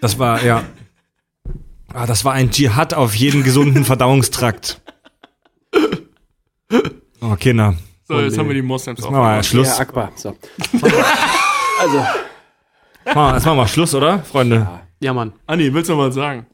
Das 0.00 0.18
war, 0.18 0.44
ja. 0.44 0.64
Ah, 1.94 2.06
das 2.06 2.24
war 2.24 2.32
ein 2.32 2.50
Dschihad 2.50 2.94
auf 2.94 3.14
jeden 3.14 3.42
gesunden 3.42 3.84
Verdauungstrakt. 3.84 4.80
Oh, 7.20 7.36
Kinder. 7.38 7.74
so, 8.04 8.20
jetzt 8.20 8.38
haben 8.38 8.48
wir 8.48 8.54
die 8.54 8.62
Moslems 8.62 9.00
Machen 9.00 9.14
wir 9.14 9.18
mal 9.20 9.40
auch. 9.40 9.44
Schluss. 9.44 9.68
Ja, 9.68 9.78
Akbar. 9.82 10.12
So. 10.16 10.30
Machen 10.30 11.92
wir- 11.92 13.34
Jetzt 13.34 13.46
machen 13.46 13.56
wir 13.58 13.66
Schluss, 13.68 13.94
oder, 13.94 14.20
Freunde? 14.20 14.66
Ja, 15.00 15.12
Mann. 15.12 15.32
Anni, 15.46 15.72
willst 15.74 15.90
du 15.90 15.94
noch 15.96 16.06
was 16.06 16.14
sagen? 16.14 16.46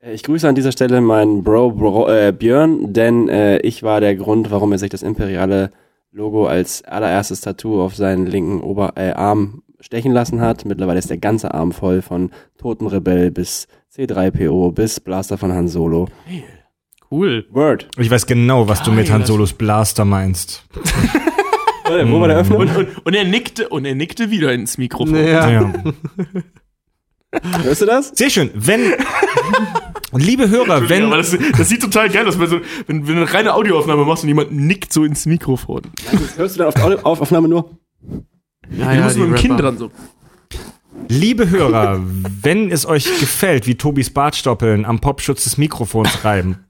Äh, 0.00 0.12
Ich 0.14 0.22
grüße 0.24 0.48
an 0.48 0.54
dieser 0.54 0.72
Stelle 0.72 1.00
meinen 1.00 1.42
Bro, 1.44 1.72
Bro 1.72 2.08
äh, 2.08 2.32
Björn, 2.32 2.92
denn 2.92 3.28
äh, 3.28 3.58
ich 3.60 3.82
war 3.82 4.00
der 4.00 4.16
Grund, 4.16 4.50
warum 4.50 4.72
er 4.72 4.78
sich 4.78 4.90
das 4.90 5.02
imperiale 5.02 5.70
Logo 6.10 6.46
als 6.46 6.82
allererstes 6.84 7.40
Tattoo 7.42 7.80
auf 7.82 7.94
seinen 7.94 8.26
linken 8.26 8.60
Ober 8.60 8.92
äh, 8.96 9.12
Arm 9.12 9.62
stechen 9.80 10.12
lassen 10.12 10.40
hat. 10.40 10.64
Mittlerweile 10.64 10.98
ist 10.98 11.10
der 11.10 11.18
ganze 11.18 11.54
Arm 11.54 11.72
voll 11.72 12.02
von 12.02 12.30
Totenrebell 12.58 13.30
bis 13.30 13.68
C3PO 13.96 14.72
bis 14.72 15.00
Blaster 15.00 15.38
von 15.38 15.52
Han 15.52 15.68
Solo. 15.68 16.08
Cool. 17.10 17.46
Word. 17.50 17.88
Ich 17.98 18.10
weiß 18.10 18.26
genau, 18.26 18.68
was 18.68 18.82
du 18.82 18.90
mit 18.92 19.06
Geil, 19.06 19.14
Han 19.14 19.24
Solos 19.24 19.52
Blaster 19.54 20.04
meinst. 20.04 20.64
Wo 22.04 22.20
war 22.20 22.28
der 22.28 22.36
Öffnung? 22.38 22.58
Und, 22.60 22.76
und, 22.76 23.06
und 23.06 23.14
er 23.14 23.24
nickte 23.24 23.68
und 23.70 23.86
er 23.86 23.94
nickte 23.94 24.30
wieder 24.30 24.52
ins 24.52 24.76
Mikrofon. 24.76 25.14
Ja. 25.16 25.48
Ja. 25.50 25.72
Hörst 27.62 27.80
du 27.82 27.86
das? 27.86 28.12
Sehr 28.14 28.28
schön. 28.30 28.50
Wenn, 28.54 28.92
liebe 30.12 30.48
Hörer, 30.50 30.88
wenn, 30.88 31.04
aber 31.04 31.18
das, 31.18 31.36
das 31.56 31.68
sieht 31.68 31.80
total 31.82 32.08
geil 32.10 32.26
aus, 32.28 32.38
wenn, 32.38 32.46
so, 32.48 32.60
wenn, 32.86 33.06
wenn 33.06 33.16
du 33.16 33.22
eine 33.22 33.32
reine 33.32 33.54
Audioaufnahme 33.54 34.04
machst 34.04 34.22
und 34.24 34.28
jemand 34.28 34.52
nickt 34.52 34.92
so 34.92 35.04
ins 35.04 35.24
Mikrofon. 35.26 35.82
Hörst 36.36 36.56
du 36.56 36.58
dann 36.58 36.68
auf, 36.68 36.82
Audio- 36.82 37.00
auf 37.04 37.20
Aufnahme 37.20 37.48
nur? 37.48 37.70
Ja, 38.70 38.94
du 38.94 39.02
musst 39.02 39.16
mit 39.16 39.28
dem 39.28 39.34
Kinn 39.34 39.56
dran 39.56 39.78
so. 39.78 39.90
Liebe 41.08 41.48
Hörer, 41.50 42.00
wenn 42.42 42.70
es 42.70 42.86
euch 42.86 43.04
gefällt, 43.20 43.66
wie 43.66 43.76
Tobis 43.76 44.10
Bartstoppeln 44.10 44.84
am 44.84 45.00
Popschutz 45.00 45.44
des 45.44 45.58
Mikrofons 45.58 46.24
reiben, 46.24 46.64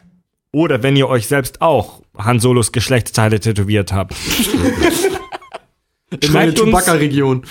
oder 0.53 0.83
wenn 0.83 0.97
ihr 0.97 1.09
euch 1.09 1.27
selbst 1.27 1.61
auch 1.61 2.03
Han 2.17 2.41
Solos 2.41 2.73
Geschlechtsteile 2.73 3.39
tätowiert 3.41 3.93
habt, 3.93 4.15
In 6.21 6.33
meine 6.33 6.53
Chewbacca-Region. 6.55 7.43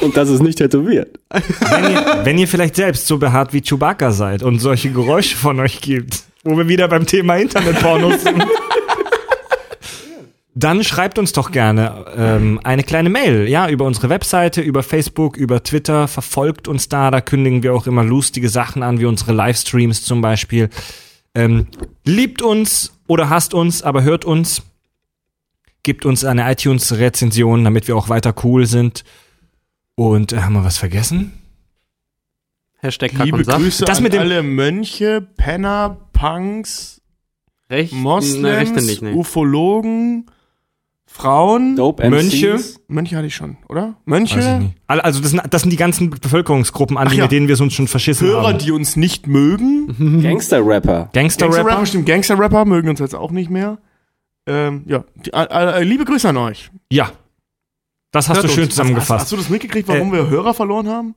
Und 0.00 0.16
das 0.16 0.28
ist 0.28 0.42
nicht 0.42 0.58
tätowiert. 0.58 1.18
wenn 1.30 1.92
ihr, 1.92 2.20
wenn 2.24 2.38
ihr 2.38 2.48
vielleicht 2.48 2.76
selbst 2.76 3.06
so 3.06 3.18
behaart 3.18 3.52
wie 3.52 3.62
Chewbacca 3.62 4.12
seid 4.12 4.42
und 4.42 4.58
solche 4.58 4.90
Geräusche 4.90 5.36
von 5.36 5.58
euch 5.60 5.80
gibt, 5.80 6.24
wo 6.44 6.56
wir 6.56 6.68
wieder 6.68 6.88
beim 6.88 7.06
Thema 7.06 7.36
Internetpornos 7.36 8.22
sind. 8.22 8.44
Dann 10.58 10.82
schreibt 10.84 11.18
uns 11.18 11.32
doch 11.32 11.52
gerne 11.52 12.06
ähm, 12.16 12.58
eine 12.64 12.82
kleine 12.82 13.10
Mail, 13.10 13.46
ja, 13.46 13.68
über 13.68 13.84
unsere 13.84 14.08
Webseite, 14.08 14.62
über 14.62 14.82
Facebook, 14.82 15.36
über 15.36 15.62
Twitter, 15.62 16.08
verfolgt 16.08 16.66
uns 16.66 16.88
da, 16.88 17.10
da 17.10 17.20
kündigen 17.20 17.62
wir 17.62 17.74
auch 17.74 17.86
immer 17.86 18.02
lustige 18.02 18.48
Sachen 18.48 18.82
an, 18.82 18.98
wie 18.98 19.04
unsere 19.04 19.32
Livestreams 19.34 20.02
zum 20.02 20.22
Beispiel. 20.22 20.70
Ähm, 21.34 21.66
liebt 22.04 22.40
uns 22.40 22.94
oder 23.06 23.28
hasst 23.28 23.52
uns, 23.52 23.82
aber 23.82 24.02
hört 24.02 24.24
uns. 24.24 24.62
Gebt 25.82 26.06
uns 26.06 26.24
eine 26.24 26.50
iTunes-Rezension, 26.50 27.62
damit 27.62 27.86
wir 27.86 27.94
auch 27.94 28.08
weiter 28.08 28.34
cool 28.42 28.64
sind. 28.64 29.04
Und 29.94 30.32
äh, 30.32 30.38
haben 30.40 30.54
wir 30.54 30.64
was 30.64 30.78
vergessen? 30.78 31.32
Hashtag 32.78 33.12
Kack 33.12 33.26
Liebe 33.26 33.36
und 33.38 33.44
Saft. 33.44 33.58
Grüße 33.58 33.84
Das 33.84 33.98
an 33.98 34.04
mit 34.04 34.14
dem- 34.14 34.20
alle 34.20 34.42
Mönche, 34.42 35.20
Penner, 35.36 35.98
Punks, 36.14 37.02
Recht? 37.68 37.92
Moslems, 37.92 38.40
Ne, 38.42 38.56
Rechte 38.56 38.82
nicht, 38.82 39.02
ne. 39.02 39.12
Ufologen, 39.14 40.26
Frauen. 41.16 41.76
Dope 41.76 42.08
Mönche. 42.08 42.54
MCs. 42.54 42.80
Mönche 42.88 43.16
hatte 43.16 43.26
ich 43.26 43.34
schon, 43.34 43.56
oder? 43.68 43.96
Mönche, 44.04 44.70
Also 44.86 45.20
das 45.20 45.30
sind, 45.30 45.42
das 45.50 45.62
sind 45.62 45.70
die 45.70 45.76
ganzen 45.76 46.10
Bevölkerungsgruppen 46.10 46.98
an, 46.98 47.10
ja. 47.12 47.22
mit 47.22 47.32
denen 47.32 47.48
wir 47.48 47.58
uns 47.60 47.72
schon 47.74 47.88
verschissen 47.88 48.28
Hörer, 48.28 48.48
haben. 48.48 48.58
die 48.58 48.70
uns 48.70 48.96
nicht 48.96 49.26
mögen. 49.26 50.20
Gangster-Rapper. 50.22 51.08
Gangster-Rapper. 51.12 51.56
Gangster-Rapper, 51.56 51.86
stimmt, 51.86 52.06
Gangster-Rapper 52.06 52.64
mögen 52.66 52.88
uns 52.90 53.00
jetzt 53.00 53.14
auch 53.14 53.30
nicht 53.30 53.50
mehr. 53.50 53.78
Ähm, 54.46 54.84
ja, 54.86 55.04
die, 55.14 55.32
äh, 55.32 55.80
äh, 55.80 55.82
liebe 55.82 56.04
Grüße 56.04 56.28
an 56.28 56.36
euch. 56.36 56.70
Ja. 56.92 57.10
Das 58.12 58.28
hast 58.28 58.36
Hört 58.36 58.44
du 58.44 58.48
schön 58.48 58.58
uns. 58.64 58.68
Hast, 58.68 58.76
zusammengefasst. 58.76 59.20
hast 59.22 59.32
du 59.32 59.36
das 59.36 59.48
mitgekriegt, 59.48 59.88
warum 59.88 60.12
wir 60.12 60.28
Hörer 60.28 60.54
verloren 60.54 60.88
haben? 60.88 61.14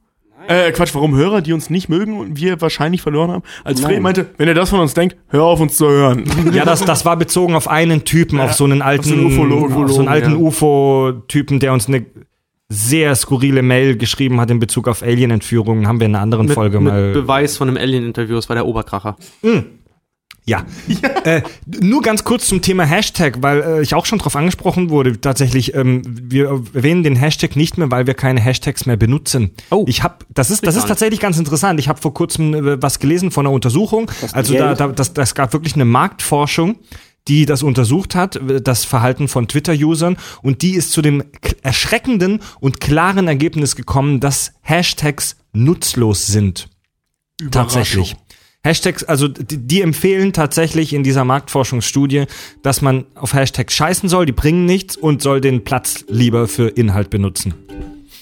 Äh, 0.49 0.71
Quatsch, 0.71 0.95
warum 0.95 1.15
Hörer, 1.15 1.41
die 1.41 1.53
uns 1.53 1.69
nicht 1.69 1.89
mögen 1.89 2.19
und 2.19 2.39
wir 2.39 2.59
wahrscheinlich 2.59 3.03
verloren 3.03 3.29
haben? 3.29 3.43
Als 3.63 3.81
Fred 3.81 4.01
meinte, 4.01 4.31
wenn 4.37 4.47
ihr 4.47 4.55
das 4.55 4.71
von 4.71 4.79
uns 4.79 4.95
denkt, 4.95 5.15
hör 5.27 5.43
auf 5.43 5.59
uns 5.59 5.77
zu 5.77 5.87
hören. 5.87 6.23
Ja, 6.53 6.65
das, 6.65 6.83
das 6.83 7.05
war 7.05 7.15
bezogen 7.15 7.53
auf 7.53 7.67
einen 7.67 8.05
Typen, 8.05 8.39
auf 8.39 8.53
so 8.53 8.63
einen 8.63 8.81
alten, 8.81 9.03
so 9.03 9.13
einen 9.13 9.73
auf 9.73 9.91
so 9.91 9.99
einen 9.99 10.07
alten 10.07 10.31
ja. 10.31 10.37
UFO-Typen, 10.37 11.59
der 11.59 11.73
uns 11.73 11.87
eine 11.87 12.05
sehr 12.69 13.13
skurrile 13.15 13.61
Mail 13.61 13.97
geschrieben 13.97 14.41
hat 14.41 14.49
in 14.49 14.59
Bezug 14.59 14.87
auf 14.87 15.03
Alien-Entführungen. 15.03 15.87
Haben 15.87 15.99
wir 15.99 16.07
in 16.07 16.15
einer 16.15 16.23
anderen 16.23 16.47
Mit, 16.47 16.55
Folge 16.55 16.79
mit 16.79 16.93
mal. 16.93 17.11
Beweis 17.13 17.57
von 17.57 17.67
einem 17.67 17.77
Alien-Interview, 17.77 18.35
das 18.35 18.49
war 18.49 18.55
der 18.55 18.65
Oberkracher. 18.65 19.17
Ja. 20.45 20.65
Äh, 21.23 21.43
nur 21.65 22.01
ganz 22.01 22.23
kurz 22.23 22.47
zum 22.47 22.61
Thema 22.61 22.83
Hashtag, 22.85 23.41
weil 23.41 23.61
äh, 23.61 23.81
ich 23.81 23.93
auch 23.93 24.05
schon 24.05 24.19
drauf 24.19 24.35
angesprochen 24.35 24.89
wurde. 24.89 25.19
Tatsächlich, 25.19 25.75
ähm, 25.75 26.01
wir 26.05 26.47
erwähnen 26.73 27.03
den 27.03 27.15
Hashtag 27.15 27.55
nicht 27.55 27.77
mehr, 27.77 27.91
weil 27.91 28.07
wir 28.07 28.13
keine 28.13 28.39
Hashtags 28.39 28.85
mehr 28.85 28.97
benutzen. 28.97 29.51
Oh. 29.69 29.85
ich 29.87 30.01
habe, 30.01 30.25
das 30.29 30.49
ist, 30.49 30.65
das 30.65 30.75
ist 30.75 30.87
tatsächlich 30.87 31.19
ganz 31.19 31.37
interessant. 31.37 31.79
Ich 31.79 31.87
habe 31.87 32.01
vor 32.01 32.13
kurzem 32.13 32.53
äh, 32.53 32.81
was 32.81 32.99
gelesen 32.99 33.31
von 33.31 33.45
einer 33.45 33.53
Untersuchung. 33.53 34.09
Also 34.31 34.53
da, 34.55 34.75
da 34.75 34.87
das, 34.87 35.13
das 35.13 35.35
gab 35.35 35.53
wirklich 35.53 35.75
eine 35.75 35.85
Marktforschung 35.85 36.77
die 37.27 37.45
das 37.45 37.61
untersucht 37.61 38.15
hat, 38.15 38.39
das 38.63 38.85
Verhalten 38.85 39.27
von 39.27 39.47
Twitter-Usern, 39.47 40.17
und 40.41 40.63
die 40.63 40.71
ist 40.71 40.91
zu 40.91 41.03
dem 41.03 41.23
erschreckenden 41.61 42.39
und 42.59 42.79
klaren 42.79 43.27
Ergebnis 43.27 43.75
gekommen, 43.75 44.19
dass 44.19 44.53
Hashtags 44.61 45.35
nutzlos 45.53 46.25
sind. 46.25 46.69
Tatsächlich. 47.51 48.15
Hashtags, 48.69 49.03
also 49.03 49.27
die, 49.27 49.57
die 49.57 49.81
empfehlen 49.81 50.31
tatsächlich 50.31 50.93
in 50.93 51.03
dieser 51.03 51.25
Marktforschungsstudie, 51.25 52.25
dass 52.61 52.83
man 52.83 53.05
auf 53.15 53.33
Hashtags 53.33 53.73
scheißen 53.73 54.07
soll, 54.09 54.27
die 54.27 54.31
bringen 54.31 54.65
nichts 54.65 54.95
und 54.95 55.23
soll 55.23 55.41
den 55.41 55.63
Platz 55.63 56.05
lieber 56.07 56.47
für 56.47 56.67
Inhalt 56.67 57.09
benutzen. 57.09 57.55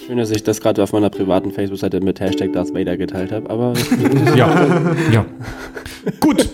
Schön, 0.05 0.17
dass 0.17 0.31
ich 0.31 0.43
das 0.43 0.61
gerade 0.61 0.81
auf 0.81 0.93
meiner 0.93 1.09
privaten 1.09 1.51
Facebook-Seite 1.51 1.99
mit 1.99 2.21
Hashtag 2.21 2.53
Darth 2.53 2.73
Vader 2.73 2.95
geteilt 2.95 3.33
habe, 3.33 3.49
aber 3.49 3.73
Ja. 4.37 4.95
ja. 5.11 5.25
Gut. 6.21 6.49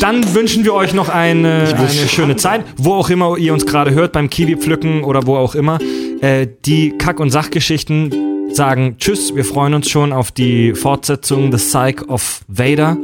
Dann 0.00 0.34
wünschen 0.34 0.64
wir 0.64 0.72
euch 0.72 0.94
noch 0.94 1.10
eine, 1.10 1.74
eine 1.76 2.08
schöne 2.08 2.36
Zeit, 2.36 2.64
wo 2.78 2.94
auch 2.94 3.10
immer 3.10 3.36
ihr 3.36 3.52
uns 3.52 3.66
gerade 3.66 3.92
hört, 3.92 4.12
beim 4.12 4.30
Kiwi 4.30 4.56
pflücken 4.56 5.04
oder 5.04 5.26
wo 5.26 5.36
auch 5.36 5.54
immer. 5.54 5.78
Äh, 6.22 6.46
die 6.64 6.96
Kack- 6.96 7.20
und 7.20 7.28
Sachgeschichten 7.28 8.31
sagen 8.50 8.96
Tschüss. 8.98 9.34
Wir 9.34 9.44
freuen 9.44 9.74
uns 9.74 9.88
schon 9.88 10.12
auf 10.12 10.30
die 10.32 10.74
Fortsetzung 10.74 11.50
The 11.52 11.58
Psych 11.58 12.08
of 12.08 12.42
Vader. 12.48 12.96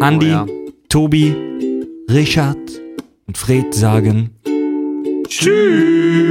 Andy, 0.00 0.26
Oh 0.26 0.28
ja. 0.28 0.46
Tobi, 0.88 1.34
Richard 2.08 2.58
und 3.26 3.38
Fred 3.38 3.74
sagen 3.74 4.30
Tschüss. 5.28 6.22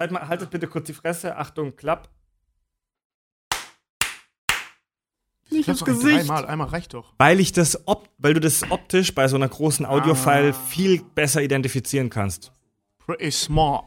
Seid 0.00 0.12
mal, 0.12 0.26
haltet 0.28 0.48
bitte 0.48 0.66
kurz 0.66 0.86
die 0.86 0.94
Fresse. 0.94 1.36
Achtung, 1.36 1.76
klapp. 1.76 2.08
Nicht 5.50 5.68
ins 5.68 5.84
Gesicht. 5.84 6.20
Einmal, 6.20 6.46
einmal 6.46 6.68
reicht 6.68 6.94
doch. 6.94 7.12
Weil 7.18 7.38
ich 7.38 7.52
das 7.52 7.86
op 7.86 8.08
weil 8.16 8.32
du 8.32 8.40
das 8.40 8.70
optisch 8.70 9.14
bei 9.14 9.28
so 9.28 9.36
einer 9.36 9.48
großen 9.48 9.84
Audiofile 9.84 10.54
viel 10.54 11.02
besser 11.02 11.42
identifizieren 11.42 12.08
kannst. 12.08 12.50
Pretty 12.98 13.30
smart. 13.30 13.84